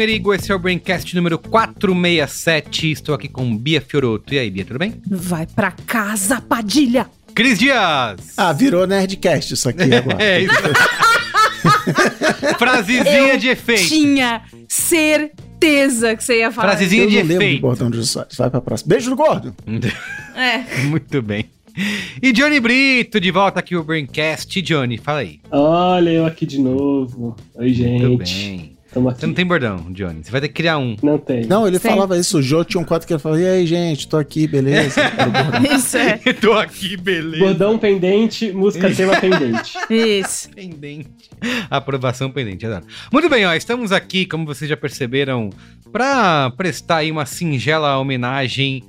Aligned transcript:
Merigo, 0.00 0.32
esse 0.32 0.50
é 0.50 0.54
o 0.54 0.58
Braincast 0.58 1.14
número 1.14 1.38
467. 1.38 2.90
Estou 2.90 3.14
aqui 3.14 3.28
com 3.28 3.54
Bia 3.54 3.82
Fioroto. 3.82 4.32
E 4.32 4.38
aí, 4.38 4.50
Bia, 4.50 4.64
tudo 4.64 4.78
bem? 4.78 4.94
Vai 5.06 5.46
pra 5.46 5.70
casa, 5.72 6.40
Padilha! 6.40 7.06
Cris 7.34 7.58
Dias! 7.58 8.32
Ah, 8.34 8.50
virou 8.54 8.86
Nerdcast 8.86 9.52
isso 9.52 9.68
aqui 9.68 9.82
agora. 9.94 10.16
É 10.24 10.40
isso. 10.40 10.54
Frasezinha 12.58 13.36
de 13.36 13.48
efeito. 13.48 13.88
Tinha 13.88 14.40
certeza 14.66 16.16
que 16.16 16.24
você 16.24 16.38
ia 16.38 16.50
falar. 16.50 16.68
Frasezinha 16.70 17.02
Eu 17.02 17.10
de 17.10 17.16
não 17.16 17.20
lembro 17.22 17.36
do 17.36 17.42
efeito. 17.42 17.60
bordão 17.60 17.90
de 17.90 18.06
Soares. 18.06 18.36
Vai 18.38 18.48
pra 18.48 18.62
próxima. 18.62 18.88
Beijo 18.88 19.10
do 19.10 19.16
gordo. 19.16 19.54
É. 20.34 20.60
Muito 20.88 21.20
bem. 21.20 21.44
E 22.22 22.32
Johnny 22.32 22.58
Brito, 22.58 23.20
de 23.20 23.30
volta 23.30 23.60
aqui 23.60 23.76
o 23.76 23.84
Braincast. 23.84 24.62
Johnny, 24.62 24.96
fala 24.96 25.18
aí. 25.18 25.40
Olha 25.50 26.08
eu 26.08 26.24
aqui 26.24 26.46
de 26.46 26.58
novo. 26.58 27.36
Oi, 27.54 27.66
Muito 27.66 27.76
gente. 27.76 28.24
bem. 28.56 28.79
Você 28.92 29.26
não 29.26 29.34
tem 29.34 29.46
bordão, 29.46 29.86
Johnny. 29.92 30.24
Você 30.24 30.30
vai 30.32 30.40
ter 30.40 30.48
que 30.48 30.54
criar 30.54 30.76
um. 30.78 30.96
Não 31.00 31.16
tem. 31.16 31.46
Não, 31.46 31.66
ele 31.66 31.78
Sim. 31.78 31.88
falava 31.88 32.18
isso. 32.18 32.38
O 32.38 32.42
Jô 32.42 32.64
tinha 32.64 32.80
um 32.80 32.84
quadro 32.84 33.06
que 33.06 33.12
ele 33.12 33.20
falava: 33.20 33.40
E 33.40 33.46
aí, 33.46 33.66
gente, 33.66 34.08
tô 34.08 34.16
aqui, 34.16 34.48
beleza? 34.48 35.00
Isso 35.72 35.96
é. 35.96 36.18
Tô 36.40 36.52
aqui, 36.54 36.96
beleza. 36.96 37.44
Bordão 37.44 37.78
pendente, 37.78 38.52
música 38.52 38.92
tema 38.92 39.16
pendente. 39.20 39.74
Isso. 39.88 40.50
Pendente. 40.50 41.08
Aprovação 41.70 42.30
pendente, 42.30 42.66
adoro. 42.66 42.84
Muito 43.12 43.28
bem, 43.28 43.46
ó, 43.46 43.54
estamos 43.54 43.92
aqui, 43.92 44.26
como 44.26 44.44
vocês 44.44 44.68
já 44.68 44.76
perceberam, 44.76 45.50
para 45.92 46.50
prestar 46.56 46.98
aí 46.98 47.12
uma 47.12 47.26
singela 47.26 47.96
homenagem 47.98 48.82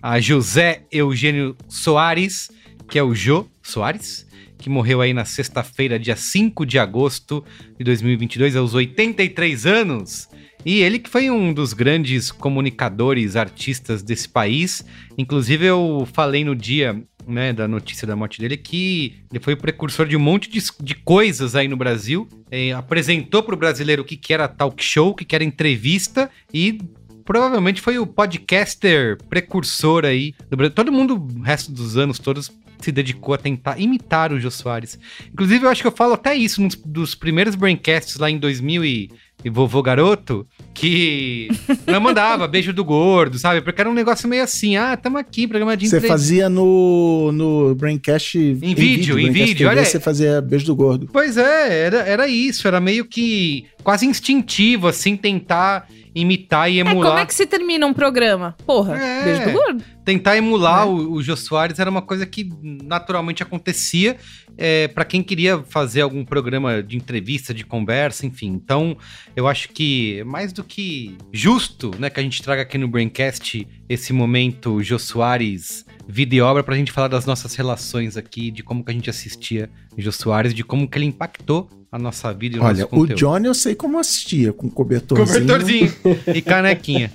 a 0.00 0.20
José 0.20 0.82
Eugênio 0.92 1.56
Soares, 1.68 2.48
que 2.88 2.98
é 2.98 3.02
o 3.02 3.12
Jô 3.14 3.46
Soares, 3.60 4.27
que 4.58 4.68
morreu 4.68 5.00
aí 5.00 5.14
na 5.14 5.24
sexta-feira, 5.24 5.98
dia 5.98 6.16
5 6.16 6.66
de 6.66 6.78
agosto 6.78 7.44
de 7.78 7.84
2022, 7.84 8.56
aos 8.56 8.74
83 8.74 9.66
anos. 9.66 10.28
E 10.64 10.80
ele 10.80 10.98
que 10.98 11.08
foi 11.08 11.30
um 11.30 11.52
dos 11.52 11.72
grandes 11.72 12.32
comunicadores, 12.32 13.36
artistas 13.36 14.02
desse 14.02 14.28
país. 14.28 14.84
Inclusive, 15.16 15.64
eu 15.64 16.06
falei 16.12 16.44
no 16.44 16.54
dia 16.54 17.00
né, 17.26 17.52
da 17.52 17.68
notícia 17.68 18.06
da 18.06 18.16
morte 18.16 18.40
dele 18.40 18.56
que 18.56 19.14
ele 19.30 19.42
foi 19.42 19.52
o 19.52 19.56
precursor 19.56 20.06
de 20.06 20.16
um 20.16 20.20
monte 20.20 20.50
de, 20.50 20.60
de 20.80 20.94
coisas 20.94 21.54
aí 21.54 21.68
no 21.68 21.76
Brasil. 21.76 22.26
Eh, 22.50 22.72
apresentou 22.72 23.42
para 23.42 23.54
o 23.54 23.58
brasileiro 23.58 24.02
o 24.02 24.04
que, 24.04 24.16
que 24.16 24.32
era 24.32 24.48
talk 24.48 24.82
show, 24.82 25.10
o 25.10 25.14
que, 25.14 25.24
que 25.24 25.34
era 25.34 25.44
entrevista 25.44 26.30
e 26.52 26.80
provavelmente 27.24 27.82
foi 27.82 27.98
o 27.98 28.06
podcaster 28.06 29.18
precursor 29.28 30.06
aí 30.06 30.34
do 30.48 30.56
Brasil. 30.56 30.74
Todo 30.74 30.90
mundo, 30.90 31.14
o 31.36 31.42
resto 31.42 31.70
dos 31.70 31.98
anos 31.98 32.18
todos, 32.18 32.50
se 32.80 32.92
dedicou 32.92 33.34
a 33.34 33.38
tentar 33.38 33.78
imitar 33.78 34.32
o 34.32 34.40
Jô 34.40 34.50
Soares. 34.50 34.98
Inclusive, 35.32 35.64
eu 35.64 35.70
acho 35.70 35.82
que 35.82 35.88
eu 35.88 35.92
falo 35.92 36.14
até 36.14 36.34
isso 36.34 36.62
nos 36.62 36.74
dos 36.74 37.14
primeiros 37.14 37.54
Braincasts 37.54 38.16
lá 38.16 38.30
em 38.30 38.38
2000 38.38 38.84
e, 38.84 39.10
e 39.44 39.50
Vovô 39.50 39.82
Garoto, 39.82 40.46
que 40.72 41.48
eu 41.86 42.00
mandava 42.00 42.46
beijo 42.46 42.72
do 42.72 42.84
gordo, 42.84 43.38
sabe? 43.38 43.60
Porque 43.60 43.80
era 43.80 43.90
um 43.90 43.94
negócio 43.94 44.28
meio 44.28 44.42
assim, 44.42 44.76
ah, 44.76 44.96
tamo 44.96 45.18
aqui, 45.18 45.46
programa 45.46 45.76
de 45.76 45.88
Você 45.88 46.00
fazia 46.00 46.48
no, 46.48 47.30
no 47.32 47.74
Braincast. 47.74 48.38
Em, 48.38 48.54
vídeo, 48.54 49.18
em 49.18 49.24
Braincast 49.24 49.32
vídeo, 49.32 49.56
TV, 49.58 49.66
olha. 49.66 49.84
Você 49.84 50.00
fazia 50.00 50.40
beijo 50.40 50.66
do 50.66 50.76
gordo. 50.76 51.08
Pois 51.12 51.36
é, 51.36 51.86
era, 51.86 51.98
era 51.98 52.28
isso, 52.28 52.66
era 52.66 52.80
meio 52.80 53.04
que 53.04 53.66
quase 53.88 54.04
instintivo, 54.04 54.86
assim, 54.86 55.16
tentar 55.16 55.88
imitar 56.14 56.70
e 56.70 56.76
É, 56.76 56.80
emular. 56.82 57.08
como 57.08 57.18
é 57.20 57.24
que 57.24 57.32
se 57.32 57.46
termina 57.46 57.86
um 57.86 57.94
programa? 57.94 58.54
Porra, 58.66 58.94
É. 58.98 59.24
beijo 59.24 59.44
do 59.44 59.52
gordo. 59.52 59.84
Tentar 60.04 60.36
emular 60.36 60.84
Né? 60.84 60.92
o, 60.92 61.12
o 61.12 61.22
Jô 61.22 61.34
Soares 61.34 61.78
era 61.78 61.88
uma 61.88 62.02
coisa 62.02 62.26
que 62.26 62.50
naturalmente 62.84 63.42
acontecia 63.42 64.18
é, 64.58 64.88
para 64.88 65.06
quem 65.06 65.22
queria 65.22 65.62
fazer 65.62 66.02
algum 66.02 66.22
programa 66.22 66.82
de 66.82 66.98
entrevista, 66.98 67.54
de 67.54 67.64
conversa, 67.64 68.26
enfim. 68.26 68.48
Então, 68.48 68.94
eu 69.34 69.48
acho 69.48 69.70
que 69.70 70.22
mais 70.26 70.52
do 70.52 70.62
que 70.62 71.16
justo, 71.32 71.90
né, 71.98 72.10
que 72.10 72.20
a 72.20 72.22
gente 72.22 72.42
traga 72.42 72.60
aqui 72.62 72.76
no 72.76 72.88
Braincast 72.88 73.66
esse 73.88 74.12
momento 74.12 74.82
Jô 74.82 74.98
Soares 74.98 75.86
vida 76.08 76.34
e 76.34 76.40
obra 76.40 76.64
pra 76.64 76.74
gente 76.74 76.90
falar 76.90 77.08
das 77.08 77.26
nossas 77.26 77.54
relações 77.54 78.16
aqui, 78.16 78.50
de 78.50 78.62
como 78.62 78.82
que 78.82 78.90
a 78.90 78.94
gente 78.94 79.10
assistia 79.10 79.68
Jô 79.96 80.10
Soares, 80.10 80.54
de 80.54 80.64
como 80.64 80.88
que 80.88 80.96
ele 80.96 81.04
impactou 81.04 81.68
a 81.92 81.98
nossa 81.98 82.32
vida 82.32 82.56
e 82.56 82.58
o 82.58 82.62
Olha, 82.62 82.72
nosso 82.82 82.86
o 82.86 82.88
conteúdo. 83.00 83.14
Johnny 83.18 83.46
eu 83.46 83.54
sei 83.54 83.74
como 83.74 83.98
assistia, 83.98 84.52
com 84.52 84.70
cobertorzinho. 84.70 85.26
Cobertorzinho 85.28 85.92
e 86.34 86.40
canequinha. 86.40 87.12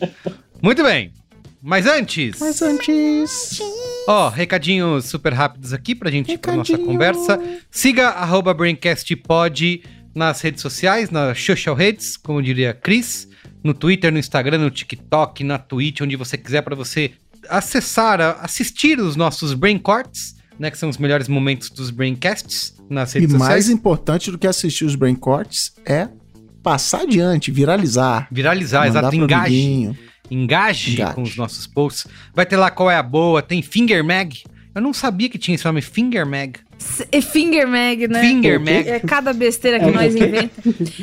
Muito 0.62 0.84
bem. 0.84 1.12
Mas 1.66 1.86
antes, 1.88 2.40
Mas 2.40 2.62
antes. 2.62 3.60
ó, 4.08 4.28
recadinhos 4.28 5.06
super 5.06 5.32
rápidos 5.34 5.72
aqui 5.72 5.96
pra 5.96 6.12
gente 6.12 6.34
ir 6.34 6.38
pra 6.38 6.56
nossa 6.56 6.78
conversa. 6.78 7.40
Siga 7.72 8.10
arroba 8.10 8.54
BraincastPod 8.54 9.82
nas 10.14 10.42
redes 10.42 10.62
sociais, 10.62 11.10
nas 11.10 11.42
social 11.42 11.74
redes, 11.74 12.18
como 12.18 12.42
diria 12.44 12.72
a 12.72 12.74
Cris, 12.74 13.30
no 13.64 13.74
Twitter, 13.74 14.12
no 14.12 14.20
Instagram, 14.20 14.58
no 14.58 14.70
TikTok, 14.70 15.44
na 15.46 15.58
Twitch, 15.58 16.02
onde 16.02 16.18
você 16.18 16.38
quiser 16.38 16.62
pra 16.64 16.76
você 16.76 17.12
acessar, 17.50 18.20
assistir 18.42 19.00
os 19.00 19.16
nossos 19.16 19.54
Brain 19.54 19.78
Corts, 19.78 20.36
né, 20.60 20.70
que 20.72 20.78
são 20.78 20.90
os 20.90 20.98
melhores 20.98 21.28
momentos 21.28 21.70
dos 21.70 21.90
Braincasts 21.90 22.74
nas 22.90 23.14
E 23.16 23.20
redes 23.20 23.32
sociais. 23.34 23.52
mais 23.54 23.70
importante 23.70 24.30
do 24.32 24.38
que 24.38 24.48
assistir 24.48 24.86
os 24.86 24.96
Brain 24.96 25.16
Cortes 25.16 25.74
é 25.86 26.08
passar 26.62 27.02
adiante, 27.02 27.52
viralizar. 27.52 28.28
Viralizar, 28.32 28.88
exato, 28.88 29.16
engaje. 29.16 29.42
amiguinho. 29.56 29.98
Engaje, 30.32 30.94
Engaje. 30.94 31.16
com 31.16 31.22
os 31.22 31.36
nossos 31.36 31.68
posts. 31.68 32.08
Vai 32.34 32.46
ter 32.46 32.56
lá 32.58 32.72
qual 32.72 32.90
é 32.90 32.96
a 32.96 33.04
boa, 33.04 33.42
tem 33.42 33.62
Finger 33.62 34.04
Mag. 34.04 34.42
Eu 34.76 34.82
não 34.82 34.92
sabia 34.94 35.30
que 35.30 35.38
tinha 35.38 35.54
esse 35.54 35.64
nome, 35.66 35.82
Finger 35.82 36.26
Mag. 36.26 36.56
É 37.12 37.22
Finger 37.22 37.68
Mag, 37.68 38.08
né? 38.08 38.20
Finger? 38.22 38.60
Mag. 38.60 38.90
É 38.90 39.00
cada 39.00 39.32
besteira 39.32 39.80
que 39.80 39.86
É 39.86 39.92
nós 39.92 40.14
quê? 40.16 40.26
inventa. 40.26 40.52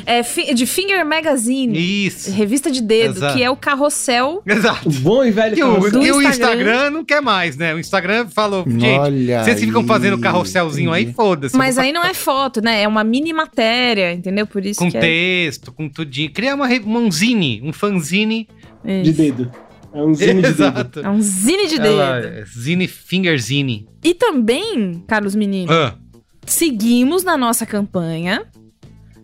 É 0.05 0.21
fi- 0.23 0.53
de 0.53 0.65
Finger 0.67 1.05
Magazine. 1.05 2.05
Isso. 2.05 2.29
Revista 2.31 2.69
de 2.69 2.81
dedo, 2.81 3.17
Exato. 3.17 3.35
que 3.37 3.41
é 3.43 3.49
o 3.49 3.55
carrossel. 3.55 4.43
Exato. 4.45 4.89
O 4.89 4.91
bom 4.91 5.23
e 5.23 5.31
velho 5.31 5.57
E 5.57 5.63
o, 5.63 5.67
carrossel. 5.73 5.91
Do 5.91 6.05
e 6.05 6.11
o 6.11 6.21
Instagram. 6.21 6.29
Instagram 6.61 6.89
não 6.91 7.05
quer 7.05 7.21
mais, 7.21 7.55
né? 7.57 7.73
O 7.73 7.79
Instagram 7.79 8.27
falou, 8.27 8.63
gente, 8.67 8.85
Olha 8.99 9.43
vocês 9.43 9.59
ficam 9.59 9.81
aí, 9.81 9.87
fazendo 9.87 10.19
carrosselzinho 10.19 10.91
aí, 10.91 11.13
foda-se. 11.13 11.55
Mas 11.57 11.77
aí 11.77 11.91
não 11.93 12.03
é 12.03 12.13
foto, 12.13 12.61
né? 12.61 12.83
É 12.83 12.87
uma 12.87 13.03
mini 13.03 13.31
matéria, 13.33 14.13
entendeu? 14.13 14.45
Por 14.45 14.65
isso 14.65 14.79
Com 14.79 14.91
que 14.91 14.97
é. 14.97 14.99
texto, 14.99 15.71
com 15.71 15.87
tudinho. 15.89 16.29
Criar 16.31 16.55
uma, 16.55 16.67
re- 16.67 16.83
um 16.85 17.09
zine, 17.09 17.61
um 17.63 17.71
fanzine. 17.73 18.47
Isso. 18.85 19.03
De 19.03 19.13
dedo. 19.13 19.51
É 19.93 20.01
um 20.01 20.13
zine 20.13 20.35
de 20.35 20.41
dedo. 20.41 20.49
Exato. 20.63 20.99
É 21.01 21.09
um 21.09 21.21
zine 21.21 21.67
de 21.67 21.75
Ela- 21.79 22.21
dedo. 22.21 22.45
zine, 22.47 22.87
finger 22.87 23.37
zine. 23.39 23.87
E 24.03 24.13
também, 24.13 25.03
Carlos 25.07 25.35
Menino, 25.35 25.71
Ah, 25.71 25.95
seguimos 26.45 27.23
na 27.23 27.37
nossa 27.37 27.65
campanha. 27.65 28.45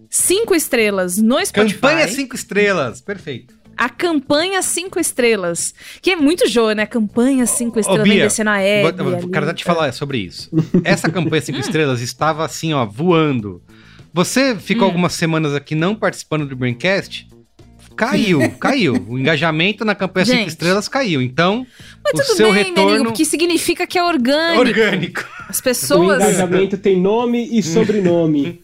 Cinco 0.10 0.56
estrelas 0.56 1.18
no 1.18 1.44
Spotify. 1.46 1.74
campanha 1.82 2.08
5 2.08 2.36
estrelas, 2.36 3.02
perfeito. 3.02 3.56
A 3.80 3.90
campanha 3.90 4.60
cinco 4.64 5.00
estrelas. 5.00 5.72
Que 6.02 6.12
é 6.12 6.16
muito 6.16 6.48
jogo, 6.50 6.72
né? 6.72 6.88
Campanha 6.88 7.46
cinco 7.46 7.80
estrelas, 7.80 8.04
Bia, 8.06 8.14
vem 8.14 8.24
descendo 8.24 8.50
a 8.50 8.60
Hebe 8.60 9.04
Vou- 9.04 9.16
ali. 9.18 9.30
Quero 9.30 9.46
até 9.46 9.54
te 9.54 9.64
falar 9.64 9.94
sobre 9.94 10.18
isso. 10.18 10.50
Essa 10.84 11.12
campanha 11.12 11.42
5 11.44 11.60
estrelas 11.60 12.02
estava 12.02 12.44
assim, 12.44 12.74
ó, 12.74 12.84
voando. 12.86 13.62
Você 14.12 14.56
ficou 14.56 14.86
Hum. 14.86 14.88
algumas 14.88 15.14
semanas 15.14 15.54
aqui 15.54 15.76
não 15.76 15.94
participando 15.94 16.48
do 16.48 16.56
Braincast? 16.56 17.28
Caiu, 17.98 18.40
caiu. 18.60 19.06
O 19.10 19.18
engajamento 19.20 19.84
na 19.84 19.94
campanha 19.96 20.26
5 20.26 20.38
Gente. 20.38 20.48
estrelas 20.50 20.88
caiu. 20.88 21.22
Então, 21.22 21.66
Mas 22.04 22.14
o 22.14 22.24
tudo 22.24 22.36
seu 22.38 22.54
bem, 22.54 22.64
retorno 22.66 22.90
Merigo, 22.92 23.06
porque 23.06 23.26
significa 23.26 23.86
que 23.88 23.98
é 23.98 24.04
orgânico. 24.04 24.60
orgânico. 24.62 25.26
As 25.50 25.60
O 25.60 25.64
pessoas. 25.64 26.22
engajamento 26.24 26.78
tem 26.78 27.00
nome 27.00 27.50
e 27.52 27.62
sobrenome. 27.64 28.62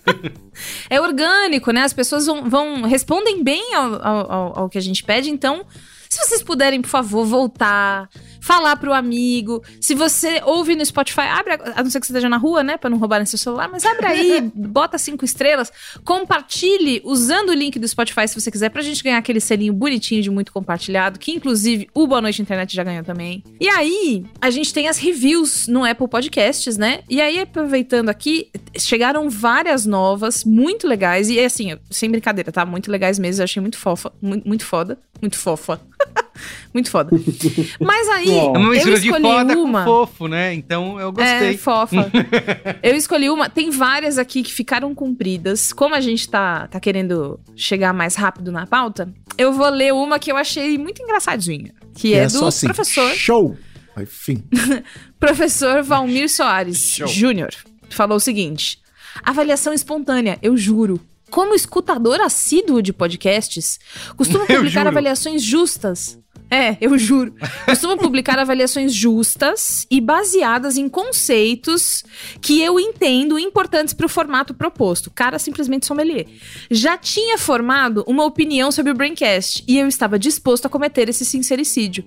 É 0.89 1.01
orgânico, 1.01 1.71
né? 1.71 1.81
As 1.81 1.93
pessoas 1.93 2.25
vão, 2.25 2.49
vão- 2.49 2.81
respondem 2.83 3.43
bem 3.43 3.73
ao, 3.73 3.93
ao- 3.95 4.31
ao- 4.31 4.59
ao 4.59 4.69
que 4.69 4.77
a 4.77 4.81
gente 4.81 5.03
pede, 5.03 5.29
então 5.29 5.65
Se 6.09 6.19
vocês 6.27 6.43
puderem, 6.43 6.79
por 6.79 6.89
favor, 6.89 7.25
voltar, 7.25 8.07
falar 8.43 8.75
pro 8.75 8.91
amigo. 8.91 9.63
Se 9.79 9.95
você 9.95 10.41
ouve 10.43 10.75
no 10.75 10.85
Spotify, 10.85 11.21
abre, 11.21 11.53
a, 11.53 11.79
a 11.79 11.83
não 11.83 11.89
ser 11.89 12.01
que 12.01 12.05
você 12.05 12.11
esteja 12.11 12.27
na 12.27 12.35
rua, 12.35 12.61
né, 12.61 12.75
pra 12.75 12.89
não 12.89 12.97
roubarem 12.97 13.25
seu 13.25 13.39
celular, 13.39 13.69
mas 13.71 13.85
abre 13.85 14.05
aí, 14.05 14.41
bota 14.53 14.97
cinco 14.97 15.23
estrelas, 15.23 15.71
compartilhe 16.03 17.01
usando 17.05 17.49
o 17.49 17.53
link 17.53 17.79
do 17.79 17.87
Spotify 17.87 18.27
se 18.27 18.39
você 18.39 18.51
quiser, 18.51 18.67
pra 18.67 18.81
gente 18.81 19.01
ganhar 19.01 19.17
aquele 19.17 19.39
selinho 19.39 19.71
bonitinho 19.71 20.21
de 20.21 20.29
muito 20.29 20.51
compartilhado, 20.51 21.19
que 21.19 21.31
inclusive 21.31 21.87
o 21.93 22.05
Boa 22.05 22.19
Noite 22.19 22.41
Internet 22.41 22.75
já 22.75 22.83
ganhou 22.83 23.05
também. 23.05 23.41
E 23.61 23.69
aí, 23.69 24.25
a 24.41 24.49
gente 24.49 24.73
tem 24.73 24.89
as 24.89 24.97
reviews 24.97 25.65
no 25.69 25.85
Apple 25.85 26.09
Podcasts, 26.09 26.75
né? 26.75 26.99
E 27.09 27.21
aí, 27.21 27.39
aproveitando 27.39 28.09
aqui, 28.09 28.49
chegaram 28.77 29.29
várias 29.29 29.85
novas, 29.85 30.43
muito 30.43 30.85
legais, 30.85 31.29
e 31.29 31.39
assim, 31.39 31.77
sem 31.89 32.11
brincadeira, 32.11 32.51
tá? 32.51 32.65
Muito 32.65 32.91
legais 32.91 33.17
mesmo, 33.17 33.41
eu 33.41 33.45
achei 33.45 33.61
muito 33.61 33.77
fofa, 33.77 34.11
muito, 34.21 34.45
muito 34.45 34.65
foda, 34.65 34.99
muito 35.21 35.37
fofa. 35.37 35.79
muito 36.73 36.89
foda. 36.89 37.11
Mas 37.79 38.09
aí, 38.09 38.29
É 38.29 38.37
É 38.45 38.49
uma 38.49 38.59
eu 38.59 38.69
mistura 38.69 38.99
de 38.99 39.07
escolhi 39.07 39.23
foda 39.23 39.57
uma. 39.57 39.83
com 39.85 39.91
fofo, 39.91 40.27
né? 40.27 40.53
Então 40.53 40.99
eu 40.99 41.09
É, 41.09 41.11
gostei. 41.11 41.57
fofa. 41.57 42.11
eu 42.83 42.95
escolhi 42.95 43.29
uma. 43.29 43.49
Tem 43.49 43.69
várias 43.69 44.17
aqui 44.17 44.43
que 44.43 44.53
ficaram 44.53 44.93
compridas. 44.95 45.71
Como 45.73 45.93
a 45.95 46.01
gente 46.01 46.27
tá, 46.29 46.67
tá 46.67 46.79
querendo 46.79 47.39
chegar 47.55 47.93
mais 47.93 48.15
rápido 48.15 48.51
na 48.51 48.65
pauta, 48.65 49.13
eu 49.37 49.53
vou 49.53 49.69
ler 49.69 49.93
uma 49.93 50.19
que 50.19 50.31
eu 50.31 50.37
achei 50.37 50.77
muito 50.77 51.01
engraçadinha. 51.01 51.73
Que 51.95 52.13
é, 52.13 52.25
do 52.25 52.31
só 52.31 52.47
assim, 52.47 52.67
professor, 52.67 53.09
Show! 53.13 53.57
Enfim. 53.99 54.43
professor 55.19 55.83
Valmir 55.83 56.29
Soares. 56.29 56.95
Júnior. 57.07 57.51
Falou 57.89 58.17
o 58.17 58.19
seguinte: 58.19 58.79
avaliação 59.23 59.73
espontânea, 59.73 60.37
eu 60.41 60.57
juro. 60.57 60.99
Como 61.29 61.55
escutador 61.55 62.21
assíduo 62.21 62.79
de 62.81 62.93
podcasts, 62.93 63.79
costumo 64.15 64.45
Eu 64.47 64.57
publicar 64.57 64.85
avaliações 64.85 65.41
justas. 65.41 66.19
É, 66.53 66.77
eu 66.79 66.95
juro. 66.99 67.33
Costumo 67.65 67.97
publicar 67.97 68.37
avaliações 68.37 68.93
justas 68.93 69.87
e 69.89 69.99
baseadas 69.99 70.77
em 70.77 70.87
conceitos 70.87 72.03
que 72.39 72.61
eu 72.61 72.79
entendo 72.79 73.39
importantes 73.39 73.91
para 73.91 74.05
o 74.05 74.09
formato 74.09 74.53
proposto. 74.53 75.09
Cara, 75.09 75.39
simplesmente 75.39 75.87
sommelier. 75.87 76.27
Já 76.69 76.95
tinha 76.95 77.39
formado 77.39 78.03
uma 78.05 78.23
opinião 78.23 78.71
sobre 78.71 78.91
o 78.91 78.95
Braincast 78.95 79.63
e 79.67 79.79
eu 79.79 79.87
estava 79.87 80.19
disposto 80.19 80.67
a 80.67 80.69
cometer 80.69 81.09
esse 81.09 81.25
sincericídio. 81.25 82.05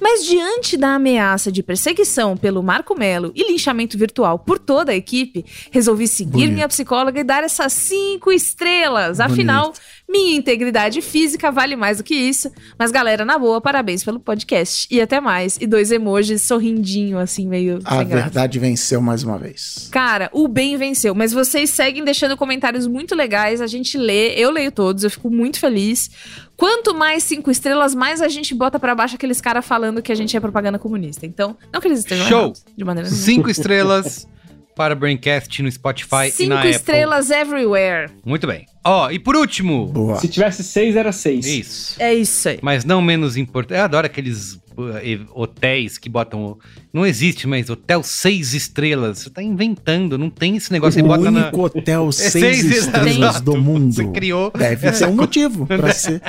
Mas 0.00 0.24
diante 0.24 0.76
da 0.76 0.96
ameaça 0.96 1.52
de 1.52 1.62
perseguição 1.62 2.36
pelo 2.36 2.64
Marco 2.64 2.98
Melo 2.98 3.30
e 3.32 3.48
linchamento 3.48 3.96
virtual 3.96 4.40
por 4.40 4.58
toda 4.58 4.90
a 4.90 4.96
equipe, 4.96 5.44
resolvi 5.70 6.08
seguir 6.08 6.32
Bonito. 6.32 6.52
minha 6.52 6.68
psicóloga 6.68 7.20
e 7.20 7.24
dar 7.24 7.44
essas 7.44 7.72
cinco 7.72 8.32
estrelas. 8.32 9.20
Afinal, 9.20 9.72
minha 10.14 10.36
integridade 10.36 11.02
física 11.02 11.50
vale 11.50 11.74
mais 11.74 11.98
do 11.98 12.04
que 12.04 12.14
isso. 12.14 12.48
Mas, 12.78 12.92
galera, 12.92 13.24
na 13.24 13.36
boa, 13.36 13.60
parabéns 13.60 14.04
pelo 14.04 14.20
podcast. 14.20 14.86
E 14.88 15.00
até 15.00 15.20
mais. 15.20 15.58
E 15.60 15.66
dois 15.66 15.90
emojis 15.90 16.42
sorrindinho, 16.42 17.18
assim, 17.18 17.48
meio 17.48 17.80
A 17.84 17.98
sem 17.98 18.06
graça. 18.06 18.22
verdade 18.26 18.58
venceu 18.60 19.02
mais 19.02 19.24
uma 19.24 19.36
vez. 19.36 19.88
Cara, 19.90 20.30
o 20.32 20.46
bem 20.46 20.76
venceu. 20.76 21.16
Mas 21.16 21.32
vocês 21.32 21.70
seguem 21.70 22.04
deixando 22.04 22.36
comentários 22.36 22.86
muito 22.86 23.12
legais. 23.16 23.60
A 23.60 23.66
gente 23.66 23.98
lê, 23.98 24.34
eu 24.36 24.50
leio 24.52 24.70
todos, 24.70 25.02
eu 25.02 25.10
fico 25.10 25.28
muito 25.28 25.58
feliz. 25.58 26.08
Quanto 26.56 26.94
mais 26.94 27.24
cinco 27.24 27.50
estrelas, 27.50 27.96
mais 27.96 28.22
a 28.22 28.28
gente 28.28 28.54
bota 28.54 28.78
pra 28.78 28.94
baixo 28.94 29.16
aqueles 29.16 29.40
caras 29.40 29.66
falando 29.66 30.00
que 30.00 30.12
a 30.12 30.14
gente 30.14 30.36
é 30.36 30.40
propaganda 30.40 30.78
comunista. 30.78 31.26
Então, 31.26 31.56
não 31.72 31.80
que 31.80 31.88
eles 31.88 31.98
estejam 31.98 32.28
Show. 32.28 32.40
errados, 32.42 32.64
de 32.76 32.84
maneira 32.84 33.08
nenhuma. 33.10 33.24
Cinco 33.26 33.50
estrelas 33.50 34.28
para 34.74 34.94
o 34.94 34.96
Braincast 34.96 35.62
no 35.62 35.70
Spotify 35.70 36.26
e 36.28 36.30
Cinco 36.30 36.50
na 36.50 36.58
Apple. 36.60 36.70
estrelas 36.70 37.30
everywhere. 37.30 38.10
Muito 38.24 38.46
bem. 38.46 38.66
Ó, 38.84 39.10
e 39.10 39.18
por 39.18 39.36
último. 39.36 39.86
Boa. 39.86 40.16
Se 40.20 40.28
tivesse 40.28 40.62
seis, 40.62 40.94
era 40.96 41.10
seis. 41.12 41.46
Isso. 41.46 41.96
É 42.02 42.12
isso 42.12 42.48
aí. 42.48 42.58
Mas 42.62 42.84
não 42.84 43.00
menos 43.00 43.36
importante. 43.36 43.78
Eu 43.78 43.84
adoro 43.84 44.06
aqueles 44.06 44.54
uh, 44.76 44.98
e- 45.02 45.24
hotéis 45.32 45.96
que 45.96 46.08
botam. 46.08 46.58
Não 46.92 47.06
existe, 47.06 47.46
mas 47.46 47.70
hotel 47.70 48.02
seis 48.02 48.52
estrelas. 48.52 49.20
Você 49.20 49.30
tá 49.30 49.42
inventando, 49.42 50.18
não 50.18 50.28
tem 50.28 50.56
esse 50.56 50.70
negócio. 50.70 51.00
Você 51.00 51.04
o 51.04 51.08
bota 51.08 51.30
na. 51.30 51.44
único 51.44 51.62
hotel 51.64 52.08
É 52.10 52.12
seis, 52.12 52.62
estrelas 52.64 53.16
exato. 53.16 53.40
do 53.42 53.56
mundo. 53.56 53.94
Você 53.94 54.06
criou 54.08 54.50
Deve 54.50 54.92
ser 54.92 55.06
um 55.08 55.14
motivo 55.16 55.66
pra 55.66 55.90
ser. 55.94 56.20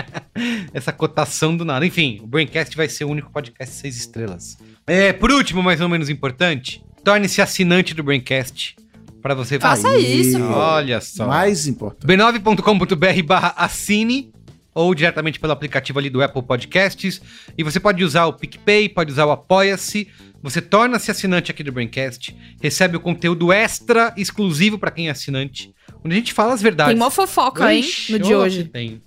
essa 0.74 0.94
cotação 0.94 1.58
do 1.58 1.66
nada. 1.66 1.86
Enfim, 1.86 2.20
o 2.24 2.28
Braincast 2.28 2.76
vai 2.78 2.88
ser 2.88 3.04
o 3.04 3.10
único 3.10 3.32
podcast 3.32 3.76
seis 3.76 3.98
estrelas. 3.98 4.58
É, 4.88 5.12
por 5.12 5.32
último, 5.32 5.64
mais 5.64 5.82
ou 5.82 5.90
menos 5.90 6.10
importante, 6.10 6.82
torne-se 7.06 7.42
assinante 7.42 7.94
do 7.94 8.04
Braincast 8.04 8.76
para 9.22 9.34
você 9.34 9.60
Faça 9.60 9.90
Aí, 9.90 10.22
isso, 10.22 10.38
pô. 10.38 10.54
Olha 10.54 11.00
só. 11.00 11.28
Mais 11.28 11.68
importante. 11.68 12.06
b9.com.br 12.06 13.24
barra 13.24 13.54
assine 13.56 14.32
ou 14.74 14.94
diretamente 14.94 15.40
pelo 15.40 15.54
aplicativo 15.54 15.98
ali 16.00 16.10
do 16.10 16.22
Apple 16.22 16.44
Podcasts. 16.44 17.22
E 17.58 17.64
você 17.64 17.80
pode 17.80 18.04
usar 18.04 18.26
o 18.26 18.34
PicPay, 18.34 18.90
pode 18.90 19.12
usar 19.12 19.26
o 19.26 19.32
Apoia-se. 19.32 20.10
Você 20.44 20.62
torna-se 20.62 21.10
assinante 21.10 21.50
aqui 21.50 21.64
do 21.64 21.72
Braincast, 21.72 22.36
recebe 22.62 22.98
o 22.98 23.00
conteúdo 23.00 23.52
extra 23.52 24.14
exclusivo 24.18 24.78
para 24.78 24.92
quem 24.92 25.08
é 25.08 25.12
assinante, 25.12 25.74
onde 26.04 26.14
a 26.14 26.18
gente 26.20 26.34
fala 26.34 26.54
as 26.54 26.62
verdades. 26.62 26.94
Tem 26.94 27.00
mó 27.00 27.10
fofoca, 27.10 27.74
hein, 27.74 27.80
Ixi, 27.80 28.12
no 28.12 28.20
de 28.20 28.36
hoje. 28.36 28.64
Tem. 28.66 29.02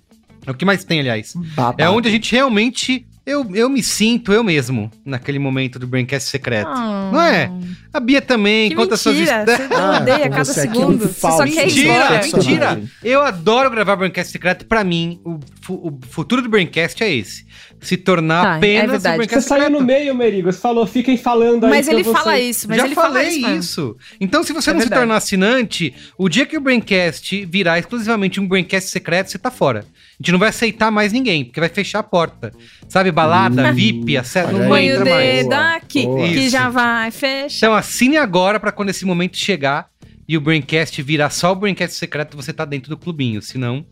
É 0.45 0.51
o 0.51 0.53
que 0.53 0.65
mais 0.65 0.83
tem, 0.83 0.99
aliás. 0.99 1.33
Babado. 1.55 1.81
É 1.81 1.89
onde 1.89 2.09
a 2.09 2.11
gente 2.11 2.31
realmente. 2.31 3.05
Eu, 3.25 3.47
eu 3.55 3.69
me 3.69 3.83
sinto 3.83 4.33
eu 4.33 4.43
mesmo 4.43 4.89
naquele 5.05 5.37
momento 5.37 5.77
do 5.77 5.85
Braincast 5.85 6.29
secreto. 6.29 6.69
Ah. 6.69 7.09
Não 7.13 7.21
é? 7.21 7.51
A 7.93 7.99
Bia 7.99 8.21
também 8.21 8.69
Que 8.69 8.75
conta 8.75 8.97
suas 8.97 9.15
mentira, 9.15 9.39
histórias. 9.41 9.67
você 9.67 9.73
Ah, 9.75 9.97
odeia 9.97 10.29
cada 10.29 10.45
você 10.45 10.59
é 10.59 10.63
um 10.63 10.73
segundo. 10.73 11.07
Você 11.07 11.19
só 11.19 11.45
quer 11.45 11.65
Mentira, 11.65 12.21
mentira. 12.21 12.81
Eu 13.03 13.21
adoro 13.21 13.69
gravar 13.69 13.95
Braincast 13.97 14.31
secreto. 14.31 14.65
Pra 14.65 14.83
mim, 14.83 15.19
o, 15.23 15.39
o 15.69 15.99
futuro 16.09 16.41
do 16.41 16.49
Braincast 16.49 17.03
é 17.03 17.13
esse. 17.13 17.45
Se 17.81 17.95
tornar 17.95 18.43
Tá, 18.43 18.53
é 18.53 18.57
apenas 18.57 18.87
o 18.87 18.91
verdade. 18.91 19.29
Você 19.29 19.41
saiu 19.41 19.69
no 19.69 19.81
meio, 19.81 20.13
Merigo. 20.13 20.51
Você 20.51 20.59
falou, 20.59 20.85
fiquem 20.85 21.15
falando 21.17 21.63
aí. 21.63 21.69
Mas 21.69 21.87
que 21.87 21.93
ele 21.93 22.03
fala 22.03 22.23
sair. 22.23 22.49
isso, 22.49 22.67
mas 22.67 22.77
Já 22.77 22.85
ele 22.85 22.95
fala 22.95 23.07
falei 23.07 23.27
isso. 23.29 23.41
mesmo. 23.41 23.59
isso. 23.59 23.97
Então, 24.19 24.43
se 24.43 24.51
você 24.51 24.69
É 24.69 24.73
não 24.73 24.79
se 24.81 24.85
verdade. 24.85 25.01
tornar 25.01 25.15
assinante, 25.15 25.93
o 26.17 26.27
dia 26.27 26.45
que 26.45 26.57
o 26.57 26.61
Braincast 26.61 27.45
virar 27.45 27.79
exclusivamente 27.79 28.39
um 28.39 28.47
Braincast 28.47 28.89
secreto, 28.89 29.31
você 29.31 29.37
tá 29.37 29.49
fora. 29.49 29.79
A 29.79 30.21
gente 30.21 30.31
não 30.33 30.39
vai 30.39 30.49
aceitar 30.49 30.91
mais 30.91 31.13
ninguém, 31.13 31.45
porque 31.45 31.59
vai 31.61 31.69
fechar 31.69 31.99
a 31.99 32.03
porta. 32.03 32.51
Sabe, 32.89 33.11
balada, 33.11 33.69
Hum, 33.69 33.73
VIP, 33.73 34.17
acesso, 34.17 34.51
não. 34.51 34.67
Põe 34.67 34.89
o 34.91 34.95
entra 34.95 35.05
mais. 35.11 35.35
dedo 35.43 35.53
aqui, 35.53 36.03
boa. 36.05 36.27
que 36.27 36.33
Isso. 36.35 36.49
já 36.49 36.69
vai, 36.69 37.09
fecha. 37.11 37.57
Então 37.57 37.73
assine 37.73 38.17
agora 38.17 38.59
pra 38.59 38.71
quando 38.73 38.89
esse 38.89 39.05
momento 39.05 39.37
chegar 39.37 39.87
e 40.27 40.35
o 40.35 40.41
Braincast 40.41 41.01
virar 41.01 41.29
só 41.29 41.53
o 41.53 41.55
Braincast 41.55 41.95
secreto, 41.95 42.35
você 42.35 42.51
tá 42.51 42.65
dentro 42.65 42.89
do 42.89 42.97
clubinho. 42.97 43.41
Senão, 43.41 43.85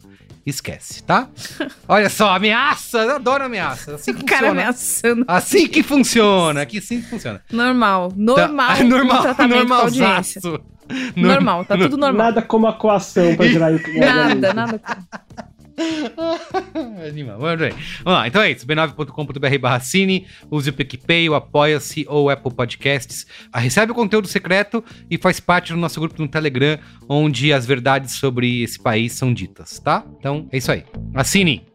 esquece, 0.50 1.04
tá? 1.04 1.28
Olha 1.88 2.10
só, 2.10 2.30
ameaça! 2.36 3.00
Eu 3.00 3.16
adoro 3.16 3.44
ameaça. 3.46 3.96
Assim 3.96 4.14
que 4.14 4.22
O 4.24 4.26
cara 4.26 4.48
funciona. 4.48 4.62
ameaçando. 4.62 5.26
Assim 5.28 5.68
que 5.68 5.84
funciona. 5.84 6.62
Aqui 6.62 6.82
sim 6.82 7.02
que 7.02 7.10
funciona. 7.10 7.42
Normal, 7.52 8.10
Tá. 8.10 8.16
normal. 8.18 8.70
Ah, 8.70 8.84
normal, 9.48 9.82
audiência. 9.82 10.42
normalzaço. 10.44 10.60
Normal, 11.16 11.66
tá 11.66 11.78
tudo 11.78 11.98
normal. 11.98 12.28
Nada 12.28 12.42
como 12.42 12.66
a 12.68 12.74
coação 12.74 13.36
pra 13.36 13.46
gerar 13.50 13.72
Nada, 13.72 14.54
nada. 14.54 14.82
Animal. 17.08 17.40
Vamos 17.40 17.62
lá, 18.06 18.28
então 18.28 18.42
é 18.42 18.52
isso. 18.52 18.66
b9.com.br 18.66 19.60
barra 19.60 19.80
cine, 19.80 20.28
use 20.50 20.69
o 20.69 20.74
PicPay, 20.74 21.30
o 21.30 21.36
Apoia-se 21.36 22.06
ou 22.10 22.30
Apple 22.30 22.54
Podcasts. 22.54 23.28
Ah, 23.52 23.60
Recebe 23.60 23.92
o 23.92 23.96
conteúdo 23.96 24.28
secreto 24.28 24.84
e 25.10 25.18
faz 25.18 25.40
parte 25.40 25.72
do 25.72 25.78
nosso 25.78 26.00
grupo 26.00 26.22
no 26.22 26.28
Telegram, 26.28 26.80
onde 27.07 27.54
as 27.54 27.66
verdades 27.66 28.14
sobre 28.14 28.64
esse 28.64 28.80
país 28.81 29.14
são 29.14 29.34
ditas, 29.34 29.80
tá? 29.80 30.04
Então 30.19 30.48
é 30.52 30.57
isso 30.57 30.72
aí. 30.72 30.84
Assine! 31.14 31.66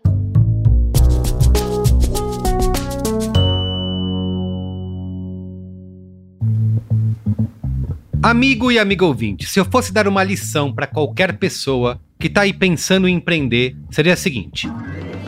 Amigo 8.25 8.71
e 8.71 8.78
amigo 8.78 9.04
ouvinte, 9.04 9.47
se 9.47 9.59
eu 9.59 9.64
fosse 9.64 9.92
dar 9.92 10.06
uma 10.06 10.23
lição 10.23 10.73
para 10.73 10.87
qualquer 10.87 11.38
pessoa 11.38 12.00
que 12.22 12.30
tá 12.30 12.42
aí 12.42 12.52
pensando 12.52 13.08
em 13.08 13.16
empreender, 13.16 13.74
seria 13.90 14.12
a 14.12 14.16
seguinte: 14.16 14.70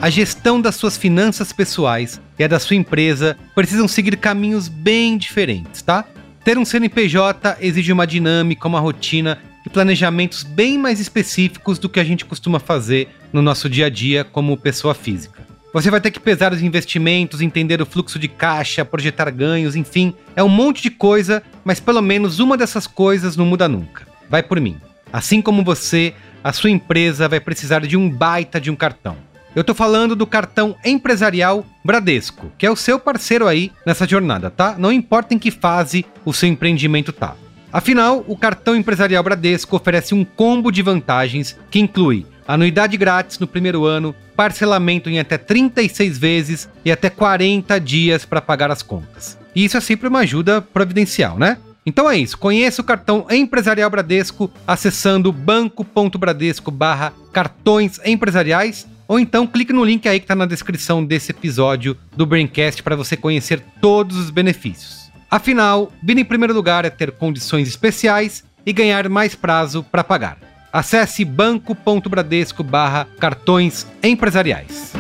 a 0.01 0.09
gestão 0.09 0.61
das 0.61 0.77
suas 0.77 0.97
finanças 0.97 1.53
pessoais 1.53 2.21
e 2.39 2.45
a 2.45 2.47
da 2.47 2.61
sua 2.61 2.77
empresa 2.77 3.37
precisam 3.53 3.89
seguir 3.89 4.17
caminhos 4.17 4.69
bem 4.69 5.19
diferentes, 5.19 5.83
tá? 5.83 6.05
Ter 6.45 6.57
um 6.57 6.65
CNPJ 6.65 7.57
exige 7.61 7.93
uma 7.93 8.07
dinâmica, 8.07 8.69
uma 8.69 8.79
rotina 8.79 9.39
e 9.67 9.71
planejamentos 9.71 10.45
bem 10.45 10.79
mais 10.79 11.01
específicos 11.01 11.81
do 11.81 11.89
que 11.89 11.99
a 11.99 12.05
gente 12.05 12.25
costuma 12.25 12.61
fazer 12.61 13.09
no 13.33 13.43
nosso 13.43 13.69
dia 13.69 13.87
a 13.87 13.91
dia 13.91 14.23
como 14.23 14.57
pessoa 14.57 14.95
física. 14.95 15.43
Você 15.73 15.91
vai 15.91 16.01
ter 16.01 16.13
que 16.13 16.21
pesar 16.21 16.53
os 16.53 16.63
investimentos, 16.63 17.41
entender 17.41 17.83
o 17.83 17.87
fluxo 17.87 18.21
de 18.21 18.29
caixa, 18.29 18.85
projetar 18.85 19.29
ganhos, 19.31 19.75
enfim, 19.75 20.15
é 20.37 20.45
um 20.45 20.49
monte 20.49 20.81
de 20.81 20.91
coisa, 20.91 21.43
mas 21.65 21.81
pelo 21.81 22.01
menos 22.01 22.39
uma 22.39 22.57
dessas 22.57 22.87
coisas 22.87 23.37
não 23.37 23.47
muda 23.47 23.67
nunca. 23.67 24.07
Vai 24.31 24.45
por 24.45 24.61
mim. 24.61 24.77
Assim 25.13 25.43
como 25.43 25.65
você, 25.65 26.15
a 26.45 26.53
sua 26.53 26.69
empresa 26.69 27.27
vai 27.27 27.41
precisar 27.41 27.87
de 27.87 27.97
um 27.97 28.11
baita 28.11 28.61
de 28.61 28.71
um 28.71 28.77
cartão. 28.77 29.17
Eu 29.57 29.65
tô 29.65 29.73
falando 29.73 30.15
do 30.15 30.27
cartão 30.27 30.77
empresarial 30.85 31.65
Bradesco, 31.83 32.53
que 32.59 32.67
é 32.67 32.71
o 32.71 32.77
seu 32.77 32.99
parceiro 32.99 33.49
aí 33.49 33.73
nessa 33.87 34.07
jornada, 34.07 34.51
tá? 34.51 34.75
Não 34.77 34.93
importa 34.93 35.33
em 35.33 35.39
que 35.39 35.51
fase 35.51 36.05
o 36.23 36.35
seu 36.35 36.49
empreendimento 36.49 37.13
tá. 37.13 37.35
Afinal, 37.73 38.23
o 38.29 38.37
cartão 38.37 38.77
empresarial 38.77 39.23
Bradesco 39.23 39.75
oferece 39.75 40.15
um 40.15 40.25
combo 40.25 40.71
de 40.71 40.83
vantagens 40.83 41.57
que 41.71 41.79
inclui 41.79 42.27
anuidade 42.47 42.97
grátis 42.99 43.39
no 43.39 43.47
primeiro 43.47 43.87
ano, 43.87 44.15
parcelamento 44.37 45.09
em 45.09 45.19
até 45.19 45.39
36 45.39 46.19
vezes 46.19 46.69
e 46.85 46.93
até 46.93 47.09
40 47.09 47.81
dias 47.81 48.27
para 48.27 48.43
pagar 48.43 48.71
as 48.71 48.83
contas. 48.83 49.39
E 49.55 49.65
isso 49.65 49.79
é 49.79 49.81
sempre 49.81 50.09
uma 50.09 50.21
ajuda 50.21 50.61
providencial, 50.61 51.39
né? 51.39 51.57
Então 51.87 52.11
é 52.11 52.17
isso, 52.17 52.39
conheça 52.39 52.81
o 52.81 52.85
cartão 52.85 53.27
Empresarial 53.31 53.91
Bradesco 53.91 54.51
acessando 54.67 55.31
banco.bradesco 55.31 56.71
barra 56.71 57.13
cartões 57.31 58.01
empresariais 58.05 58.87
ou 59.07 59.21
então 59.21 59.47
clique 59.47 59.73
no 59.73 59.85
link 59.85 60.09
aí 60.09 60.19
que 60.19 60.25
está 60.25 60.35
na 60.35 60.47
descrição 60.47 61.05
desse 61.05 61.31
episódio 61.31 61.95
do 62.17 62.25
Braincast 62.25 62.83
para 62.83 62.97
você 62.97 63.19
conhecer 63.19 63.63
todos 63.83 64.17
os 64.17 64.31
benefícios. 64.31 65.13
Afinal, 65.31 65.93
vir 66.03 66.17
em 66.17 66.25
primeiro 66.25 66.55
lugar 66.55 66.87
é 66.87 66.91
ter 66.91 67.13
condições 67.13 67.69
especiais 67.69 68.45
e 68.65 68.73
ganhar 68.73 69.07
mais 69.11 69.35
prazo 69.35 69.83
para 69.83 70.03
pagar. 70.03 70.39
Acesse 70.73 71.23
banco.bradesco 71.23 72.65
barra 72.65 73.07
cartões 73.21 73.87
empresariais. 74.03 74.95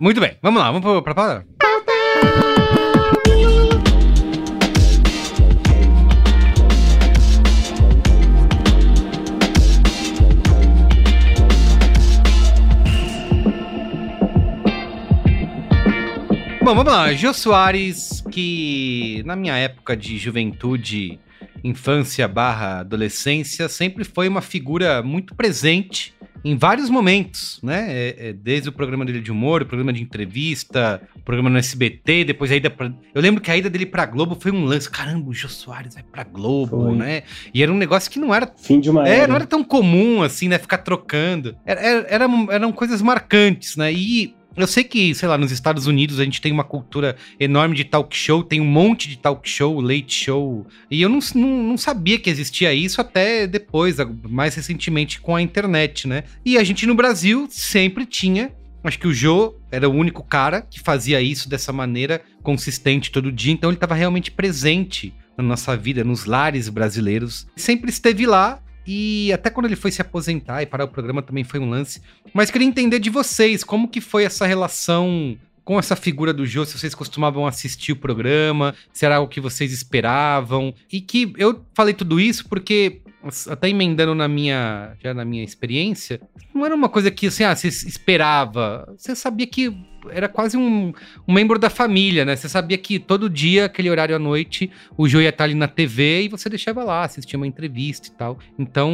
Muito 0.00 0.20
bem, 0.20 0.36
vamos 0.40 0.60
lá, 0.60 0.70
vamos 0.70 1.02
para 1.02 1.12
a 1.12 1.14
palavra. 1.14 1.51
Bom, 16.72 16.76
vamos 16.76 16.92
lá. 16.92 17.12
Jô 17.12 17.34
Soares, 17.34 18.24
que 18.30 19.22
na 19.26 19.36
minha 19.36 19.54
época 19.58 19.94
de 19.94 20.16
juventude, 20.16 21.20
infância 21.62 22.26
barra 22.26 22.80
adolescência, 22.80 23.68
sempre 23.68 24.04
foi 24.04 24.26
uma 24.26 24.40
figura 24.40 25.02
muito 25.02 25.34
presente 25.34 26.14
em 26.44 26.56
vários 26.56 26.90
momentos, 26.90 27.58
né? 27.62 27.86
É, 27.88 28.28
é, 28.28 28.32
desde 28.32 28.68
o 28.68 28.72
programa 28.72 29.04
dele 29.04 29.20
de 29.20 29.30
humor, 29.30 29.62
o 29.62 29.66
programa 29.66 29.92
de 29.92 30.02
entrevista, 30.02 31.00
o 31.16 31.20
programa 31.20 31.48
no 31.50 31.58
SBT, 31.58 32.24
depois 32.24 32.50
a 32.50 32.56
ida 32.56 32.68
pra... 32.70 32.92
Eu 33.14 33.22
lembro 33.22 33.40
que 33.40 33.50
a 33.50 33.56
ida 33.56 33.70
dele 33.70 33.86
pra 33.86 34.06
Globo 34.06 34.36
foi 34.40 34.50
um 34.50 34.64
lance. 34.64 34.90
Caramba, 34.90 35.30
o 35.30 35.34
Jô 35.34 35.48
Soares 35.48 35.94
vai 35.94 36.02
pra 36.02 36.24
Globo, 36.24 36.82
Foi. 36.86 36.94
né? 36.96 37.22
E 37.54 37.62
era 37.62 37.72
um 37.72 37.76
negócio 37.76 38.10
que 38.10 38.18
não 38.18 38.34
era 38.34 38.52
Fim 38.56 38.80
de 38.80 38.90
uma 38.90 39.06
é, 39.08 39.18
era. 39.18 39.28
não 39.28 39.36
era 39.36 39.46
tão 39.46 39.62
comum 39.62 40.22
assim, 40.22 40.48
né? 40.48 40.58
Ficar 40.58 40.78
trocando. 40.78 41.56
Era, 41.64 41.80
era- 41.80 42.06
eram, 42.08 42.50
eram 42.50 42.72
coisas 42.72 43.00
marcantes, 43.02 43.76
né? 43.76 43.92
E 43.92 44.34
eu 44.56 44.66
sei 44.66 44.84
que, 44.84 45.14
sei 45.14 45.28
lá, 45.28 45.38
nos 45.38 45.50
Estados 45.50 45.86
Unidos 45.86 46.20
a 46.20 46.24
gente 46.24 46.40
tem 46.40 46.52
uma 46.52 46.64
cultura 46.64 47.16
enorme 47.38 47.74
de 47.74 47.84
talk 47.84 48.16
show, 48.16 48.42
tem 48.42 48.60
um 48.60 48.66
monte 48.66 49.08
de 49.08 49.16
talk 49.16 49.48
show, 49.48 49.80
late 49.80 50.12
show. 50.12 50.66
E 50.90 51.00
eu 51.00 51.08
não, 51.08 51.18
não, 51.34 51.62
não 51.62 51.78
sabia 51.78 52.18
que 52.18 52.30
existia 52.30 52.72
isso 52.74 53.00
até 53.00 53.46
depois, 53.46 53.96
mais 54.28 54.54
recentemente 54.54 55.20
com 55.20 55.34
a 55.34 55.42
internet, 55.42 56.06
né? 56.06 56.24
E 56.44 56.58
a 56.58 56.64
gente 56.64 56.86
no 56.86 56.94
Brasil 56.94 57.46
sempre 57.50 58.04
tinha. 58.06 58.52
Acho 58.84 58.98
que 58.98 59.06
o 59.06 59.14
Jô 59.14 59.54
era 59.70 59.88
o 59.88 59.92
único 59.92 60.24
cara 60.24 60.60
que 60.60 60.80
fazia 60.80 61.20
isso 61.20 61.48
dessa 61.48 61.72
maneira 61.72 62.20
consistente 62.42 63.12
todo 63.12 63.30
dia, 63.30 63.52
então 63.52 63.70
ele 63.70 63.76
estava 63.76 63.94
realmente 63.94 64.30
presente 64.30 65.14
na 65.36 65.44
nossa 65.44 65.76
vida, 65.76 66.04
nos 66.04 66.24
lares 66.24 66.68
brasileiros. 66.68 67.46
Sempre 67.56 67.90
esteve 67.90 68.26
lá 68.26 68.61
e 68.86 69.32
até 69.32 69.50
quando 69.50 69.66
ele 69.66 69.76
foi 69.76 69.90
se 69.90 70.00
aposentar 70.02 70.62
e 70.62 70.66
parar 70.66 70.84
o 70.84 70.88
programa 70.88 71.22
também 71.22 71.44
foi 71.44 71.60
um 71.60 71.68
lance. 71.68 72.00
Mas 72.32 72.50
queria 72.50 72.66
entender 72.66 72.98
de 72.98 73.10
vocês, 73.10 73.62
como 73.62 73.88
que 73.88 74.00
foi 74.00 74.24
essa 74.24 74.46
relação 74.46 75.36
com 75.64 75.78
essa 75.78 75.94
figura 75.94 76.32
do 76.32 76.44
Jô, 76.44 76.64
se 76.64 76.76
vocês 76.76 76.94
costumavam 76.94 77.46
assistir 77.46 77.92
o 77.92 77.96
programa, 77.96 78.74
se 78.92 79.06
era 79.06 79.16
algo 79.16 79.30
que 79.30 79.40
vocês 79.40 79.72
esperavam. 79.72 80.74
E 80.90 81.00
que 81.00 81.32
eu 81.36 81.64
falei 81.74 81.94
tudo 81.94 82.18
isso 82.18 82.48
porque 82.48 83.00
até 83.48 83.68
emendando 83.68 84.14
na 84.14 84.26
minha, 84.26 84.94
já 85.02 85.14
na 85.14 85.24
minha 85.24 85.44
experiência, 85.44 86.20
não 86.54 86.66
era 86.66 86.74
uma 86.74 86.88
coisa 86.88 87.10
que 87.10 87.26
assim, 87.26 87.44
ah, 87.44 87.54
você 87.54 87.68
esperava. 87.68 88.92
Você 88.96 89.14
sabia 89.14 89.46
que 89.46 89.74
era 90.10 90.28
quase 90.28 90.56
um, 90.56 90.92
um 91.26 91.32
membro 91.32 91.58
da 91.58 91.70
família, 91.70 92.24
né? 92.24 92.34
Você 92.34 92.48
sabia 92.48 92.76
que 92.76 92.98
todo 92.98 93.30
dia, 93.30 93.66
aquele 93.66 93.88
horário 93.88 94.16
à 94.16 94.18
noite, 94.18 94.70
o 94.96 95.08
Jô 95.08 95.20
ia 95.20 95.28
estar 95.28 95.44
ali 95.44 95.54
na 95.54 95.68
TV 95.68 96.24
e 96.24 96.28
você 96.28 96.48
deixava 96.48 96.82
lá, 96.82 97.04
assistia 97.04 97.36
uma 97.36 97.46
entrevista 97.46 98.08
e 98.08 98.10
tal. 98.10 98.38
Então, 98.58 98.92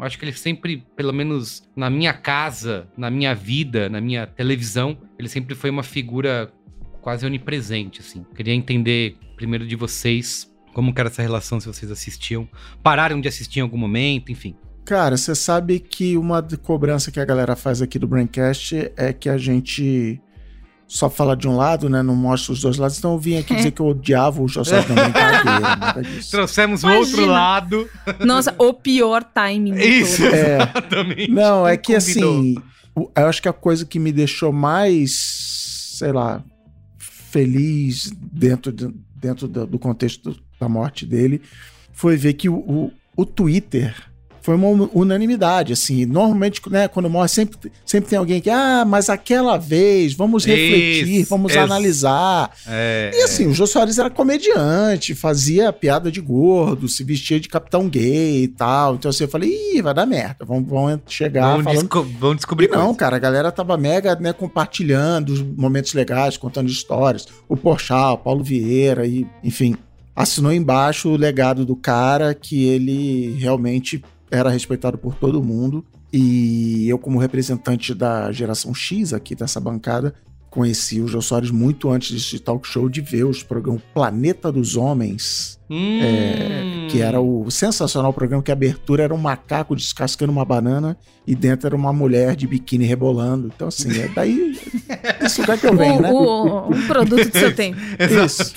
acho 0.00 0.18
que 0.18 0.24
ele 0.24 0.32
sempre, 0.32 0.84
pelo 0.94 1.12
menos 1.12 1.68
na 1.74 1.90
minha 1.90 2.12
casa, 2.12 2.88
na 2.96 3.10
minha 3.10 3.34
vida, 3.34 3.88
na 3.88 4.00
minha 4.00 4.26
televisão, 4.26 4.96
ele 5.18 5.28
sempre 5.28 5.54
foi 5.54 5.70
uma 5.70 5.82
figura 5.82 6.52
quase 7.00 7.26
onipresente, 7.26 8.00
assim. 8.00 8.24
Queria 8.34 8.54
entender 8.54 9.16
primeiro 9.36 9.66
de 9.66 9.76
vocês 9.76 10.48
como 10.74 10.92
que 10.94 11.00
era 11.00 11.08
essa 11.08 11.22
relação, 11.22 11.58
se 11.60 11.66
vocês 11.66 11.90
assistiam, 11.90 12.48
pararam 12.82 13.20
de 13.20 13.28
assistir 13.28 13.58
em 13.60 13.62
algum 13.62 13.78
momento, 13.78 14.30
enfim. 14.32 14.54
Cara, 14.84 15.16
você 15.16 15.34
sabe 15.34 15.80
que 15.80 16.16
uma 16.16 16.42
cobrança 16.62 17.10
que 17.10 17.20
a 17.20 17.24
galera 17.24 17.54
faz 17.54 17.82
aqui 17.82 17.98
do 17.98 18.06
Braincast 18.08 18.90
é 18.96 19.12
que 19.12 19.28
a 19.28 19.36
gente 19.36 20.20
só 20.86 21.10
fala 21.10 21.36
de 21.36 21.46
um 21.46 21.54
lado, 21.54 21.90
né? 21.90 22.02
Não 22.02 22.16
mostra 22.16 22.54
os 22.54 22.62
dois 22.62 22.78
lados. 22.78 22.96
Então 22.96 23.12
eu 23.12 23.18
vim 23.18 23.36
aqui 23.36 23.52
dizer 23.56 23.70
que 23.72 23.82
eu 23.82 23.86
odiava 23.88 24.40
o 24.42 24.48
José 24.48 24.78
disso. 26.02 26.30
Trouxemos 26.30 26.82
o 26.84 26.88
outro 26.88 27.26
lado. 27.26 27.86
Nossa, 28.24 28.54
o 28.58 28.72
pior 28.72 29.22
timing 29.22 29.74
Isso. 29.74 30.24
É. 30.24 30.56
exatamente. 30.62 31.30
Não, 31.30 31.68
é 31.68 31.76
que 31.76 31.92
convidou? 31.92 32.38
assim, 32.40 32.54
eu 32.96 33.26
acho 33.26 33.42
que 33.42 33.48
a 33.48 33.52
coisa 33.52 33.84
que 33.84 33.98
me 33.98 34.10
deixou 34.10 34.50
mais, 34.52 35.12
sei 35.98 36.12
lá, 36.12 36.42
feliz 36.96 38.10
dentro, 38.32 38.72
de- 38.72 38.94
dentro 39.14 39.46
do, 39.46 39.66
do 39.66 39.78
contexto 39.78 40.34
da 40.60 40.68
morte 40.68 41.04
dele 41.06 41.40
foi 41.92 42.16
ver 42.16 42.34
que 42.34 42.48
o, 42.48 42.54
o, 42.56 42.92
o 43.16 43.24
Twitter 43.26 43.94
foi 44.40 44.54
uma 44.54 44.68
unanimidade, 44.94 45.74
assim, 45.74 46.06
normalmente, 46.06 46.62
né, 46.70 46.88
quando 46.88 47.10
morre, 47.10 47.28
sempre, 47.28 47.70
sempre 47.84 48.08
tem 48.08 48.18
alguém 48.18 48.40
que, 48.40 48.48
ah, 48.48 48.82
mas 48.86 49.10
aquela 49.10 49.58
vez, 49.58 50.14
vamos 50.14 50.46
refletir, 50.46 51.20
Isso, 51.20 51.28
vamos 51.28 51.52
ex- 51.52 51.60
analisar, 51.62 52.50
É, 52.66 53.10
e 53.12 53.22
assim, 53.24 53.46
o 53.46 53.52
Jô 53.52 53.66
Soares 53.66 53.98
era 53.98 54.08
comediante, 54.08 55.14
fazia 55.14 55.70
piada 55.70 56.10
de 56.10 56.20
gordo, 56.22 56.88
se 56.88 57.04
vestia 57.04 57.38
de 57.38 57.46
capitão 57.46 57.90
gay 57.90 58.44
e 58.44 58.48
tal. 58.48 58.94
Então 58.94 59.10
assim, 59.10 59.24
eu 59.24 59.28
falei, 59.28 59.50
ih, 59.74 59.82
vai 59.82 59.92
dar 59.92 60.06
merda, 60.06 60.46
vamos, 60.46 60.66
vamos 60.66 61.00
chegar 61.08 61.50
vamos, 61.50 61.64
falando. 61.64 61.80
desco- 61.82 62.06
vamos 62.18 62.36
descobrir 62.36 62.66
E 62.66 62.68
não, 62.70 62.78
coisas. 62.80 62.96
cara, 62.96 63.16
a 63.16 63.20
galera 63.20 63.52
tava 63.52 63.76
mega, 63.76 64.14
né, 64.14 64.32
compartilhando 64.32 65.30
os 65.30 65.42
momentos 65.42 65.92
legais, 65.92 66.38
contando 66.38 66.70
histórias. 66.70 67.26
O 67.46 67.54
Porchat, 67.56 68.14
o 68.14 68.18
Paulo 68.18 68.42
Vieira, 68.42 69.06
e, 69.06 69.26
enfim, 69.44 69.76
assinou 70.18 70.52
embaixo 70.52 71.10
o 71.10 71.16
legado 71.16 71.64
do 71.64 71.76
cara 71.76 72.34
que 72.34 72.64
ele 72.64 73.38
realmente 73.38 74.02
era 74.28 74.50
respeitado 74.50 74.98
por 74.98 75.14
todo 75.14 75.42
mundo. 75.42 75.84
E 76.12 76.88
eu, 76.88 76.98
como 76.98 77.20
representante 77.20 77.94
da 77.94 78.32
geração 78.32 78.74
X 78.74 79.12
aqui 79.12 79.36
dessa 79.36 79.60
bancada, 79.60 80.12
conheci 80.50 81.00
o 81.00 81.06
Jô 81.08 81.20
Soares 81.20 81.50
muito 81.50 81.90
antes 81.90 82.10
desse 82.10 82.38
talk 82.38 82.66
show 82.66 82.88
de 82.88 83.00
ver 83.00 83.24
os 83.24 83.42
programas 83.42 83.82
Planeta 83.94 84.50
dos 84.50 84.76
Homens, 84.76 85.56
Hum. 85.70 86.00
é, 86.00 86.86
que 86.90 87.02
era 87.02 87.20
o 87.20 87.50
sensacional 87.50 88.10
programa 88.14 88.42
que 88.42 88.50
a 88.50 88.54
abertura 88.54 89.02
era 89.02 89.12
um 89.14 89.18
macaco 89.18 89.76
descascando 89.76 90.32
uma 90.32 90.44
banana 90.44 90.96
e 91.26 91.34
dentro 91.34 91.66
era 91.66 91.76
uma 91.76 91.92
mulher 91.92 92.34
de 92.34 92.46
biquíni 92.46 92.86
rebolando. 92.86 93.50
Então, 93.54 93.68
assim, 93.68 93.90
é 94.00 94.08
daí 94.08 94.58
desse 95.20 95.42
lugar 95.42 95.58
que 95.58 95.66
eu 95.66 95.76
venho, 95.76 96.00
né? 96.00 96.10
O, 96.10 96.16
o- 96.16 96.74
um 96.74 96.86
produto 96.86 97.28
do 97.28 97.38
seu 97.38 97.52
tempo. 97.54 97.78
Isso. 98.24 98.54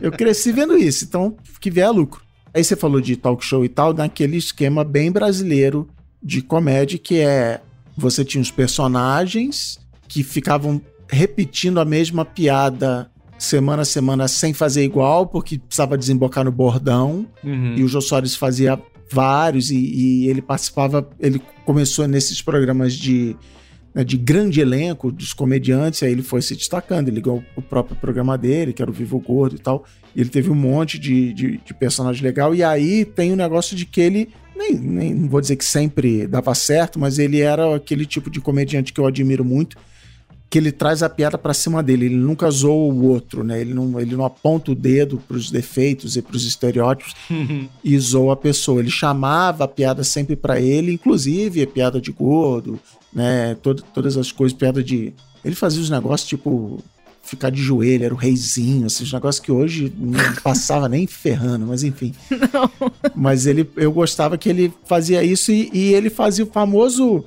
Eu 0.00 0.12
cresci 0.12 0.52
vendo 0.52 0.78
isso, 0.78 1.04
então 1.04 1.36
que 1.60 1.70
vier 1.72 1.90
lucro. 1.90 2.22
Aí 2.54 2.62
você 2.62 2.76
falou 2.76 3.00
de 3.00 3.16
talk 3.16 3.44
show 3.44 3.64
e 3.64 3.68
tal, 3.68 3.92
naquele 3.92 4.36
esquema 4.36 4.84
bem 4.84 5.10
brasileiro 5.10 5.88
de 6.22 6.40
comédia, 6.40 6.96
que 7.00 7.18
é 7.18 7.60
você 7.96 8.24
tinha 8.24 8.40
os 8.40 8.52
personagens 8.52 9.80
que 10.06 10.22
ficavam 10.22 10.80
repetindo 11.08 11.78
a 11.80 11.84
mesma 11.84 12.24
piada 12.24 13.10
semana 13.38 13.82
a 13.82 13.84
semana 13.84 14.28
sem 14.28 14.52
fazer 14.52 14.84
igual, 14.84 15.26
porque 15.26 15.58
precisava 15.58 15.98
desembocar 15.98 16.44
no 16.44 16.52
bordão. 16.52 17.26
Uhum. 17.42 17.74
E 17.76 17.82
o 17.82 17.88
Jô 17.88 18.00
Soares 18.00 18.34
fazia 18.34 18.80
vários 19.10 19.70
e, 19.70 19.76
e 19.76 20.28
ele 20.28 20.40
participava, 20.40 21.08
ele 21.20 21.40
começou 21.64 22.08
nesses 22.08 22.40
programas 22.40 22.94
de, 22.94 23.36
né, 23.94 24.02
de 24.02 24.16
grande 24.16 24.60
elenco 24.60 25.12
dos 25.12 25.32
comediantes, 25.32 26.02
aí 26.02 26.12
ele 26.12 26.22
foi 26.22 26.42
se 26.42 26.56
destacando, 26.56 27.08
ele 27.08 27.16
ligou 27.16 27.44
o 27.54 27.62
próprio 27.62 27.96
programa 27.96 28.36
dele, 28.36 28.72
que 28.72 28.82
era 28.82 28.90
o 28.90 28.94
Vivo 28.94 29.18
Gordo 29.20 29.56
e 29.56 29.58
tal, 29.58 29.84
e 30.16 30.20
ele 30.20 30.30
teve 30.30 30.50
um 30.50 30.54
monte 30.54 30.98
de, 30.98 31.32
de, 31.32 31.58
de 31.58 31.74
personagem 31.74 32.22
legal, 32.22 32.54
e 32.54 32.62
aí 32.62 33.04
tem 33.04 33.32
o 33.32 33.36
negócio 33.36 33.76
de 33.76 33.84
que 33.84 34.00
ele, 34.00 34.30
nem, 34.56 34.74
nem 34.74 35.14
não 35.14 35.28
vou 35.28 35.40
dizer 35.40 35.56
que 35.56 35.64
sempre 35.64 36.26
dava 36.26 36.54
certo, 36.54 36.98
mas 36.98 37.18
ele 37.18 37.40
era 37.40 37.74
aquele 37.74 38.06
tipo 38.06 38.30
de 38.30 38.40
comediante 38.40 38.92
que 38.92 39.00
eu 39.00 39.06
admiro 39.06 39.44
muito, 39.44 39.76
que 40.48 40.58
ele 40.58 40.70
traz 40.70 41.02
a 41.02 41.08
piada 41.08 41.36
pra 41.36 41.52
cima 41.52 41.82
dele, 41.82 42.06
ele 42.06 42.16
nunca 42.16 42.48
zoa 42.50 42.92
o 42.92 43.06
outro, 43.08 43.42
né? 43.42 43.60
Ele 43.60 43.74
não, 43.74 43.98
ele 44.00 44.14
não 44.14 44.24
aponta 44.24 44.70
o 44.70 44.74
dedo 44.74 45.20
pros 45.26 45.50
defeitos 45.50 46.16
e 46.16 46.22
pros 46.22 46.46
estereótipos 46.46 47.14
e 47.82 47.98
zoa 47.98 48.34
a 48.34 48.36
pessoa. 48.36 48.80
Ele 48.80 48.90
chamava 48.90 49.64
a 49.64 49.68
piada 49.68 50.04
sempre 50.04 50.36
pra 50.36 50.60
ele, 50.60 50.92
inclusive 50.92 51.62
a 51.62 51.66
piada 51.66 52.00
de 52.00 52.12
gordo, 52.12 52.78
né? 53.12 53.56
Todas 53.92 54.16
as 54.16 54.30
coisas, 54.30 54.56
piada 54.56 54.82
de. 54.82 55.12
Ele 55.44 55.54
fazia 55.54 55.82
os 55.82 55.90
negócios 55.90 56.28
tipo 56.28 56.82
ficar 57.24 57.50
de 57.50 57.60
joelho, 57.60 58.04
era 58.04 58.14
o 58.14 58.16
reizinho, 58.16 58.86
esses 58.86 59.10
negócios 59.10 59.44
que 59.44 59.50
hoje 59.50 59.92
não 59.96 60.20
passava 60.44 60.88
nem 60.88 61.06
ferrando, 61.06 61.66
mas 61.66 61.82
enfim. 61.82 62.14
Mas 63.14 63.46
ele, 63.46 63.68
eu 63.76 63.90
gostava 63.90 64.36
que 64.36 64.48
ele 64.48 64.72
fazia 64.84 65.24
isso 65.24 65.50
e, 65.50 65.70
e 65.72 65.94
ele 65.94 66.10
fazia 66.10 66.44
o 66.44 66.50
famoso 66.50 67.24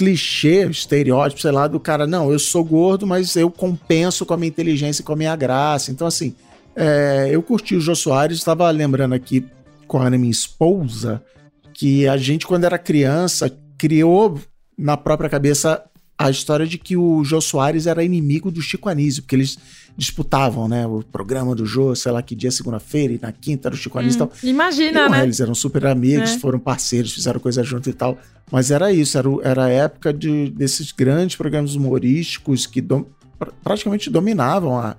clichê, 0.00 0.66
estereótipo, 0.66 1.42
sei 1.42 1.50
lá, 1.50 1.68
do 1.68 1.78
cara, 1.78 2.06
não, 2.06 2.32
eu 2.32 2.38
sou 2.38 2.64
gordo, 2.64 3.06
mas 3.06 3.36
eu 3.36 3.50
compenso 3.50 4.24
com 4.24 4.32
a 4.32 4.36
minha 4.38 4.48
inteligência 4.48 5.02
e 5.02 5.04
com 5.04 5.12
a 5.12 5.16
minha 5.16 5.36
graça. 5.36 5.90
Então, 5.90 6.06
assim, 6.06 6.34
é, 6.74 7.28
eu 7.30 7.42
curti 7.42 7.76
o 7.76 7.80
Jô 7.82 7.94
Soares, 7.94 8.38
estava 8.38 8.70
lembrando 8.70 9.14
aqui 9.14 9.46
com 9.86 10.00
a 10.00 10.08
minha 10.08 10.30
esposa, 10.30 11.22
que 11.74 12.08
a 12.08 12.16
gente, 12.16 12.46
quando 12.46 12.64
era 12.64 12.78
criança, 12.78 13.54
criou 13.76 14.40
na 14.78 14.96
própria 14.96 15.28
cabeça 15.28 15.84
a 16.26 16.30
história 16.30 16.66
de 16.66 16.76
que 16.78 16.96
o 16.96 17.24
Jô 17.24 17.40
Soares 17.40 17.86
era 17.86 18.04
inimigo 18.04 18.50
do 18.50 18.60
Chico 18.60 18.88
Anísio, 18.88 19.22
porque 19.22 19.34
eles 19.36 19.58
disputavam, 19.96 20.68
né, 20.68 20.86
o 20.86 21.02
programa 21.02 21.54
do 21.54 21.66
Jô, 21.66 21.94
sei 21.94 22.12
lá 22.12 22.22
que 22.22 22.34
dia, 22.34 22.50
segunda-feira, 22.50 23.12
e 23.14 23.18
na 23.20 23.32
quinta 23.32 23.68
era 23.68 23.74
o 23.74 23.78
Chico 23.78 23.98
Anísio 23.98 24.16
e 24.16 24.18
tal. 24.18 24.32
Imagina, 24.42 25.02
Não, 25.02 25.10
né? 25.10 25.22
Eles 25.24 25.40
eram 25.40 25.54
super 25.54 25.86
amigos, 25.86 26.30
É. 26.32 26.38
foram 26.38 26.58
parceiros, 26.58 27.12
fizeram 27.12 27.40
coisa 27.40 27.62
junto 27.62 27.88
e 27.90 27.92
tal. 27.92 28.18
Mas 28.50 28.70
era 28.70 28.92
isso, 28.92 29.16
era, 29.18 29.28
era 29.42 29.64
a 29.64 29.68
época 29.68 30.12
de, 30.12 30.50
desses 30.50 30.92
grandes 30.92 31.36
programas 31.36 31.74
humorísticos 31.74 32.66
que 32.66 32.80
dom- 32.80 33.04
pra- 33.38 33.52
praticamente 33.62 34.08
dominavam 34.10 34.78
a- 34.78 34.96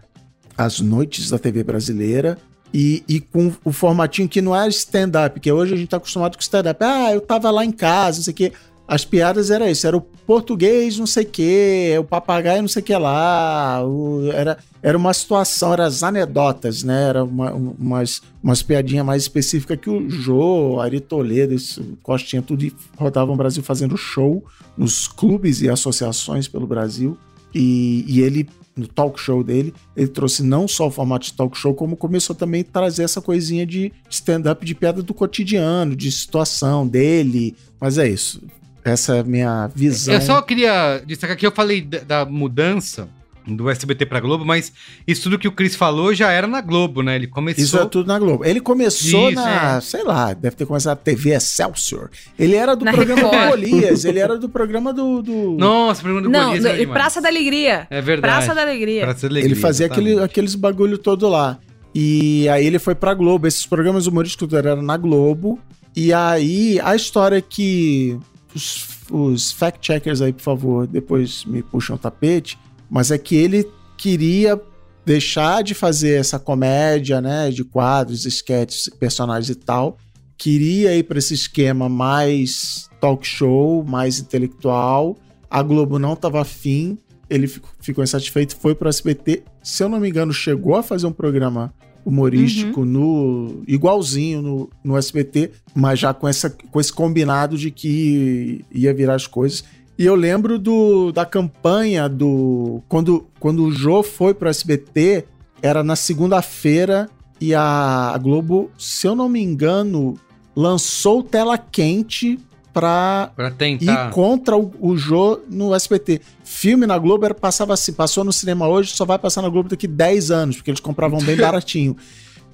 as 0.57 0.79
noites 0.79 1.29
da 1.29 1.39
TV 1.39 1.63
brasileira. 1.63 2.37
E, 2.73 3.03
e 3.05 3.19
com 3.19 3.51
o 3.65 3.71
formatinho 3.73 4.29
que 4.29 4.41
não 4.41 4.55
era 4.55 4.69
stand-up, 4.69 5.37
que 5.41 5.51
hoje 5.51 5.73
a 5.73 5.77
gente 5.77 5.89
tá 5.89 5.97
acostumado 5.97 6.37
com 6.37 6.41
stand-up. 6.41 6.81
Ah, 6.81 7.11
eu 7.13 7.19
tava 7.19 7.51
lá 7.51 7.65
em 7.65 7.71
casa, 7.71 8.19
não 8.19 8.23
sei 8.23 8.31
o 8.31 8.35
quê. 8.35 8.53
As 8.87 9.05
piadas 9.05 9.49
era 9.49 9.71
isso, 9.71 9.87
era 9.87 9.95
o 9.95 10.01
português 10.01 10.97
não 10.97 11.07
sei 11.07 11.23
o 11.23 11.27
quê, 11.27 11.95
o 11.97 12.03
papagaio 12.03 12.61
não 12.61 12.67
sei 12.67 12.81
o 12.81 12.85
que 12.85 12.93
lá, 12.95 13.81
o- 13.85 14.29
era, 14.33 14.57
era 14.83 14.97
uma 14.97 15.13
situação, 15.13 15.71
eram 15.71 15.85
as 15.85 16.03
anedotas, 16.03 16.83
né? 16.83 17.03
Era 17.07 17.23
uma, 17.23 17.53
um- 17.53 17.73
umas, 17.79 18.21
umas 18.43 18.61
piadinhas 18.61 19.05
mais 19.05 19.21
específicas 19.23 19.79
que 19.79 19.89
o 19.89 20.09
Jô, 20.09 20.79
Ari 20.81 20.99
Toledo, 20.99 21.55
Costinha, 22.03 22.41
tudo 22.41 22.69
rodavam 22.97 23.33
o 23.33 23.37
Brasil 23.37 23.63
fazendo 23.63 23.95
show 23.95 24.43
nos 24.77 25.07
clubes 25.07 25.61
e 25.61 25.69
associações 25.69 26.47
pelo 26.49 26.67
Brasil. 26.67 27.17
E, 27.55 28.03
e 28.07 28.21
ele, 28.21 28.47
no 28.75 28.87
talk 28.87 29.19
show 29.19 29.43
dele, 29.43 29.73
ele 29.95 30.07
trouxe 30.07 30.41
não 30.43 30.67
só 30.67 30.87
o 30.87 30.91
formato 30.91 31.25
de 31.27 31.33
talk 31.33 31.57
show, 31.57 31.73
como 31.73 31.95
começou 31.97 32.33
também 32.35 32.61
a 32.61 32.63
trazer 32.63 33.03
essa 33.03 33.21
coisinha 33.21 33.65
de 33.65 33.91
stand-up 34.09 34.65
de 34.65 34.73
piada 34.75 35.01
do 35.03 35.13
cotidiano, 35.13 35.95
de 35.95 36.11
situação 36.11 36.85
dele. 36.87 37.55
Mas 37.79 37.97
é 37.97 38.07
isso. 38.09 38.41
Essa 38.83 39.17
é 39.17 39.19
a 39.19 39.23
minha 39.23 39.69
visão. 39.75 40.13
Eu 40.13 40.21
só 40.21 40.41
queria 40.41 41.01
destacar 41.05 41.37
que 41.37 41.45
eu 41.45 41.51
falei 41.51 41.81
da, 41.81 41.99
da 41.99 42.25
mudança 42.25 43.07
do 43.45 43.69
SBT 43.69 44.05
pra 44.05 44.19
Globo, 44.19 44.45
mas 44.45 44.71
isso 45.07 45.23
tudo 45.23 45.39
que 45.39 45.47
o 45.47 45.51
Cris 45.51 45.75
falou 45.75 46.13
já 46.13 46.31
era 46.31 46.45
na 46.47 46.61
Globo, 46.61 47.01
né? 47.01 47.15
Ele 47.15 47.25
começou. 47.27 47.63
Isso 47.63 47.77
é 47.79 47.85
tudo 47.85 48.07
na 48.07 48.19
Globo. 48.19 48.45
Ele 48.45 48.61
começou 48.61 49.29
Isso, 49.31 49.35
na, 49.41 49.77
é. 49.77 49.81
sei 49.81 50.03
lá, 50.03 50.31
deve 50.33 50.55
ter 50.55 50.65
começado 50.65 50.97
na 50.97 51.03
TV 51.03 51.31
Excelsior. 51.31 52.09
Ele 52.37 52.55
era 52.55 52.75
do 52.75 52.85
Na 52.85 52.93
programa 52.93 53.23
do. 53.23 53.29
Golias, 53.49 54.05
ele 54.05 54.19
era 54.19 54.37
do 54.37 54.47
programa 54.47 54.93
do. 54.93 55.21
do- 55.23 55.57
Nossa, 55.57 56.03
pergunta 56.03 56.23
do 56.23 56.29
Não, 56.29 56.49
Golias 56.55 56.63
demais. 56.77 56.89
Praça 56.89 57.19
da 57.21 57.29
Alegria. 57.29 57.87
É 57.89 57.99
verdade. 58.01 58.35
Praça 58.45 58.53
da 58.55 58.61
Alegria. 58.61 59.01
Praça 59.01 59.21
da 59.21 59.27
Alegria, 59.33 59.51
ele 59.53 59.59
fazia 59.59 59.85
aquele, 59.87 60.19
aqueles 60.19 60.53
bagulho 60.55 60.97
todo 60.99 61.27
lá. 61.27 61.57
E 61.95 62.47
aí 62.47 62.65
ele 62.65 62.77
foi 62.79 62.93
pra 62.95 63.13
Globo. 63.15 63.47
Esses 63.47 63.65
programas 63.65 64.05
humorísticos 64.05 64.53
eram 64.53 64.81
na 64.83 64.97
Globo. 64.97 65.59
E 65.95 66.13
aí 66.13 66.79
a 66.83 66.95
história 66.95 67.37
é 67.37 67.41
que 67.41 68.17
os, 68.55 68.87
os 69.09 69.51
fact-checkers 69.51 70.21
aí, 70.21 70.33
por 70.33 70.41
favor, 70.41 70.87
depois 70.87 71.45
me 71.45 71.61
puxam 71.61 71.95
o 71.95 71.99
tapete. 71.99 72.57
Mas 72.89 73.11
é 73.11 73.17
que 73.17 73.35
ele 73.35 73.67
queria 73.97 74.59
deixar 75.05 75.63
de 75.63 75.73
fazer 75.73 76.19
essa 76.19 76.37
comédia, 76.37 77.21
né, 77.21 77.49
de 77.49 77.63
quadros, 77.63 78.25
sketches, 78.25 78.89
personagens 78.99 79.49
e 79.49 79.55
tal. 79.55 79.97
Queria 80.37 80.95
ir 80.95 81.03
para 81.03 81.19
esse 81.19 81.33
esquema 81.33 81.87
mais 81.87 82.89
talk 82.99 83.25
show, 83.25 83.83
mais 83.83 84.19
intelectual. 84.19 85.17
A 85.49 85.61
Globo 85.61 85.99
não 85.99 86.13
estava 86.13 86.41
afim. 86.41 86.97
Ele 87.29 87.47
ficou 87.79 88.03
insatisfeito, 88.03 88.55
foi 88.57 88.75
para 88.75 88.87
o 88.87 88.89
SBT. 88.89 89.43
Se 89.63 89.83
eu 89.83 89.89
não 89.89 89.99
me 89.99 90.09
engano, 90.09 90.33
chegou 90.33 90.75
a 90.75 90.83
fazer 90.83 91.07
um 91.07 91.11
programa 91.11 91.73
humorístico 92.05 92.83
no 92.85 93.63
igualzinho 93.67 94.41
no, 94.41 94.69
no 94.83 94.97
SBT, 94.97 95.51
mas 95.73 95.99
já 95.99 96.13
com, 96.13 96.27
essa, 96.27 96.49
com 96.49 96.79
esse 96.79 96.91
combinado 96.91 97.57
de 97.57 97.71
que 97.71 98.63
ia 98.71 98.93
virar 98.93 99.15
as 99.15 99.27
coisas. 99.27 99.63
E 99.97 100.05
eu 100.05 100.15
lembro 100.15 100.57
do, 100.57 101.11
da 101.11 101.25
campanha 101.25 102.09
do. 102.09 102.81
Quando, 102.87 103.27
quando 103.39 103.65
o 103.65 103.71
Jô 103.71 104.01
foi 104.01 104.33
pro 104.33 104.49
SBT, 104.49 105.25
era 105.61 105.83
na 105.83 105.95
segunda-feira 105.95 107.09
e 107.39 107.53
a 107.53 108.17
Globo, 108.21 108.71
se 108.77 109.07
eu 109.07 109.15
não 109.15 109.29
me 109.29 109.41
engano, 109.41 110.15
lançou 110.55 111.21
tela 111.23 111.57
quente 111.57 112.39
pra 112.73 113.31
Pra 113.35 113.47
ir 113.49 113.53
tentar. 113.53 114.09
contra 114.11 114.55
o, 114.57 114.71
o 114.79 114.95
Jô 114.97 115.39
no 115.49 115.73
SBT. 115.75 116.21
Filme 116.43 116.85
na 116.85 116.97
Globo 116.97 117.25
era, 117.25 117.33
passava 117.33 117.73
assim, 117.73 117.93
passou 117.93 118.23
no 118.23 118.31
cinema 118.33 118.67
hoje, 118.67 118.91
só 118.95 119.05
vai 119.05 119.17
passar 119.19 119.41
na 119.41 119.49
Globo 119.49 119.69
daqui 119.69 119.87
10 119.87 120.31
anos, 120.31 120.55
porque 120.57 120.71
eles 120.71 120.79
compravam 120.79 121.19
bem 121.19 121.35
baratinho. 121.37 121.95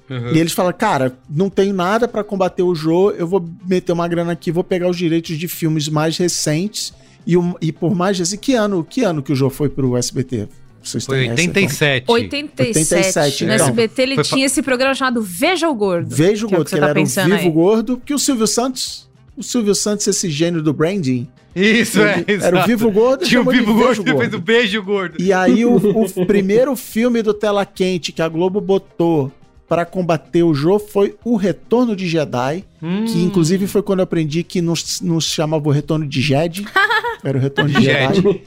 Uhum. 0.08 0.32
E 0.32 0.38
eles 0.38 0.52
falam, 0.52 0.72
cara, 0.72 1.18
não 1.28 1.50
tenho 1.50 1.74
nada 1.74 2.08
pra 2.08 2.24
combater 2.24 2.62
o 2.62 2.74
Jô, 2.74 3.10
eu 3.10 3.26
vou 3.26 3.46
meter 3.66 3.92
uma 3.92 4.08
grana 4.08 4.32
aqui, 4.32 4.50
vou 4.50 4.64
pegar 4.64 4.88
os 4.88 4.96
direitos 4.96 5.36
de 5.36 5.46
filmes 5.46 5.88
mais 5.88 6.16
recentes 6.16 6.94
e, 7.26 7.36
um- 7.36 7.54
e 7.60 7.70
por 7.70 7.94
mais 7.94 8.18
recente, 8.18 8.40
que 8.40 8.54
ano, 8.54 8.82
que 8.82 9.02
ano 9.04 9.22
que 9.22 9.32
o 9.32 9.36
Jô 9.36 9.50
foi 9.50 9.68
pro 9.68 9.96
SBT? 9.96 10.48
Vocês 10.82 11.04
Foi 11.04 11.16
têm 11.18 11.30
essa 11.30 11.40
87. 11.42 12.04
87. 12.10 12.78
87, 12.78 13.44
no 13.44 13.52
então. 13.52 13.66
SBT 13.66 14.02
ele 14.02 14.22
tinha 14.22 14.46
esse 14.46 14.62
programa 14.62 14.94
chamado 14.94 15.20
Veja 15.20 15.68
o 15.68 15.74
Gordo. 15.74 16.14
Veja 16.14 16.46
o 16.46 16.48
Que 16.48 16.54
é 16.54 16.56
Gordo, 16.56 16.64
que 16.68 16.70
que, 16.70 16.70
você 16.70 16.76
ele 16.76 16.86
tá 16.86 16.90
era 16.90 17.00
o 17.34 17.36
Vivo 17.36 17.48
aí. 17.48 17.50
Gordo, 17.50 18.02
que 18.02 18.14
o 18.14 18.18
Silvio 18.18 18.46
Santos, 18.46 19.07
o 19.38 19.42
Silvio 19.42 19.74
Santos, 19.74 20.06
esse 20.06 20.28
gênio 20.28 20.62
do 20.62 20.72
branding, 20.72 21.28
Isso, 21.54 22.00
é. 22.00 22.24
era 22.26 22.26
o 22.26 22.30
exato. 22.30 22.66
Vivo 22.66 22.90
Gordo, 22.90 23.24
Tinha 23.24 23.40
o 23.40 23.44
Vivo 23.50 23.72
Gordo 23.74 24.02
depois 24.02 24.32
o 24.34 24.38
Beijo 24.40 24.82
Gordo. 24.82 25.20
E 25.20 25.32
aí, 25.32 25.64
o, 25.64 25.76
o 25.76 26.26
primeiro 26.26 26.74
filme 26.76 27.22
do 27.22 27.32
Tela 27.32 27.64
Quente 27.64 28.12
que 28.12 28.20
a 28.22 28.28
Globo 28.28 28.60
botou 28.60 29.32
pra 29.68 29.84
combater 29.84 30.42
o 30.42 30.54
Jô 30.54 30.78
foi 30.78 31.14
O 31.24 31.36
Retorno 31.36 31.94
de 31.94 32.08
Jedi, 32.08 32.64
Hum. 32.82 33.04
que 33.06 33.18
inclusive 33.22 33.66
foi 33.66 33.82
quando 33.82 33.98
eu 33.98 34.04
aprendi 34.04 34.42
que 34.44 34.60
não 34.62 34.74
não 35.02 35.20
se 35.20 35.28
chamava 35.30 35.68
O 35.68 35.72
Retorno 35.72 36.06
de 36.06 36.20
Jedi, 36.20 36.64
era 37.24 37.36
o 37.36 37.40
Retorno 37.40 37.70
de 37.70 37.82
Jedi. 37.84 38.14
Jedi. 38.14 38.42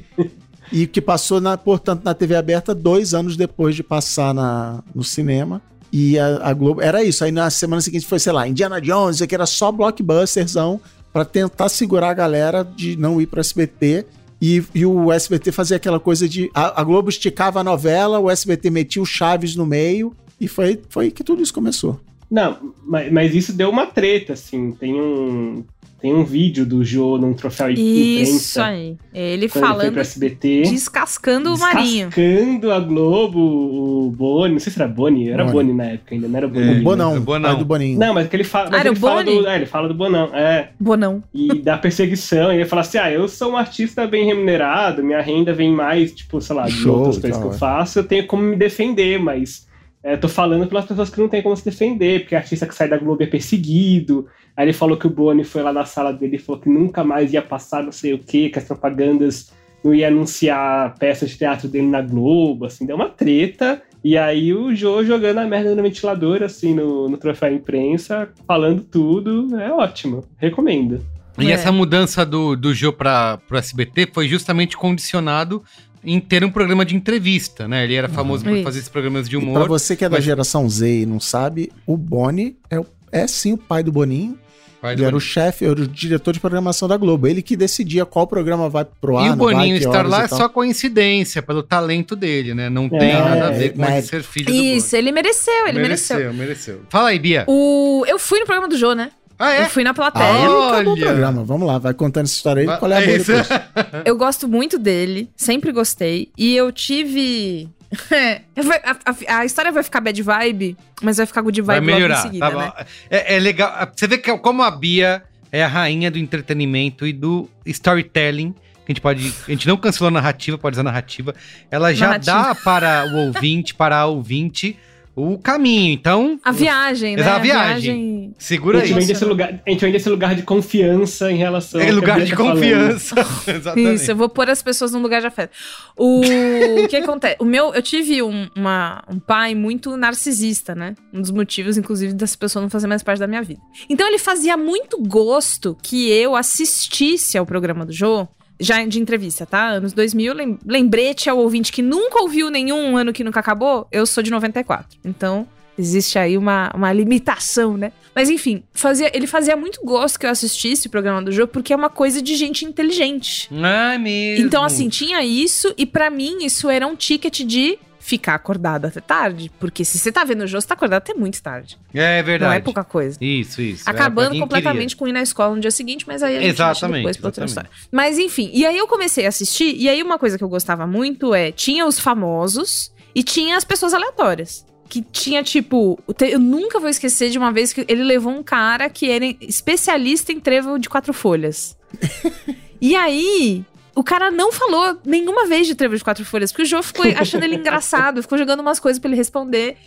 E 0.71 0.87
que 0.87 1.01
passou, 1.01 1.41
na, 1.41 1.57
portanto, 1.57 2.01
na 2.05 2.13
TV 2.13 2.33
aberta 2.35 2.73
dois 2.73 3.13
anos 3.13 3.35
depois 3.35 3.75
de 3.75 3.83
passar 3.83 4.33
na, 4.33 4.81
no 4.95 5.03
cinema. 5.03 5.61
E 5.91 6.17
a, 6.17 6.49
a 6.49 6.53
Globo. 6.53 6.81
Era 6.81 7.03
isso. 7.03 7.23
Aí 7.23 7.31
na 7.31 7.49
semana 7.49 7.81
seguinte 7.81 8.05
foi, 8.05 8.19
sei 8.19 8.31
lá, 8.31 8.47
Indiana 8.47 8.79
Jones, 8.79 9.21
que 9.21 9.35
era 9.35 9.45
só 9.45 9.71
blockbusterzão 9.71 10.79
pra 11.11 11.25
tentar 11.25 11.69
segurar 11.69 12.09
a 12.09 12.13
galera 12.13 12.63
de 12.63 12.95
não 12.95 13.19
ir 13.19 13.27
pro 13.27 13.39
SBT. 13.39 14.05
E, 14.41 14.63
e 14.73 14.85
o 14.85 15.11
SBT 15.11 15.51
fazia 15.51 15.77
aquela 15.77 15.99
coisa 15.99 16.27
de. 16.27 16.49
A, 16.53 16.81
a 16.81 16.83
Globo 16.83 17.09
esticava 17.09 17.59
a 17.59 17.63
novela, 17.63 18.19
o 18.19 18.29
SBT 18.29 18.69
metia 18.69 19.01
o 19.01 19.05
Chaves 19.05 19.55
no 19.55 19.65
meio. 19.65 20.15
E 20.39 20.47
foi, 20.47 20.81
foi 20.89 21.11
que 21.11 21.23
tudo 21.23 21.43
isso 21.43 21.53
começou. 21.53 21.99
Não, 22.29 22.73
mas, 22.83 23.11
mas 23.11 23.35
isso 23.35 23.53
deu 23.53 23.69
uma 23.69 23.85
treta, 23.85 24.33
assim. 24.33 24.71
Tem 24.71 24.99
um, 24.99 25.63
tem 26.01 26.13
um 26.15 26.23
vídeo 26.23 26.65
do 26.65 26.83
Jô 26.83 27.17
num 27.19 27.31
troféu 27.33 27.69
Isso 27.69 27.79
imprensa. 27.81 28.65
aí. 28.65 28.79
Ele 28.87 28.97
Quando 29.13 29.13
ele 29.13 29.47
foi 29.49 29.61
falando, 29.61 29.91
pro 29.91 30.01
SBT. 30.01 30.61
descascando 30.63 31.53
o 31.53 31.59
Marinho. 31.59 32.09
Descascando 32.09 32.71
a 32.71 32.79
Globo, 32.79 33.39
o 33.39 34.09
Boni. 34.09 34.53
Não 34.53 34.59
sei 34.59 34.73
se 34.73 34.79
era 34.81 34.87
Boni, 34.89 35.29
era 35.29 35.43
Boni. 35.43 35.53
Boni 35.53 35.73
na 35.73 35.83
época 35.85 36.15
ainda, 36.15 36.27
não 36.27 36.37
era 36.37 36.47
Boni. 36.47 36.75
É, 36.75 36.79
O. 36.79 36.83
Bonão, 36.83 37.17
o 37.17 37.21
Bonão. 37.21 37.57
do 37.59 37.65
Boninho. 37.65 37.99
Não, 37.99 38.15
mas 38.15 38.27
que 38.27 38.35
ele 38.35 38.43
fala. 38.43 38.67
Ah, 38.67 38.71
Mas 38.71 38.79
era 38.79 38.89
ele, 38.89 38.97
o 38.97 38.99
fala 38.99 39.23
do, 39.23 39.47
é, 39.47 39.55
ele 39.55 39.65
fala 39.67 39.87
do 39.87 39.93
Bonão. 39.93 40.35
É. 40.35 40.69
Bonão. 40.79 41.23
E 41.33 41.59
da 41.59 41.77
perseguição. 41.77 42.51
E 42.51 42.55
ele 42.55 42.65
fala 42.65 42.81
assim: 42.81 42.97
ah, 42.97 43.11
eu 43.11 43.27
sou 43.27 43.51
um 43.51 43.57
artista 43.57 44.07
bem 44.07 44.25
remunerado, 44.25 45.03
minha 45.03 45.21
renda 45.21 45.53
vem 45.53 45.71
mais, 45.71 46.11
tipo, 46.11 46.41
sei 46.41 46.55
lá, 46.55 46.65
de 46.65 46.71
Show, 46.71 46.95
outras 46.97 47.19
coisas 47.19 47.37
tal, 47.39 47.41
que 47.49 47.53
eu 47.53 47.55
é. 47.55 47.59
faço, 47.59 47.99
eu 47.99 48.03
tenho 48.03 48.25
como 48.25 48.41
me 48.41 48.55
defender, 48.55 49.19
mas. 49.19 49.69
É, 50.03 50.17
tô 50.17 50.27
falando 50.27 50.65
pelas 50.67 50.85
pessoas 50.85 51.09
que 51.09 51.19
não 51.19 51.29
têm 51.29 51.43
como 51.43 51.55
se 51.55 51.63
defender, 51.63 52.21
porque 52.21 52.35
artista 52.35 52.65
que 52.65 52.73
sai 52.73 52.89
da 52.89 52.97
Globo 52.97 53.21
é 53.21 53.27
perseguido. 53.27 54.27
Aí 54.57 54.65
ele 54.65 54.73
falou 54.73 54.97
que 54.97 55.05
o 55.07 55.09
Boni 55.09 55.43
foi 55.43 55.61
lá 55.61 55.71
na 55.71 55.85
sala 55.85 56.11
dele 56.11 56.37
e 56.37 56.39
falou 56.39 56.59
que 56.59 56.69
nunca 56.69 57.03
mais 57.03 57.31
ia 57.31 57.41
passar 57.41 57.83
não 57.83 57.91
sei 57.91 58.13
o 58.13 58.19
que, 58.19 58.49
que 58.49 58.57
as 58.59 58.65
propagandas 58.65 59.51
não 59.83 59.93
ia 59.93 60.07
anunciar 60.07 60.95
peças 60.97 61.29
de 61.29 61.37
teatro 61.37 61.67
dele 61.67 61.87
na 61.87 62.01
Globo, 62.01 62.65
assim, 62.65 62.85
deu 62.85 62.95
uma 62.95 63.09
treta. 63.09 63.81
E 64.03 64.17
aí 64.17 64.53
o 64.53 64.75
Jô 64.75 65.03
jogando 65.03 65.39
a 65.39 65.45
merda 65.47 65.75
no 65.75 65.83
ventilador, 65.83 66.41
assim, 66.41 66.73
no, 66.73 67.07
no 67.07 67.17
troféu 67.17 67.53
imprensa, 67.53 68.29
falando 68.47 68.81
tudo, 68.81 69.55
é 69.59 69.71
ótimo, 69.71 70.23
recomendo. 70.37 71.03
E 71.39 71.47
É. 71.49 71.51
essa 71.51 71.71
mudança 71.71 72.25
do, 72.25 72.55
do 72.55 72.73
Jô 72.73 72.91
para 72.91 73.37
pro 73.47 73.57
SBT 73.57 74.09
foi 74.13 74.27
justamente 74.27 74.75
condicionado 74.75 75.63
em 76.03 76.19
ter 76.19 76.43
um 76.43 76.49
programa 76.51 76.83
de 76.85 76.95
entrevista, 76.95 77.67
né? 77.67 77.83
Ele 77.83 77.95
era 77.95 78.09
famoso 78.09 78.43
por 78.43 78.53
Isso. 78.53 78.63
fazer 78.63 78.79
esses 78.79 78.89
programas 78.89 79.29
de 79.29 79.35
E 79.37 79.39
pra 79.39 79.47
humor. 79.49 79.67
você 79.67 79.95
que 79.95 80.03
é 80.05 80.09
da 80.09 80.17
mas- 80.17 80.23
geração 80.25 80.67
Z 80.69 81.01
e 81.01 81.05
não 81.05 81.19
sabe, 81.19 81.71
o 81.85 81.95
Boni 81.95 82.55
é, 82.69 82.79
o- 82.79 82.85
é 83.11 83.27
sim 83.27 83.53
o 83.53 83.57
pai 83.57 83.83
do 83.83 83.91
Boninho. 83.91 84.37
Pai 84.81 84.95
do 84.95 85.01
Ele 85.01 85.05
era 85.05 85.15
o 85.15 85.19
Boninho. 85.19 85.31
chefe, 85.31 85.63
era 85.63 85.79
o 85.79 85.87
diretor 85.87 86.33
de 86.33 86.39
programação 86.39 86.87
da 86.87 86.97
Globo. 86.97 87.27
Ele 87.27 87.43
que 87.43 87.55
decidia 87.55 88.03
qual 88.03 88.25
programa 88.25 88.67
vai 88.67 88.83
pro 88.83 89.15
ar, 89.15 89.25
E 89.27 89.29
o 89.29 89.35
vai, 89.35 89.53
Boninho 89.53 89.77
que 89.77 89.85
estar 89.85 90.07
lá 90.07 90.23
é 90.23 90.27
só 90.27 90.49
coincidência, 90.49 91.39
pelo 91.43 91.61
talento 91.61 92.15
dele, 92.15 92.55
né? 92.55 92.67
Não 92.67 92.89
tem 92.89 93.11
É, 93.11 93.13
nada 93.13 93.47
a 93.49 93.51
ver 93.51 93.73
com 93.75 93.83
ele 93.83 93.91
mas- 93.91 94.05
ser 94.07 94.23
filho 94.23 94.47
do 94.47 94.51
Isso, 94.53 94.95
ele 94.95 95.11
mereceu, 95.11 95.67
ele 95.67 95.79
mereceu. 95.79 96.17
mereceu, 96.17 96.33
mereceu. 96.33 96.81
Fala 96.89 97.09
aí, 97.09 97.19
Bia. 97.19 97.45
O... 97.47 98.03
Eu 98.07 98.17
fui 98.17 98.39
no 98.39 98.45
programa 98.47 98.67
do 98.67 98.75
Jô, 98.75 98.93
né? 98.93 99.11
Ah, 99.41 99.55
Eu 99.55 99.63
é? 99.63 99.69
fui 99.69 99.83
na 99.83 99.89
Ah, 99.89 99.93
plateia. 99.93 100.29
ele 100.29 100.45
acabou 100.45 100.85
o 100.87 100.91
Olha. 100.93 101.05
programa. 101.05 101.43
Vamos 101.43 101.67
lá, 101.67 101.77
vai 101.79 101.93
contando 101.93 102.25
essa 102.25 102.33
história 102.35 102.61
aí. 102.61 102.65
Va- 102.67 102.77
Qual 102.77 102.91
é 102.91 102.95
a 102.97 103.01
é 103.01 103.05
boa 103.05 103.17
isso. 103.17 103.31
depois? 103.33 103.47
Eu 104.05 104.15
gosto 104.17 104.47
muito 104.47 104.77
dele, 104.77 105.29
sempre 105.35 105.71
gostei. 105.71 106.31
E 106.37 106.55
eu 106.55 106.71
tive. 106.71 107.67
Vai- 108.63 108.81
a, 108.85 108.91
a- 109.35 109.37
a 109.39 109.45
história 109.45 109.71
vai 109.71 109.83
ficar 109.83 109.99
bad 109.99 110.21
vibe, 110.21 110.77
mas 111.01 111.17
vai 111.17 111.25
ficar 111.25 111.41
good 111.41 111.61
Vai 111.61 111.79
vibe 111.79 111.87
logo 111.89 111.95
melhorar. 112.01 112.19
em 112.19 112.21
seguida, 112.21 112.49
tá 112.51 112.57
né? 112.57 112.71
É, 113.09 113.35
é 113.35 113.39
legal. 113.39 113.87
Você 113.93 114.07
vê 114.07 114.17
que 114.17 114.37
como 114.37 114.61
a 114.63 114.71
Bia 114.71 115.23
é 115.51 115.63
a 115.63 115.67
rainha 115.67 116.09
do 116.09 116.17
entretenimento 116.17 117.05
e 117.05 117.11
do 117.11 117.49
storytelling. 117.65 118.55
A 118.87 118.91
gente 118.91 119.01
pode. 119.01 119.33
A 119.47 119.51
gente 119.51 119.67
não 119.67 119.77
cancelou 119.77 120.07
a 120.07 120.11
narrativa, 120.11 120.57
pode 120.57 120.75
usar 120.75 120.83
narrativa. 120.83 121.33
Ela 121.69 121.93
já 121.93 122.07
Narrativa. 122.07 122.37
dá 122.43 122.55
para 122.55 123.05
o 123.07 123.27
ouvinte, 123.27 123.73
para 123.73 123.97
a 123.99 124.05
ouvinte, 124.05 124.77
o 125.15 125.37
caminho. 125.37 125.91
Então, 125.93 126.39
A 126.43 126.51
viagem, 126.51 127.15
né? 127.15 127.21
Exato, 127.21 127.35
a 127.35 127.39
viagem. 127.39 128.33
segura 128.39 128.77
A 128.79 128.81
gente, 128.81 128.93
aí. 128.93 128.99
vem 128.99 129.07
desse 129.07 129.25
lugar, 129.25 129.61
a 129.65 129.69
gente 129.69 129.81
vem 129.81 129.91
desse 129.91 130.09
lugar 130.09 130.35
de 130.35 130.43
confiança 130.43 131.31
em 131.31 131.35
relação 131.37 131.79
É 131.81 131.83
ao 131.83 131.87
que 131.89 131.91
a 131.91 131.95
lugar 131.99 132.21
de 132.21 132.31
tá 132.31 132.37
confiança. 132.37 133.15
Exatamente. 133.51 133.95
Isso, 133.95 134.11
eu 134.11 134.15
vou 134.15 134.29
pôr 134.29 134.49
as 134.49 134.61
pessoas 134.63 134.91
num 134.93 135.01
lugar 135.01 135.21
de 135.21 135.27
afeto. 135.27 135.51
O, 135.97 136.21
o 136.21 136.87
que 136.89 136.95
acontece? 136.95 137.35
O 137.39 137.45
meu, 137.45 137.73
eu 137.73 137.81
tive 137.81 138.21
um, 138.21 138.47
uma- 138.55 139.03
um 139.09 139.19
pai 139.19 139.53
muito 139.55 139.97
narcisista, 139.97 140.73
né? 140.73 140.95
Um 141.13 141.21
dos 141.21 141.31
motivos, 141.31 141.77
inclusive, 141.77 142.13
dessa 142.13 142.37
pessoa 142.37 142.61
não 142.63 142.69
fazer 142.69 142.87
mais 142.87 143.03
parte 143.03 143.19
da 143.19 143.27
minha 143.27 143.41
vida. 143.43 143.59
Então 143.89 144.07
ele 144.07 144.17
fazia 144.19 144.55
muito 144.55 144.97
gosto 145.01 145.77
que 145.81 146.09
eu 146.09 146.35
assistisse 146.35 147.37
ao 147.37 147.45
programa 147.45 147.85
do 147.85 147.91
Jô. 147.91 148.27
Já 148.61 148.85
de 148.85 148.99
entrevista, 148.99 149.45
tá? 149.45 149.67
Anos 149.69 149.91
2000, 149.93 150.33
lem- 150.33 150.59
lembrete 150.65 151.29
ao 151.29 151.37
ouvinte 151.37 151.71
que 151.71 151.81
nunca 151.81 152.21
ouviu 152.21 152.49
nenhum 152.49 152.95
ano 152.95 153.11
que 153.11 153.23
nunca 153.23 153.39
acabou, 153.39 153.87
eu 153.91 154.05
sou 154.05 154.21
de 154.23 154.29
94. 154.31 154.97
Então, 155.03 155.47
existe 155.77 156.19
aí 156.19 156.37
uma, 156.37 156.71
uma 156.75 156.93
limitação, 156.93 157.75
né? 157.75 157.91
Mas 158.13 158.29
enfim, 158.29 158.61
fazia, 158.73 159.09
ele 159.15 159.25
fazia 159.25 159.55
muito 159.55 159.79
gosto 159.83 160.19
que 160.19 160.25
eu 160.25 160.29
assistisse 160.29 160.87
o 160.87 160.89
programa 160.91 161.21
do 161.21 161.31
Jô, 161.31 161.47
porque 161.47 161.73
é 161.73 161.75
uma 161.75 161.89
coisa 161.89 162.21
de 162.21 162.35
gente 162.35 162.65
inteligente. 162.65 163.49
Ah, 163.63 163.93
é 163.93 163.97
mesmo. 163.97 164.45
Então, 164.45 164.63
assim, 164.63 164.89
tinha 164.89 165.23
isso, 165.23 165.73
e 165.77 165.85
pra 165.85 166.09
mim 166.09 166.39
isso 166.45 166.69
era 166.69 166.85
um 166.85 166.95
ticket 166.95 167.39
de 167.41 167.79
ficar 168.01 168.33
acordado 168.35 168.85
até 168.85 168.99
tarde. 168.99 169.51
Porque 169.59 169.85
se 169.85 169.97
você 169.97 170.11
tá 170.11 170.23
vendo 170.23 170.41
o 170.41 170.47
jogo, 170.47 170.61
você 170.61 170.67
tá 170.67 170.73
acordado 170.73 170.97
até 170.97 171.13
muito 171.13 171.41
tarde. 171.41 171.77
É 171.93 172.21
verdade. 172.23 172.49
Não 172.49 172.57
é 172.57 172.59
pouca 172.59 172.83
coisa. 172.83 173.17
Isso, 173.21 173.61
isso. 173.61 173.83
Pra 173.83 173.93
Acabando 173.93 174.37
completamente 174.39 174.95
com 174.95 175.07
ir 175.07 175.13
na 175.13 175.21
escola 175.21 175.55
no 175.55 175.61
dia 175.61 175.71
seguinte, 175.71 176.05
mas 176.07 176.23
aí 176.23 176.37
a 176.37 176.41
gente 176.41 176.49
Exatamente, 176.49 176.97
depois 176.97 177.17
pra 177.17 177.27
outra 177.27 177.45
exatamente. 177.45 177.71
história. 177.71 177.89
Mas 177.91 178.17
enfim, 178.17 178.49
e 178.53 178.65
aí 178.65 178.77
eu 178.77 178.87
comecei 178.87 179.25
a 179.25 179.29
assistir, 179.29 179.75
e 179.77 179.87
aí 179.87 180.01
uma 180.01 180.17
coisa 180.17 180.37
que 180.37 180.43
eu 180.43 180.49
gostava 180.49 180.87
muito 180.87 181.33
é, 181.33 181.51
tinha 181.51 181.85
os 181.85 181.99
famosos 181.99 182.91
e 183.13 183.23
tinha 183.23 183.55
as 183.55 183.63
pessoas 183.63 183.93
aleatórias. 183.93 184.65
Que 184.89 185.01
tinha, 185.01 185.41
tipo, 185.41 185.97
eu 186.19 186.37
nunca 186.39 186.77
vou 186.77 186.89
esquecer 186.89 187.29
de 187.29 187.37
uma 187.37 187.49
vez 187.53 187.71
que 187.71 187.85
ele 187.87 188.03
levou 188.03 188.33
um 188.33 188.43
cara 188.43 188.89
que 188.89 189.09
era 189.09 189.25
especialista 189.39 190.33
em 190.33 190.39
trevo 190.39 190.77
de 190.77 190.89
quatro 190.89 191.13
folhas. 191.13 191.77
e 192.81 192.93
aí, 192.93 193.63
o 193.95 194.03
cara 194.03 194.31
não 194.31 194.51
falou 194.51 194.99
nenhuma 195.05 195.45
vez 195.45 195.67
de 195.67 195.75
trevo 195.75 195.95
de 195.95 196.03
quatro 196.03 196.25
folhas, 196.25 196.51
porque 196.51 196.63
o 196.63 196.65
João 196.65 196.83
ficou 196.83 197.05
achando 197.17 197.43
ele 197.43 197.55
engraçado, 197.55 198.21
ficou 198.21 198.37
jogando 198.37 198.61
umas 198.61 198.79
coisas 198.79 198.99
pra 198.99 199.09
ele 199.09 199.17
responder. 199.17 199.77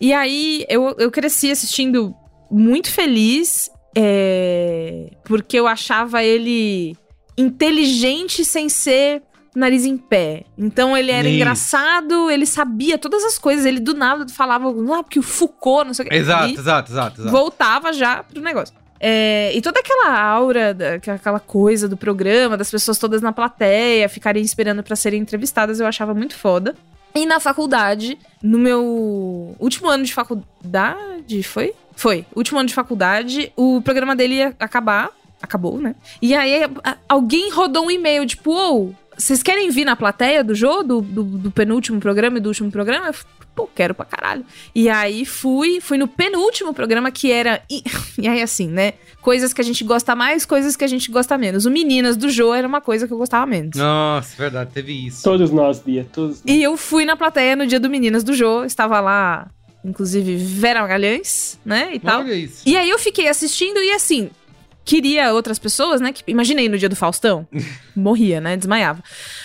E 0.00 0.12
aí, 0.12 0.64
eu, 0.68 0.94
eu 0.98 1.10
cresci 1.10 1.50
assistindo 1.50 2.14
muito 2.50 2.90
feliz, 2.90 3.70
é, 3.96 5.10
porque 5.24 5.58
eu 5.58 5.66
achava 5.66 6.22
ele 6.22 6.96
inteligente 7.36 8.44
sem 8.44 8.68
ser 8.68 9.22
nariz 9.54 9.86
em 9.86 9.96
pé. 9.96 10.44
Então 10.56 10.96
ele 10.96 11.10
era 11.10 11.26
Isso. 11.26 11.36
engraçado, 11.36 12.30
ele 12.30 12.44
sabia 12.44 12.98
todas 12.98 13.24
as 13.24 13.38
coisas, 13.38 13.64
ele 13.64 13.80
do 13.80 13.94
nada 13.94 14.28
falava, 14.28 14.68
ah, 14.68 15.02
porque 15.02 15.18
o 15.18 15.22
Foucault, 15.22 15.86
não 15.86 15.94
sei 15.94 16.04
o 16.04 16.08
que. 16.08 16.14
Exato, 16.14 16.52
exato, 16.52 16.92
exato, 16.92 17.20
exato. 17.22 17.30
voltava 17.30 17.92
já 17.92 18.22
pro 18.22 18.40
negócio. 18.42 18.74
É, 18.98 19.52
e 19.54 19.60
toda 19.60 19.80
aquela 19.80 20.18
aura, 20.18 20.76
aquela 21.14 21.40
coisa 21.40 21.88
do 21.88 21.96
programa, 21.96 22.56
das 22.56 22.70
pessoas 22.70 22.98
todas 22.98 23.22
na 23.22 23.32
plateia, 23.32 24.08
ficarem 24.08 24.42
esperando 24.42 24.82
pra 24.82 24.96
serem 24.96 25.20
entrevistadas, 25.20 25.80
eu 25.80 25.86
achava 25.86 26.14
muito 26.14 26.34
foda. 26.34 26.74
E 27.14 27.24
na 27.24 27.40
faculdade, 27.40 28.18
no 28.42 28.58
meu 28.58 29.56
último 29.58 29.88
ano 29.88 30.04
de 30.04 30.12
faculdade, 30.12 31.42
foi? 31.42 31.72
Foi. 31.94 32.26
Último 32.34 32.58
ano 32.58 32.68
de 32.68 32.74
faculdade, 32.74 33.52
o 33.56 33.80
programa 33.80 34.14
dele 34.14 34.34
ia 34.34 34.54
acabar. 34.58 35.10
Acabou, 35.40 35.78
né? 35.80 35.94
E 36.20 36.34
aí 36.34 36.62
alguém 37.08 37.50
rodou 37.50 37.86
um 37.86 37.90
e-mail, 37.90 38.26
tipo, 38.26 38.50
ou 38.50 38.94
vocês 39.16 39.42
querem 39.42 39.70
vir 39.70 39.84
na 39.84 39.96
plateia 39.96 40.44
do 40.44 40.54
jogo, 40.54 40.82
do, 40.82 41.00
do, 41.00 41.22
do 41.24 41.50
penúltimo 41.50 41.98
programa 42.00 42.36
e 42.36 42.40
do 42.40 42.48
último 42.48 42.70
programa? 42.70 43.06
Eu 43.08 43.14
Pô, 43.56 43.66
quero 43.74 43.94
pra 43.94 44.04
caralho. 44.04 44.44
E 44.74 44.86
aí 44.86 45.24
fui, 45.24 45.80
fui 45.80 45.96
no 45.96 46.06
penúltimo 46.06 46.74
programa 46.74 47.10
que 47.10 47.32
era. 47.32 47.62
E, 47.70 47.82
e 48.20 48.28
aí, 48.28 48.42
assim, 48.42 48.68
né? 48.68 48.92
Coisas 49.22 49.54
que 49.54 49.62
a 49.62 49.64
gente 49.64 49.82
gosta 49.82 50.14
mais, 50.14 50.44
coisas 50.44 50.76
que 50.76 50.84
a 50.84 50.86
gente 50.86 51.10
gosta 51.10 51.38
menos. 51.38 51.64
O 51.64 51.70
Meninas 51.70 52.18
do 52.18 52.28
Jô 52.28 52.52
era 52.52 52.68
uma 52.68 52.82
coisa 52.82 53.08
que 53.08 53.14
eu 53.14 53.18
gostava 53.18 53.46
menos. 53.46 53.74
Nossa, 53.74 54.36
verdade, 54.36 54.70
teve 54.74 55.06
isso. 55.06 55.22
Todos 55.22 55.50
nós, 55.50 55.80
Bia, 55.80 56.06
todos 56.12 56.44
nós. 56.44 56.54
E 56.54 56.62
eu 56.62 56.76
fui 56.76 57.06
na 57.06 57.16
plateia 57.16 57.56
no 57.56 57.66
dia 57.66 57.80
do 57.80 57.88
Meninas 57.88 58.22
do 58.22 58.34
Jô. 58.34 58.62
Estava 58.62 59.00
lá, 59.00 59.48
inclusive, 59.82 60.36
Vera 60.36 60.82
Magalhães, 60.82 61.58
né? 61.64 61.94
E 61.94 61.98
tal. 61.98 62.20
Olha 62.20 62.34
isso. 62.34 62.62
E 62.66 62.76
aí 62.76 62.90
eu 62.90 62.98
fiquei 62.98 63.26
assistindo 63.26 63.78
e 63.78 63.90
assim, 63.92 64.30
queria 64.86 65.34
outras 65.34 65.58
pessoas, 65.58 66.00
né? 66.00 66.12
Que, 66.12 66.22
imaginei 66.28 66.68
no 66.68 66.78
dia 66.78 66.88
do 66.88 66.96
Faustão. 66.96 67.46
Morria, 67.94 68.40
né? 68.40 68.56
Desmaiava. 68.56 69.02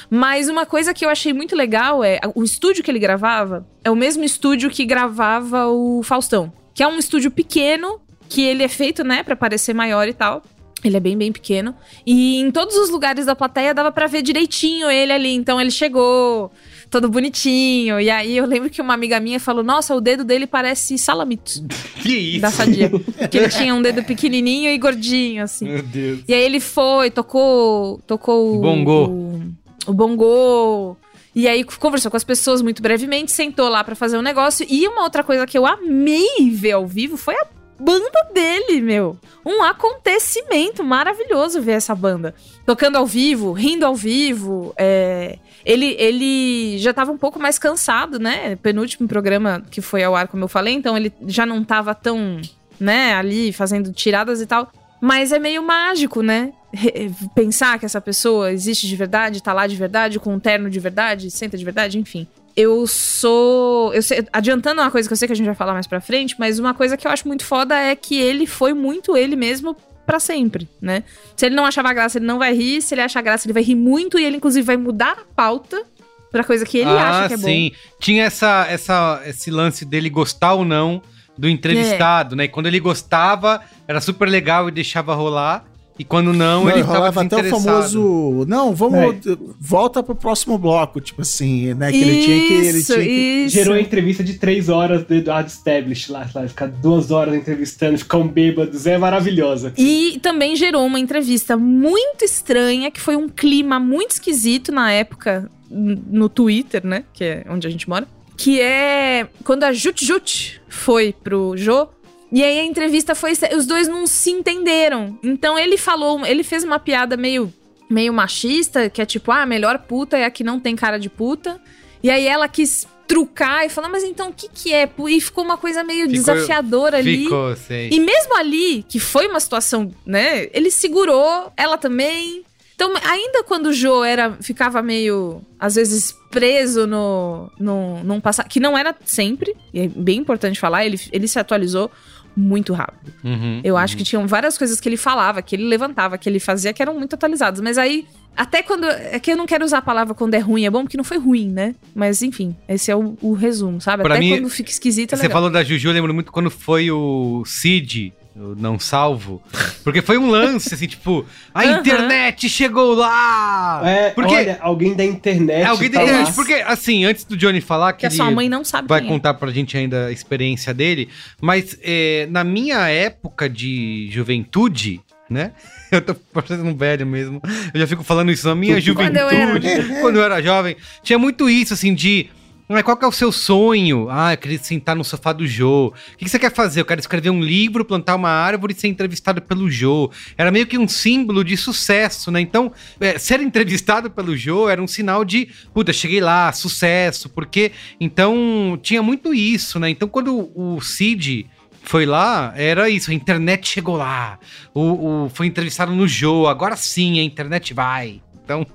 Mas 0.09 0.47
uma 0.47 0.65
coisa 0.65 0.93
que 0.93 1.03
eu 1.03 1.09
achei 1.09 1.33
muito 1.33 1.55
legal 1.55 2.03
é 2.03 2.19
o 2.35 2.43
estúdio 2.43 2.83
que 2.83 2.91
ele 2.91 2.99
gravava 2.99 3.67
é 3.83 3.89
o 3.89 3.95
mesmo 3.95 4.23
estúdio 4.23 4.69
que 4.69 4.85
gravava 4.85 5.67
o 5.67 6.03
Faustão. 6.03 6.53
Que 6.73 6.83
é 6.83 6.87
um 6.87 6.99
estúdio 6.99 7.31
pequeno, 7.31 7.99
que 8.29 8.41
ele 8.41 8.63
é 8.63 8.67
feito, 8.67 9.03
né, 9.03 9.23
pra 9.23 9.35
parecer 9.35 9.73
maior 9.73 10.07
e 10.07 10.13
tal. 10.13 10.43
Ele 10.83 10.97
é 10.97 10.99
bem, 10.99 11.17
bem 11.17 11.31
pequeno. 11.31 11.75
E 12.05 12.39
em 12.39 12.51
todos 12.51 12.75
os 12.75 12.89
lugares 12.89 13.25
da 13.25 13.35
plateia 13.35 13.73
dava 13.73 13.91
pra 13.91 14.07
ver 14.07 14.21
direitinho 14.21 14.89
ele 14.89 15.11
ali. 15.11 15.33
Então 15.33 15.59
ele 15.59 15.71
chegou 15.71 16.51
todo 16.91 17.09
bonitinho. 17.09 17.99
E 17.99 18.09
aí 18.09 18.37
eu 18.37 18.45
lembro 18.45 18.69
que 18.69 18.81
uma 18.81 18.93
amiga 18.93 19.19
minha 19.19 19.39
falou: 19.39 19.63
Nossa, 19.63 19.95
o 19.95 20.01
dedo 20.01 20.23
dele 20.23 20.45
parece 20.45 20.97
salamitos 20.97 21.63
Que 22.03 22.15
isso? 22.15 22.41
da 22.41 22.51
Sadia. 22.51 22.91
que 23.31 23.37
ele 23.37 23.49
tinha 23.49 23.73
um 23.73 23.81
dedo 23.81 24.03
pequenininho 24.03 24.69
e 24.69 24.77
gordinho, 24.77 25.43
assim. 25.43 25.65
Meu 25.65 25.81
Deus. 25.81 26.19
E 26.27 26.33
aí 26.33 26.43
ele 26.43 26.59
foi, 26.59 27.09
tocou, 27.09 27.99
tocou 28.05 28.57
o 28.57 28.59
Bongô. 28.59 29.05
O, 29.07 29.41
o 29.87 29.93
bongô. 29.93 30.97
E 31.33 31.47
aí 31.47 31.63
conversou 31.63 32.11
com 32.11 32.17
as 32.17 32.25
pessoas 32.25 32.61
muito 32.61 32.81
brevemente, 32.81 33.31
sentou 33.31 33.69
lá 33.69 33.83
pra 33.85 33.95
fazer 33.95 34.17
um 34.17 34.21
negócio. 34.21 34.65
E 34.69 34.85
uma 34.85 35.03
outra 35.03 35.23
coisa 35.23 35.47
que 35.47 35.57
eu 35.57 35.65
amei 35.65 36.49
ver 36.51 36.73
ao 36.73 36.85
vivo 36.85 37.15
foi 37.15 37.35
a 37.35 37.45
banda 37.83 38.29
dele, 38.33 38.81
meu. 38.81 39.17
Um 39.45 39.63
acontecimento 39.63 40.83
maravilhoso 40.83 41.61
ver 41.61 41.73
essa 41.73 41.95
banda. 41.95 42.33
Tocando 42.65 42.97
ao 42.97 43.05
vivo, 43.05 43.51
rindo 43.51 43.85
ao 43.85 43.95
vivo. 43.95 44.73
é, 44.77 45.37
Ele, 45.65 45.95
ele 45.99 46.77
já 46.77 46.93
tava 46.93 47.11
um 47.11 47.17
pouco 47.17 47.39
mais 47.39 47.57
cansado, 47.59 48.19
né? 48.19 48.55
Penúltimo 48.57 49.07
programa 49.07 49.63
que 49.71 49.81
foi 49.81 50.03
ao 50.03 50.15
ar, 50.15 50.27
como 50.27 50.43
eu 50.43 50.47
falei. 50.47 50.73
Então 50.73 50.95
ele 50.95 51.11
já 51.27 51.45
não 51.45 51.63
tava 51.63 51.93
tão, 51.95 52.39
né, 52.79 53.13
ali 53.15 53.51
fazendo 53.51 53.91
tiradas 53.91 54.41
e 54.41 54.45
tal. 54.45 54.71
Mas 54.99 55.31
é 55.31 55.39
meio 55.39 55.63
mágico, 55.63 56.21
né? 56.21 56.53
Re- 56.71 57.11
Pensar 57.33 57.79
que 57.79 57.85
essa 57.85 57.99
pessoa 57.99 58.51
existe 58.51 58.87
de 58.87 58.95
verdade, 58.95 59.41
tá 59.41 59.51
lá 59.51 59.65
de 59.65 59.75
verdade, 59.75 60.19
com 60.19 60.33
um 60.35 60.39
terno 60.39 60.69
de 60.69 60.79
verdade, 60.79 61.31
senta 61.31 61.57
de 61.57 61.65
verdade, 61.65 61.97
enfim. 61.97 62.27
Eu 62.55 62.85
sou. 62.87 63.93
Eu 63.93 64.01
sei, 64.01 64.25
adiantando 64.31 64.81
uma 64.81 64.91
coisa 64.91 65.07
que 65.07 65.13
eu 65.13 65.17
sei 65.17 65.27
que 65.27 65.33
a 65.33 65.35
gente 65.35 65.45
vai 65.45 65.55
falar 65.55 65.73
mais 65.73 65.87
pra 65.87 66.01
frente, 66.01 66.35
mas 66.37 66.59
uma 66.59 66.73
coisa 66.73 66.97
que 66.97 67.07
eu 67.07 67.11
acho 67.11 67.27
muito 67.27 67.45
foda 67.45 67.75
é 67.75 67.95
que 67.95 68.19
ele 68.19 68.45
foi 68.45 68.73
muito 68.73 69.15
ele 69.15 69.35
mesmo 69.35 69.75
pra 70.05 70.19
sempre, 70.19 70.67
né? 70.81 71.03
Se 71.35 71.45
ele 71.45 71.55
não 71.55 71.65
achava 71.65 71.93
graça, 71.93 72.17
ele 72.17 72.25
não 72.25 72.37
vai 72.37 72.53
rir. 72.53 72.81
Se 72.81 72.93
ele 72.93 73.01
achar 73.01 73.21
graça, 73.21 73.45
ele 73.47 73.53
vai 73.53 73.63
rir 73.63 73.75
muito 73.75 74.19
e 74.19 74.25
ele, 74.25 74.37
inclusive, 74.37 74.65
vai 74.65 74.77
mudar 74.77 75.11
a 75.11 75.33
pauta 75.35 75.83
pra 76.31 76.43
coisa 76.43 76.65
que 76.65 76.77
ele 76.77 76.89
ah, 76.89 77.09
acha 77.09 77.27
que 77.27 77.33
é 77.33 77.37
bom. 77.37 77.47
sim. 77.47 77.71
Tinha 77.99 78.25
essa, 78.25 78.65
essa, 78.69 79.21
esse 79.25 79.51
lance 79.51 79.85
dele 79.85 80.09
gostar 80.09 80.53
ou 80.53 80.65
não 80.65 81.01
do 81.37 81.47
entrevistado, 81.49 82.35
né? 82.35 82.45
E 82.45 82.47
quando 82.47 82.67
ele 82.67 82.79
gostava, 82.79 83.61
era 83.87 83.99
super 84.01 84.27
legal 84.27 84.67
e 84.67 84.71
deixava 84.71 85.13
rolar. 85.13 85.65
E 85.99 86.03
quando 86.03 86.33
não, 86.33 86.63
Não, 86.63 86.69
ele 86.69 86.81
tava 86.81 86.93
rolava 86.93 87.21
até 87.21 87.35
o 87.37 87.43
famoso. 87.43 88.45
Não, 88.47 88.73
vamos. 88.73 89.17
Volta 89.59 90.01
pro 90.01 90.15
próximo 90.15 90.57
bloco, 90.57 90.99
tipo 90.99 91.21
assim, 91.21 91.73
né? 91.73 91.91
Que 91.91 92.01
ele 92.01 92.23
tinha 92.23 92.47
que. 92.47 92.53
Ele 92.53 92.77
Isso, 92.79 92.93
tinha 92.93 93.05
que... 93.05 93.11
isso. 93.11 93.55
Gerou 93.55 93.75
a 93.75 93.81
entrevista 93.81 94.23
de 94.23 94.35
três 94.35 94.69
horas 94.69 95.03
do 95.03 95.13
Eduardo 95.13 95.49
Stablish 95.49 96.11
lá, 96.11 96.27
lá, 96.33 96.47
ficar 96.47 96.67
duas 96.67 97.11
horas 97.11 97.35
entrevistando, 97.35 97.97
ficar 97.97 98.17
um 98.17 98.27
bêbado, 98.27 98.71
é 98.83 98.97
maravilhosa. 98.97 99.73
E 99.77 100.19
também 100.21 100.55
gerou 100.55 100.85
uma 100.85 100.99
entrevista 100.99 101.55
muito 101.55 102.23
estranha, 102.23 102.89
que 102.89 102.99
foi 102.99 103.15
um 103.15 103.29
clima 103.29 103.79
muito 103.79 104.11
esquisito 104.11 104.71
na 104.71 104.91
época 104.91 105.49
no 105.69 106.27
Twitter, 106.27 106.85
né? 106.85 107.03
Que 107.13 107.23
é 107.23 107.45
onde 107.49 107.67
a 107.67 107.69
gente 107.69 107.87
mora. 107.87 108.07
Que 108.35 108.59
é 108.59 109.27
quando 109.43 109.63
a 109.63 109.71
Jut 109.71 110.03
Jut 110.03 110.61
foi 110.67 111.13
pro 111.13 111.55
Jô. 111.55 111.87
E 112.31 112.43
aí 112.43 112.59
a 112.59 112.63
entrevista 112.63 113.13
foi. 113.13 113.33
Os 113.55 113.65
dois 113.65 113.87
não 113.87 114.07
se 114.07 114.31
entenderam. 114.31 115.19
Então 115.21 115.57
ele 115.59 115.77
falou, 115.77 116.25
ele 116.25 116.43
fez 116.43 116.63
uma 116.63 116.79
piada 116.79 117.17
meio, 117.17 117.53
meio 117.89 118.13
machista, 118.13 118.89
que 118.89 119.01
é 119.01 119.05
tipo, 119.05 119.31
ah, 119.31 119.41
a 119.41 119.45
melhor 119.45 119.79
puta 119.79 120.17
é 120.17 120.25
a 120.25 120.31
que 120.31 120.43
não 120.43 120.59
tem 120.59 120.75
cara 120.75 120.97
de 120.97 121.09
puta. 121.09 121.59
E 122.01 122.09
aí 122.09 122.25
ela 122.25 122.47
quis 122.47 122.87
trucar 123.07 123.65
e 123.65 123.69
falar, 123.69 123.89
mas 123.89 124.05
então 124.05 124.29
o 124.29 124.33
que 124.33 124.47
que 124.47 124.73
é? 124.73 124.89
E 125.09 125.19
ficou 125.19 125.43
uma 125.43 125.57
coisa 125.57 125.83
meio 125.83 126.01
Ficou- 126.09 126.13
desafiadora 126.13 126.97
ali. 126.97 127.23
Ficou, 127.25 127.55
sei. 127.57 127.89
E 127.91 127.99
mesmo 127.99 128.37
ali, 128.37 128.85
que 128.87 128.99
foi 128.99 129.27
uma 129.27 129.39
situação, 129.41 129.93
né? 130.05 130.47
Ele 130.53 130.71
segurou, 130.71 131.51
ela 131.57 131.77
também. 131.77 132.45
Então, 132.73 132.93
ainda 133.03 133.43
quando 133.43 133.67
o 133.67 133.73
Jô 133.73 134.03
era, 134.03 134.37
ficava 134.41 134.81
meio, 134.81 135.41
às 135.59 135.75
vezes, 135.75 136.15
preso 136.31 136.87
no, 136.87 137.51
no, 137.59 138.01
num 138.03 138.19
passado, 138.21 138.47
que 138.47 138.59
não 138.59 138.75
era 138.75 138.95
sempre, 139.05 139.55
e 139.73 139.81
é 139.81 139.87
bem 139.87 140.17
importante 140.19 140.59
falar, 140.59 140.85
ele, 140.85 140.99
ele 141.11 141.27
se 141.27 141.37
atualizou 141.37 141.91
muito 142.35 142.73
rápido. 142.73 143.11
Uhum, 143.23 143.61
Eu 143.63 143.75
acho 143.77 143.95
que 143.97 144.03
tinham 144.03 144.25
várias 144.27 144.57
coisas 144.57 144.79
que 144.79 144.87
ele 144.87 144.97
falava, 144.97 145.41
que 145.41 145.55
ele 145.55 145.65
levantava, 145.65 146.17
que 146.17 146.27
ele 146.29 146.39
fazia, 146.39 146.73
que 146.73 146.81
eram 146.81 146.97
muito 146.97 147.13
atualizadas. 147.15 147.59
Mas 147.61 147.77
aí, 147.77 148.05
até 148.35 148.63
quando. 148.63 148.85
É 148.85 149.19
que 149.19 149.31
eu 149.31 149.37
não 149.37 149.45
quero 149.45 149.65
usar 149.65 149.79
a 149.79 149.81
palavra 149.81 150.13
quando 150.13 150.33
é 150.33 150.39
ruim, 150.39 150.65
é 150.65 150.69
bom, 150.69 150.83
porque 150.83 150.97
não 150.97 151.03
foi 151.03 151.17
ruim, 151.17 151.49
né? 151.49 151.75
Mas 151.93 152.21
enfim, 152.21 152.55
esse 152.67 152.89
é 152.89 152.95
o, 152.95 153.17
o 153.21 153.33
resumo, 153.33 153.81
sabe? 153.81 154.03
Pra 154.03 154.15
até 154.15 154.19
mim, 154.23 154.37
quando 154.37 154.49
fica 154.49 154.69
esquisito, 154.71 155.13
é 155.13 155.15
Você 155.17 155.23
legal. 155.23 155.35
falou 155.37 155.49
da 155.49 155.63
Juju, 155.63 155.89
eu 155.89 155.93
lembro 155.93 156.13
muito 156.13 156.31
quando 156.31 156.49
foi 156.49 156.89
o 156.89 157.43
Cid, 157.45 158.13
o 158.35 158.55
Não 158.55 158.79
Salvo. 158.79 159.41
Porque 159.83 160.01
foi 160.01 160.17
um 160.17 160.29
lance, 160.29 160.73
assim, 160.73 160.87
tipo, 160.87 161.25
a 161.53 161.63
Aham. 161.63 161.79
internet 161.79 162.47
chegou 162.47 162.93
lá! 162.93 163.81
É, 163.83 164.09
porque 164.11 164.33
olha, 164.35 164.57
alguém 164.61 164.93
da 164.95 165.03
internet. 165.03 165.61
é 165.61 165.65
alguém 165.65 165.89
da 165.89 165.99
tá 165.99 166.05
lá. 166.05 166.11
internet. 166.11 166.35
Porque, 166.35 166.53
assim, 166.53 167.03
antes 167.05 167.23
do 167.25 167.35
Johnny 167.35 167.61
falar 167.61 167.93
que 167.93 167.99
Que 168.01 168.05
a 168.07 168.11
sua 168.11 168.29
mãe 168.31 168.47
não 168.47 168.63
sabe 168.63 168.87
vai 168.87 169.01
quem 169.01 169.09
é. 169.09 169.11
contar 169.13 169.33
pra 169.33 169.51
gente 169.51 169.75
ainda 169.77 170.07
a 170.07 170.11
experiência 170.11 170.73
dele, 170.73 171.09
mas 171.41 171.77
é, 171.81 172.27
na 172.29 172.43
minha 172.43 172.87
época 172.87 173.49
de 173.49 174.07
juventude, 174.11 175.01
né? 175.29 175.51
Eu 175.91 176.01
tô 176.01 176.15
parecendo 176.15 176.63
um 176.63 176.73
velho 176.75 177.05
mesmo. 177.05 177.41
Eu 177.73 177.79
já 177.81 177.85
fico 177.85 178.01
falando 178.01 178.31
isso 178.31 178.47
na 178.47 178.55
minha 178.55 178.75
Quando 178.75 178.81
juventude, 178.85 179.19
eu 179.19 179.29
era. 179.29 179.99
quando 180.01 180.15
eu 180.15 180.23
era 180.23 180.41
jovem. 180.41 180.77
Tinha 181.03 181.19
muito 181.19 181.49
isso, 181.49 181.73
assim, 181.73 181.93
de. 181.93 182.29
"Ah, 182.75 182.83
qual 182.83 182.95
que 182.97 183.05
é 183.05 183.07
o 183.07 183.11
seu 183.11 183.31
sonho? 183.31 184.07
Ah, 184.09 184.33
eu 184.33 184.37
queria 184.37 184.57
sentar 184.59 184.95
no 184.95 185.03
sofá 185.03 185.33
do 185.33 185.45
Jô. 185.47 185.87
O 185.87 186.17
que, 186.17 186.25
que 186.25 186.29
você 186.31 186.39
quer 186.39 186.53
fazer? 186.53 186.81
Eu 186.81 186.85
quero 186.85 186.99
escrever 186.99 187.29
um 187.29 187.41
livro, 187.41 187.83
plantar 187.85 188.15
uma 188.15 188.29
árvore 188.29 188.73
e 188.73 188.79
ser 188.79 188.87
entrevistado 188.87 189.41
pelo 189.41 189.69
Jô. 189.69 190.11
Era 190.37 190.51
meio 190.51 190.65
que 190.67 190.77
um 190.77 190.87
símbolo 190.87 191.43
de 191.43 191.55
sucesso, 191.57 192.31
né? 192.31 192.39
Então, 192.41 192.71
é, 192.99 193.17
ser 193.19 193.41
entrevistado 193.41 194.09
pelo 194.09 194.35
Jô 194.37 194.69
era 194.69 194.81
um 194.81 194.87
sinal 194.87 195.23
de, 195.25 195.49
puta, 195.73 195.91
cheguei 195.93 196.21
lá, 196.21 196.51
sucesso, 196.51 197.29
porque. 197.29 197.71
Então, 197.99 198.79
tinha 198.81 199.01
muito 199.01 199.33
isso, 199.33 199.79
né? 199.79 199.89
Então, 199.89 200.07
quando 200.07 200.51
o 200.55 200.79
Cid 200.81 201.47
foi 201.83 202.05
lá, 202.05 202.53
era 202.55 202.89
isso, 202.89 203.09
a 203.11 203.13
internet 203.13 203.67
chegou 203.67 203.95
lá. 203.97 204.37
O, 204.73 205.25
o- 205.25 205.29
foi 205.29 205.47
entrevistado 205.47 205.91
no 205.91 206.07
Jô, 206.07 206.47
agora 206.47 206.75
sim 206.75 207.19
a 207.19 207.23
internet 207.23 207.73
vai. 207.73 208.21
Então, 208.43 208.65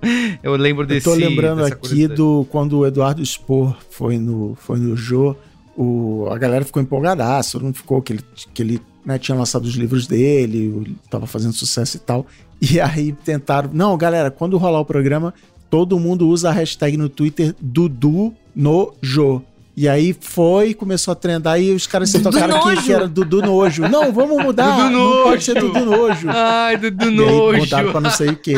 eu 0.42 0.56
lembro 0.56 0.84
Eu 0.84 0.88
desse. 0.88 1.04
tô 1.04 1.14
lembrando 1.14 1.64
aqui 1.64 2.06
do 2.08 2.46
quando 2.50 2.78
o 2.78 2.86
Eduardo 2.86 3.24
Spor 3.24 3.76
foi 3.90 4.18
no, 4.18 4.54
foi 4.54 4.78
no 4.78 4.96
Jô, 4.96 5.36
o, 5.76 6.26
a 6.30 6.38
galera 6.38 6.64
ficou 6.64 6.82
empolgadaço, 6.82 7.60
mundo 7.60 7.76
ficou 7.76 8.00
que 8.00 8.14
ele, 8.14 8.24
que 8.54 8.62
ele 8.62 8.80
né, 9.04 9.18
tinha 9.18 9.36
lançado 9.36 9.64
os 9.64 9.74
livros 9.74 10.06
dele, 10.06 10.72
ele 10.84 10.96
tava 11.10 11.26
fazendo 11.26 11.52
sucesso 11.52 11.96
e 11.96 12.00
tal. 12.00 12.26
E 12.60 12.80
aí 12.80 13.12
tentaram. 13.12 13.70
Não, 13.72 13.96
galera, 13.96 14.30
quando 14.30 14.56
rolar 14.56 14.80
o 14.80 14.84
programa, 14.84 15.34
todo 15.68 15.98
mundo 15.98 16.28
usa 16.28 16.48
a 16.48 16.52
hashtag 16.52 16.96
no 16.96 17.08
Twitter 17.08 17.54
Dudu 17.60 18.34
no 18.54 18.94
Jô. 19.02 19.42
E 19.76 19.86
aí 19.86 20.16
foi, 20.18 20.72
começou 20.72 21.12
a 21.12 21.14
trendar 21.14 21.60
e 21.60 21.70
os 21.72 21.86
caras 21.86 22.08
se 22.08 22.20
tocaram 22.20 22.56
aqui 22.56 22.68
Nojo. 22.70 22.82
que 22.82 22.92
era 22.94 23.06
Dudu 23.06 23.42
Nojo. 23.42 23.86
Não, 23.86 24.10
vamos 24.10 24.42
mudar. 24.42 24.74
Dudu 24.74 24.90
não 24.90 25.04
Nojo. 25.10 25.22
pode 25.24 25.44
ser 25.44 25.54
Dudu 25.60 25.84
Nojo. 25.84 26.28
Ai, 26.30 26.78
Dudu 26.78 27.10
Nojo. 27.10 27.58
mudaram 27.58 27.92
pra 27.92 28.00
não 28.00 28.10
sei 28.10 28.30
o 28.30 28.36
quê. 28.36 28.54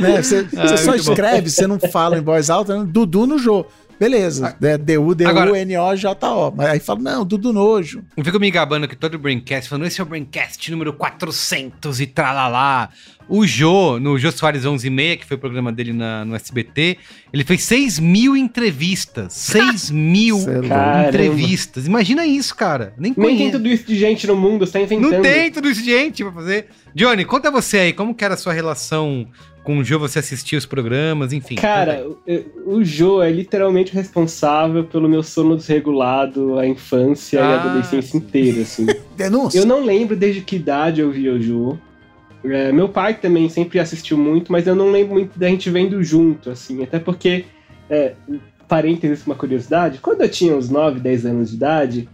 Né? 0.00 0.20
Você, 0.20 0.42
você 0.42 0.76
só 0.78 0.90
bom. 0.90 0.96
escreve, 0.96 1.48
você 1.48 1.64
não 1.66 1.78
fala 1.78 2.18
em 2.18 2.22
voz 2.22 2.50
alta, 2.50 2.76
né? 2.76 2.84
Dudu 2.90 3.24
no 3.24 3.38
Jô. 3.38 3.64
Beleza, 3.98 4.56
né? 4.60 4.78
D-U-D-U-N-O-J-O. 4.78 6.52
Mas 6.56 6.66
aí 6.68 6.80
fala, 6.80 7.00
não, 7.00 7.24
Dudu 7.24 7.52
Nojo. 7.52 8.02
Eu 8.16 8.24
fico 8.24 8.38
me 8.38 8.50
gabando 8.50 8.86
que 8.88 8.96
todo 8.96 9.18
Braincast, 9.18 9.68
falando, 9.68 9.86
esse 9.86 10.00
é 10.00 10.04
o 10.04 10.06
Braincast 10.06 10.70
número 10.70 10.92
400 10.92 12.00
e 12.00 12.06
tralalá. 12.06 12.90
O 13.28 13.46
Jô, 13.46 14.00
no 14.00 14.18
Jô 14.18 14.32
Soares 14.32 14.64
11 14.64 14.86
e 14.86 14.90
meia, 14.90 15.16
que 15.16 15.26
foi 15.26 15.36
o 15.36 15.40
programa 15.40 15.70
dele 15.70 15.92
na- 15.92 16.24
no 16.24 16.34
SBT, 16.34 16.96
ele 17.30 17.44
fez 17.44 17.62
6 17.62 17.98
mil 17.98 18.34
entrevistas. 18.34 19.34
6 19.52 19.90
mil 19.90 20.38
é. 20.48 20.66
Caramba. 20.66 21.08
entrevistas. 21.08 21.86
Imagina 21.86 22.24
isso, 22.24 22.54
cara. 22.54 22.94
Nem 22.96 23.12
Nem 23.14 23.36
tem 23.36 23.50
tudo 23.50 23.68
isso 23.68 23.84
de 23.86 23.96
gente 23.98 24.26
no 24.26 24.34
mundo, 24.34 24.64
você 24.66 24.72
tá 24.72 24.80
inventando. 24.80 25.10
Não 25.12 25.20
tem 25.20 25.50
tudo 25.50 25.68
isso 25.68 25.82
de 25.82 25.90
gente 25.90 26.22
pra 26.24 26.32
fazer. 26.32 26.68
Johnny, 26.94 27.24
conta 27.26 27.50
você 27.50 27.78
aí, 27.78 27.92
como 27.92 28.14
que 28.14 28.24
era 28.24 28.32
a 28.32 28.36
sua 28.38 28.54
relação 28.54 29.26
com 29.64 29.78
o 29.78 29.84
Jô? 29.84 29.98
Você 29.98 30.18
assistia 30.18 30.58
os 30.58 30.66
programas, 30.66 31.32
enfim. 31.32 31.54
Cara, 31.56 32.06
o, 32.06 32.76
o 32.78 32.84
Jô 32.84 33.22
é 33.22 33.30
literalmente 33.30 33.92
responsável 33.92 34.84
pelo 34.84 35.08
meu 35.08 35.22
sono 35.22 35.56
desregulado, 35.56 36.58
a 36.58 36.66
infância 36.66 37.38
e 37.38 37.42
Ah, 37.42 37.46
a 37.48 37.60
adolescência 37.64 38.16
inteira, 38.16 38.62
assim. 38.62 38.86
Denúncia. 39.16 39.58
Eu 39.58 39.66
não 39.66 39.84
lembro 39.84 40.16
desde 40.16 40.40
que 40.40 40.56
idade 40.56 41.00
eu 41.00 41.10
via 41.10 41.32
o 41.32 41.40
Jô. 41.40 41.76
É, 42.44 42.70
meu 42.72 42.88
pai 42.88 43.14
também 43.14 43.48
sempre 43.48 43.80
assistiu 43.80 44.16
muito, 44.16 44.50
mas 44.52 44.66
eu 44.66 44.74
não 44.74 44.90
lembro 44.92 45.14
muito 45.14 45.38
da 45.38 45.48
gente 45.48 45.68
vendo 45.70 46.02
junto, 46.02 46.50
assim. 46.50 46.82
Até 46.82 46.98
porque, 46.98 47.44
é, 47.90 48.14
parênteses, 48.68 49.26
uma 49.26 49.34
curiosidade, 49.34 49.98
quando 49.98 50.22
eu 50.22 50.28
tinha 50.28 50.54
uns 50.54 50.70
9, 50.70 51.00
10 51.00 51.26
anos 51.26 51.50
de 51.50 51.56
idade, 51.56 52.08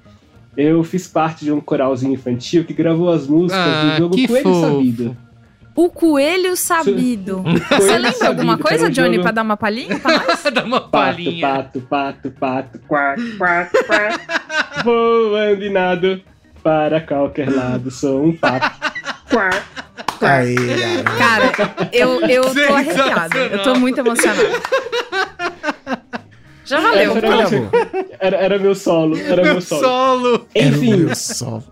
eu 0.57 0.83
fiz 0.83 1.07
parte 1.07 1.45
de 1.45 1.53
um 1.53 1.61
coralzinho 1.61 2.15
infantil 2.15 2.65
que 2.65 2.73
gravou 2.73 3.11
as 3.11 3.27
músicas 3.27 3.61
Ah, 3.65 3.91
do 3.93 3.99
jogo 3.99 4.27
Coelho 4.27 4.43
fofo. 4.45 4.61
Sabido. 4.61 5.17
O 5.77 5.89
coelho 5.91 6.57
sabido. 6.57 7.43
Você 7.71 7.99
lembra 7.99 8.29
alguma 8.29 8.57
coisa, 8.59 8.85
era 8.85 8.93
Johnny, 8.93 9.15
jogo- 9.17 9.23
pra 9.23 9.33
dar 9.33 9.43
uma 9.43 9.57
palhinha 9.57 9.99
pra 9.99 10.19
nós? 10.19 10.43
Dá 10.55 10.63
uma 10.63 10.81
Pato, 10.81 10.91
palhinha. 10.91 11.49
pato, 11.49 11.81
pato, 11.81 12.31
pato, 12.31 12.79
quack, 12.87 13.37
quack, 13.37 13.85
quack. 13.87 14.21
Voando 14.85 15.65
e 15.65 15.71
nado 15.71 16.23
para 16.63 17.01
qualquer 17.01 17.51
lado, 17.51 17.91
sou 17.91 18.25
um 18.25 18.37
pato. 18.37 18.71
Quack, 19.31 19.63
quack. 20.21 20.25
Aí, 20.25 20.55
cara. 21.19 21.51
Cara, 21.51 21.89
eu, 21.93 22.21
eu 22.21 22.43
tô 22.55 22.73
arrepiada. 22.75 23.39
Eu 23.39 23.63
tô 23.65 23.75
muito 23.75 23.99
emocionada. 23.99 24.51
Já 26.65 26.81
valeu. 26.81 27.13
Era, 27.17 27.59
era, 28.21 28.37
era 28.39 28.59
meu 28.59 28.75
solo, 28.75 29.19
era 29.19 29.43
meu, 29.43 29.53
Meu 29.55 29.61
solo. 29.61 29.83
solo. 29.83 30.49
Era 30.55 30.67
o 30.67 30.77
Enfim, 30.79 30.97
meu 30.97 31.15
sol. 31.17 31.63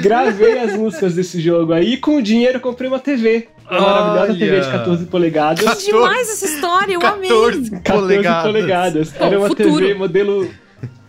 Gravei 0.00 0.58
as 0.58 0.74
músicas 0.74 1.14
desse 1.14 1.40
jogo 1.40 1.72
aí 1.72 1.94
e 1.94 1.96
com 1.96 2.16
o 2.16 2.22
dinheiro 2.22 2.60
comprei 2.60 2.88
uma 2.88 2.98
TV. 2.98 3.48
Uma 3.70 3.80
maravilhosa 3.80 4.32
Olha. 4.32 4.38
TV 4.38 4.60
de 4.60 4.70
14 4.70 5.06
polegadas. 5.06 5.74
Que 5.84 5.90
demais 5.90 6.30
essa 6.30 6.44
história, 6.44 6.94
eu 6.94 7.04
amei. 7.04 7.28
14 7.28 7.70
14 7.70 7.82
polegadas. 7.82 8.42
polegadas. 8.42 9.12
Pô, 9.12 9.24
Era 9.24 9.38
uma 9.38 9.48
futuro. 9.48 9.78
TV 9.78 9.94
modelo, 9.94 10.48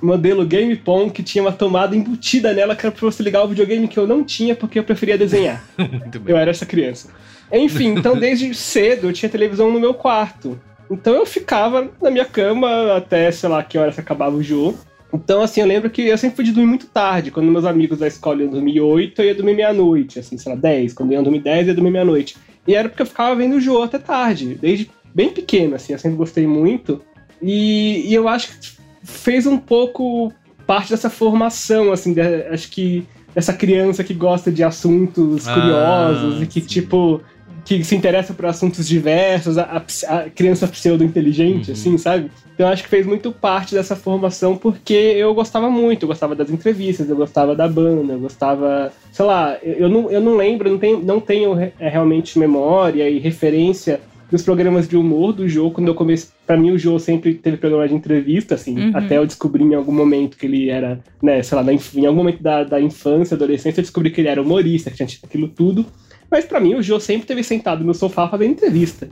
modelo 0.02 0.46
Game 0.46 0.76
Pong 0.76 1.12
que 1.12 1.22
tinha 1.22 1.44
uma 1.44 1.52
tomada 1.52 1.96
embutida 1.96 2.54
nela 2.54 2.76
que 2.76 2.86
era 2.86 2.92
pra 2.94 3.06
você 3.06 3.22
ligar 3.22 3.44
o 3.44 3.48
videogame 3.48 3.88
que 3.88 4.00
eu 4.00 4.08
não 4.08 4.24
tinha 4.24 4.56
porque 4.56 4.80
eu 4.80 4.84
preferia 4.84 5.18
desenhar. 5.18 5.64
Muito 5.78 6.20
bem. 6.20 6.34
Eu 6.34 6.38
era 6.40 6.50
essa 6.50 6.66
criança. 6.66 7.10
Enfim, 7.52 7.94
então 7.96 8.18
desde 8.18 8.54
cedo 8.54 9.08
eu 9.08 9.14
tinha 9.14 9.30
televisão 9.30 9.72
no 9.72 9.80
meu 9.80 9.94
quarto. 9.94 10.60
Então 10.90 11.14
eu 11.14 11.26
ficava 11.26 11.90
na 12.02 12.10
minha 12.10 12.26
cama 12.26 12.96
até, 12.96 13.30
sei 13.32 13.50
lá, 13.50 13.62
que 13.62 13.78
horas 13.78 14.00
acabava 14.00 14.36
o 14.36 14.44
jogo. 14.44 14.78
Então, 15.14 15.42
assim, 15.42 15.62
eu 15.62 15.68
lembro 15.68 15.90
que 15.90 16.02
eu 16.02 16.18
sempre 16.18 16.36
fui 16.36 16.46
de 16.46 16.52
dormir 16.52 16.68
muito 16.68 16.88
tarde. 16.88 17.32
Quando 17.32 17.50
meus 17.52 17.64
amigos 17.66 18.00
da 18.00 18.08
escola 18.08 18.42
iam 18.44 18.52
dormir 18.52 18.82
8, 18.82 19.22
eu 19.22 19.26
ia 19.28 19.36
dormir 19.36 19.56
meia-noite, 19.56 20.20
assim, 20.20 20.38
sei 20.38 20.52
lá, 20.52 20.58
10. 20.58 20.94
Quando 20.94 21.14
iam 21.14 21.24
dormir 21.24 21.40
10, 21.40 21.62
eu 21.62 21.68
ia 21.70 21.74
dormir 21.76 21.92
meia-noite. 21.92 22.36
E 22.68 22.76
era 22.76 22.90
porque 22.90 23.02
eu 23.02 23.06
ficava 23.06 23.34
vendo 23.36 23.56
o 23.56 23.62
jogo 23.62 23.84
até 23.84 23.98
tarde, 23.98 24.58
desde 24.62 24.90
bem 25.16 25.30
pequeno, 25.30 25.76
assim, 25.76 25.94
eu 25.94 26.00
sempre 26.00 26.18
gostei 26.18 26.46
muito. 26.46 27.02
E, 27.42 28.04
e 28.06 28.14
eu 28.14 28.28
acho 28.28 28.50
que 28.60 28.78
fez 29.04 29.46
um 29.48 29.58
pouco 29.58 30.34
parte 30.66 30.90
dessa 30.90 31.10
formação, 31.10 31.92
assim, 31.94 32.14
de- 32.14 32.20
acho 32.22 32.70
que 32.70 33.06
dessa 33.34 33.54
criança 33.54 34.04
que 34.04 34.14
gosta 34.14 34.52
de 34.52 34.64
assuntos 34.64 35.48
Ah, 35.48 35.54
curiosos 35.54 36.42
e 36.42 36.46
que, 36.48 36.60
sim. 36.60 36.68
tipo, 36.68 37.22
que 37.64 37.84
se 37.86 37.96
interessa 37.96 38.34
por 38.34 38.46
assuntos 38.48 38.86
diversos, 38.88 39.58
a, 39.58 39.64
a 40.08 40.16
a 40.18 40.30
criança 40.30 40.68
pseudo-inteligente, 40.68 41.70
Uhum. 41.72 41.74
assim, 41.74 41.98
sabe? 41.98 42.30
Então 42.58 42.66
eu 42.66 42.74
acho 42.74 42.82
que 42.82 42.90
fez 42.90 43.06
muito 43.06 43.32
parte 43.32 43.76
dessa 43.76 43.96
formação 43.96 44.58
porque 44.58 44.92
eu 44.96 45.32
gostava 45.36 45.70
muito, 45.70 46.02
eu 46.04 46.08
gostava 46.08 46.34
das 46.34 46.50
entrevistas, 46.50 47.08
eu 47.08 47.16
gostava 47.16 47.56
da 47.56 47.68
banda, 47.68 48.14
eu 48.14 48.20
gostava, 48.20 48.92
sei 49.12 49.24
lá, 49.26 49.56
eu, 49.62 49.88
não, 49.88 50.10
eu 50.10 50.20
não 50.20 50.36
lembro, 50.36 50.68
não 50.68 50.80
tenho, 50.80 51.00
não 51.00 51.20
tenho 51.20 51.56
é, 51.60 51.72
realmente 51.88 52.40
memória 52.40 53.08
e 53.08 53.20
referência 53.20 54.02
dos 54.32 54.42
programas 54.42 54.88
de 54.88 54.98
humor 54.98 55.34
do 55.34 55.48
jogo. 55.48 55.76
Quando 55.76 55.90
eu 55.90 55.94
comecei, 55.94 56.30
pra 56.48 56.58
mim 56.58 56.72
o 56.72 56.80
jogo 56.80 57.00
sempre 57.00 57.36
teve 57.36 57.58
programa 57.58 57.88
de 57.88 57.94
entrevista, 57.94 58.56
assim, 58.56 58.76
Uhum. 58.76 58.92
até 58.92 59.20
eu 59.20 59.26
descobri 59.28 59.64
em 59.64 59.76
algum 59.76 59.94
momento 59.94 60.36
que 60.36 60.48
ele 60.48 60.68
era, 60.68 61.00
né, 61.22 61.44
sei 61.44 61.56
lá, 61.56 61.64
na 61.64 61.74
em 61.74 62.06
algum 62.08 62.18
momento 62.18 62.42
da, 62.42 62.64
da 62.64 62.82
infância, 62.82 63.36
adolescência, 63.36 63.82
eu 63.82 63.84
descobri 63.84 64.10
que 64.10 64.20
ele 64.20 64.30
era 64.30 64.42
humorista, 64.42 64.90
que 64.90 64.98
tinha 64.98 65.06
tido 65.08 65.26
aquilo 65.26 65.48
tudo. 65.48 65.86
Mas 66.30 66.44
pra 66.44 66.60
mim 66.60 66.74
o 66.74 66.82
Jô 66.82 67.00
sempre 67.00 67.28
teve 67.28 67.44
sentado 67.44 67.84
no 67.86 67.94
sofá 67.94 68.28
fazendo 68.28 68.50
entrevista. 68.52 69.08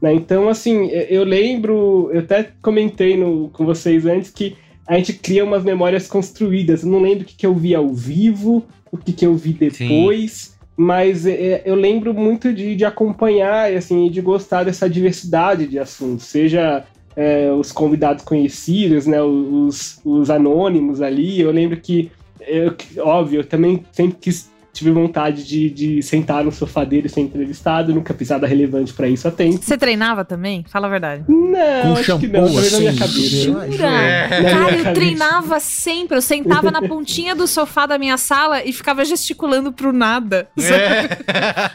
Né? 0.00 0.14
Então, 0.14 0.48
assim, 0.48 0.86
eu- 0.88 1.24
lembro, 1.24 2.10
eu 2.12 2.20
até 2.20 2.50
comentei 2.62 3.16
no, 3.16 3.48
com 3.50 3.64
vocês 3.64 4.06
antes 4.06 4.30
que 4.30 4.56
a 4.86 4.96
gente 4.96 5.12
cria 5.12 5.44
umas 5.44 5.64
memórias 5.64 6.06
construídas. 6.06 6.82
Eu 6.82 6.90
não 6.90 7.00
lembro 7.00 7.22
o 7.22 7.26
que, 7.26 7.36
que 7.36 7.46
eu 7.46 7.54
vi 7.54 7.74
ao 7.74 7.88
vivo, 7.88 8.64
o 8.90 8.96
que, 8.96 9.12
que 9.12 9.26
eu 9.26 9.34
vi 9.36 9.52
depois. 9.52 10.56
Mas 10.76 11.26
é, 11.26 11.62
eu 11.64 11.74
lembro 11.74 12.14
muito 12.14 12.52
de, 12.52 12.76
de 12.76 12.84
acompanhar 12.84 13.72
assim, 13.74 14.08
de 14.08 14.20
gostar 14.20 14.62
dessa 14.64 14.88
diversidade 14.88 15.66
de 15.66 15.78
assuntos, 15.78 16.26
seja 16.26 16.84
é, 17.16 17.50
os 17.50 17.72
convidados 17.72 18.24
conhecidos, 18.24 19.04
né, 19.04 19.20
os, 19.20 20.00
os 20.04 20.30
anônimos 20.30 21.02
ali. 21.02 21.40
Eu 21.40 21.50
lembro 21.50 21.76
que, 21.80 22.12
eu, 22.40 22.74
óbvio, 23.04 23.40
eu 23.40 23.44
também 23.44 23.82
sempre 23.90 24.18
quis 24.20 24.48
tive 24.78 24.90
vontade 24.90 25.44
de, 25.44 25.70
de 25.70 26.02
sentar 26.02 26.44
no 26.44 26.52
sofá 26.52 26.84
dele 26.84 27.06
e 27.06 27.10
ser 27.10 27.20
entrevistado, 27.20 27.92
nunca 27.94 28.14
pisada 28.14 28.46
relevante 28.46 28.92
para 28.92 29.08
isso 29.08 29.26
a 29.28 29.30
tempo. 29.30 29.58
Você 29.62 29.76
treinava 29.76 30.24
também? 30.24 30.64
Fala 30.68 30.86
a 30.86 30.90
verdade. 30.90 31.24
Não, 31.28 31.82
Com 31.82 31.92
acho 31.94 32.04
shampoo, 32.04 32.20
que 32.20 32.28
não, 32.28 32.44
talvez 32.44 32.72
na 32.72 32.78
minha 32.78 32.90
assim, 32.90 32.98
cabeça. 32.98 33.36
Jura? 33.44 33.66
É. 33.86 34.28
Na 34.28 34.38
minha 34.40 34.50
Cara, 34.50 34.62
eu 34.62 34.68
cabeça. 34.68 34.92
treinava 34.92 35.60
sempre. 35.60 36.16
Eu 36.16 36.22
sentava 36.22 36.70
na 36.70 36.82
pontinha 36.82 37.34
do 37.34 37.46
sofá 37.46 37.86
da 37.86 37.98
minha 37.98 38.16
sala 38.16 38.64
e 38.64 38.72
ficava 38.72 39.04
gesticulando 39.04 39.72
pro 39.72 39.92
nada. 39.92 40.48
É. 40.58 41.18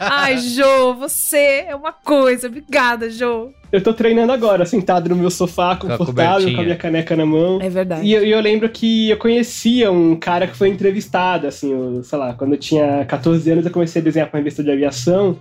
Ai, 0.00 0.38
Jô, 0.38 0.94
você 0.94 1.66
é 1.68 1.76
uma 1.76 1.92
coisa. 1.92 2.46
Obrigada, 2.48 3.10
Jô. 3.10 3.50
Eu 3.74 3.82
tô 3.82 3.92
treinando 3.92 4.30
agora, 4.30 4.64
sentado 4.64 5.08
no 5.08 5.16
meu 5.16 5.28
sofá, 5.28 5.74
confortável, 5.74 6.54
com 6.54 6.60
a 6.60 6.62
minha 6.62 6.76
caneca 6.76 7.16
na 7.16 7.26
mão. 7.26 7.60
É 7.60 7.68
verdade. 7.68 8.06
E 8.06 8.12
eu, 8.12 8.24
eu 8.24 8.40
lembro 8.40 8.68
que 8.68 9.10
eu 9.10 9.16
conhecia 9.16 9.90
um 9.90 10.14
cara 10.14 10.46
que 10.46 10.56
foi 10.56 10.68
entrevistado, 10.68 11.48
assim, 11.48 11.72
eu, 11.72 12.04
sei 12.04 12.16
lá, 12.16 12.34
quando 12.34 12.52
eu 12.52 12.58
tinha 12.58 13.04
14 13.04 13.50
anos 13.50 13.66
eu 13.66 13.72
comecei 13.72 14.00
a 14.00 14.04
desenhar 14.04 14.30
pra 14.30 14.38
uma 14.38 14.42
revista 14.42 14.62
de 14.62 14.70
aviação, 14.70 15.40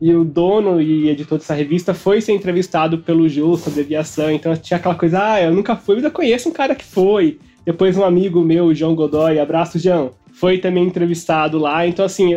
e 0.00 0.14
o 0.14 0.24
dono 0.24 0.80
e 0.80 1.10
editor 1.10 1.36
dessa 1.36 1.52
revista 1.52 1.92
foi 1.92 2.22
ser 2.22 2.32
entrevistado 2.32 3.00
pelo 3.00 3.28
Jô 3.28 3.54
sobre 3.58 3.82
aviação, 3.82 4.30
então 4.30 4.56
tinha 4.56 4.78
aquela 4.78 4.94
coisa, 4.94 5.22
ah, 5.22 5.42
eu 5.42 5.52
nunca 5.52 5.76
fui, 5.76 5.96
mas 5.96 6.04
eu 6.04 6.10
conheço 6.10 6.48
um 6.48 6.52
cara 6.52 6.74
que 6.74 6.86
foi. 6.86 7.38
Depois 7.66 7.98
um 7.98 8.04
amigo 8.04 8.40
meu, 8.40 8.64
o 8.64 8.74
João 8.74 8.94
Godoy, 8.94 9.38
abraço, 9.38 9.78
João, 9.78 10.12
foi 10.32 10.56
também 10.56 10.84
entrevistado 10.84 11.58
lá, 11.58 11.86
então 11.86 12.06
assim, 12.06 12.34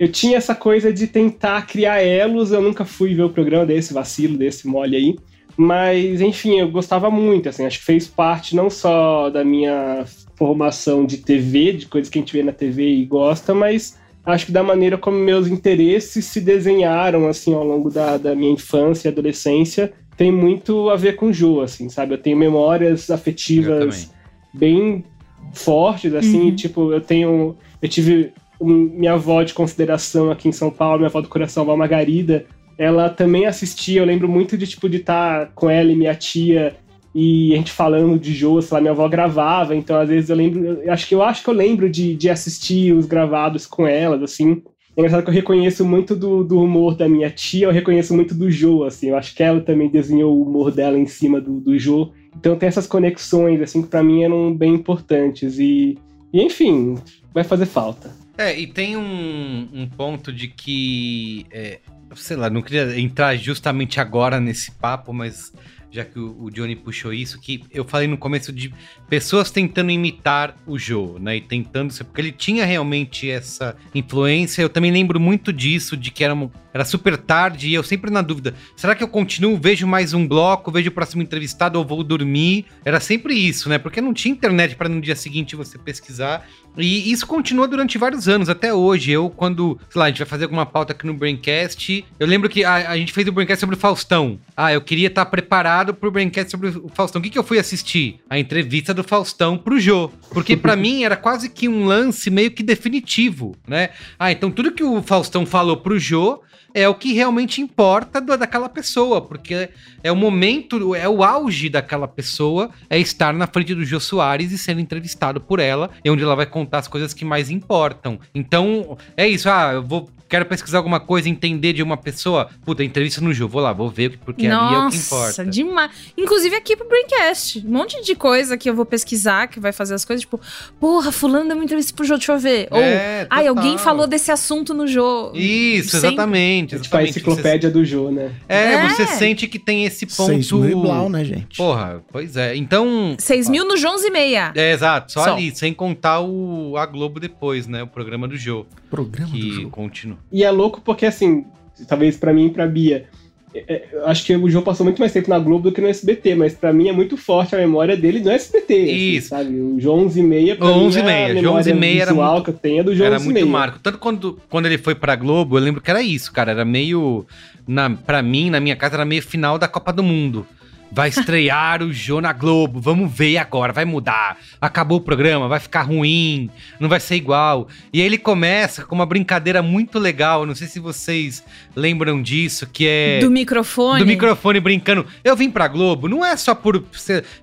eu, 0.00 0.10
tinha 0.10 0.38
essa 0.38 0.54
coisa 0.54 0.92
de 0.92 1.06
tentar 1.06 1.66
criar 1.66 2.02
elos, 2.02 2.50
eu 2.50 2.62
nunca 2.62 2.84
fui 2.84 3.14
ver 3.14 3.22
o 3.24 3.30
programa 3.30 3.66
desse 3.66 3.92
vacilo, 3.92 4.36
desse 4.36 4.66
mole 4.66 4.96
aí, 4.96 5.16
mas, 5.56 6.20
enfim, 6.22 6.58
eu 6.58 6.70
gostava 6.70 7.10
muito, 7.10 7.48
assim, 7.48 7.66
acho 7.66 7.78
que 7.80 7.84
fez 7.84 8.08
parte 8.08 8.56
não 8.56 8.70
só 8.70 9.28
da 9.28 9.44
minha 9.44 10.04
formação 10.36 11.04
de 11.04 11.18
TV, 11.18 11.74
de 11.74 11.86
coisas 11.86 12.10
que 12.10 12.18
a 12.18 12.22
gente 12.22 12.32
vê 12.32 12.42
na 12.42 12.52
TV 12.52 12.88
e 12.88 13.04
gosta, 13.04 13.52
mas 13.52 13.98
acho 14.24 14.46
que 14.46 14.52
da 14.52 14.62
maneira 14.62 14.96
como 14.96 15.18
meus 15.18 15.46
interesses 15.48 16.24
se 16.24 16.40
desenharam, 16.40 17.28
assim, 17.28 17.52
ao 17.52 17.62
longo 17.64 17.90
da, 17.90 18.16
da 18.16 18.34
minha 18.34 18.52
infância 18.52 19.08
e 19.08 19.12
adolescência, 19.12 19.92
tem 20.16 20.32
muito 20.32 20.88
a 20.88 20.96
ver 20.96 21.16
com 21.16 21.26
o 21.26 21.32
Jô, 21.32 21.60
assim, 21.60 21.88
sabe? 21.90 22.14
Eu 22.14 22.18
tenho 22.18 22.36
memórias 22.38 23.10
afetivas 23.10 24.10
bem 24.52 25.04
fortes, 25.52 26.14
assim, 26.14 26.50
Uhum. 26.50 26.56
tipo, 26.56 26.92
eu 26.92 27.00
tenho... 27.00 27.56
Eu 27.82 27.88
tive 27.88 28.32
minha 28.60 29.14
avó 29.14 29.42
de 29.42 29.54
consideração 29.54 30.30
aqui 30.30 30.48
em 30.48 30.52
São 30.52 30.70
Paulo, 30.70 30.98
minha 30.98 31.08
avó 31.08 31.20
do 31.20 31.28
coração, 31.28 31.62
a 31.62 31.66
avó 31.66 31.76
Margarida, 31.76 32.46
ela 32.76 33.10
também 33.10 33.46
assistia, 33.46 34.00
eu 34.00 34.06
lembro 34.06 34.28
muito 34.28 34.56
de, 34.56 34.66
tipo, 34.66 34.88
de 34.88 34.98
estar 34.98 35.52
com 35.54 35.68
ela 35.68 35.92
e 35.92 35.96
minha 35.96 36.14
tia 36.14 36.76
e 37.14 37.52
a 37.52 37.56
gente 37.56 37.72
falando 37.72 38.18
de 38.18 38.32
Jô, 38.32 38.60
sei 38.62 38.74
lá, 38.74 38.80
minha 38.80 38.92
avó 38.92 39.08
gravava, 39.08 39.74
então 39.74 40.00
às 40.00 40.08
vezes 40.08 40.30
eu 40.30 40.36
lembro, 40.36 40.64
eu 40.64 40.92
acho 40.92 41.08
que 41.08 41.14
eu 41.14 41.22
acho 41.22 41.42
que 41.42 41.50
eu 41.50 41.54
lembro 41.54 41.90
de, 41.90 42.14
de 42.14 42.30
assistir 42.30 42.92
os 42.92 43.06
gravados 43.06 43.66
com 43.66 43.86
elas, 43.86 44.22
assim. 44.22 44.62
É 44.96 45.00
engraçado 45.00 45.22
que 45.22 45.30
eu 45.30 45.34
reconheço 45.34 45.84
muito 45.84 46.14
do, 46.14 46.44
do 46.44 46.60
humor 46.60 46.94
da 46.94 47.08
minha 47.08 47.30
tia, 47.30 47.66
eu 47.66 47.72
reconheço 47.72 48.14
muito 48.14 48.34
do 48.34 48.50
Jô, 48.50 48.84
assim, 48.84 49.08
eu 49.08 49.16
acho 49.16 49.34
que 49.34 49.42
ela 49.42 49.60
também 49.60 49.88
desenhou 49.88 50.36
o 50.36 50.42
humor 50.42 50.70
dela 50.70 50.98
em 50.98 51.06
cima 51.06 51.40
do, 51.40 51.60
do 51.60 51.78
Jô. 51.78 52.12
Então 52.36 52.56
tem 52.56 52.68
essas 52.68 52.86
conexões, 52.86 53.60
assim, 53.60 53.82
que 53.82 53.88
pra 53.88 54.02
mim 54.02 54.22
eram 54.22 54.54
bem 54.54 54.74
importantes 54.74 55.58
e, 55.58 55.98
e 56.32 56.42
enfim, 56.42 56.94
vai 57.34 57.44
fazer 57.44 57.66
falta. 57.66 58.19
É, 58.40 58.58
e 58.58 58.66
tem 58.66 58.96
um, 58.96 59.68
um 59.70 59.86
ponto 59.86 60.32
de 60.32 60.48
que, 60.48 61.44
é, 61.50 61.78
sei 62.16 62.38
lá, 62.38 62.48
não 62.48 62.62
queria 62.62 62.98
entrar 62.98 63.36
justamente 63.36 64.00
agora 64.00 64.40
nesse 64.40 64.70
papo, 64.70 65.12
mas 65.12 65.52
já 65.90 66.06
que 66.06 66.18
o, 66.18 66.44
o 66.44 66.50
Johnny 66.50 66.74
puxou 66.74 67.12
isso, 67.12 67.38
que 67.38 67.62
eu 67.70 67.84
falei 67.84 68.08
no 68.08 68.16
começo 68.16 68.50
de 68.50 68.72
pessoas 69.10 69.50
tentando 69.50 69.90
imitar 69.90 70.56
o 70.66 70.78
Joe, 70.78 71.20
né? 71.20 71.36
E 71.36 71.42
tentando 71.42 71.92
ser. 71.92 72.04
Porque 72.04 72.22
ele 72.22 72.32
tinha 72.32 72.64
realmente 72.64 73.28
essa 73.28 73.76
influência. 73.94 74.62
Eu 74.62 74.70
também 74.70 74.90
lembro 74.90 75.20
muito 75.20 75.52
disso, 75.52 75.94
de 75.94 76.10
que 76.10 76.24
era, 76.24 76.34
era 76.72 76.84
super 76.84 77.16
tarde 77.16 77.68
e 77.68 77.74
eu 77.74 77.82
sempre 77.82 78.10
na 78.10 78.22
dúvida: 78.22 78.54
será 78.76 78.94
que 78.94 79.02
eu 79.02 79.08
continuo, 79.08 79.56
vejo 79.56 79.86
mais 79.86 80.14
um 80.14 80.26
bloco, 80.26 80.70
vejo 80.70 80.88
o 80.88 80.92
próximo 80.92 81.22
entrevistado 81.22 81.78
ou 81.78 81.84
vou 81.84 82.02
dormir? 82.02 82.66
Era 82.84 83.00
sempre 83.00 83.34
isso, 83.34 83.68
né? 83.68 83.78
Porque 83.78 84.00
não 84.00 84.14
tinha 84.14 84.32
internet 84.32 84.76
para 84.76 84.88
no 84.88 85.00
dia 85.00 85.16
seguinte 85.16 85.56
você 85.56 85.78
pesquisar. 85.78 86.46
E 86.76 87.10
isso 87.10 87.26
continua 87.26 87.66
durante 87.66 87.98
vários 87.98 88.28
anos, 88.28 88.48
até 88.48 88.72
hoje. 88.72 89.10
Eu, 89.10 89.28
quando, 89.28 89.78
sei 89.90 89.98
lá, 89.98 90.04
a 90.04 90.08
gente 90.08 90.18
vai 90.18 90.26
fazer 90.26 90.44
alguma 90.44 90.64
pauta 90.64 90.92
aqui 90.92 91.04
no 91.04 91.14
Braincast, 91.14 92.04
eu 92.18 92.26
lembro 92.26 92.48
que 92.48 92.64
a, 92.64 92.90
a 92.90 92.96
gente 92.96 93.12
fez 93.12 93.26
o 93.26 93.32
Braincast 93.32 93.60
sobre 93.60 93.74
o 93.74 93.78
Faustão. 93.78 94.38
Ah, 94.56 94.72
eu 94.72 94.80
queria 94.80 95.08
estar 95.08 95.26
preparado 95.26 95.92
pro 95.92 96.10
Braincast 96.10 96.50
sobre 96.50 96.68
o 96.68 96.88
Faustão. 96.94 97.18
O 97.18 97.22
que, 97.22 97.30
que 97.30 97.38
eu 97.38 97.44
fui 97.44 97.58
assistir? 97.58 98.20
A 98.30 98.38
entrevista 98.38 98.94
do 98.94 99.02
Faustão 99.02 99.58
pro 99.58 99.80
Jô. 99.80 100.10
Porque 100.30 100.56
pra 100.56 100.76
mim 100.76 101.02
era 101.02 101.16
quase 101.16 101.48
que 101.48 101.68
um 101.68 101.84
lance 101.84 102.30
meio 102.30 102.52
que 102.52 102.62
definitivo, 102.62 103.56
né? 103.66 103.90
Ah, 104.18 104.30
então 104.30 104.50
tudo 104.50 104.72
que 104.72 104.84
o 104.84 105.02
Faustão 105.02 105.44
falou 105.44 105.76
pro 105.76 105.98
Jô 105.98 106.40
é 106.74 106.88
o 106.88 106.94
que 106.94 107.12
realmente 107.12 107.60
importa 107.60 108.20
do- 108.20 108.36
daquela 108.36 108.68
pessoa, 108.68 109.20
porque 109.20 109.68
é 110.02 110.10
o 110.12 110.16
momento, 110.16 110.94
é 110.94 111.08
o 111.08 111.22
auge 111.22 111.68
daquela 111.68 112.08
pessoa, 112.08 112.70
é 112.88 112.98
estar 112.98 113.32
na 113.32 113.46
frente 113.46 113.74
do 113.74 113.84
Jô 113.84 114.00
Soares 114.00 114.52
e 114.52 114.58
sendo 114.58 114.80
entrevistado 114.80 115.40
por 115.40 115.58
ela, 115.60 115.90
e 116.04 116.10
onde 116.10 116.22
ela 116.22 116.36
vai 116.36 116.46
contar 116.46 116.78
as 116.78 116.88
coisas 116.88 117.12
que 117.14 117.24
mais 117.24 117.50
importam. 117.50 118.18
Então, 118.34 118.96
é 119.16 119.26
isso, 119.28 119.48
ah, 119.50 119.72
eu 119.74 119.82
vou 119.82 120.08
quero 120.30 120.46
pesquisar 120.46 120.78
alguma 120.78 121.00
coisa, 121.00 121.28
entender 121.28 121.72
de 121.74 121.82
uma 121.82 121.96
pessoa, 121.96 122.48
puta, 122.64 122.82
entrevista 122.84 123.20
no 123.20 123.34
Jô, 123.34 123.48
vou 123.48 123.60
lá, 123.60 123.72
vou 123.72 123.90
ver, 123.90 124.18
porque 124.24 124.46
ali 124.46 124.54
é 124.54 124.78
o 124.78 124.88
que 124.88 124.96
Nossa, 124.96 124.96
importa. 125.42 125.44
demais. 125.44 125.90
Inclusive 126.16 126.54
aqui 126.56 126.76
pro 126.76 126.88
Braincast. 126.88 127.58
Um 127.66 127.70
monte 127.72 128.00
de 128.02 128.14
coisa 128.14 128.56
que 128.56 128.70
eu 128.70 128.74
vou 128.74 128.86
pesquisar, 128.86 129.48
que 129.48 129.58
vai 129.60 129.72
fazer 129.72 129.94
as 129.94 130.04
coisas, 130.04 130.20
tipo, 130.22 130.40
porra, 130.78 131.10
fulano 131.12 131.46
deu 131.48 131.56
uma 131.56 131.64
entrevista 131.64 131.92
pro 131.94 132.04
Jô, 132.04 132.14
deixa 132.16 132.32
eu 132.32 132.38
ver. 132.38 132.68
Ou, 132.70 132.80
É, 132.80 133.26
ai, 133.28 133.46
alguém 133.48 133.76
falou 133.76 134.06
desse 134.06 134.30
assunto 134.30 134.72
no 134.72 134.86
Jô. 134.86 135.32
Isso, 135.34 135.90
Sempre. 135.90 136.06
exatamente. 136.08 136.74
É 136.76 136.78
tipo 136.78 136.96
a 136.96 137.02
enciclopédia 137.02 137.70
do 137.70 137.84
Jô, 137.84 138.10
né? 138.10 138.28
Você, 138.28 138.34
é, 138.48 138.72
É. 138.74 138.88
você 138.88 139.06
sente 139.08 139.48
que 139.48 139.58
tem 139.58 139.84
esse 139.84 140.06
ponto. 140.06 140.26
Seis 140.30 140.52
mil 140.52 140.70
e 140.70 140.74
blau, 140.74 141.08
né, 141.10 141.24
gente? 141.24 141.56
Porra, 141.56 142.02
pois 142.12 142.36
é. 142.36 142.54
Então. 142.54 143.16
6 143.18 143.48
mil 143.48 143.66
no 143.66 143.76
Jones 143.76 144.02
e 144.04 144.10
meia. 144.10 144.52
É, 144.54 144.72
exato, 144.72 145.12
só, 145.12 145.24
Só. 145.24 145.34
ali, 145.34 145.54
sem 145.54 145.74
contar 145.74 146.20
o 146.20 146.76
a 146.76 146.86
Globo 146.86 147.18
depois, 147.18 147.66
né? 147.66 147.82
O 147.82 147.86
programa 147.86 148.28
do 148.28 148.36
Jô, 148.36 148.64
Programa 148.88 149.30
do 149.32 149.36
que 149.36 149.52
jogo. 149.54 149.70
continua. 149.70 150.18
E 150.32 150.44
é 150.44 150.50
louco 150.50 150.80
porque, 150.84 151.06
assim, 151.06 151.44
talvez 151.88 152.16
pra 152.16 152.32
mim 152.32 152.46
e 152.46 152.50
pra 152.50 152.66
Bia, 152.66 153.06
é, 153.52 153.64
é, 153.68 153.84
acho 154.04 154.24
que 154.24 154.36
o 154.36 154.48
João 154.48 154.62
passou 154.62 154.84
muito 154.84 155.00
mais 155.00 155.12
tempo 155.12 155.28
na 155.28 155.38
Globo 155.38 155.64
do 155.70 155.72
que 155.74 155.80
no 155.80 155.88
SBT, 155.88 156.36
mas 156.36 156.54
pra 156.54 156.72
mim 156.72 156.88
é 156.88 156.92
muito 156.92 157.16
forte 157.16 157.54
a 157.54 157.58
memória 157.58 157.96
dele 157.96 158.20
no 158.20 158.30
SBT. 158.30 158.74
assim, 158.74 158.92
Isso. 159.16 159.28
sabe? 159.30 159.58
O 159.58 159.80
João 159.80 160.04
11 160.06 160.20
e 160.20 160.22
meia, 160.22 160.54
pra 160.56 160.66
O 160.68 160.74
mim, 160.78 160.84
11 160.86 160.98
e 160.98 161.02
é 161.02 161.04
meia. 161.04 161.18
João 161.28 161.34
memória 161.42 161.58
11 161.60 161.70
e 161.70 161.74
meia 161.74 162.02
era 162.02 162.14
muito- 162.14 162.44
que 162.44 162.50
eu 162.50 162.54
tenho 162.54 162.80
é 162.80 162.82
do 162.84 162.94
João 162.94 163.06
Era 163.06 163.16
11 163.16 163.24
muito 163.24 163.34
meia. 163.34 163.46
marco. 163.46 163.78
Tanto 163.82 163.98
quando, 163.98 164.38
quando 164.48 164.66
ele 164.66 164.78
foi 164.78 164.94
pra 164.94 165.16
Globo, 165.16 165.58
eu 165.58 165.62
lembro 165.62 165.80
que 165.80 165.90
era 165.90 166.00
isso, 166.00 166.32
cara. 166.32 166.52
Era 166.52 166.64
meio. 166.64 167.26
Na, 167.66 167.90
pra 167.90 168.22
mim, 168.22 168.50
na 168.50 168.60
minha 168.60 168.76
casa, 168.76 168.94
era 168.96 169.04
meio 169.04 169.22
final 169.22 169.58
da 169.58 169.66
Copa 169.66 169.92
do 169.92 170.02
Mundo. 170.02 170.46
Vai 170.92 171.08
estrear 171.08 171.82
o 171.82 171.92
Jô 171.92 172.20
na 172.20 172.32
Globo, 172.32 172.80
vamos 172.80 173.12
ver 173.12 173.36
agora, 173.38 173.72
vai 173.72 173.84
mudar. 173.84 174.36
Acabou 174.60 174.98
o 174.98 175.00
programa, 175.00 175.46
vai 175.46 175.60
ficar 175.60 175.82
ruim, 175.82 176.50
não 176.80 176.88
vai 176.88 176.98
ser 176.98 177.14
igual. 177.14 177.68
E 177.92 178.00
aí 178.00 178.06
ele 178.06 178.18
começa 178.18 178.84
com 178.84 178.94
uma 178.96 179.06
brincadeira 179.06 179.62
muito 179.62 179.98
legal, 179.98 180.44
não 180.44 180.54
sei 180.54 180.66
se 180.66 180.80
vocês 180.80 181.44
lembram 181.76 182.20
disso, 182.20 182.66
que 182.66 182.86
é. 182.88 183.20
Do 183.20 183.30
microfone. 183.30 184.00
do 184.00 184.06
microfone 184.06 184.58
brincando. 184.58 185.06
Eu 185.22 185.36
vim 185.36 185.48
pra 185.50 185.68
Globo, 185.68 186.08
não 186.08 186.24
é 186.26 186.36
só 186.36 186.54
por 186.54 186.82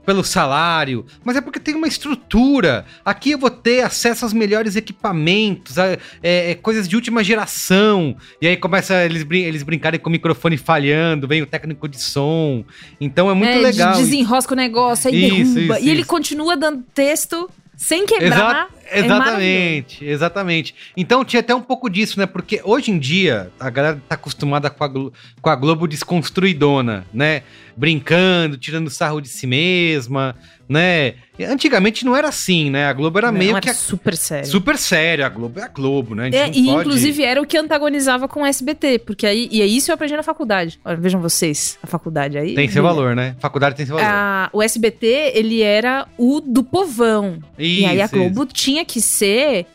pelo 0.06 0.24
salário, 0.24 1.06
mas 1.24 1.38
é 1.38 1.42
porque 1.42 1.60
tem 1.60 1.74
uma 1.76 1.88
estrutura. 1.88 2.86
Aqui 3.06 3.32
eu 3.32 3.38
vou 3.40 3.50
ter 3.50 3.82
acesso 3.82 4.26
aos 4.26 4.34
melhores 4.34 4.76
equipamentos, 4.76 5.80
a- 5.80 5.94
é, 6.22 6.52
é, 6.52 6.56
coisas 6.56 6.88
de 6.88 6.96
última 6.96 7.24
geração. 7.24 8.16
E 8.42 8.48
aí 8.48 8.58
começa 8.58 9.06
eles, 9.06 9.26
eles 9.32 9.64
brincarem 9.64 10.00
com 10.00 10.10
o 10.10 10.12
microfone 10.12 10.58
falhando, 10.58 11.28
vem 11.28 11.42
o 11.42 11.46
técnico 11.46 11.88
de 11.88 12.02
som. 12.02 12.66
Então 13.00 13.30
é 13.30 13.37
muito 13.38 13.50
é, 13.52 13.58
legal. 13.60 13.94
de- 13.94 14.00
Desenrosca 14.04 14.54
o 14.54 14.58
negócio, 14.58 15.10
aí 15.10 15.16
Isso, 15.42 15.54
derruba. 15.56 15.76
isso, 15.78 15.86
e 15.88 15.90
ele 15.90 16.02
isso. 16.02 16.10
continua 16.10 16.56
dando 16.58 16.84
texto 16.94 17.50
sem 17.76 18.06
quebrar. 18.06 18.68
É 18.92 19.02
maravilhoso. 19.04 19.08
exatamente, 19.08 20.06
exatamente. 20.06 20.76
Então 20.96 21.24
tinha 21.26 21.40
até 21.40 21.54
um 21.54 21.62
pouco 21.62 21.90
disso, 21.90 22.20
né? 22.20 22.26
Porque 22.26 22.62
hoje 22.64 22.92
em 22.92 23.00
dia 23.00 23.52
a 23.60 23.70
galera 23.70 24.02
tá 24.08 24.16
acostumada 24.16 24.70
com 24.70 24.84
a, 24.84 24.88
Glo- 24.88 25.14
com 25.42 25.50
a 25.50 25.56
Globo 25.56 25.88
desconstruidona, 25.88 27.06
né? 27.14 27.44
Brincando, 27.76 28.58
tirando 28.58 28.90
sarro 28.90 29.22
de 29.22 29.30
si 29.30 29.46
mesma, 29.46 30.36
né? 30.68 31.14
Antigamente 31.40 32.04
não 32.04 32.16
era 32.16 32.28
assim, 32.30 32.72
né? 32.72 32.88
A 32.88 32.94
Globo 32.94 33.20
era 33.20 33.32
Não, 33.32 33.38
meio 33.38 33.52
era 33.52 33.62
que 33.62 33.70
a- 33.70 33.74
super 33.74 34.18
sério. 34.18 34.48
super 34.50 34.76
séria. 34.78 35.28
A 35.28 35.30
Globo 35.30 35.60
é 35.60 35.64
a 35.64 35.68
Globo, 35.68 36.16
né? 36.16 36.24
A 36.24 36.36
É, 36.36 36.48
e 36.50 36.52
pode- 36.66 36.80
inclusive 36.82 37.24
era 37.24 37.40
o 37.40 37.46
que 37.46 37.56
antagonizava 37.56 38.28
com 38.28 38.42
o 38.42 38.46
SBT, 38.46 38.98
porque 39.00 39.28
aí, 39.28 39.48
e 39.52 39.62
é 39.62 39.66
isso 39.68 39.92
eu 39.92 39.94
aprendi 39.96 40.16
na 40.16 40.24
faculdade. 40.24 40.80
Olha, 40.84 40.98
vejam 40.98 41.22
vocês, 41.22 41.78
a 41.84 41.86
faculdade 41.88 42.36
aí. 42.40 42.56
Tem 42.56 42.68
seu 42.68 42.82
valor, 42.82 43.16
né? 43.16 43.36
Faculdade 43.40 43.76
tem 43.76 43.86
seu 43.86 43.96
valor. 43.96 44.10
A- 44.12 44.50
o 44.52 44.64
SBT, 44.64 45.34
ele 45.36 45.62
era 45.62 46.08
o 46.18 46.42
do 46.42 46.64
povão. 46.64 47.40
e 47.60 47.86
aí 47.86 48.02
a 48.02 48.06
Isso, 48.06 48.16
Globo 48.16 48.46
tinha 48.78 48.86
que 48.86 49.02
ser 49.02 49.66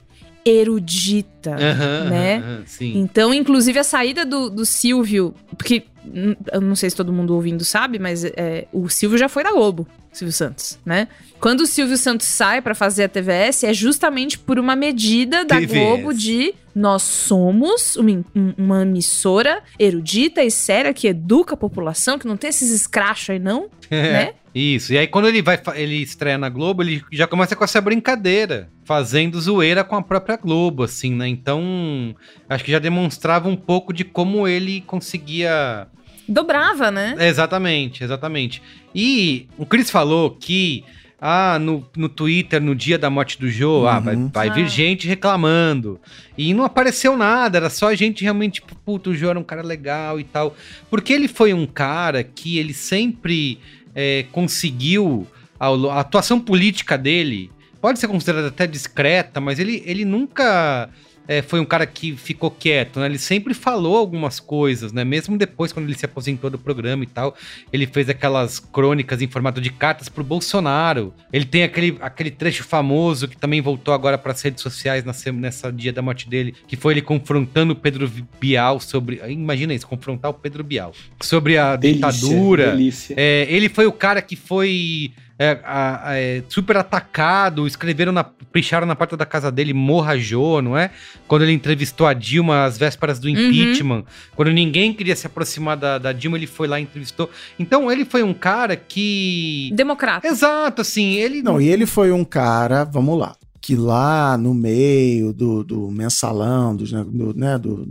erudita, 0.45 1.55
Aham, 1.55 2.05
né? 2.11 2.63
sim. 2.67 2.99
Então, 2.99 3.33
inclusive, 3.33 3.79
a 3.79 3.85
saída 3.85 4.25
do, 4.25 4.51
do 4.51 4.67
Silvio, 4.67 5.35
porque 5.57 5.85
hum, 6.05 6.35
eu 6.53 6.61
não 6.61 6.75
sei 6.75 6.91
se 6.91 6.97
todo 6.97 7.13
mundo 7.13 7.35
ouvindo 7.35 7.65
sabe, 7.65 7.99
mas 7.99 8.25
é, 8.25 8.67
o 8.73 8.89
Silvio 8.89 9.17
já 9.19 9.29
foi 9.29 9.45
da 9.45 9.53
Globo, 9.53 9.87
Silvio 10.13 10.33
Santos, 10.33 10.79
né? 10.85 11.09
Quando 11.41 11.61
o 11.61 11.67
Silvio 11.67 11.97
Santos 11.97 12.27
sai 12.27 12.61
pra 12.61 12.75
fazer 12.75 13.05
a 13.05 13.09
TVS, 13.09 13.65
é 13.65 13.73
justamente 13.73 14.39
por 14.39 14.59
uma 14.59 14.75
medida 14.77 15.45
da 15.45 15.59
TVS. 15.61 15.73
Globo 15.73 16.13
de 16.13 16.55
nós 16.75 17.03
somos 17.03 17.97
uma, 17.97 18.11
um- 18.35 18.55
uma 18.59 18.83
emissora 18.83 19.63
erudita 19.79 20.43
e 20.43 20.51
séria 20.51 20.93
que 20.93 21.07
educa 21.07 21.55
a 21.55 21.57
população, 21.57 22.19
que 22.19 22.27
não 22.27 22.37
tem 22.37 22.51
esses 22.51 22.71
escrachos 22.71 23.31
aí, 23.31 23.39
não, 23.39 23.69
né? 23.91 24.35
Isso, 24.55 24.93
e 24.93 24.99
aí 24.99 25.07
quando 25.07 25.29
ele 25.29 25.41
vai 25.41 25.59
ele 25.77 26.03
estreia 26.03 26.37
na 26.37 26.51
Globo, 26.51 26.83
ele 26.83 27.03
já 27.11 27.27
começa 27.27 27.57
com 27.57 27.65
essa 27.65 27.81
brincadeira, 27.81 28.69
fazendo 28.85 29.41
zoeira 29.41 29.85
com 29.85 29.97
a 29.97 30.03
própria 30.03 30.37
Globo, 30.37 30.83
assim, 30.83 31.15
né? 31.15 31.29
Então, 31.29 32.15
acho 32.49 32.65
que 32.65 32.73
já 32.73 32.79
demonstrava 32.79 33.49
um 33.49 33.57
pouco 33.57 33.93
de 33.93 34.05
como 34.05 34.47
ele 34.49 34.81
conseguia. 34.83 35.87
Dobrava, 36.29 36.91
né? 36.91 37.15
Exatamente, 37.19 38.03
exatamente. 38.05 38.63
E 38.95 39.47
o 39.57 39.67
Chris 39.67 39.91
falou 39.91 40.31
que. 40.31 40.85
Ah, 41.25 41.57
no, 41.61 41.89
no 41.97 42.09
Twitter, 42.09 42.61
no 42.61 42.75
dia 42.75 42.99
da 42.99 43.09
morte 43.09 43.39
do 43.39 43.49
Joe, 43.49 43.87
ah, 43.87 44.01
vai, 44.01 44.17
Uhum. 44.17 44.29
vai 44.29 44.51
vir 44.51 44.65
Ah. 44.65 44.69
gente 44.69 45.07
reclamando. 45.07 46.01
E 46.37 46.53
não 46.53 46.65
apareceu 46.65 47.17
nada, 47.17 47.59
era 47.59 47.71
só 47.71 47.95
gente 47.95 48.25
realmente, 48.25 48.55
tipo, 48.55 48.75
puto, 48.85 49.11
o 49.11 49.15
Joe 49.15 49.31
era 49.31 49.39
um 49.39 49.45
cara 49.45 49.63
legal 49.63 50.19
e 50.19 50.25
tal. 50.25 50.57
Porque 50.91 51.13
ele 51.13 51.29
foi 51.29 51.55
um 51.55 51.65
cara 51.65 52.25
que 52.25 52.59
ele 52.59 52.75
sempre 52.75 53.61
é, 53.95 54.25
conseguiu. 54.33 55.25
lo- 55.61 55.91
A, 55.91 56.01
atuação 56.01 56.41
política 56.41 56.99
dele 56.99 57.52
pode 57.83 57.99
ser 57.99 58.07
considerada 58.09 58.49
até 58.49 58.67
discreta, 58.67 59.41
mas 59.41 59.59
ele, 59.59 59.83
ele 59.85 60.05
nunca 60.05 60.89
é, 61.29 61.41
foi 61.43 61.61
um 61.61 61.65
cara 61.65 61.87
que 61.87 62.17
ficou 62.17 62.51
quieto, 62.51 62.99
né? 62.99 63.07
Ele 63.07 63.19
sempre 63.19 63.55
falou 63.55 63.97
algumas 63.97 64.41
coisas, 64.41 64.93
né? 64.93 65.05
Mesmo 65.05 65.37
depois, 65.37 65.73
quando 65.73 65.87
ele 65.87 65.97
se 65.97 66.05
aposentou 66.05 66.49
do 66.51 66.59
programa 66.59 67.05
e 67.05 67.07
tal, 67.07 67.37
ele 67.73 67.87
fez 67.87 68.09
aquelas 68.09 68.59
crônicas 68.59 69.21
em 69.23 69.29
formato 69.29 69.61
de 69.61 69.71
cartas 69.71 70.09
pro 70.09 70.25
Bolsonaro. 70.25 71.13
Ele 71.33 71.45
tem 71.45 71.63
aquele, 71.63 71.97
aquele 72.01 72.31
trecho 72.31 72.65
famoso 72.65 73.29
que 73.29 73.37
também 73.37 73.61
voltou 73.61 73.93
agora 73.95 74.17
para 74.19 74.33
as 74.33 74.43
redes 74.43 74.63
sociais 74.63 75.05
sem- 75.15 75.33
nessa 75.33 75.73
dia 75.73 75.93
da 75.93 76.03
morte 76.03 76.29
dele, 76.29 76.55
que 76.67 76.77
foi 76.77 76.95
ele 76.95 77.03
confrontando 77.03 77.73
o 77.73 77.77
Pedro 77.77 78.11
Bial 78.41 78.81
sobre. 78.81 79.21
Imagina 79.29 79.75
isso, 79.75 79.87
confrontar 79.87 80.31
o 80.31 80.35
Pedro 80.35 80.65
Bial 80.65 80.93
sobre 81.21 81.57
a 81.59 81.77
Delícia, 81.77 82.11
ditadura. 82.13 82.71
delícia. 82.73 83.15
É, 83.17 83.47
ele 83.49 83.69
foi 83.69 83.87
o 83.87 83.93
cara 83.93 84.21
que 84.23 84.35
foi 84.35 85.13
é, 85.43 85.61
a- 85.65 86.11
a- 86.11 86.17
é, 86.19 86.43
super 86.49 86.77
atacado, 86.77 87.67
escreveram 87.67 88.13
na. 88.13 88.23
picharam 88.25 88.87
na 88.87 88.95
porta 88.95 89.17
da 89.17 89.25
casa 89.25 89.51
dele, 89.51 89.73
morra 89.73 90.17
Jô, 90.19 90.61
não 90.61 90.77
é? 90.77 90.91
Quando 91.27 91.43
ele 91.43 91.53
entrevistou 91.53 92.07
a 92.07 92.13
Dilma 92.13 92.65
às 92.65 92.77
vésperas 92.77 93.19
do 93.19 93.29
impeachment. 93.29 94.05
Quando 94.37 94.51
ninguém 94.53 94.93
queria 94.93 95.17
se 95.17 95.27
aproximar 95.27 95.77
da, 95.77 95.99
da 95.99 96.13
Dilma, 96.13 96.37
ele 96.37 96.47
foi 96.47 96.69
lá 96.69 96.79
e 96.79 96.83
entrevistou. 96.83 97.31
Então 97.59 97.91
ele 97.91 98.05
foi 98.05 98.23
um 98.23 98.35
cara 98.35 98.77
que. 98.77 99.71
Democrata. 99.75 100.27
Exato, 100.27 100.83
assim, 100.83 101.15
ele. 101.15 101.43
Não, 101.43 101.61
e 101.61 101.69
ele 101.69 101.87
foi 101.87 102.13
um 102.13 102.25
cara, 102.25 102.85
vamos 102.85 103.19
lá, 103.19 103.35
que 103.61 103.75
lá 103.75 104.37
no 104.37 104.53
meio 104.55 105.33
do, 105.33 105.65
do 105.65 105.91
mensalão, 105.91 106.77
dos, 106.77 106.93
né, 106.93 107.05
do, 107.09 107.35
né, 107.35 107.59
do- 107.59 107.89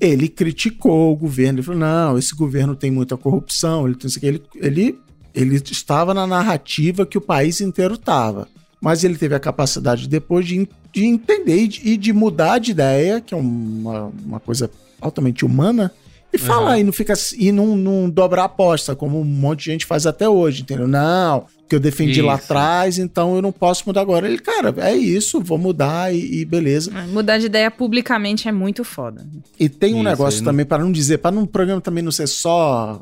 ele 0.00 0.28
criticou 0.28 1.12
o 1.12 1.16
governo, 1.16 1.58
ele 1.58 1.62
falou, 1.66 1.80
não, 1.80 2.18
esse 2.18 2.34
governo 2.34 2.74
tem 2.74 2.90
muita 2.90 3.16
corrupção, 3.16 3.86
ele, 3.86 3.94
tem 3.96 4.08
isso 4.08 4.18
aqui." 4.18 4.26
ele, 4.26 4.42
ele, 4.56 4.98
ele 5.34 5.56
estava 5.56 6.14
na 6.14 6.26
narrativa 6.26 7.04
que 7.04 7.18
o 7.18 7.20
país 7.20 7.60
inteiro 7.60 7.94
estava. 7.94 8.48
Mas 8.80 9.02
ele 9.02 9.16
teve 9.16 9.34
a 9.34 9.40
capacidade 9.40 10.06
depois 10.08 10.46
de, 10.46 10.68
de 10.92 11.04
entender 11.04 11.56
e 11.56 11.68
de, 11.68 11.88
e 11.88 11.96
de 11.96 12.12
mudar 12.12 12.58
de 12.58 12.70
ideia, 12.70 13.20
que 13.20 13.32
é 13.34 13.36
uma, 13.36 14.12
uma 14.24 14.38
coisa 14.40 14.70
altamente 15.00 15.44
humana, 15.44 15.90
e 16.32 16.38
falar, 16.38 16.80
e 16.80 16.84
não 16.84 16.92
fica 16.92 17.14
e 17.38 17.52
não, 17.52 17.76
não 17.76 18.10
dobrar 18.10 18.42
a 18.42 18.46
aposta, 18.46 18.96
como 18.96 19.20
um 19.20 19.24
monte 19.24 19.60
de 19.60 19.64
gente 19.70 19.86
faz 19.86 20.04
até 20.04 20.28
hoje, 20.28 20.62
entendeu? 20.62 20.88
Não, 20.88 21.46
que 21.68 21.76
eu 21.76 21.80
defendi 21.80 22.20
lá 22.20 22.34
Isso. 22.34 22.44
atrás, 22.44 22.98
então 22.98 23.36
eu 23.36 23.40
não 23.40 23.52
posso 23.52 23.84
mudar 23.86 24.00
agora. 24.00 24.26
Ele, 24.26 24.38
cara, 24.38 24.74
é 24.78 24.94
isso, 24.96 25.40
vou 25.40 25.56
mudar 25.56 26.12
e, 26.12 26.40
e 26.40 26.44
beleza. 26.44 26.90
É, 26.92 27.06
Mudar 27.06 27.38
de 27.38 27.46
ideia 27.46 27.70
publicamente 27.70 28.48
é 28.48 28.52
muito 28.52 28.82
foda. 28.82 29.24
E 29.60 29.68
tem 29.68 29.94
um 29.94 29.98
Isso, 29.98 30.04
negócio 30.08 30.40
não- 30.42 30.50
também, 30.50 30.66
para 30.66 30.82
não 30.82 30.90
dizer, 30.90 31.18
para 31.18 31.36
um 31.36 31.46
programa 31.46 31.80
também 31.80 32.02
não 32.02 32.10
ser 32.12 32.26
só 32.26 33.00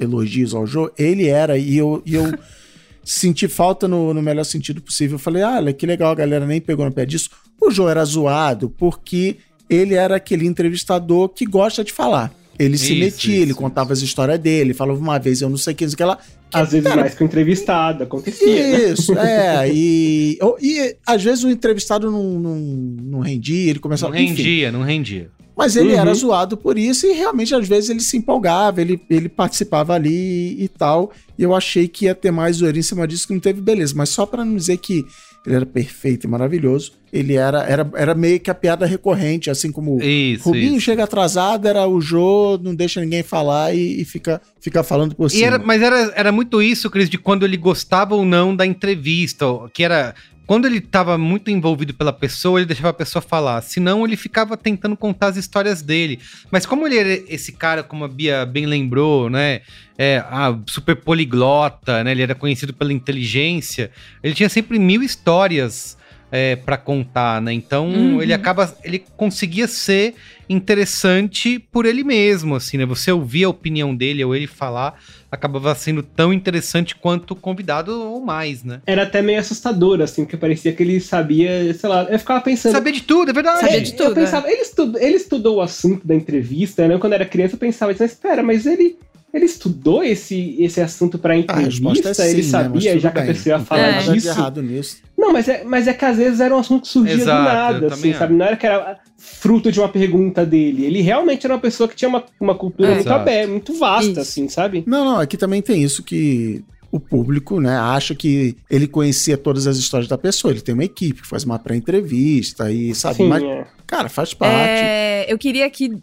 elogios 0.00 0.54
ao 0.54 0.66
jogo, 0.66 0.92
ele 0.98 1.26
era, 1.28 1.56
e 1.58 1.76
eu, 1.76 2.02
e 2.04 2.14
eu 2.14 2.24
senti 3.04 3.48
falta 3.48 3.86
no, 3.88 4.12
no 4.14 4.22
melhor 4.22 4.44
sentido 4.44 4.80
possível. 4.80 5.16
Eu 5.16 5.18
falei, 5.18 5.42
ah, 5.42 5.56
olha, 5.56 5.72
que 5.72 5.86
legal, 5.86 6.12
a 6.12 6.14
galera 6.14 6.46
nem 6.46 6.60
pegou 6.60 6.84
no 6.84 6.92
pé 6.92 7.04
disso. 7.04 7.30
O 7.60 7.70
Joe 7.70 7.90
era 7.90 8.04
zoado 8.04 8.70
porque 8.70 9.36
ele 9.68 9.94
era 9.94 10.16
aquele 10.16 10.46
entrevistador 10.46 11.28
que 11.28 11.44
gosta 11.46 11.82
de 11.84 11.92
falar. 11.92 12.32
Ele 12.58 12.76
se 12.76 12.92
Isso, 12.92 13.00
metia, 13.00 13.34
isso, 13.34 13.42
ele 13.42 13.54
contava 13.54 13.92
as 13.94 14.02
histórias 14.02 14.38
dele, 14.38 14.74
falava 14.74 14.98
uma 15.00 15.18
vez, 15.18 15.40
eu 15.40 15.48
não 15.48 15.56
sei 15.56 15.72
o 15.72 15.76
que, 15.76 15.84
não 15.84 15.90
sei 15.90 15.94
o 15.94 15.96
que 15.96 16.04
lá. 16.04 16.18
Às 16.52 16.70
vezes 16.72 16.86
Cara, 16.86 17.00
mais 17.00 17.14
que 17.14 17.22
o 17.22 17.26
entrevistado, 17.26 18.02
acontecia. 18.04 18.46
né? 18.46 18.90
Isso, 18.92 19.18
é. 19.18 19.68
E, 19.72 20.38
e 20.60 20.96
às 21.06 21.22
vezes 21.22 21.42
o 21.44 21.50
entrevistado 21.50 22.10
não, 22.10 22.22
não, 22.38 22.56
não 22.56 23.20
rendia, 23.20 23.70
ele 23.70 23.74
Não 23.74 23.80
começava. 23.80 24.16
enfim. 24.20 24.34
rendia, 24.34 24.70
não 24.70 24.82
rendia. 24.82 25.30
Mas 25.56 25.76
ele 25.76 25.92
Uhum. 25.92 26.00
era 26.00 26.14
zoado 26.14 26.56
por 26.56 26.78
isso 26.78 27.06
e 27.06 27.12
realmente 27.12 27.54
às 27.54 27.68
vezes 27.68 27.90
ele 27.90 28.00
se 28.00 28.16
empolgava, 28.16 28.80
ele, 28.80 29.00
ele 29.10 29.28
participava 29.28 29.94
ali 29.94 30.62
e 30.62 30.68
tal. 30.68 31.12
E 31.38 31.42
eu 31.42 31.54
achei 31.54 31.86
que 31.88 32.06
ia 32.06 32.14
ter 32.14 32.30
mais 32.30 32.56
zoeira 32.56 32.78
em 32.78 32.82
cima 32.82 33.06
disso 33.06 33.26
que 33.26 33.32
não 33.34 33.40
teve 33.40 33.60
beleza. 33.60 33.92
Mas 33.96 34.08
só 34.08 34.24
pra 34.24 34.44
não 34.44 34.56
dizer 34.56 34.78
que 34.78 35.04
ele 35.44 35.56
era 35.56 35.66
perfeito 35.66 36.24
e 36.24 36.30
maravilhoso, 36.30 36.92
ele 37.12 37.34
era, 37.34 37.64
era, 37.64 37.90
era 37.96 38.14
meio 38.14 38.38
que 38.38 38.48
a 38.50 38.54
piada 38.54 38.86
recorrente, 38.86 39.50
assim 39.50 39.72
como 39.72 40.00
Isso, 40.00 40.44
Rubinho 40.44 40.76
isso. 40.76 40.82
chega 40.82 41.02
atrasado, 41.02 41.66
era 41.66 41.84
o 41.86 42.00
Jô, 42.00 42.58
não 42.62 42.74
deixa 42.74 43.00
ninguém 43.00 43.24
falar 43.24 43.74
e, 43.74 44.00
e 44.00 44.04
fica, 44.04 44.40
fica 44.60 44.84
falando 44.84 45.16
por 45.16 45.28
cima. 45.28 45.44
era, 45.46 45.58
mas 45.58 45.82
era, 45.82 46.12
era 46.14 46.30
muito 46.32 46.62
isso, 46.62 46.88
Cris, 46.88 47.10
de 47.10 47.18
quando 47.18 47.44
ele 47.44 47.56
gostava 47.56 48.14
ou 48.14 48.24
não 48.24 48.54
da 48.54 48.64
entrevista, 48.64 49.44
que 49.74 49.82
era... 49.82 50.14
Quando 50.46 50.66
ele 50.66 50.78
estava 50.78 51.16
muito 51.16 51.50
envolvido 51.50 51.94
pela 51.94 52.12
pessoa, 52.12 52.58
ele 52.58 52.66
deixava 52.66 52.90
a 52.90 52.92
pessoa 52.92 53.22
falar. 53.22 53.60
Senão, 53.62 54.04
ele 54.04 54.16
ficava 54.16 54.56
tentando 54.56 54.96
contar 54.96 55.28
as 55.28 55.36
histórias 55.36 55.82
dele. 55.82 56.18
Mas 56.50 56.66
como 56.66 56.86
ele 56.86 56.98
era 56.98 57.12
esse 57.32 57.52
cara, 57.52 57.82
como 57.82 58.04
a 58.04 58.08
Bia 58.08 58.44
bem 58.44 58.66
lembrou, 58.66 59.30
né? 59.30 59.60
É, 59.96 60.18
ah, 60.28 60.58
super 60.66 60.96
poliglota, 60.96 62.02
né? 62.02 62.10
Ele 62.10 62.22
era 62.22 62.34
conhecido 62.34 62.74
pela 62.74 62.92
inteligência. 62.92 63.90
Ele 64.22 64.34
tinha 64.34 64.48
sempre 64.48 64.78
mil 64.78 65.02
histórias 65.02 65.96
é, 66.30 66.56
para 66.56 66.76
contar, 66.76 67.40
né? 67.40 67.52
Então, 67.52 67.88
Uhum. 67.88 68.22
ele 68.22 68.32
acaba... 68.32 68.74
Ele 68.82 69.04
conseguia 69.16 69.68
ser 69.68 70.14
interessante 70.48 71.58
por 71.58 71.86
ele 71.86 72.02
mesmo, 72.02 72.54
assim, 72.56 72.78
né? 72.78 72.86
Você 72.86 73.12
ouvir 73.12 73.44
a 73.44 73.48
opinião 73.48 73.94
dele 73.94 74.24
ou 74.24 74.34
ele 74.34 74.46
falar 74.46 74.98
acabava 75.32 75.74
sendo 75.74 76.02
tão 76.02 76.30
interessante 76.30 76.94
quanto 76.94 77.30
o 77.30 77.36
convidado 77.36 77.90
ou 77.90 78.20
mais, 78.20 78.62
né? 78.62 78.82
Era 78.86 79.04
até 79.04 79.22
meio 79.22 79.40
assustador, 79.40 80.02
assim, 80.02 80.24
porque 80.24 80.36
parecia 80.36 80.74
que 80.74 80.82
ele 80.82 81.00
sabia, 81.00 81.72
sei 81.72 81.88
lá, 81.88 82.04
eu 82.04 82.18
ficava 82.18 82.42
pensando. 82.42 82.72
Saber 82.72 82.92
de 82.92 83.02
tudo, 83.02 83.30
é 83.30 83.32
verdade. 83.32 83.60
Sabia 83.60 83.80
de 83.80 83.94
tudo, 83.94 84.10
Eu 84.10 84.14
pensava, 84.14 84.50
ele, 84.50 84.60
estudou, 84.60 85.00
ele 85.00 85.16
estudou 85.16 85.56
o 85.56 85.60
assunto 85.62 86.06
da 86.06 86.14
entrevista, 86.14 86.86
né? 86.86 86.98
Quando 86.98 87.14
eu 87.14 87.16
era 87.16 87.24
criança, 87.24 87.54
eu 87.54 87.58
pensava, 87.58 87.92
mas 87.92 88.12
espera, 88.12 88.42
mas 88.42 88.66
ele, 88.66 88.98
ele 89.32 89.46
estudou 89.46 90.02
esse, 90.04 90.56
esse 90.58 90.80
assunto 90.80 91.18
pra 91.18 91.36
entrevista? 91.36 91.88
resposta 91.88 92.22
é 92.22 92.30
ele 92.30 92.42
sim, 92.42 92.52
né? 92.52 92.58
Mas 92.58 92.66
sabia, 92.66 92.90
tudo 92.92 93.00
já 93.00 93.10
que 93.10 93.18
a 93.18 93.24
pessoa 93.24 93.56
ia 93.58 93.64
falar 93.64 93.98
de 94.02 94.12
disso? 94.12 94.28
errado 94.28 94.62
nisso. 94.62 94.96
Não, 95.16 95.32
mas 95.32 95.48
é, 95.48 95.64
mas 95.64 95.86
é 95.88 95.94
que 95.94 96.04
às 96.04 96.16
vezes 96.16 96.40
era 96.40 96.54
um 96.54 96.58
assunto 96.58 96.82
que 96.82 96.88
surgia 96.88 97.14
Exato, 97.14 97.38
do 97.40 97.80
nada, 97.82 97.94
assim, 97.94 98.12
sabe? 98.12 98.34
Não 98.34 98.44
era 98.44 98.56
que 98.56 98.66
era 98.66 98.98
fruto 99.16 99.70
de 99.70 99.78
uma 99.78 99.88
pergunta 99.88 100.44
dele. 100.44 100.84
Ele 100.84 101.00
realmente 101.00 101.46
era 101.46 101.54
uma 101.54 101.60
pessoa 101.60 101.88
que 101.88 101.94
tinha 101.96 102.08
uma, 102.08 102.24
uma 102.40 102.54
cultura 102.54 102.88
É. 102.90 102.94
muito 102.94 103.06
Exato. 103.06 103.20
aberta, 103.20 103.50
muito 103.52 103.78
vasta, 103.78 104.10
Isso. 104.10 104.20
assim, 104.20 104.48
sabe? 104.48 104.82
Não, 104.86 105.04
não, 105.04 105.18
aqui 105.20 105.36
também 105.36 105.62
tem 105.62 105.82
isso 105.82 106.02
que 106.02 106.62
o 106.90 107.00
público, 107.00 107.58
né, 107.58 107.74
acha 107.74 108.14
que 108.14 108.54
ele 108.68 108.86
conhecia 108.86 109.38
todas 109.38 109.66
as 109.66 109.78
histórias 109.78 110.08
da 110.08 110.18
pessoa. 110.18 110.52
Ele 110.52 110.60
tem 110.60 110.74
uma 110.74 110.84
equipe 110.84 111.22
que 111.22 111.26
faz 111.26 111.42
uma 111.44 111.58
pré-entrevista 111.58 112.70
e 112.70 112.94
sabe, 112.94 113.16
Sim, 113.16 113.28
mas, 113.28 113.42
é. 113.42 113.66
Cara, 113.92 114.08
faz 114.08 114.32
parte. 114.32 114.54
É, 114.56 115.26
eu 115.28 115.36
queria 115.36 115.68
que, 115.68 116.00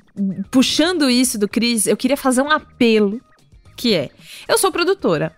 puxando 0.52 1.10
isso 1.10 1.40
do 1.40 1.48
Cris, 1.48 1.88
eu 1.88 1.98
queria 1.98 2.16
fazer 2.16 2.44
um 2.44 2.52
apelo, 2.52 3.20
que 3.76 3.96
é, 3.96 4.12
eu 4.48 4.60
sou 4.60 4.72
produtora. 4.72 5.36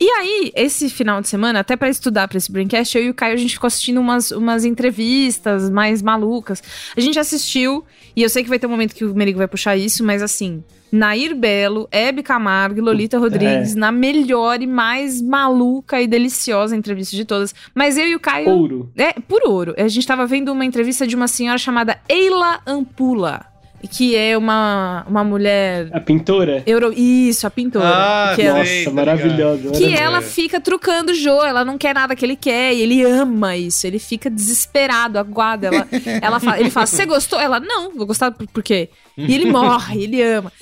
E 0.00 0.08
aí, 0.08 0.50
esse 0.56 0.88
final 0.88 1.20
de 1.20 1.28
semana, 1.28 1.60
até 1.60 1.76
pra 1.76 1.90
estudar 1.90 2.26
pra 2.26 2.38
esse 2.38 2.50
Braincast, 2.50 2.96
eu 2.96 3.04
e 3.04 3.10
o 3.10 3.14
Caio, 3.14 3.34
a 3.34 3.36
gente 3.36 3.52
ficou 3.52 3.68
assistindo 3.68 4.00
umas, 4.00 4.30
umas 4.30 4.64
entrevistas 4.64 5.68
mais 5.68 6.00
malucas. 6.00 6.62
A 6.96 7.00
gente 7.02 7.18
assistiu, 7.18 7.84
e 8.16 8.22
eu 8.22 8.30
sei 8.30 8.42
que 8.42 8.48
vai 8.48 8.58
ter 8.58 8.66
um 8.66 8.70
momento 8.70 8.94
que 8.94 9.04
o 9.04 9.14
Merigo 9.14 9.36
vai 9.36 9.46
puxar 9.46 9.76
isso, 9.76 10.02
mas 10.02 10.22
assim, 10.22 10.64
Nair 10.90 11.36
Belo, 11.36 11.86
Hebe 11.92 12.22
Camargo 12.22 12.78
e 12.78 12.80
Lolita 12.80 13.18
Rodrigues, 13.18 13.74
na 13.74 13.92
melhor 13.92 14.62
e 14.62 14.66
mais 14.66 15.20
maluca 15.20 16.00
e 16.00 16.06
deliciosa 16.06 16.74
entrevista 16.74 17.14
de 17.14 17.26
todas. 17.26 17.54
Mas 17.74 17.98
eu 17.98 18.08
e 18.08 18.14
o 18.14 18.20
Caio... 18.20 18.48
Ouro. 18.48 18.90
É, 18.96 19.12
por 19.12 19.42
ouro. 19.46 19.74
A 19.76 19.86
gente 19.86 20.06
tava 20.06 20.26
vendo 20.26 20.50
uma 20.50 20.64
entrevista 20.64 21.06
de 21.06 21.14
uma 21.14 21.28
senhora 21.28 21.58
chamada 21.58 22.00
Eila 22.08 22.62
Ampula. 22.66 23.49
Que 23.88 24.16
é 24.16 24.36
uma, 24.36 25.04
uma 25.08 25.24
mulher. 25.24 25.88
A 25.92 26.00
pintora? 26.00 26.62
Euro... 26.66 26.92
Isso, 26.92 27.46
a 27.46 27.50
pintora. 27.50 27.86
Ah, 27.86 28.32
que 28.34 28.42
ela, 28.42 28.58
Nossa, 28.58 28.70
Sei, 28.70 28.84
tá 28.84 28.90
maravilhosa. 28.90 29.70
que 29.72 29.94
ela 29.94 30.20
fica 30.20 30.60
trucando 30.60 31.12
o 31.12 31.14
Joe, 31.14 31.46
ela 31.46 31.64
não 31.64 31.78
quer 31.78 31.94
nada 31.94 32.14
que 32.14 32.24
ele 32.24 32.36
quer, 32.36 32.74
e 32.74 32.82
ele 32.82 33.02
ama 33.02 33.56
isso, 33.56 33.86
ele 33.86 33.98
fica 33.98 34.28
desesperado, 34.28 35.18
aguarda. 35.18 35.68
Ela, 35.68 35.88
ela 36.20 36.40
fala, 36.40 36.60
ele 36.60 36.70
fala: 36.70 36.86
Você 36.86 37.06
gostou? 37.06 37.40
Ela, 37.40 37.60
não, 37.60 37.94
vou 37.94 38.06
gostar 38.06 38.30
por, 38.30 38.46
por 38.48 38.62
quê? 38.62 38.90
E 39.16 39.34
ele 39.34 39.46
morre, 39.50 40.04
ele 40.04 40.22
ama. 40.22 40.52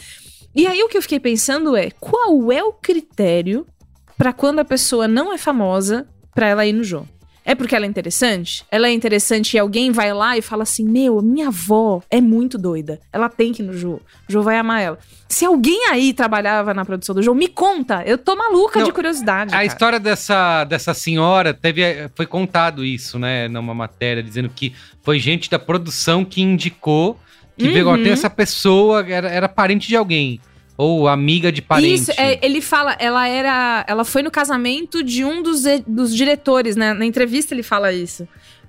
E 0.55 0.67
aí 0.67 0.83
o 0.83 0.89
que 0.89 0.97
eu 0.97 1.03
fiquei 1.03 1.21
pensando 1.21 1.77
é: 1.77 1.91
qual 2.01 2.51
é 2.53 2.63
o 2.63 2.73
critério 2.73 3.67
pra 4.17 4.33
quando 4.33 4.59
a 4.59 4.65
pessoa 4.65 5.07
não 5.07 5.33
é 5.33 5.39
famosa 5.39 6.07
pra 6.35 6.49
ela 6.49 6.67
ir 6.67 6.73
no 6.73 6.85
Joe? 6.85 7.05
É 7.49 7.55
porque 7.55 7.75
ela 7.75 7.87
é 7.87 7.89
interessante? 7.89 8.63
Ela 8.71 8.89
é 8.89 8.93
interessante 8.93 9.55
e 9.55 9.59
alguém 9.59 9.91
vai 9.91 10.13
lá 10.13 10.37
e 10.37 10.43
fala 10.43 10.65
assim: 10.65 10.85
Meu, 10.85 11.23
minha 11.23 11.49
avó 11.49 12.03
é 12.11 12.21
muito 12.21 12.59
doida. 12.59 13.01
Ela 13.11 13.31
tem 13.31 13.55
que 13.55 13.63
ir 13.63 13.65
no 13.65 13.73
Jô. 13.73 13.95
O 13.95 14.03
Jô 14.29 14.43
vai 14.43 14.59
amar 14.59 14.83
ela. 14.83 14.99
Se 15.27 15.47
alguém 15.47 15.87
aí 15.89 16.13
trabalhava 16.13 16.75
na 16.75 16.85
produção 16.85 17.15
do 17.15 17.23
Jô, 17.23 17.33
me 17.35 17.49
conta. 17.49 18.03
Eu 18.05 18.19
tô 18.19 18.37
maluca 18.37 18.81
Não, 18.81 18.87
de 18.87 18.93
curiosidade. 18.93 19.49
A 19.49 19.57
cara. 19.57 19.65
história 19.65 19.99
dessa, 19.99 20.65
dessa 20.65 20.93
senhora 20.93 21.55
teve, 21.55 21.83
foi 22.15 22.27
contado 22.27 22.85
isso, 22.85 23.19
né, 23.19 23.49
numa 23.49 23.75
matéria, 23.75 24.23
dizendo 24.23 24.51
que 24.51 24.75
foi 25.03 25.19
gente 25.19 25.49
da 25.49 25.59
produção 25.59 26.27
que 26.27 26.43
indicou 26.43 27.19
que 27.57 27.67
Uhum. 27.67 27.73
pegou 27.73 27.93
até 27.93 28.11
essa 28.11 28.31
pessoa, 28.31 29.05
era, 29.09 29.29
era 29.29 29.49
parente 29.49 29.89
de 29.89 29.97
alguém. 29.97 30.41
Ou 30.79 31.09
amiga 31.09 31.51
de 31.51 31.61
parente. 31.61 32.03
Isso, 32.03 32.13
é, 32.17 32.39
ele 32.41 32.61
fala, 32.61 32.97
ela 33.01 33.27
era. 33.27 33.85
Ela 33.89 34.05
foi 34.05 34.23
no 34.23 34.31
casamento 34.31 35.03
de 35.03 35.25
um 35.25 35.43
dos, 35.43 35.65
dos 35.85 36.15
diretores, 36.15 36.77
né? 36.77 36.95
Na 36.95 37.05
entrevista 37.05 37.53
ele 37.53 37.65
fala 37.65 37.93
isso. 37.93 38.29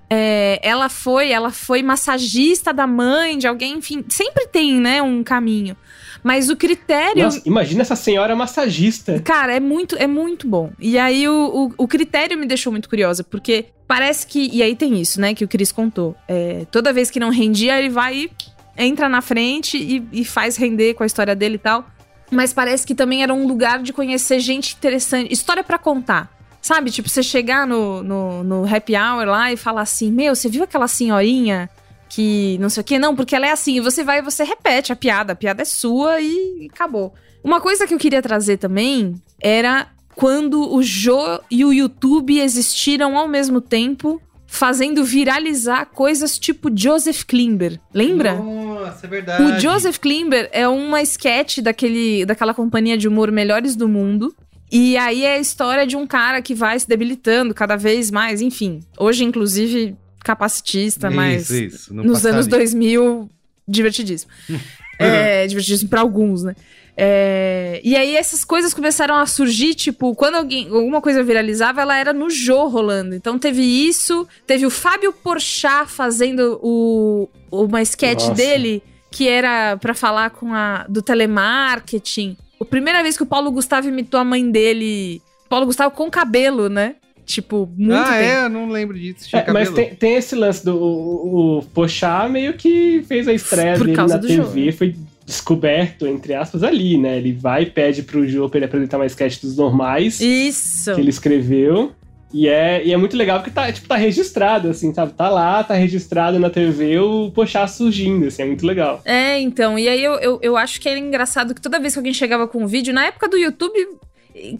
É, 0.10 0.60
ela 0.64 0.89
foi, 0.89 1.30
ela 1.30 1.51
foi 1.51 1.84
massagista 1.84 2.74
da 2.74 2.88
mãe 2.88 3.38
de 3.38 3.45
alguém, 3.45 3.78
enfim, 3.78 4.03
sempre 4.10 4.47
tem, 4.47 4.80
né, 4.82 5.03
um 5.03 5.24
caminho. 5.24 5.78
Mas 6.24 6.49
o 6.49 6.55
critério. 6.55 7.26
Nossa, 7.26 7.41
imagina 7.45 7.84
essa 7.84 7.95
senhora 7.95 8.36
massagista. 8.36 9.20
Cara, 9.20 9.53
é 9.53 9.60
muito, 9.60 9.95
é 9.95 10.07
muito 10.07 10.47
bom. 10.47 10.72
E 10.80 10.97
aí 10.97 11.30
o, 11.30 11.72
o, 11.78 11.84
o 11.84 11.88
critério 11.88 12.36
me 12.39 12.47
deixou 12.47 12.72
muito 12.72 12.89
curiosa, 12.89 13.24
porque 13.24 13.68
parece 13.88 14.26
que. 14.26 14.49
E 14.51 14.64
aí 14.64 14.76
tem 14.76 14.99
isso, 14.99 15.22
né, 15.22 15.36
que 15.36 15.45
o 15.45 15.47
Cris 15.47 15.72
contou. 15.72 16.16
É, 16.28 16.66
toda 16.72 16.91
vez 16.91 17.12
que 17.12 17.20
não 17.20 17.30
rendia, 17.30 17.78
ele 17.78 17.89
vai 17.89 18.18
e 18.18 18.32
entra 18.76 19.07
na 19.07 19.22
frente 19.22 19.78
e, 19.78 20.03
e 20.12 20.26
faz 20.26 20.57
render 20.57 20.95
com 20.95 21.03
a 21.03 21.05
história 21.05 21.36
dele 21.36 21.55
e 21.55 21.60
tal. 21.60 21.86
Mas 22.32 22.53
parece 22.53 22.86
que 22.86 22.93
também 22.93 23.23
era 23.23 23.34
um 23.34 23.47
lugar 23.47 23.82
de 23.82 23.91
conhecer 23.91 24.39
gente 24.39 24.75
interessante. 24.75 25.34
História 25.34 25.63
pra 25.63 25.77
contar. 25.77 26.32
Sabe? 26.61 26.91
Tipo, 26.91 27.09
você 27.09 27.23
chegar 27.23 27.65
no, 27.65 28.03
no, 28.03 28.43
no 28.43 28.75
happy 28.75 28.93
hour 28.95 29.25
lá 29.25 29.51
e 29.51 29.57
falar 29.57 29.82
assim: 29.82 30.11
Meu, 30.11 30.36
você 30.36 30.49
viu 30.49 30.63
aquela 30.63 30.88
senhorinha 30.88 31.69
que 32.09 32.57
não 32.59 32.69
sei 32.69 32.82
o 32.82 32.84
quê? 32.84 32.99
Não, 32.99 33.15
porque 33.15 33.36
ela 33.36 33.47
é 33.47 33.51
assim. 33.51 33.75
E 33.75 33.80
você 33.80 34.03
vai 34.03 34.19
e 34.19 34.21
você 34.21 34.43
repete 34.43 34.91
a 34.91 34.95
piada. 34.95 35.34
A 35.34 35.36
piada 35.36 35.61
é 35.61 35.65
sua 35.65 36.19
e 36.19 36.67
acabou. 36.71 37.13
Uma 37.43 37.61
coisa 37.61 37.88
que 37.88 37.93
eu 37.93 37.97
queria 37.97 38.21
trazer 38.21 38.57
também 38.57 39.15
era 39.41 39.88
quando 40.15 40.73
o 40.73 40.84
Jô 40.84 41.39
e 41.49 41.63
o 41.63 41.71
YouTube 41.71 42.39
existiram 42.39 43.17
ao 43.17 43.27
mesmo 43.27 43.61
tempo, 43.61 44.21
fazendo 44.45 45.03
viralizar 45.05 45.86
coisas 45.86 46.38
tipo 46.38 46.69
Joseph 46.75 47.23
Klimber. 47.23 47.80
Lembra? 47.93 48.34
Nossa, 48.34 48.68
é 49.04 49.08
verdade. 49.08 49.44
O 49.44 49.60
Joseph 49.60 49.98
Klimber 49.98 50.50
é 50.52 50.68
uma 50.68 51.02
sketch 51.02 51.60
daquele, 51.60 52.26
daquela 52.26 52.54
companhia 52.54 52.98
de 52.98 53.08
humor 53.08 53.32
Melhores 53.32 53.76
do 53.76 53.88
Mundo. 53.88 54.36
E 54.72 54.98
aí 54.98 55.24
é 55.26 55.36
a 55.36 55.40
história 55.40 55.86
de 55.88 55.96
um 55.96 56.06
cara 56.06 56.42
que 56.42 56.54
vai 56.54 56.80
se 56.80 56.88
debilitando 56.88 57.54
cada 57.54 57.76
vez 57.76 58.12
mais, 58.12 58.42
enfim. 58.42 58.82
Hoje, 58.98 59.24
inclusive, 59.24 59.96
capacitista, 60.24 61.10
mas 61.10 61.50
Isso, 61.50 61.64
isso. 61.64 61.94
não 61.94 62.04
nos 62.04 62.26
anos 62.26 62.46
passaria. 62.46 62.66
2000, 62.66 63.30
divertidíssimo. 63.68 64.32
é, 65.00 65.48
divertidíssimo 65.48 65.90
pra 65.90 66.02
alguns, 66.02 66.44
né? 66.44 66.56
É, 67.02 67.80
e 67.82 67.95
aí 67.95 68.16
essas 68.18 68.43
coisas 68.43 68.74
começaram 68.74 69.16
a 69.16 69.26
surgir, 69.26 69.74
tipo, 69.74 70.14
quando 70.16 70.36
alguém, 70.36 70.68
alguma 70.68 71.00
coisa 71.00 71.24
viralizava, 71.24 71.82
ela 71.82 71.95
era 71.95 72.12
no 72.12 72.30
Jô 72.30 72.68
rolando. 72.68 73.16
Então 73.16 73.39
teve 73.39 73.62
isso, 73.62 74.28
teve 74.45 74.66
o 74.66 74.70
Fábio 74.70 75.14
Porchat 75.14 75.89
fazendo 75.89 76.60
o, 76.62 77.30
uma 77.50 77.82
sketch 77.82 78.24
Nossa. 78.24 78.34
dele, 78.34 78.84
que 79.10 79.30
era 79.30 79.78
pra 79.78 79.93
falar 79.93 80.32
com 80.32 80.54
a 80.54 80.86
do 80.89 81.02
telemarketing. 81.02 82.36
A 82.60 82.66
primeira 82.66 83.02
vez 83.02 83.16
que 83.16 83.24
o 83.24 83.26
Paulo 83.26 83.50
Gustavo 83.50 83.88
imitou 83.88 84.20
a 84.20 84.26
mãe 84.26 84.52
dele, 84.52 85.22
Paulo 85.47 85.66
Gustavo 85.66 85.95
com 85.95 86.12
cabelo, 86.12 86.68
né? 86.68 86.95
Tipo, 87.26 87.70
muito 87.78 87.95
ah, 87.95 88.06
tempo. 88.06 88.16
é? 88.16 88.45
Eu 88.45 88.50
não 88.50 88.68
lembro 88.68 88.97
disso. 88.97 89.30
Tinha 89.30 89.43
É, 89.43 89.54
mas 89.54 89.70
tem, 89.70 89.93
tem 89.93 90.16
esse 90.16 90.36
lance 90.36 90.66
do 90.66 90.76
o, 90.76 91.60
o 91.60 91.64
Pochá 91.64 92.28
meio 92.28 92.56
que 92.56 93.04
fez 93.08 93.28
a 93.28 93.34
estreia 93.34 93.78
Por 93.78 93.86
dele 93.86 93.95
causa 93.95 94.16
na 94.16 94.22
do 94.22 94.28
TV, 94.28 94.66
jogo. 94.66 94.78
foi 94.78 94.95
descoberto, 95.30 96.07
entre 96.07 96.34
aspas, 96.34 96.63
ali, 96.63 96.97
né? 96.97 97.17
Ele 97.17 97.32
vai 97.32 97.61
e 97.61 97.65
pede 97.67 98.01
pro 98.01 98.27
Jô 98.27 98.49
pra 98.49 98.57
ele 98.57 98.65
apresentar 98.65 98.97
uma 98.97 99.05
sketch 99.05 99.39
dos 99.39 99.55
normais 99.55 100.19
Isso. 100.19 100.95
que 100.95 100.99
ele 100.99 101.11
escreveu. 101.11 101.91
E 102.34 102.47
é, 102.47 102.84
e 102.84 102.91
é 102.91 102.97
muito 102.97 103.15
legal 103.15 103.39
porque 103.39 103.51
tá, 103.51 103.71
tipo, 103.71 103.88
tá 103.88 103.95
registrado, 103.95 104.69
assim, 104.69 104.91
sabe? 104.91 105.13
Tá 105.13 105.30
lá, 105.30 105.63
tá 105.63 105.75
registrado 105.75 106.39
na 106.39 106.49
TV 106.49 106.99
o 106.99 107.32
Pochá 107.32 107.67
surgindo, 107.67 108.27
assim, 108.27 108.41
é 108.41 108.45
muito 108.45 108.65
legal. 108.65 109.01
É, 109.05 109.39
então, 109.39 109.77
e 109.77 109.88
aí 109.88 110.03
eu, 110.03 110.13
eu, 110.15 110.39
eu 110.41 110.57
acho 110.57 110.82
que 110.82 110.89
era 110.89 110.99
engraçado 110.99 111.53
que 111.53 111.61
toda 111.61 111.80
vez 111.80 111.93
que 111.93 111.99
alguém 111.99 112.13
chegava 112.13 112.47
com 112.47 112.63
um 112.63 112.67
vídeo, 112.67 112.93
na 112.93 113.05
época 113.05 113.27
do 113.27 113.38
YouTube, 113.38 113.80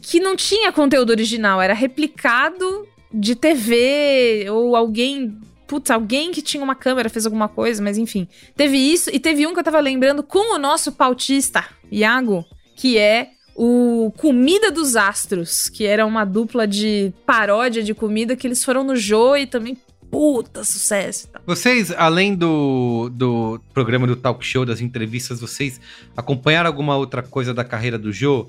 que 0.02 0.20
não 0.20 0.36
tinha 0.36 0.72
conteúdo 0.72 1.12
original, 1.12 1.62
era 1.62 1.74
replicado 1.74 2.88
de 3.12 3.36
TV, 3.36 4.46
ou 4.50 4.76
alguém. 4.76 5.36
Putz, 5.70 5.92
alguém 5.92 6.32
que 6.32 6.42
tinha 6.42 6.64
uma 6.64 6.74
câmera 6.74 7.12
fez 7.12 7.28
alguma 7.28 7.48
coisa, 7.48 7.80
mas 7.80 7.96
enfim. 7.96 8.28
Teve 8.56 8.76
isso, 8.76 9.12
e 9.14 9.20
teve 9.20 9.46
um 9.46 9.54
que 9.54 9.60
eu 9.60 9.64
tava 9.64 9.80
lembrando 9.80 10.24
com 10.24 10.56
o 10.56 10.58
nosso 10.58 10.92
pautista, 10.92 11.64
Iago, 11.92 12.44
que 12.76 12.98
é 12.98 13.30
o 13.56 14.12
Comida 14.18 14.72
dos 14.72 14.96
Astros, 14.96 15.70
que 15.70 15.86
era 15.86 16.08
uma 16.08 16.26
dupla 16.26 16.66
de 16.66 17.14
paródia 17.24 17.84
de 17.84 17.94
comida 17.94 18.36
que 18.36 18.48
eles 18.48 18.64
foram 18.64 18.84
no 18.84 18.96
Jô 18.96 19.36
e 19.36 19.46
também. 19.46 19.78
Puta 20.10 20.64
sucesso. 20.64 21.30
Vocês, 21.46 21.92
além 21.92 22.34
do, 22.34 23.12
do 23.14 23.62
programa 23.72 24.08
do 24.08 24.16
talk 24.16 24.44
show, 24.44 24.66
das 24.66 24.82
entrevistas, 24.82 25.40
vocês 25.40 25.80
acompanharam 26.18 26.68
alguma 26.68 26.98
outra 26.98 27.22
coisa 27.22 27.54
da 27.54 27.64
carreira 27.64 27.96
do 27.96 28.12
Jô? 28.12 28.48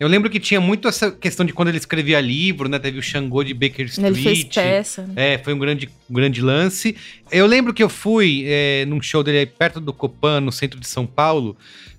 Eu 0.00 0.06
lembro 0.06 0.30
que 0.30 0.38
tinha 0.38 0.60
muito 0.60 0.86
essa 0.86 1.10
questão 1.10 1.44
de 1.44 1.52
quando 1.52 1.68
ele 1.68 1.78
escrevia 1.78 2.20
livro, 2.20 2.68
né? 2.68 2.78
Teve 2.78 2.98
o 2.98 3.02
Xangô 3.02 3.42
de 3.42 3.52
Baker 3.52 3.86
Street. 3.86 4.14
Ele 4.14 4.22
fez 4.22 4.44
peça. 4.44 5.02
né? 5.02 5.34
É, 5.34 5.38
foi 5.38 5.52
um 5.52 5.58
grande, 5.58 5.88
um 6.08 6.14
grande 6.14 6.40
lance. 6.40 6.94
Eu 7.32 7.46
lembro 7.46 7.74
que 7.74 7.82
eu 7.82 7.88
fui 7.88 8.44
é, 8.46 8.84
num 8.86 9.02
show 9.02 9.24
dele 9.24 9.38
aí 9.38 9.46
perto 9.46 9.80
do 9.80 9.92
Copan, 9.92 10.40
no 10.40 10.52
centro 10.52 10.78
de 10.78 10.86
São 10.86 11.04
Paulo. 11.04 11.56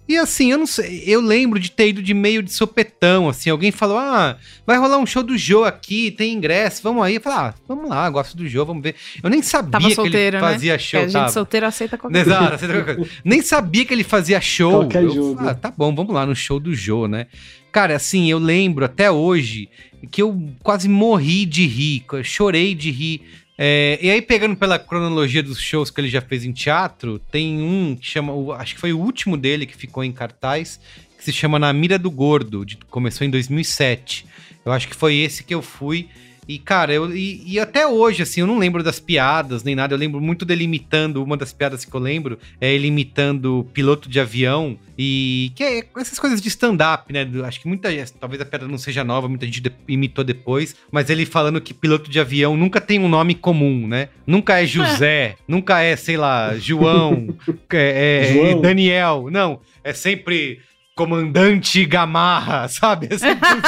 E 0.09 0.17
assim, 0.17 0.51
eu 0.51 0.57
não 0.57 0.65
sei, 0.65 1.03
eu 1.05 1.21
lembro 1.21 1.59
de 1.59 1.69
ter 1.69 1.89
ido 1.89 2.01
de 2.01 2.15
meio 2.15 2.41
de 2.41 2.51
sopetão, 2.51 3.29
assim, 3.29 3.51
alguém 3.51 3.71
falou, 3.71 3.99
ah, 3.99 4.37
vai 4.65 4.75
rolar 4.75 4.97
um 4.97 5.05
show 5.05 5.21
do 5.21 5.37
Jô 5.37 5.63
aqui, 5.63 6.09
tem 6.09 6.33
ingresso, 6.33 6.81
vamos 6.81 7.03
aí. 7.03 7.15
Eu 7.15 7.21
falei, 7.21 7.37
ah, 7.37 7.53
vamos 7.67 7.87
lá, 7.87 8.09
gosto 8.09 8.35
do 8.35 8.49
Jô, 8.49 8.65
vamos 8.65 8.81
ver. 8.81 8.95
Eu 9.21 9.29
nem 9.29 9.43
sabia 9.43 9.69
Tava 9.69 9.87
que 9.87 10.01
ele 10.01 10.31
né? 10.31 10.39
fazia 10.39 10.79
show, 10.79 10.99
a 10.99 11.03
gente 11.03 11.13
tava. 11.13 11.29
solteiro 11.29 11.67
aceita 11.67 11.95
qualquer 11.95 12.23
coisa. 12.23 12.39
Exato, 12.39 12.55
aceita 12.55 12.73
qualquer 12.73 12.95
coisa. 12.95 13.11
Nem 13.23 13.41
sabia 13.43 13.85
que 13.85 13.93
ele 13.93 14.03
fazia 14.03 14.41
show. 14.41 14.79
Qualquer 14.79 15.03
eu, 15.03 15.13
jogo. 15.13 15.47
Ah, 15.47 15.53
tá 15.53 15.71
bom, 15.77 15.93
vamos 15.93 16.11
lá 16.11 16.25
no 16.25 16.35
show 16.35 16.59
do 16.59 16.73
Jô, 16.73 17.07
né? 17.07 17.27
Cara, 17.71 17.95
assim, 17.95 18.31
eu 18.31 18.39
lembro 18.39 18.85
até 18.85 19.11
hoje 19.11 19.69
que 20.09 20.23
eu 20.23 20.49
quase 20.63 20.89
morri 20.89 21.45
de 21.45 21.67
rir, 21.67 22.03
chorei 22.23 22.73
de 22.73 22.89
rir. 22.89 23.21
É, 23.61 23.99
e 24.01 24.09
aí, 24.09 24.21
pegando 24.21 24.55
pela 24.55 24.79
cronologia 24.79 25.43
dos 25.43 25.59
shows 25.59 25.91
que 25.91 25.99
ele 25.99 26.07
já 26.07 26.21
fez 26.21 26.45
em 26.45 26.53
teatro, 26.53 27.19
tem 27.29 27.61
um 27.61 27.93
que 27.93 28.05
chama, 28.07 28.31
acho 28.55 28.75
que 28.75 28.79
foi 28.79 28.93
o 28.93 28.97
último 28.99 29.35
dele 29.35 29.65
que 29.65 29.75
ficou 29.75 30.01
em 30.01 30.13
cartaz, 30.13 30.79
que 31.17 31.25
se 31.25 31.33
chama 31.33 31.59
Na 31.59 31.73
Mira 31.73 31.99
do 31.99 32.09
Gordo, 32.09 32.65
de- 32.65 32.77
começou 32.89 33.27
em 33.27 33.29
2007. 33.29 34.25
Eu 34.63 34.71
acho 34.71 34.87
que 34.87 34.95
foi 34.95 35.15
esse 35.17 35.43
que 35.43 35.53
eu 35.53 35.61
fui. 35.61 36.07
E, 36.49 36.57
cara, 36.57 36.91
eu, 36.91 37.15
e, 37.15 37.43
e 37.45 37.59
até 37.59 37.85
hoje, 37.85 38.23
assim, 38.23 38.41
eu 38.41 38.47
não 38.47 38.57
lembro 38.57 38.81
das 38.81 38.99
piadas 38.99 39.63
nem 39.63 39.75
nada. 39.75 39.93
Eu 39.93 39.99
lembro 39.99 40.19
muito 40.19 40.43
dele 40.43 40.63
imitando. 40.63 41.23
Uma 41.23 41.37
das 41.37 41.53
piadas 41.53 41.85
que 41.85 41.93
eu 41.93 41.99
lembro 41.99 42.39
é 42.59 42.73
ele 42.73 42.87
imitando 42.87 43.67
piloto 43.71 44.09
de 44.09 44.19
avião. 44.19 44.75
E 44.97 45.51
que 45.55 45.63
é 45.63 45.83
essas 45.95 46.17
coisas 46.17 46.41
de 46.41 46.47
stand-up, 46.47 47.13
né? 47.13 47.23
do- 47.23 47.45
Acho 47.45 47.61
que 47.61 47.67
muita 47.67 47.91
gente, 47.91 48.13
talvez 48.13 48.41
a 48.41 48.45
piada 48.45 48.67
não 48.67 48.79
seja 48.79 49.03
nova, 49.03 49.29
muita 49.29 49.45
gente 49.45 49.61
de- 49.61 49.71
imitou 49.87 50.23
depois. 50.23 50.75
Mas 50.91 51.07
ele 51.11 51.23
falando 51.23 51.61
que 51.61 51.71
piloto 51.71 52.09
de 52.09 52.19
avião 52.19 52.57
nunca 52.57 52.81
tem 52.81 52.97
um 52.99 53.07
nome 53.07 53.35
comum, 53.35 53.87
né? 53.87 54.09
Nunca 54.25 54.59
é 54.59 54.65
José, 54.65 55.35
nunca 55.47 55.81
é, 55.81 55.95
sei 55.95 56.17
lá, 56.17 56.57
João, 56.57 57.27
é, 57.71 58.23
é, 58.27 58.33
João. 58.33 58.61
Daniel. 58.61 59.27
Não, 59.31 59.59
é 59.83 59.93
sempre. 59.93 60.59
Comandante 60.99 61.85
Gamarra, 61.85 62.67
sabe? 62.69 63.07
É 63.09 63.17
sempre 63.17 63.47
uns, 63.53 63.63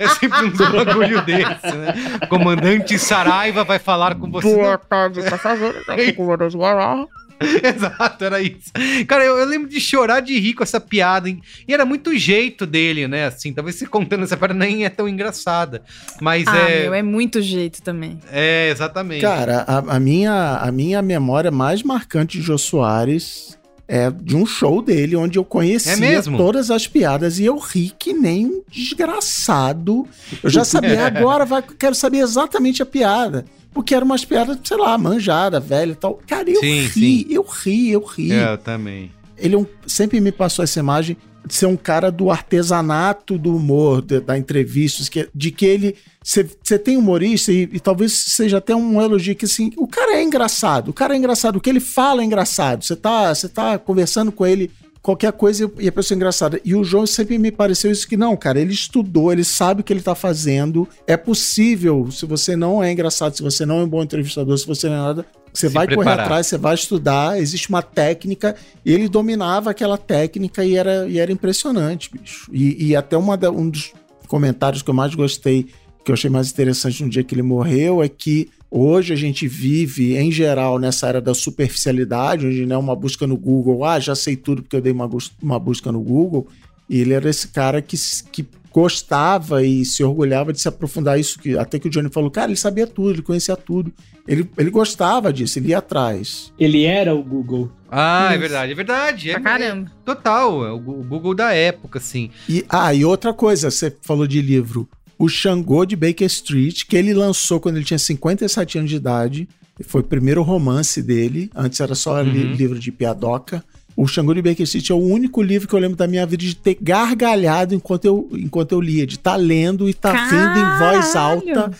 é 0.00 0.08
sempre 0.08 0.46
uns 0.46 0.56
bagulho 0.56 1.20
desse, 1.22 1.66
né? 1.76 1.94
Comandante 2.30 2.98
Saraiva 2.98 3.62
vai 3.62 3.78
falar 3.78 4.14
com 4.14 4.30
você. 4.30 4.56
Não, 4.56 4.78
tarde, 4.78 5.22
passageiros. 5.28 5.86
Aqui 5.86 6.14
com 6.14 6.24
o 6.26 6.36
Guará. 6.56 7.04
Exato, 7.62 8.24
era 8.24 8.40
isso. 8.40 8.70
Cara, 9.06 9.22
eu, 9.22 9.36
eu 9.36 9.44
lembro 9.44 9.68
de 9.68 9.80
chorar 9.80 10.20
de 10.20 10.38
rir 10.38 10.54
com 10.54 10.62
essa 10.62 10.80
piada. 10.80 11.28
hein? 11.28 11.42
E 11.68 11.74
era 11.74 11.84
muito 11.84 12.08
o 12.10 12.16
jeito 12.16 12.64
dele, 12.64 13.06
né? 13.06 13.26
Assim, 13.26 13.52
talvez 13.52 13.76
você 13.76 13.84
contando 13.86 14.24
essa 14.24 14.36
piada 14.36 14.54
nem 14.54 14.86
é 14.86 14.88
tão 14.88 15.06
engraçada. 15.06 15.82
Mas 16.22 16.46
Ah, 16.46 16.56
é. 16.70 16.82
meu, 16.84 16.94
é 16.94 17.02
muito 17.02 17.42
jeito 17.42 17.82
também. 17.82 18.18
É, 18.30 18.70
exatamente. 18.70 19.20
Cara, 19.20 19.64
a, 19.68 19.96
a 19.96 20.00
minha, 20.00 20.56
a 20.56 20.72
minha 20.72 21.02
memória 21.02 21.50
mais 21.50 21.82
marcante 21.82 22.38
de 22.38 22.44
Jô 22.44 22.56
Soares 22.56 23.58
É 23.94 24.10
de 24.10 24.34
um 24.34 24.46
show 24.46 24.80
dele, 24.80 25.14
onde 25.16 25.38
eu 25.38 25.44
conhecia 25.44 25.92
É 26.18 26.22
todas 26.22 26.70
as 26.70 26.86
piadas 26.86 27.38
e 27.38 27.44
eu 27.44 27.58
ri 27.58 27.92
que 27.98 28.14
nem 28.14 28.46
um 28.46 28.62
desgraçado. 28.70 30.06
Eu 30.42 30.48
já 30.48 30.64
sabia, 30.64 31.04
agora 31.06 31.44
vai, 31.44 31.62
quero 31.78 31.94
saber 31.94 32.18
exatamente 32.18 32.82
a 32.82 32.86
piada. 32.86 33.44
Porque 33.70 33.94
eram 33.94 34.06
umas 34.06 34.24
piadas, 34.24 34.58
sei 34.64 34.78
lá, 34.78 34.96
manjada, 34.96 35.60
velha 35.60 35.92
e 35.92 35.94
tal. 35.94 36.18
Cara, 36.26 36.48
eu 36.50 36.60
Sim, 36.60 36.80
ri, 36.86 36.88
sim. 36.88 37.26
eu 37.28 37.42
ri, 37.42 37.90
eu 37.90 38.02
ri. 38.04 38.32
É, 38.32 38.52
eu 38.52 38.58
também. 38.58 39.10
Ele 39.36 39.54
é 39.56 39.58
um- 39.58 39.66
sempre 39.86 40.20
me 40.20 40.32
passou 40.32 40.62
essa 40.62 40.78
imagem 40.80 41.16
ser 41.48 41.66
um 41.66 41.76
cara 41.76 42.10
do 42.10 42.30
artesanato 42.30 43.36
do 43.36 43.56
humor, 43.56 44.00
de- 44.02 44.20
da 44.20 44.38
entrevista, 44.38 45.02
que- 45.10 45.28
de 45.34 45.50
que 45.50 45.66
ele. 45.66 45.96
Você 46.22 46.78
tem 46.78 46.96
humorista 46.96 47.52
e, 47.52 47.68
e 47.72 47.80
talvez 47.80 48.12
seja 48.12 48.58
até 48.58 48.74
um 48.74 49.00
elogio 49.02 49.34
que 49.34 49.44
assim, 49.44 49.72
o 49.76 49.86
cara 49.88 50.16
é 50.16 50.22
engraçado, 50.22 50.88
o 50.90 50.92
cara 50.92 51.14
é 51.14 51.18
engraçado, 51.18 51.56
o 51.56 51.60
que 51.60 51.68
ele 51.68 51.80
fala 51.80 52.22
é 52.22 52.24
engraçado. 52.24 52.84
Você 52.84 52.94
tá, 52.94 53.32
tá 53.52 53.76
conversando 53.78 54.30
com 54.30 54.46
ele, 54.46 54.70
qualquer 55.02 55.32
coisa 55.32 55.68
e 55.80 55.88
a 55.88 55.92
pessoa 55.92 56.14
é 56.14 56.16
engraçada. 56.16 56.60
E 56.64 56.76
o 56.76 56.84
João 56.84 57.06
sempre 57.06 57.36
me 57.38 57.50
pareceu 57.50 57.90
isso 57.90 58.06
que 58.06 58.16
não, 58.16 58.36
cara, 58.36 58.60
ele 58.60 58.72
estudou, 58.72 59.32
ele 59.32 59.42
sabe 59.42 59.80
o 59.80 59.84
que 59.84 59.92
ele 59.92 60.00
tá 60.00 60.14
fazendo. 60.14 60.88
É 61.08 61.16
possível, 61.16 62.08
se 62.12 62.24
você 62.24 62.54
não 62.54 62.80
é 62.82 62.92
engraçado, 62.92 63.36
se 63.36 63.42
você 63.42 63.66
não 63.66 63.80
é 63.80 63.84
um 63.84 63.88
bom 63.88 64.02
entrevistador, 64.02 64.56
se 64.56 64.66
você 64.66 64.88
não 64.88 64.94
é 64.94 64.98
nada, 64.98 65.26
você 65.52 65.68
vai 65.68 65.86
correr 65.86 65.96
preparar. 65.96 66.24
atrás, 66.24 66.46
você 66.46 66.56
vai 66.56 66.74
estudar, 66.74 67.38
existe 67.40 67.68
uma 67.68 67.82
técnica, 67.82 68.56
e 68.84 68.92
ele 68.92 69.08
dominava 69.08 69.70
aquela 69.70 69.98
técnica 69.98 70.64
e 70.64 70.76
era, 70.76 71.06
e 71.08 71.18
era 71.18 71.30
impressionante, 71.30 72.10
bicho. 72.10 72.50
E, 72.52 72.86
e 72.86 72.96
até 72.96 73.16
uma 73.16 73.36
da- 73.36 73.50
um 73.50 73.68
dos 73.68 73.92
comentários 74.28 74.82
que 74.82 74.88
eu 74.90 74.94
mais 74.94 75.14
gostei, 75.14 75.66
que 76.04 76.10
eu 76.10 76.14
achei 76.14 76.30
mais 76.30 76.50
interessante 76.50 77.04
no 77.04 77.10
dia 77.10 77.22
que 77.22 77.34
ele 77.34 77.42
morreu, 77.42 78.02
é 78.02 78.08
que 78.08 78.48
hoje 78.70 79.12
a 79.12 79.16
gente 79.16 79.46
vive, 79.46 80.16
em 80.16 80.32
geral, 80.32 80.78
nessa 80.78 81.06
era 81.06 81.20
da 81.20 81.34
superficialidade, 81.34 82.46
onde 82.46 82.64
não 82.64 82.76
é 82.76 82.78
uma 82.78 82.96
busca 82.96 83.26
no 83.26 83.36
Google, 83.36 83.84
ah, 83.84 84.00
já 84.00 84.14
sei 84.14 84.34
tudo 84.36 84.62
porque 84.62 84.76
eu 84.76 84.80
dei 84.80 84.92
uma, 84.92 85.08
uma 85.42 85.58
busca 85.58 85.92
no 85.92 86.00
Google, 86.00 86.46
e 86.88 87.00
ele 87.00 87.12
era 87.12 87.28
esse 87.28 87.48
cara 87.48 87.82
que, 87.82 87.96
que 88.32 88.46
gostava 88.72 89.64
e 89.64 89.84
se 89.84 90.02
orgulhava 90.02 90.52
de 90.52 90.60
se 90.60 90.68
aprofundar 90.68 91.18
isso, 91.18 91.38
que 91.38 91.56
até 91.56 91.78
que 91.78 91.88
o 91.88 91.90
Johnny 91.90 92.08
falou, 92.10 92.30
cara, 92.30 92.50
ele 92.50 92.56
sabia 92.58 92.86
tudo, 92.86 93.10
ele 93.10 93.22
conhecia 93.22 93.56
tudo. 93.56 93.92
Ele, 94.26 94.48
ele 94.56 94.70
gostava 94.70 95.32
disso, 95.32 95.58
ele 95.58 95.68
ia 95.68 95.78
atrás. 95.78 96.52
Ele 96.58 96.84
era 96.84 97.14
o 97.14 97.22
Google. 97.22 97.70
Ah, 97.90 98.28
é 98.28 98.32
Isso. 98.32 98.40
verdade, 98.40 98.72
é 98.72 98.74
verdade. 98.74 99.30
É, 99.30 99.40
caramba. 99.40 99.90
é 99.90 100.04
total, 100.04 100.64
é 100.64 100.70
o 100.72 100.78
Google 100.78 101.34
da 101.34 101.52
época, 101.52 101.98
assim. 101.98 102.30
E, 102.48 102.64
ah, 102.68 102.94
e 102.94 103.04
outra 103.04 103.32
coisa, 103.34 103.70
você 103.70 103.94
falou 104.02 104.26
de 104.26 104.40
livro. 104.40 104.88
O 105.18 105.28
Xangô 105.28 105.84
de 105.84 105.94
Baker 105.96 106.26
Street, 106.26 106.84
que 106.88 106.96
ele 106.96 107.12
lançou 107.14 107.60
quando 107.60 107.76
ele 107.76 107.84
tinha 107.84 107.98
57 107.98 108.78
anos 108.78 108.90
de 108.90 108.96
idade. 108.96 109.48
Foi 109.86 110.00
o 110.00 110.04
primeiro 110.04 110.42
romance 110.42 111.02
dele. 111.02 111.50
Antes 111.54 111.80
era 111.80 111.94
só 111.94 112.20
li- 112.20 112.44
Uhum. 112.44 112.52
livro 112.54 112.78
de 112.78 112.92
piadoca. 112.92 113.64
O 113.96 114.06
Xangô 114.06 114.32
de 114.34 114.42
Baker 114.42 114.64
Street 114.64 114.90
é 114.90 114.94
o 114.94 114.98
único 114.98 115.42
livro 115.42 115.68
que 115.68 115.74
eu 115.74 115.78
lembro 115.78 115.96
da 115.96 116.06
minha 116.06 116.24
vida 116.24 116.42
de 116.42 116.54
ter 116.56 116.78
gargalhado 116.80 117.74
enquanto 117.74 118.04
eu, 118.04 118.28
enquanto 118.32 118.72
eu 118.72 118.80
lia, 118.80 119.06
de 119.06 119.16
estar 119.16 119.36
lendo 119.36 119.86
e 119.86 119.90
estar 119.90 120.12
rindo 120.12 120.58
em 120.58 120.78
voz 120.78 121.14
alta. 121.16 121.70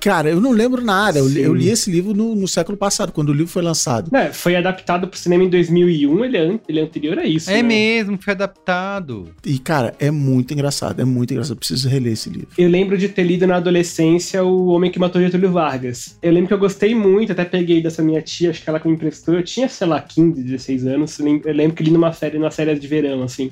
Cara, 0.00 0.30
eu 0.30 0.40
não 0.40 0.52
lembro 0.52 0.82
nada. 0.84 1.18
Eu, 1.18 1.30
eu 1.36 1.54
li 1.54 1.68
esse 1.68 1.90
livro 1.90 2.14
no, 2.14 2.34
no 2.34 2.46
século 2.48 2.76
passado, 2.76 3.12
quando 3.12 3.30
o 3.30 3.32
livro 3.32 3.48
foi 3.52 3.62
lançado. 3.62 4.10
Não, 4.12 4.32
foi 4.32 4.56
adaptado 4.56 5.08
pro 5.08 5.18
cinema 5.18 5.44
em 5.44 5.48
2001, 5.48 6.24
ele 6.24 6.36
é, 6.36 6.60
ele 6.68 6.80
é 6.80 6.82
anterior 6.82 7.18
a 7.18 7.24
isso. 7.24 7.50
É 7.50 7.54
né? 7.56 7.62
mesmo, 7.62 8.18
foi 8.20 8.32
adaptado. 8.32 9.28
E, 9.44 9.58
cara, 9.58 9.94
é 9.98 10.10
muito 10.10 10.52
engraçado, 10.52 11.00
é 11.00 11.04
muito 11.04 11.32
engraçado. 11.32 11.54
Eu 11.56 11.58
preciso 11.58 11.88
reler 11.88 12.12
esse 12.12 12.28
livro. 12.30 12.48
Eu 12.56 12.68
lembro 12.68 12.96
de 12.96 13.08
ter 13.08 13.24
lido 13.24 13.46
na 13.46 13.56
adolescência 13.56 14.44
O 14.44 14.66
Homem 14.66 14.90
que 14.90 14.98
Matou 14.98 15.20
Getúlio 15.20 15.50
Vargas. 15.50 16.16
Eu 16.22 16.32
lembro 16.32 16.48
que 16.48 16.54
eu 16.54 16.58
gostei 16.58 16.94
muito, 16.94 17.32
até 17.32 17.44
peguei 17.44 17.82
dessa 17.82 18.02
minha 18.02 18.22
tia, 18.22 18.50
acho 18.50 18.62
que 18.62 18.68
ela 18.68 18.78
que 18.80 18.88
me 18.88 18.94
emprestou. 18.94 19.34
Eu 19.34 19.42
tinha, 19.42 19.68
sei 19.68 19.86
lá, 19.86 20.00
15, 20.00 20.42
16 20.42 20.86
anos. 20.86 21.18
Eu 21.18 21.24
lem- 21.24 21.42
eu 21.44 21.54
lembro 21.54 21.76
que 21.76 21.82
li 21.82 21.90
numa 21.90 22.12
série, 22.12 22.38
numa 22.38 22.50
série 22.50 22.78
de 22.78 22.86
verão, 22.86 23.22
assim. 23.22 23.50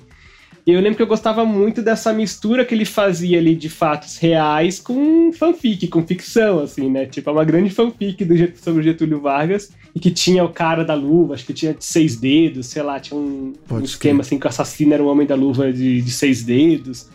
E 0.66 0.72
eu 0.72 0.80
lembro 0.80 0.96
que 0.96 1.02
eu 1.02 1.06
gostava 1.06 1.44
muito 1.44 1.80
dessa 1.80 2.12
mistura 2.12 2.64
que 2.64 2.74
ele 2.74 2.84
fazia 2.84 3.38
ali 3.38 3.54
de 3.54 3.68
fatos 3.68 4.16
reais 4.16 4.80
com 4.80 5.32
fanfic, 5.32 5.86
com 5.86 6.04
ficção, 6.04 6.58
assim, 6.58 6.90
né? 6.90 7.06
Tipo, 7.06 7.30
é 7.30 7.32
uma 7.32 7.44
grande 7.44 7.70
fanfic 7.70 8.24
do, 8.24 8.34
sobre 8.58 8.80
o 8.80 8.82
Getúlio 8.82 9.20
Vargas. 9.20 9.70
E 9.94 10.00
que 10.00 10.10
tinha 10.10 10.44
o 10.44 10.48
cara 10.48 10.84
da 10.84 10.92
luva, 10.92 11.34
acho 11.34 11.46
que 11.46 11.54
tinha 11.54 11.74
seis 11.78 12.16
dedos, 12.16 12.66
sei 12.66 12.82
lá, 12.82 12.98
tinha 12.98 13.18
um, 13.18 13.52
um 13.70 13.80
esquema 13.80 14.22
assim 14.22 14.38
que 14.38 14.44
o 14.44 14.48
assassino 14.48 14.92
era 14.92 15.02
o 15.02 15.06
homem 15.06 15.26
da 15.26 15.36
luva 15.36 15.72
de, 15.72 16.02
de 16.02 16.10
seis 16.10 16.42
dedos. 16.42 17.06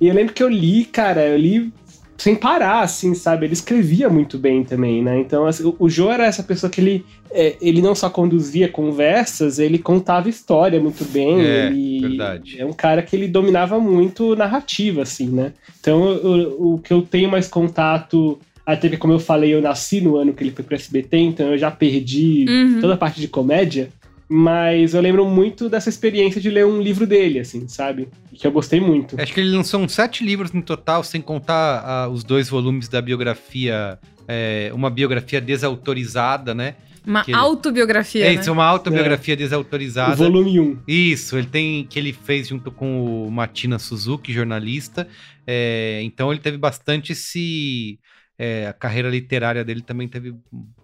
E 0.00 0.08
eu 0.08 0.14
lembro 0.14 0.32
que 0.32 0.42
eu 0.42 0.48
li, 0.48 0.84
cara, 0.86 1.26
eu 1.26 1.36
li 1.36 1.70
sem 2.18 2.34
parar, 2.34 2.80
assim, 2.80 3.14
sabe? 3.14 3.46
Ele 3.46 3.52
escrevia 3.52 4.08
muito 4.10 4.36
bem 4.36 4.64
também, 4.64 5.02
né? 5.02 5.20
Então, 5.20 5.46
assim, 5.46 5.72
o, 5.78 5.88
Joe 5.88 6.08
era 6.10 6.26
essa 6.26 6.42
pessoa 6.42 6.68
que 6.68 6.80
ele, 6.80 7.06
é, 7.30 7.56
ele 7.60 7.80
não 7.80 7.94
só 7.94 8.10
conduzia 8.10 8.68
conversas, 8.68 9.60
ele 9.60 9.78
contava 9.78 10.28
história 10.28 10.80
muito 10.80 11.04
bem. 11.04 11.40
É, 11.40 11.66
ele 11.68 12.00
verdade. 12.08 12.60
é 12.60 12.66
um 12.66 12.72
cara 12.72 13.02
que 13.02 13.14
ele 13.14 13.28
dominava 13.28 13.78
muito 13.78 14.34
narrativa, 14.34 15.02
assim, 15.02 15.28
né? 15.28 15.52
Então, 15.80 16.02
o, 16.02 16.74
o 16.74 16.78
que 16.78 16.92
eu 16.92 17.02
tenho 17.02 17.30
mais 17.30 17.46
contato, 17.46 18.36
até 18.66 18.88
que, 18.88 18.96
como 18.96 19.12
eu 19.12 19.20
falei, 19.20 19.54
eu 19.54 19.62
nasci 19.62 20.00
no 20.00 20.16
ano 20.16 20.32
que 20.34 20.42
ele 20.42 20.50
foi 20.50 20.64
pro 20.64 20.74
SBT, 20.74 21.16
então 21.18 21.52
eu 21.52 21.56
já 21.58 21.70
perdi 21.70 22.46
Uhum. 22.48 22.80
toda 22.80 22.94
a 22.94 22.98
parte 22.98 23.20
de 23.20 23.28
comédia. 23.28 23.90
Mas 24.28 24.92
eu 24.92 25.00
lembro 25.00 25.24
muito 25.26 25.68
dessa 25.70 25.88
experiência 25.88 26.40
de 26.40 26.50
ler 26.50 26.66
um 26.66 26.80
livro 26.82 27.06
dele, 27.06 27.38
assim, 27.38 27.66
sabe? 27.66 28.08
Que 28.34 28.46
eu 28.46 28.52
gostei 28.52 28.78
muito. 28.80 29.18
Acho 29.20 29.32
que 29.32 29.40
ele 29.40 29.50
lançou 29.50 29.80
uns 29.80 29.92
sete 29.92 30.22
livros 30.24 30.52
no 30.52 30.60
total, 30.62 31.02
sem 31.02 31.20
contar 31.22 31.82
ah, 31.84 32.08
os 32.08 32.22
dois 32.24 32.48
volumes 32.48 32.88
da 32.88 33.00
biografia, 33.00 33.98
é, 34.26 34.70
uma 34.74 34.90
biografia 34.90 35.40
desautorizada, 35.40 36.54
né? 36.54 36.74
Uma 37.06 37.24
ele- 37.26 37.34
autobiografia, 37.34 38.26
É 38.26 38.34
né? 38.34 38.40
isso, 38.40 38.52
uma 38.52 38.64
autobiografia 38.66 39.32
O 39.32 39.36
desautorizada. 39.38 40.14
volume 40.14 40.60
1. 40.60 40.78
Isso, 40.86 41.38
ele 41.38 41.46
tem 41.46 41.84
que 41.88 41.98
ele 41.98 42.12
fez 42.12 42.48
junto 42.48 42.70
com 42.70 43.26
o 43.26 43.30
Matina 43.30 43.78
Suzuki, 43.78 44.30
jornalista. 44.30 45.08
É, 45.46 46.00
então 46.02 46.30
ele 46.30 46.40
teve 46.40 46.58
bastante 46.58 47.12
esse. 47.12 47.98
É, 48.38 48.68
a 48.68 48.72
carreira 48.72 49.08
literária 49.10 49.64
dele 49.64 49.82
também 49.82 50.06
teve 50.06 50.34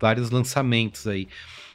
vários 0.01 0.31
lançamentos 0.31 1.07
aí. 1.07 1.29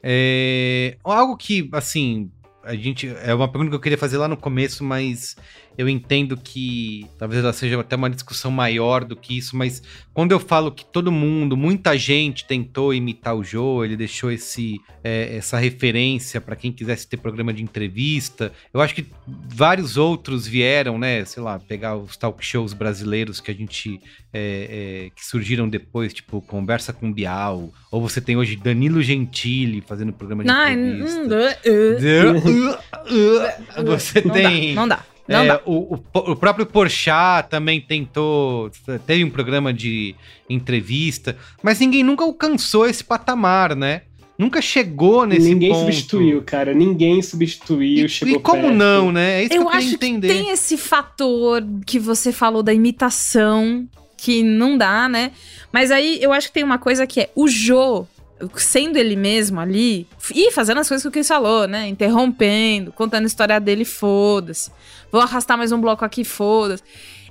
É, 0.03 0.97
algo 1.03 1.37
que, 1.37 1.69
assim, 1.71 2.29
a 2.63 2.75
gente. 2.75 3.07
É 3.07 3.33
uma 3.33 3.47
pergunta 3.47 3.71
que 3.71 3.75
eu 3.75 3.81
queria 3.81 3.97
fazer 3.97 4.17
lá 4.17 4.27
no 4.27 4.37
começo, 4.37 4.83
mas 4.83 5.35
eu 5.79 5.87
entendo 5.87 6.35
que 6.35 7.07
talvez 7.17 7.41
ela 7.41 7.53
seja 7.53 7.79
até 7.79 7.95
uma 7.95 8.09
discussão 8.09 8.51
maior 8.51 9.05
do 9.05 9.15
que 9.15 9.37
isso, 9.37 9.55
mas 9.55 9.81
quando 10.13 10.33
eu 10.33 10.39
falo 10.39 10.73
que 10.73 10.83
todo 10.83 11.09
mundo, 11.09 11.55
muita 11.55 11.97
gente 11.97 12.43
tentou 12.43 12.93
imitar 12.93 13.33
o 13.33 13.45
Joe, 13.45 13.87
ele 13.87 13.95
deixou 13.95 14.29
esse, 14.29 14.77
é, 15.01 15.37
essa 15.37 15.57
referência 15.57 16.41
para 16.41 16.57
quem 16.57 16.73
quisesse 16.73 17.07
ter 17.07 17.15
programa 17.15 17.53
de 17.53 17.63
entrevista. 17.63 18.51
Eu 18.73 18.81
acho 18.81 18.93
que 18.93 19.05
vários 19.25 19.95
outros 19.95 20.45
vieram, 20.45 20.99
né? 20.99 21.23
Sei 21.23 21.41
lá, 21.41 21.57
pegar 21.57 21.95
os 21.95 22.17
talk 22.17 22.45
shows 22.45 22.73
brasileiros 22.73 23.39
que 23.39 23.49
a 23.49 23.53
gente. 23.53 24.01
é, 24.33 25.05
é, 25.05 25.09
que 25.15 25.25
surgiram 25.25 25.69
depois, 25.69 26.13
tipo 26.13 26.41
Conversa 26.41 26.91
com 26.91 27.09
Bial. 27.13 27.71
Ou 27.89 28.01
você 28.01 28.19
tem 28.19 28.35
hoje 28.35 28.57
Danilo 28.57 29.01
Gentili 29.01 29.81
fazendo 29.87 30.11
programa 30.11 30.43
de 30.43 30.49
Ai, 30.49 30.73
entrevista. 30.73 31.57
hum, 31.65 32.69
uh, 32.69 33.85
Você 33.85 34.21
não 34.21 34.33
tem. 34.33 34.75
dá, 34.75 34.81
não 34.81 34.87
dá. 34.89 35.05
Não 35.29 35.43
É, 35.43 35.61
o, 35.65 35.93
o- 35.95 36.31
o 36.31 36.35
próprio 36.35 36.65
Porchat 36.65 37.47
também 37.49 37.79
tentou, 37.79 38.71
teve 39.05 39.23
um 39.23 39.29
programa 39.29 39.71
de 39.71 40.15
entrevista, 40.49 41.37
mas 41.61 41.79
ninguém 41.79 42.03
nunca 42.03 42.23
alcançou 42.23 42.87
esse 42.87 43.03
patamar, 43.03 43.75
né? 43.75 44.01
Nunca 44.37 44.61
chegou 44.61 45.25
nesse 45.25 45.49
Ninguém 45.53 45.69
ponto. 45.69 45.81
substituiu, 45.81 46.41
cara. 46.41 46.73
Ninguém 46.73 47.21
substituiu. 47.21 48.05
E, 48.05 48.09
chegou 48.09 48.35
e 48.37 48.39
como 48.41 48.61
perto. 48.63 48.75
não, 48.75 49.11
né? 49.11 49.39
É 49.39 49.41
isso 49.41 49.49
que 49.49 49.57
Eu 49.57 49.61
eu 49.63 49.67
queria 49.67 49.85
acho 49.85 49.95
entender. 49.95 50.27
que 50.29 50.33
tem 50.33 50.49
esse 50.51 50.77
fator 50.77 51.61
que 51.85 51.99
você 51.99 52.31
falou 52.31 52.63
da 52.63 52.73
imitação, 52.73 53.85
que 54.17 54.41
não 54.41 54.77
dá, 54.77 55.09
né? 55.09 55.31
Mas 55.73 55.91
aí 55.91 56.17
eu 56.21 56.31
acho 56.31 56.47
que 56.47 56.53
tem 56.53 56.63
uma 56.63 56.77
coisa 56.77 57.05
que 57.05 57.19
é 57.19 57.29
o 57.35 57.47
Jô, 57.49 58.07
sendo 58.55 58.97
ele 58.97 59.15
mesmo 59.15 59.59
ali, 59.59 60.07
e 60.33 60.51
fazendo 60.51 60.79
as 60.79 60.87
coisas 60.87 61.01
que 61.03 61.07
o 61.07 61.11
Chris 61.11 61.27
falou, 61.27 61.67
né? 61.67 61.87
Interrompendo, 61.87 62.91
contando 62.91 63.23
a 63.23 63.27
história 63.27 63.59
dele, 63.59 63.85
foda-se. 63.85 64.71
Vou 65.11 65.21
arrastar 65.21 65.57
mais 65.57 65.71
um 65.71 65.79
bloco 65.81 66.03
aqui, 66.05 66.23
foda-se. 66.23 66.83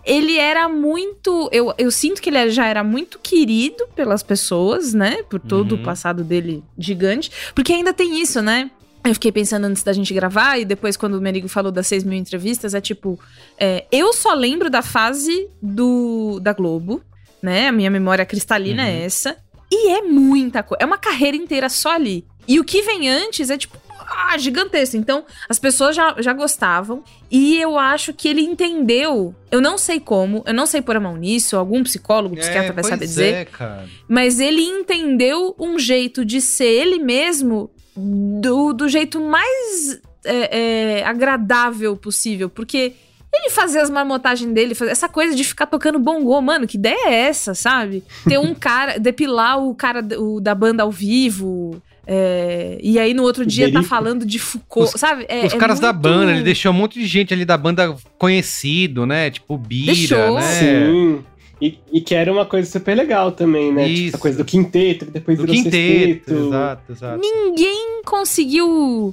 Ele 0.04 0.38
era 0.38 0.68
muito. 0.68 1.48
Eu, 1.52 1.74
eu 1.76 1.90
sinto 1.90 2.22
que 2.22 2.30
ele 2.30 2.50
já 2.50 2.66
era 2.66 2.82
muito 2.82 3.18
querido 3.18 3.86
pelas 3.94 4.22
pessoas, 4.22 4.94
né? 4.94 5.22
Por 5.28 5.38
todo 5.38 5.72
Uhum. 5.74 5.80
o 5.80 5.84
passado 5.84 6.24
dele 6.24 6.62
gigante. 6.78 7.30
Porque 7.54 7.72
ainda 7.72 7.92
tem 7.92 8.20
isso, 8.20 8.40
né? 8.40 8.70
Eu 9.04 9.14
fiquei 9.14 9.30
pensando 9.30 9.64
antes 9.66 9.82
da 9.82 9.92
gente 9.92 10.12
gravar, 10.12 10.58
e 10.58 10.64
depois, 10.64 10.96
quando 10.96 11.14
o 11.14 11.20
Merigo 11.20 11.48
falou 11.48 11.70
das 11.70 11.86
6 11.86 12.04
mil 12.04 12.18
entrevistas, 12.18 12.74
é 12.74 12.80
tipo. 12.80 13.18
é, 13.58 13.84
eu 13.92 14.12
só 14.12 14.34
lembro 14.34 14.68
da 14.70 14.82
fase 14.82 15.48
do 15.62 16.40
da 16.40 16.52
Globo, 16.52 17.02
né? 17.42 17.68
A 17.68 17.72
minha 17.72 17.90
memória 17.90 18.24
cristalina 18.26 18.82
Uhum. 18.82 18.88
é 18.88 19.04
essa. 19.04 19.36
E 19.70 19.90
é 19.90 20.02
muita 20.02 20.62
coisa. 20.62 20.82
É 20.82 20.86
uma 20.86 20.98
carreira 20.98 21.36
inteira 21.36 21.68
só 21.68 21.94
ali. 21.94 22.24
E 22.46 22.58
o 22.58 22.64
que 22.64 22.82
vem 22.82 23.08
antes 23.08 23.50
é 23.50 23.58
tipo. 23.58 23.76
Ah, 24.10 24.38
gigantesco. 24.38 24.96
Então, 24.96 25.24
as 25.50 25.58
pessoas 25.58 25.94
já, 25.94 26.14
já 26.18 26.32
gostavam. 26.32 27.04
E 27.30 27.60
eu 27.60 27.78
acho 27.78 28.14
que 28.14 28.26
ele 28.26 28.40
entendeu. 28.40 29.34
Eu 29.50 29.60
não 29.60 29.76
sei 29.76 30.00
como, 30.00 30.42
eu 30.46 30.54
não 30.54 30.64
sei 30.64 30.80
pôr 30.80 30.96
a 30.96 31.00
mão 31.00 31.14
nisso, 31.14 31.56
algum 31.56 31.82
psicólogo, 31.82 32.34
psiquiatra 32.34 32.72
vai 32.72 32.82
pois 32.82 32.88
saber 32.88 33.06
dizer. 33.06 33.34
É, 33.34 33.44
cara. 33.44 33.86
Mas 34.08 34.40
ele 34.40 34.62
entendeu 34.62 35.54
um 35.58 35.78
jeito 35.78 36.24
de 36.24 36.40
ser 36.40 36.64
ele 36.64 36.98
mesmo 36.98 37.70
do, 37.94 38.72
do 38.72 38.88
jeito 38.88 39.20
mais 39.20 40.00
é, 40.24 40.98
é, 41.00 41.04
agradável 41.04 41.96
possível, 41.96 42.48
porque 42.48 42.94
ele 43.38 43.50
fazer 43.50 43.78
as 43.80 43.90
marmotagens 43.90 44.52
dele, 44.52 44.74
fazer 44.74 44.90
essa 44.90 45.08
coisa 45.08 45.34
de 45.34 45.44
ficar 45.44 45.66
tocando 45.66 45.98
bongô, 45.98 46.40
mano, 46.40 46.66
que 46.66 46.76
ideia 46.76 47.08
é 47.08 47.14
essa, 47.28 47.54
sabe? 47.54 48.02
Ter 48.28 48.38
um 48.38 48.54
cara, 48.58 48.98
depilar 48.98 49.58
o 49.62 49.74
cara 49.74 50.04
o, 50.18 50.40
da 50.40 50.54
banda 50.54 50.82
ao 50.82 50.90
vivo. 50.90 51.80
é, 52.06 52.78
e 52.82 52.98
aí 52.98 53.12
no 53.14 53.22
outro 53.22 53.44
dia 53.44 53.70
tá 53.72 53.82
falando 53.82 54.24
de 54.24 54.38
Foucault, 54.38 54.94
Os- 54.94 55.00
sabe? 55.00 55.26
É- 55.28 55.46
Os 55.46 55.54
é 55.54 55.56
caras 55.58 55.78
da 55.78 55.92
muito- 55.92 56.02
banda, 56.02 56.32
ele 56.32 56.42
deixou 56.42 56.72
um 56.72 56.74
monte 56.74 56.98
de 56.98 57.06
gente 57.06 57.32
ali 57.34 57.44
da 57.44 57.56
banda 57.56 57.94
conhecido, 58.18 59.04
né? 59.06 59.30
Tipo 59.30 59.56
Bira, 59.58 59.92
Deixou. 59.94 60.34
né? 60.34 60.42
Sim. 60.42 61.24
E, 61.60 61.76
e 61.92 62.00
que 62.00 62.14
era 62.14 62.32
uma 62.32 62.46
coisa 62.46 62.70
super 62.70 62.96
legal 62.96 63.32
também, 63.32 63.72
né? 63.72 63.82
Tipo, 63.88 63.98
Isso. 63.98 64.08
essa 64.10 64.18
coisa 64.18 64.38
do 64.38 64.44
quinteto, 64.44 65.06
que 65.06 65.10
depois 65.10 65.36
Do 65.36 65.44
virou 65.44 65.56
quinteto, 65.56 66.24
sexteto. 66.30 66.46
exato, 66.46 66.92
exato. 66.92 67.20
Ninguém 67.20 68.00
conseguiu 68.04 69.12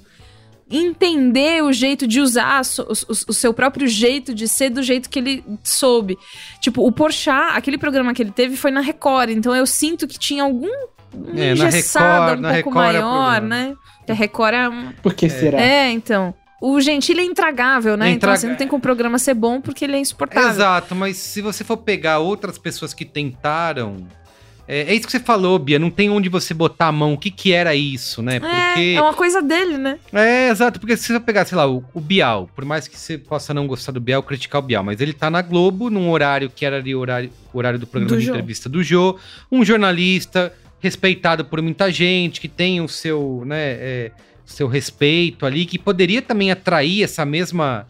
entender 0.70 1.64
o 1.64 1.72
jeito 1.72 2.08
de 2.08 2.20
usar 2.20 2.62
o, 2.80 2.82
o- 2.92 3.16
o 3.30 3.34
seu 3.34 3.54
próprio 3.54 3.88
jeito 3.88 4.34
de 4.34 4.48
ser 4.48 4.70
do 4.70 4.82
jeito 4.82 5.10
que 5.10 5.20
ele 5.20 5.44
soube. 5.64 6.18
Tipo, 6.60 6.86
o 6.86 6.92
Porchat, 6.92 7.56
aquele 7.56 7.78
programa 7.78 8.14
que 8.14 8.22
ele 8.22 8.32
teve 8.32 8.56
foi 8.58 8.72
na 8.72 8.82
Record, 8.82 9.30
então 9.30 9.56
eu 9.56 9.66
sinto 9.68 10.08
que 10.08 10.18
tinha 10.18 10.44
algum 10.44 10.68
É, 11.36 11.54
Record- 11.54 12.40
um 12.40 12.42
na 12.42 12.54
pouco 12.54 12.70
Record 12.70 12.76
é 12.96 13.00
maior, 13.02 13.32
problema. 13.40 13.48
né? 13.70 13.76
Que 14.06 14.12
a 14.12 14.16
Record 14.16 14.54
é 14.54 14.70
um... 14.70 14.92
Por 15.02 15.14
que 15.14 15.30
será? 15.30 15.60
É, 15.62 15.90
então. 15.92 16.34
O 16.62 16.80
Gentili 16.82 17.20
é 17.22 17.24
intragável, 17.26 17.96
né? 17.96 18.06
É 18.06 18.10
Então 18.10 18.16
intraga- 18.18 18.34
assim, 18.38 18.48
não 18.48 18.56
tem 18.56 18.68
como 18.68 18.80
o 18.80 18.82
programa 18.82 19.20
ser 19.20 19.34
bom 19.34 19.62
porque 19.62 19.86
ele 19.86 19.96
é 19.96 20.00
insuportável. 20.00 20.50
Exato, 20.50 20.96
mas 20.96 21.18
se 21.18 21.42
você 21.42 21.64
for 21.64 21.78
pegar 21.78 22.20
outras 22.20 22.58
pessoas 22.58 22.94
que 22.94 23.06
tentaram. 23.06 24.08
É, 24.68 24.82
é 24.82 24.94
isso 24.96 25.06
que 25.06 25.12
você 25.12 25.20
falou, 25.20 25.60
Bia. 25.60 25.78
Não 25.78 25.90
tem 25.90 26.10
onde 26.10 26.30
você 26.30 26.54
botar 26.54 26.88
a 26.88 26.92
mão. 26.92 27.14
O 27.14 27.18
que 27.18 27.30
que 27.30 27.54
era 27.54 27.76
isso, 27.76 28.22
né? 28.22 28.38
É, 28.38 28.40
Porque. 28.40 28.96
é 28.98 29.02
uma 29.02 29.14
coisa 29.14 29.42
dele, 29.42 29.78
né? 29.78 30.00
É, 30.12 30.50
exato, 30.50 30.80
porque 30.80 30.98
se 30.98 31.08
você 31.08 31.20
pegar, 31.20 31.46
sei 31.46 31.58
lá, 31.58 31.70
o, 31.70 31.84
o 31.94 32.02
Bial, 32.02 32.50
por 32.56 32.66
mais 32.66 32.88
que 32.88 32.98
você 32.98 33.18
possa 33.18 33.54
não 33.54 33.68
gostar 33.68 33.92
do 33.92 34.02
Bial, 34.02 34.24
criticar 34.24 34.60
o 34.60 34.66
Bial, 34.66 34.84
mas 34.84 35.00
ele 35.00 35.14
tá 35.14 35.30
na 35.30 35.42
Globo, 35.42 35.90
num 35.90 36.10
horário 36.10 36.50
que 36.50 36.66
era 36.66 36.78
ali 36.78 36.96
o 36.96 37.00
horário, 37.00 37.30
horário 37.54 37.80
do 37.80 37.88
programa 37.88 38.16
Do 38.16 38.20
de 38.20 38.26
Jô. 38.26 38.32
entrevista 38.32 38.68
do 38.68 38.84
Jô, 38.84 39.18
um 39.52 39.64
jornalista 39.64 40.54
respeitado 40.80 41.46
por 41.46 41.62
muita 41.62 41.92
gente, 41.92 42.40
que 42.40 42.48
tem 42.48 42.82
o 42.82 42.88
seu, 42.88 43.44
né, 43.46 43.72
é, 43.72 44.12
seu 44.46 44.68
respeito 44.68 45.46
ali, 45.46 45.66
que 45.66 45.80
poderia 45.80 46.22
também 46.22 46.52
atrair 46.52 47.04
essa 47.04 47.26
mesma. 47.26 47.88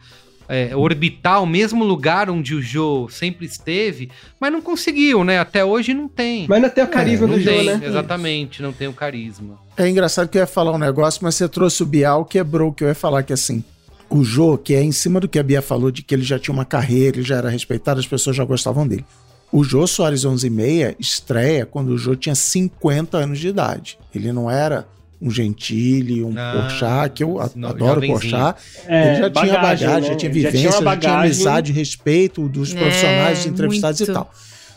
É, 0.48 0.76
orbitar 0.76 1.42
o 1.42 1.46
mesmo 1.46 1.84
lugar 1.84 2.30
onde 2.30 2.56
o 2.56 2.62
Jô 2.62 3.08
sempre 3.10 3.46
esteve, 3.46 4.10
mas 4.40 4.52
não 4.52 4.62
conseguiu, 4.62 5.24
né? 5.24 5.40
Até 5.40 5.64
hoje 5.64 5.94
não 5.94 6.08
tem. 6.08 6.46
Mas 6.48 6.62
não 6.62 6.70
tem 6.70 6.84
o 6.84 6.88
carisma 6.88 7.28
não 7.28 7.38
do 7.38 7.44
tem, 7.44 7.66
né? 7.66 7.82
exatamente, 7.84 8.62
não 8.62 8.72
tem 8.72 8.88
o 8.88 8.94
carisma. 8.94 9.60
É 9.78 9.88
engraçado 9.90 10.30
que 10.30 10.38
eu 10.38 10.42
ia 10.42 10.48
falar 10.48 10.72
um 10.72 10.78
negócio, 10.78 11.22
mas 11.24 11.36
você 11.36 11.48
trouxe 11.48 11.84
o 11.84 11.86
Bial, 11.86 12.26
quebrou 12.26 12.70
o 12.70 12.74
que 12.74 12.84
eu 12.84 12.88
ia 12.88 12.96
falar, 12.96 13.24
que 13.24 13.34
assim, 13.34 13.64
o 14.10 14.24
Jô, 14.24 14.58
que 14.58 14.74
é 14.74 14.82
em 14.82 14.92
cima 14.92 15.20
do 15.20 15.28
que 15.28 15.40
a 15.40 15.44
Bia 15.44 15.62
falou, 15.62 15.92
de 15.92 16.02
que 16.02 16.14
ele 16.14 16.24
já 16.24 16.40
tinha 16.40 16.54
uma 16.54 16.66
carreira, 16.66 17.18
ele 17.18 17.28
já 17.28 17.38
era 17.38 17.50
respeitado, 17.50 18.00
as 18.00 18.08
pessoas 18.08 18.36
já 18.36 18.44
gostavam 18.44 18.88
dele. 18.88 19.06
O 19.52 19.64
Jô 19.64 19.88
Soares 19.88 20.26
11 20.26 20.48
e 20.48 20.50
meia 20.50 20.96
estreia 21.00 21.66
quando 21.66 21.90
o 21.90 21.98
Jô 21.98 22.16
tinha 22.16 22.36
50 22.36 23.18
anos 23.18 23.40
de 23.40 23.48
idade. 23.48 23.98
Ele 24.14 24.32
não 24.32 24.50
era 24.50 24.88
um 25.22 25.30
Gentili, 25.32 26.24
um 26.24 26.34
Ah, 26.38 26.54
Porchat, 26.70 27.14
que 27.14 27.24
eu 27.24 27.40
não, 27.56 27.70
adoro. 27.70 28.02
Porchat. 28.06 28.60
É, 28.88 29.14
ele 29.14 29.20
já 29.22 29.30
tinha 29.30 29.54
bagagem, 29.54 29.88
né? 29.88 30.02
já 30.02 30.16
tinha 30.16 30.32
vivência, 30.32 30.60
já 30.60 30.70
uma 30.70 30.78
tinha, 30.78 30.86
bagagem. 30.86 31.20
amizade, 31.20 31.72
respeito 31.72 32.48
dos 32.50 32.74
É, 32.74 32.80
profissionais, 32.80 33.38
dos 33.40 33.48
entrevistados 33.48 34.00
muito. 34.02 34.12
e 34.12 34.14
tal. 34.14 34.32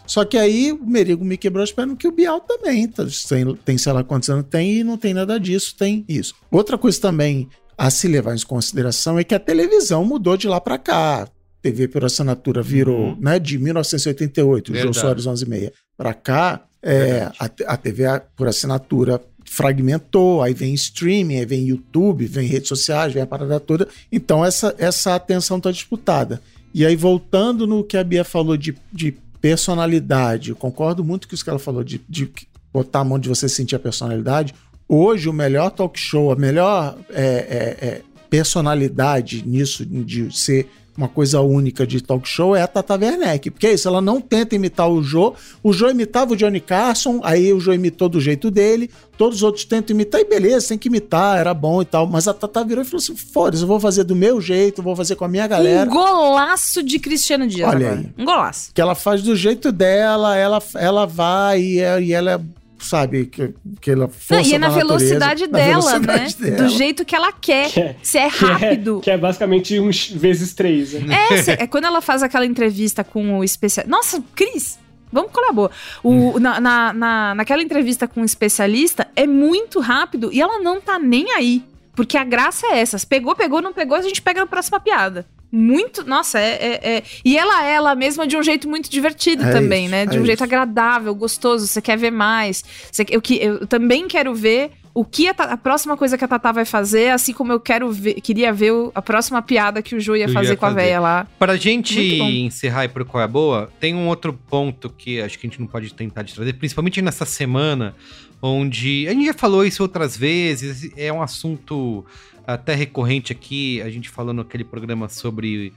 Só 0.06 0.24
que 0.24 0.38
aí 0.38 0.72
o 0.72 0.82
Merigo 0.86 1.22
me 1.24 1.36
quebrou 1.36 1.62
as 1.62 1.70
pernas 1.70 1.96
que 1.98 2.08
o 2.08 2.12
Bial 2.12 2.40
também. 2.40 2.88
tá? 2.88 3.04
Tem, 3.28 3.54
tem 3.64 3.76
sei 3.78 3.92
lá 3.92 4.02
quantos 4.02 4.30
anos 4.30 4.46
tem 4.48 4.78
e 4.78 4.84
não 4.84 4.96
tem 4.96 5.12
nada 5.12 5.38
disso, 5.38 5.74
tem 5.78 6.04
isso. 6.08 6.34
Outra 6.50 6.78
coisa 6.78 6.98
também 7.00 7.46
a 7.76 7.90
se 7.90 8.08
levar 8.08 8.34
em 8.34 8.40
consideração 8.40 9.18
é 9.18 9.24
que 9.24 9.34
a 9.34 9.38
televisão 9.38 10.04
mudou 10.04 10.36
de 10.36 10.48
lá 10.48 10.60
pra 10.60 10.78
cá. 10.78 11.28
TV 11.60 11.88
por 11.88 12.04
assinatura 12.04 12.62
virou, 12.62 13.08
Uhum. 13.08 13.16
né, 13.20 13.38
de 13.38 13.58
1988, 13.58 14.70
o 14.72 14.74
Jô 14.74 14.82
Verdade. 14.84 14.98
Soares 14.98 15.26
11 15.26 15.44
e 15.44 15.48
meia 15.48 15.72
pra 15.96 16.14
cá, 16.14 16.62
é, 16.82 17.28
a, 17.38 17.50
a 17.66 17.76
TV 17.76 18.04
por 18.36 18.46
assinatura 18.48 19.20
fragmentou, 19.48 20.42
aí 20.42 20.54
vem 20.54 20.74
streaming, 20.74 21.36
aí 21.36 21.46
vem 21.46 21.68
YouTube, 21.68 22.26
vem 22.26 22.46
redes 22.46 22.68
sociais, 22.68 23.12
vem 23.12 23.22
a 23.22 23.26
parada 23.26 23.58
toda. 23.58 23.88
Então 24.10 24.44
essa, 24.44 24.74
essa 24.78 25.14
atenção 25.14 25.60
tá 25.60 25.70
disputada. 25.70 26.40
E 26.74 26.84
aí, 26.84 26.94
voltando 26.94 27.66
no 27.66 27.82
que 27.82 27.96
a 27.96 28.04
Bia 28.04 28.24
falou 28.24 28.56
de, 28.56 28.76
de 28.92 29.16
personalidade, 29.40 30.54
concordo 30.54 31.02
muito 31.02 31.26
com 31.26 31.34
isso 31.34 31.42
que 31.42 31.50
ela 31.50 31.58
falou, 31.58 31.82
de, 31.82 32.00
de 32.08 32.30
botar 32.72 33.00
a 33.00 33.04
mão 33.04 33.18
de 33.18 33.28
você 33.28 33.48
sentir 33.48 33.74
a 33.74 33.78
personalidade. 33.78 34.54
Hoje, 34.88 35.28
o 35.28 35.32
melhor 35.32 35.70
talk 35.70 35.98
show, 35.98 36.30
a 36.30 36.36
melhor 36.36 36.96
é, 37.10 37.22
é, 37.22 37.86
é, 37.86 38.02
personalidade 38.30 39.46
nisso, 39.46 39.84
de 39.84 40.34
ser 40.36 40.68
uma 40.98 41.08
coisa 41.08 41.40
única 41.40 41.86
de 41.86 42.02
talk 42.02 42.28
show, 42.28 42.56
é 42.56 42.60
a 42.62 42.66
Tata 42.66 42.94
Werneck. 42.96 43.50
Porque 43.52 43.68
é 43.68 43.72
isso, 43.72 43.86
ela 43.86 44.00
não 44.00 44.20
tenta 44.20 44.56
imitar 44.56 44.90
o 44.90 45.00
Jô. 45.00 45.32
O 45.62 45.72
Jô 45.72 45.88
imitava 45.88 46.32
o 46.32 46.36
Johnny 46.36 46.60
Carson, 46.60 47.20
aí 47.22 47.52
o 47.52 47.60
Jô 47.60 47.72
imitou 47.72 48.08
do 48.08 48.20
jeito 48.20 48.50
dele, 48.50 48.90
todos 49.16 49.36
os 49.38 49.42
outros 49.44 49.64
tentam 49.64 49.94
imitar, 49.94 50.20
e 50.20 50.24
beleza, 50.24 50.68
tem 50.70 50.78
que 50.78 50.88
imitar, 50.88 51.38
era 51.38 51.54
bom 51.54 51.80
e 51.80 51.84
tal. 51.84 52.04
Mas 52.08 52.26
a 52.26 52.34
Tata 52.34 52.64
virou 52.64 52.82
e 52.82 52.84
falou 52.84 52.98
assim: 52.98 53.14
foda-se, 53.16 53.62
eu 53.62 53.68
vou 53.68 53.78
fazer 53.78 54.02
do 54.02 54.16
meu 54.16 54.40
jeito, 54.40 54.82
vou 54.82 54.96
fazer 54.96 55.14
com 55.14 55.24
a 55.24 55.28
minha 55.28 55.46
galera. 55.46 55.88
Um 55.88 55.92
golaço 55.94 56.82
de 56.82 56.98
Cristiano 56.98 57.46
Dias 57.46 57.68
Olha 57.68 57.86
agora. 57.92 58.00
aí. 58.00 58.10
Um 58.18 58.24
golaço. 58.24 58.70
que 58.74 58.80
ela 58.80 58.96
faz 58.96 59.22
do 59.22 59.36
jeito 59.36 59.70
dela, 59.70 60.36
ela, 60.36 60.60
ela 60.74 61.06
vai 61.06 61.60
e, 61.62 61.78
é- 61.80 62.02
e 62.02 62.12
ela 62.12 62.32
é, 62.32 62.40
sabe, 62.84 63.26
que, 63.26 63.54
que 63.80 63.90
ela 63.90 64.02
Não, 64.06 64.08
força 64.10 64.48
e 64.48 64.54
é 64.54 64.58
na 64.58 64.68
da 64.68 64.74
natureza, 64.76 64.98
velocidade 64.98 65.46
na 65.46 65.58
dela, 65.58 65.80
velocidade 65.90 66.36
né? 66.40 66.50
dela. 66.50 66.62
Do 66.68 66.68
jeito 66.76 67.04
que 67.04 67.14
ela 67.16 67.32
quer. 67.32 67.70
Que 67.70 67.80
é- 67.80 67.96
Se 68.02 68.18
é 68.18 68.30
que 68.30 68.44
é- 68.44 68.48
rápido. 68.48 69.00
Que 69.02 69.10
é, 69.10 69.18
basicamente 69.18 69.78
um 69.78 69.90
vezes 70.16 70.54
três. 70.54 70.92
Né? 70.94 71.14
É, 71.30 71.42
cê- 71.42 71.56
é 71.60 71.66
quando 71.66 71.84
ela 71.84 72.00
faz 72.00 72.22
aquela 72.22 72.46
entrevista 72.46 73.02
com 73.04 73.38
o 73.38 73.44
especialista. 73.44 73.90
Nossa, 73.90 74.22
Cris! 74.34 74.78
Vamos 75.10 75.32
colaborar. 75.32 75.74
O, 76.04 76.38
na, 76.38 76.60
na, 76.60 76.92
na- 76.92 77.34
naquela 77.34 77.62
entrevista 77.62 78.06
com 78.06 78.20
o 78.20 78.24
especialista, 78.24 79.08
é 79.16 79.26
muito 79.26 79.80
rápido 79.80 80.30
e 80.32 80.40
ela 80.40 80.58
não 80.60 80.80
tá 80.80 80.98
nem 80.98 81.32
aí. 81.32 81.62
Porque 81.96 82.16
a 82.16 82.24
graça 82.24 82.66
é 82.68 82.78
essa. 82.78 82.96
Se 82.98 83.06
pegou, 83.06 83.34
pegou, 83.34 83.60
não 83.62 83.72
pegou, 83.72 83.96
a 83.96 84.02
gente 84.02 84.20
pega 84.22 84.40
na 84.40 84.46
próxima 84.46 84.78
piada. 84.78 85.26
Muito. 85.50 86.04
Nossa, 86.04 86.38
é. 86.38 86.52
é- 86.82 86.96
é- 86.98 87.02
E 87.24 87.36
ela 87.38 87.64
é 87.66 87.72
ela 87.74 87.94
mesma 87.94 88.26
de 88.26 88.36
um 88.36 88.42
jeito 88.42 88.68
muito 88.68 88.90
divertido 88.90 89.44
É 89.44 89.50
também, 89.52 89.84
isso, 89.84 89.90
né? 89.92 90.06
De 90.06 90.16
é 90.16 90.20
um 90.20 90.24
jeito 90.24 90.38
isso. 90.38 90.44
agradável, 90.44 91.14
gostoso. 91.14 91.66
Você 91.66 91.80
quer 91.80 91.96
ver 91.96 92.10
mais. 92.10 92.62
Você- 92.92 93.06
eu, 93.10 93.20
que- 93.22 93.36
eu 93.42 93.66
também 93.66 94.06
quero 94.08 94.34
ver 94.34 94.72
o 94.94 95.04
que 95.04 95.28
a, 95.28 95.30
a 95.32 95.56
próxima 95.56 95.96
coisa 95.96 96.18
que 96.18 96.24
a 96.24 96.28
Tatá 96.28 96.50
vai 96.50 96.64
fazer, 96.64 97.10
assim 97.10 97.32
como 97.32 97.52
eu 97.52 97.60
quero 97.60 97.90
ver, 97.92 98.14
queria 98.20 98.52
ver 98.52 98.72
o- 98.72 98.90
a 98.94 99.00
próxima 99.00 99.40
piada 99.40 99.80
que 99.80 99.94
o 99.94 100.00
Jô 100.00 100.16
ia 100.16 100.26
Jô 100.26 100.34
fazer 100.34 100.50
ia 100.50 100.56
com 100.56 100.66
a 100.66 100.70
fazer. 100.70 100.80
véia 100.82 100.98
lá. 101.00 101.26
Pra 101.38 101.56
gente 101.56 102.00
encerrar 102.00 102.84
e 102.84 102.88
pro 102.88 103.04
qual 103.04 103.20
é 103.20 103.24
a 103.24 103.28
boa, 103.28 103.70
tem 103.78 103.94
um 103.94 104.08
outro 104.08 104.32
ponto 104.50 104.90
que 104.90 105.20
acho 105.20 105.38
que 105.38 105.46
a 105.46 105.50
gente 105.50 105.60
não 105.60 105.68
pode 105.68 105.94
tentar 105.94 106.22
de 106.22 106.34
trazer, 106.34 106.52
principalmente 106.54 107.00
nessa 107.00 107.24
semana, 107.24 107.94
onde 108.40 109.06
a 109.08 109.12
gente 109.12 109.26
já 109.26 109.34
falou 109.34 109.64
isso 109.64 109.82
outras 109.82 110.16
vezes, 110.16 110.90
é 110.96 111.12
um 111.12 111.22
assunto 111.22 112.04
até 112.46 112.74
recorrente 112.74 113.32
aqui, 113.32 113.82
a 113.82 113.90
gente 113.90 114.08
falou 114.08 114.32
naquele 114.32 114.64
programa 114.64 115.08
sobre 115.08 115.72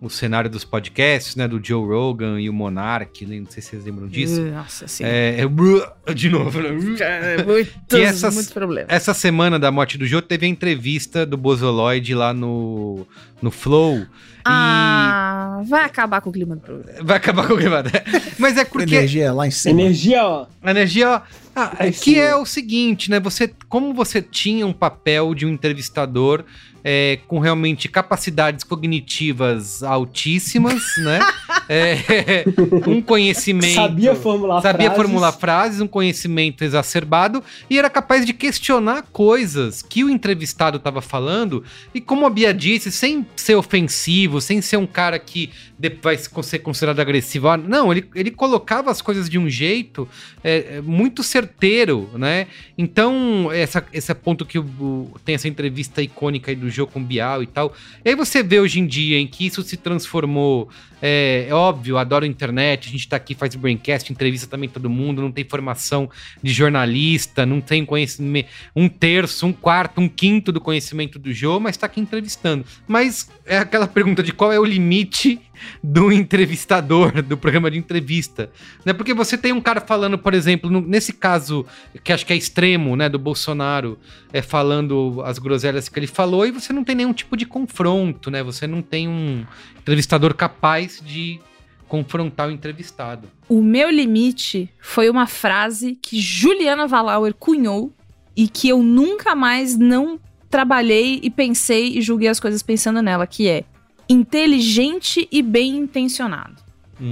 o 0.00 0.10
cenário 0.10 0.50
dos 0.50 0.64
podcasts, 0.64 1.34
né, 1.34 1.48
do 1.48 1.58
Joe 1.64 1.86
Rogan 1.88 2.38
e 2.40 2.50
o 2.50 2.52
Monark, 2.52 3.24
né, 3.24 3.40
não 3.40 3.50
sei 3.50 3.62
se 3.62 3.70
vocês 3.70 3.84
lembram 3.86 4.06
disso. 4.06 4.40
Nossa 4.42 4.86
sim. 4.86 5.02
É, 5.02 5.40
é- 5.40 6.12
de 6.14 6.28
novo, 6.28 6.60
né? 6.60 6.70
muitos, 6.72 7.74
que 7.88 7.96
essas- 7.96 8.34
muitos 8.34 8.52
problemas. 8.52 8.90
Essa 8.92 9.14
semana 9.14 9.58
da 9.58 9.70
morte 9.72 9.96
do 9.96 10.06
Joe 10.06 10.20
teve 10.20 10.44
a 10.46 10.48
entrevista 10.48 11.24
do 11.24 11.36
Bozoloid 11.38 12.14
lá 12.14 12.34
no, 12.34 13.06
no 13.40 13.50
Flow. 13.50 14.04
Ah, 14.44 15.62
vai 15.66 15.84
acabar 15.84 16.20
com 16.20 16.30
o 16.30 16.32
clima 16.32 16.54
do 16.54 16.60
programa. 16.60 16.98
E 17.00 17.02
vai 17.02 17.16
acabar 17.16 17.46
com 17.46 17.54
o 17.54 17.56
gravado. 17.56 17.90
Mas 18.38 18.56
é 18.56 18.64
porque 18.64 18.94
Energia 18.94 19.32
lá 19.32 19.46
em 19.46 19.50
cima. 19.50 19.80
Energia, 19.80 20.24
ó. 20.24 20.46
a 20.62 20.70
energia, 20.70 21.08
ó, 21.08 21.20
ah, 21.56 21.72
Aí 21.78 21.92
que 21.92 22.18
é 22.18 22.34
o 22.34 22.44
seguinte, 22.44 23.10
né? 23.10 23.20
Você, 23.20 23.54
como 23.68 23.94
você 23.94 24.20
tinha 24.20 24.66
um 24.66 24.72
papel 24.72 25.34
de 25.34 25.46
um 25.46 25.50
entrevistador 25.50 26.44
é, 26.82 27.18
com 27.26 27.38
realmente 27.38 27.88
capacidades 27.88 28.64
cognitivas 28.64 29.82
altíssimas, 29.82 30.82
né? 30.98 31.20
É, 31.68 32.44
um 32.86 33.00
conhecimento. 33.00 33.74
Sabia 33.74 34.14
formular 34.14 34.60
Sabia 34.60 34.90
frases. 34.90 34.96
formular 34.96 35.32
frases, 35.32 35.80
um 35.80 35.86
conhecimento 35.86 36.62
exacerbado 36.62 37.42
e 37.68 37.78
era 37.78 37.88
capaz 37.88 38.26
de 38.26 38.32
questionar 38.32 39.04
coisas 39.12 39.82
que 39.82 40.04
o 40.04 40.10
entrevistado 40.10 40.76
estava 40.76 41.00
falando 41.00 41.64
e, 41.94 42.00
como 42.00 42.26
a 42.26 42.30
Bia 42.30 42.52
disse, 42.52 42.90
sem 42.90 43.26
ser 43.36 43.54
ofensivo, 43.54 44.40
sem 44.40 44.60
ser 44.60 44.76
um 44.76 44.86
cara 44.86 45.18
que 45.18 45.50
vai 45.90 46.16
ser 46.16 46.58
considerado 46.60 47.00
agressivo. 47.00 47.48
Ah, 47.48 47.56
Não, 47.56 47.92
ele, 47.92 48.08
ele 48.14 48.30
colocava 48.30 48.90
as 48.90 49.00
coisas 49.00 49.28
de 49.28 49.38
um 49.38 49.48
jeito 49.48 50.08
é, 50.42 50.76
é, 50.76 50.80
muito 50.80 51.22
certeiro, 51.22 52.10
né? 52.14 52.46
Então, 52.76 53.50
essa, 53.52 53.84
esse 53.92 54.14
ponto 54.14 54.44
que 54.44 54.58
o, 54.58 55.10
tem 55.24 55.34
essa 55.34 55.48
entrevista 55.48 56.02
icônica 56.02 56.50
aí 56.50 56.56
do 56.56 56.70
jogo 56.70 56.92
com 56.92 57.02
Bial 57.02 57.42
e 57.42 57.46
tal. 57.46 57.74
E 58.04 58.10
aí 58.10 58.14
você 58.14 58.42
vê 58.42 58.60
hoje 58.60 58.80
em 58.80 58.86
dia 58.86 59.18
em 59.18 59.26
que 59.26 59.46
isso 59.46 59.62
se 59.62 59.76
transformou. 59.76 60.68
É, 61.02 61.46
é 61.48 61.54
óbvio, 61.54 61.98
adoro 61.98 62.24
a 62.24 62.28
internet, 62.28 62.88
a 62.88 62.90
gente 62.90 63.06
tá 63.06 63.16
aqui, 63.16 63.34
faz 63.34 63.54
braincast, 63.54 64.10
entrevista 64.10 64.46
também 64.46 64.70
todo 64.70 64.88
mundo, 64.88 65.20
não 65.20 65.30
tem 65.30 65.44
formação 65.44 66.08
de 66.42 66.50
jornalista, 66.50 67.44
não 67.44 67.60
tem 67.60 67.84
conhecimento, 67.84 68.48
um 68.74 68.88
terço, 68.88 69.46
um 69.46 69.52
quarto, 69.52 70.00
um 70.00 70.08
quinto 70.08 70.50
do 70.50 70.62
conhecimento 70.62 71.18
do 71.18 71.30
jogo, 71.30 71.60
mas 71.60 71.76
tá 71.76 71.86
aqui 71.86 72.00
entrevistando. 72.00 72.64
Mas 72.88 73.28
é 73.44 73.58
aquela 73.58 73.86
pergunta 73.86 74.22
de 74.22 74.32
qual 74.32 74.50
é 74.50 74.58
o 74.58 74.64
limite 74.64 75.40
do 75.82 76.12
entrevistador, 76.12 77.22
do 77.22 77.36
programa 77.36 77.70
de 77.70 77.78
entrevista. 77.78 78.50
Né? 78.84 78.92
Porque 78.92 79.14
você 79.14 79.36
tem 79.38 79.52
um 79.52 79.60
cara 79.60 79.80
falando, 79.80 80.18
por 80.18 80.34
exemplo, 80.34 80.70
no- 80.70 80.80
nesse 80.80 81.12
caso, 81.12 81.64
que 82.02 82.12
acho 82.12 82.24
que 82.26 82.32
é 82.32 82.36
extremo, 82.36 82.96
né, 82.96 83.08
do 83.08 83.18
Bolsonaro, 83.18 83.98
é, 84.32 84.42
falando 84.42 85.22
as 85.24 85.38
groselhas 85.38 85.88
que 85.88 85.98
ele 85.98 86.06
falou, 86.06 86.46
e 86.46 86.50
você 86.50 86.72
não 86.72 86.84
tem 86.84 86.94
nenhum 86.96 87.12
tipo 87.12 87.36
de 87.36 87.46
confronto, 87.46 88.30
né? 88.30 88.42
Você 88.42 88.66
não 88.66 88.82
tem 88.82 89.08
um 89.08 89.44
entrevistador 89.78 90.34
capaz 90.34 91.02
de 91.04 91.40
confrontar 91.88 92.48
o 92.48 92.50
entrevistado. 92.50 93.28
O 93.48 93.62
meu 93.62 93.90
limite 93.90 94.68
foi 94.80 95.08
uma 95.10 95.26
frase 95.26 95.98
que 96.00 96.18
Juliana 96.20 96.86
Valauer 96.86 97.34
cunhou 97.34 97.92
e 98.36 98.48
que 98.48 98.68
eu 98.68 98.82
nunca 98.82 99.34
mais 99.34 99.76
não 99.76 100.18
trabalhei 100.50 101.20
e 101.22 101.30
pensei 101.30 101.98
e 101.98 102.00
julguei 102.00 102.28
as 102.28 102.40
coisas 102.40 102.62
pensando 102.62 103.02
nela, 103.02 103.26
que 103.26 103.48
é 103.48 103.64
inteligente 104.08 105.28
e 105.30 105.42
bem 105.42 105.76
intencionado. 105.76 106.56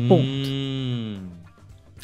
Ponto. 0.08 0.22
Hum, 0.24 1.18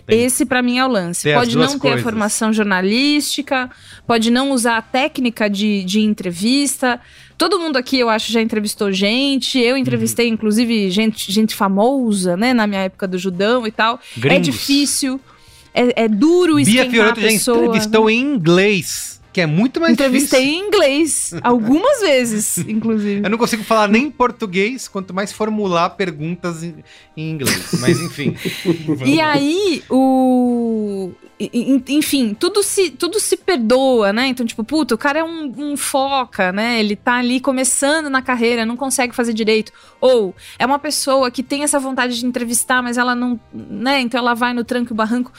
Tem- 0.07 0.24
Esse 0.24 0.47
pra 0.47 0.62
mim 0.62 0.78
é 0.78 0.84
o 0.86 0.89
lance. 0.89 1.30
Pode 1.34 1.55
não 1.57 1.66
ter 1.68 1.76
a 1.76 1.80
coisas. 1.80 2.03
formação 2.03 2.51
jornalística, 2.51 3.70
pode 4.07 4.30
não 4.30 4.53
usar 4.53 4.78
a 4.78 4.82
técnica 4.82 5.51
de, 5.51 5.84
de 5.84 6.01
entrevista. 6.01 6.99
Todo 7.36 7.59
mundo 7.61 7.76
aqui, 7.76 7.99
eu 7.99 8.09
acho, 8.09 8.32
já 8.32 8.41
entrevistou 8.41 8.91
gente. 8.91 9.59
Eu 9.61 9.76
entrevistei, 9.76 10.28
Uhum. 10.28 10.34
inclusive, 10.34 10.91
gente, 10.91 11.30
gente 11.30 11.55
famosa, 11.55 12.36
né? 12.39 12.55
Na 12.55 12.66
minha 12.66 12.80
época 12.82 13.07
do 13.07 13.18
Judão 13.18 13.66
e 13.66 13.70
tal. 13.70 14.01
É 14.16 14.20
Gringos. 14.20 14.47
difícil. 14.47 15.20
É, 15.74 16.05
é 16.05 16.09
duro 16.09 16.55
Bia 16.55 16.62
esquentar 16.62 16.91
Fiorotto 16.91 17.20
a 17.20 17.22
já 17.22 17.28
pessoa. 17.28 17.59
entrevistou 17.66 18.09
em 18.11 18.20
inglês, 18.20 19.18
que 19.33 19.41
é 19.41 19.47
muito 19.47 19.81
mais 19.81 19.93
Entrevistei 19.93 20.41
difícil. 20.41 20.62
em 20.62 20.66
inglês. 20.66 21.35
algumas 21.43 22.01
vezes, 22.01 22.59
inclusive. 22.59 23.22
Eu 23.24 23.31
não 23.31 23.39
consigo 23.39 23.62
falar 23.62 23.89
nem 23.89 24.11
português, 24.11 24.89
quanto 24.89 25.12
mais 25.12 25.33
formular 25.33 25.91
perguntas 25.91 26.62
em, 26.62 26.76
em 27.16 27.31
inglês. 27.31 27.70
Mas 27.81 28.01
enfim. 28.01 28.35
E 29.05 29.20
aí, 29.20 29.83
o. 29.91 31.12
Enfim, 31.89 32.35
tudo 32.35 32.62
se, 32.62 32.91
tudo 32.91 33.20
se 33.20 33.37
perdoa, 33.37 34.12
né? 34.12 34.26
Então, 34.26 34.45
tipo, 34.45 34.64
puta, 34.64 34.95
o 34.95 34.99
cara 34.99 35.20
é 35.20 35.24
um, 35.24 35.53
um 35.57 35.76
foca, 35.76 36.51
né? 36.51 36.81
Ele 36.81 36.97
tá 36.97 37.14
ali 37.14 37.39
começando 37.39 38.11
na 38.11 38.20
carreira, 38.20 38.66
não 38.66 38.76
consegue 38.76 39.14
fazer 39.14 39.33
direito. 39.33 39.72
Ou 40.01 40.35
é 40.59 40.66
uma 40.66 40.79
pessoa 40.79 41.31
que 41.31 41.43
tem 41.43 41.62
essa 41.62 41.79
vontade 41.79 42.18
de 42.18 42.26
entrevistar, 42.26 42.83
mas 42.83 42.99
ela 42.99 43.14
não. 43.14 43.39
né? 43.53 44.01
Então 44.01 44.18
ela 44.18 44.35
vai 44.35 44.53
no 44.53 44.64
tranco 44.64 44.93
e 44.93 44.97
barranco. 44.97 45.33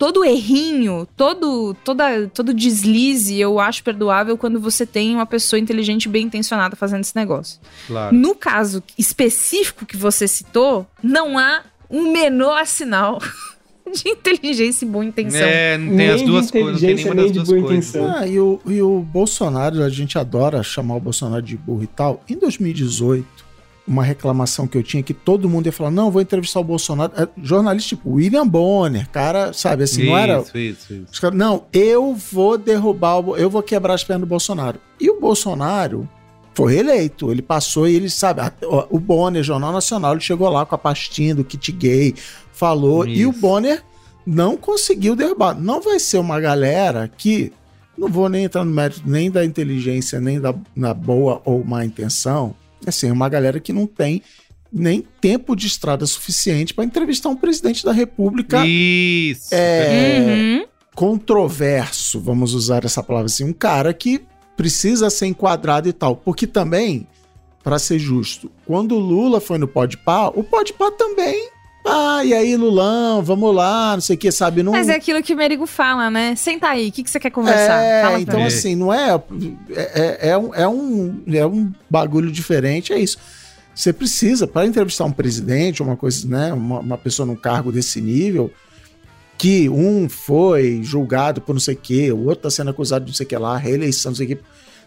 Todo 0.00 0.24
errinho, 0.24 1.06
todo, 1.14 1.76
toda, 1.84 2.26
todo 2.28 2.54
deslize, 2.54 3.38
eu 3.38 3.60
acho 3.60 3.84
perdoável 3.84 4.38
quando 4.38 4.58
você 4.58 4.86
tem 4.86 5.14
uma 5.14 5.26
pessoa 5.26 5.60
inteligente 5.60 6.06
e 6.06 6.08
bem 6.08 6.24
intencionada 6.24 6.74
fazendo 6.74 7.02
esse 7.02 7.14
negócio. 7.14 7.60
Claro. 7.86 8.16
No 8.16 8.34
caso 8.34 8.82
específico 8.96 9.84
que 9.84 9.98
você 9.98 10.26
citou, 10.26 10.86
não 11.02 11.38
há 11.38 11.64
um 11.90 12.10
menor 12.10 12.64
sinal 12.64 13.18
de 13.92 14.08
inteligência 14.08 14.86
e 14.86 14.88
boa 14.88 15.04
intenção. 15.04 15.38
É, 15.46 15.76
não 15.76 15.88
tem 15.88 15.96
Nem 15.96 16.10
as 16.12 16.22
duas 16.22 16.50
coisas, 16.50 16.72
não 16.72 16.80
tem 16.80 16.90
inteligência, 16.92 17.14
nenhuma 17.14 17.14
nem 17.14 17.24
das 17.26 17.34
duas 17.34 17.48
boa 17.48 17.60
coisas. 17.68 17.94
intenção. 17.94 18.14
Ah, 18.16 18.26
e, 18.26 18.40
o, 18.40 18.60
e 18.66 18.80
o 18.80 19.00
Bolsonaro, 19.00 19.82
a 19.82 19.90
gente 19.90 20.16
adora 20.18 20.62
chamar 20.62 20.96
o 20.96 21.00
Bolsonaro 21.00 21.42
de 21.42 21.58
burro 21.58 21.82
e 21.82 21.86
tal. 21.86 22.24
Em 22.26 22.38
2018, 22.38 23.49
uma 23.88 24.04
reclamação 24.04 24.66
que 24.66 24.78
eu 24.78 24.82
tinha 24.82 25.02
que 25.02 25.12
todo 25.14 25.48
mundo 25.48 25.66
ia 25.66 25.72
falar: 25.72 25.90
não, 25.90 26.10
vou 26.10 26.22
entrevistar 26.22 26.60
o 26.60 26.64
Bolsonaro. 26.64 27.12
É, 27.16 27.28
jornalista 27.42 27.88
tipo 27.90 28.10
William 28.12 28.46
Bonner, 28.46 29.08
cara, 29.10 29.52
sabe 29.52 29.84
assim, 29.84 30.06
não 30.06 30.16
era. 30.18 30.40
Isso, 30.40 30.58
isso, 30.58 30.92
isso. 30.94 31.06
Os 31.12 31.18
caras, 31.18 31.36
não, 31.38 31.64
eu 31.72 32.14
vou 32.14 32.56
derrubar, 32.56 33.18
o, 33.18 33.36
eu 33.36 33.50
vou 33.50 33.62
quebrar 33.62 33.94
as 33.94 34.04
pernas 34.04 34.20
do 34.22 34.26
Bolsonaro. 34.30 34.78
E 35.00 35.10
o 35.10 35.18
Bolsonaro 35.20 36.08
foi 36.54 36.76
eleito, 36.76 37.30
ele 37.32 37.42
passou 37.42 37.88
e 37.88 37.94
ele 37.94 38.10
sabe, 38.10 38.40
a- 38.42 38.52
o 38.90 38.98
Bonner, 38.98 39.42
Jornal 39.42 39.72
Nacional, 39.72 40.12
ele 40.12 40.20
chegou 40.20 40.48
lá 40.50 40.66
com 40.66 40.74
a 40.74 40.78
pastinha 40.78 41.34
do 41.34 41.44
kit 41.44 41.72
gay, 41.72 42.14
falou, 42.52 43.06
e 43.06 43.24
o 43.26 43.30
Isso. 43.30 43.40
Bonner 43.40 43.82
não 44.26 44.56
conseguiu 44.56 45.16
derrubar. 45.16 45.54
Não 45.58 45.80
vai 45.80 45.98
ser 45.98 46.18
uma 46.18 46.38
galera 46.38 47.10
que, 47.16 47.52
não 47.96 48.08
vou 48.08 48.28
nem 48.28 48.44
entrar 48.44 48.64
no 48.64 48.70
mérito 48.70 49.02
nem 49.06 49.30
da 49.30 49.44
inteligência, 49.44 50.20
nem 50.20 50.40
da 50.40 50.54
na 50.76 50.92
boa 50.92 51.40
ou 51.44 51.64
má 51.64 51.84
intenção, 51.84 52.54
assim, 52.86 53.08
é 53.08 53.12
uma 53.12 53.28
galera 53.28 53.60
que 53.60 53.72
não 53.72 53.86
tem 53.86 54.22
nem 54.72 55.04
tempo 55.20 55.56
de 55.56 55.66
estrada 55.66 56.06
suficiente 56.06 56.72
para 56.72 56.84
entrevistar 56.84 57.28
um 57.28 57.36
presidente 57.36 57.84
da 57.84 57.92
República 57.92 58.64
Isso. 58.64 59.48
É, 59.52 60.26
Uhum. 60.28 60.66
controverso, 60.94 62.20
vamos 62.20 62.54
usar 62.54 62.84
essa 62.84 63.02
palavra 63.02 63.26
assim, 63.26 63.44
um 63.44 63.52
cara 63.52 63.92
que 63.92 64.22
precisa 64.56 65.08
ser 65.10 65.26
enquadrado 65.26 65.88
e 65.88 65.92
tal. 65.92 66.14
Porque 66.16 66.46
também, 66.46 67.06
para 67.64 67.78
ser 67.78 67.98
justo, 67.98 68.50
quando 68.66 68.94
o 68.94 68.98
Lula 68.98 69.40
foi 69.40 69.58
no 69.58 69.66
Podpah, 69.66 70.28
o 70.28 70.44
Podpah 70.44 70.90
também. 70.92 71.48
Ah, 71.84 72.22
e 72.24 72.34
aí, 72.34 72.56
Lulão, 72.56 73.22
vamos 73.22 73.54
lá, 73.54 73.94
não 73.94 74.00
sei 74.00 74.14
o 74.14 74.18
que, 74.18 74.30
sabe? 74.30 74.62
Não, 74.62 74.72
Mas 74.72 74.88
é 74.88 74.94
aquilo 74.94 75.22
que 75.22 75.32
o 75.32 75.36
Merigo 75.36 75.66
fala, 75.66 76.10
né? 76.10 76.34
Senta 76.36 76.68
aí, 76.68 76.88
o 76.88 76.92
que, 76.92 77.02
que 77.02 77.10
você 77.10 77.18
quer 77.18 77.30
conversar? 77.30 77.82
É, 77.82 78.20
então 78.20 78.40
mim. 78.40 78.46
assim, 78.46 78.74
não 78.74 78.92
é 78.92 79.20
é, 79.74 80.28
é, 80.28 80.28
é 80.30 80.38
um, 80.38 80.54
é, 80.54 80.68
um, 80.68 81.22
é 81.32 81.46
um 81.46 81.72
bagulho 81.88 82.30
diferente, 82.30 82.92
é 82.92 82.98
isso. 82.98 83.16
Você 83.74 83.92
precisa, 83.92 84.46
para 84.46 84.66
entrevistar 84.66 85.04
um 85.04 85.12
presidente, 85.12 85.82
uma 85.82 85.96
coisa, 85.96 86.28
né, 86.28 86.52
uma, 86.52 86.80
uma 86.80 86.98
pessoa 86.98 87.24
num 87.24 87.36
cargo 87.36 87.72
desse 87.72 88.00
nível, 88.00 88.52
que 89.38 89.70
um 89.70 90.06
foi 90.06 90.80
julgado 90.82 91.40
por 91.40 91.54
não 91.54 91.60
sei 91.60 91.74
o 91.74 91.78
quê, 91.78 92.12
o 92.12 92.18
outro 92.24 92.46
está 92.46 92.50
sendo 92.50 92.70
acusado 92.70 93.06
de 93.06 93.12
não 93.12 93.16
sei 93.16 93.24
o 93.24 93.28
que 93.28 93.36
lá, 93.38 93.56
reeleição, 93.56 94.10
não 94.10 94.16
sei 94.16 94.26
o 94.26 94.28
que, 94.28 94.38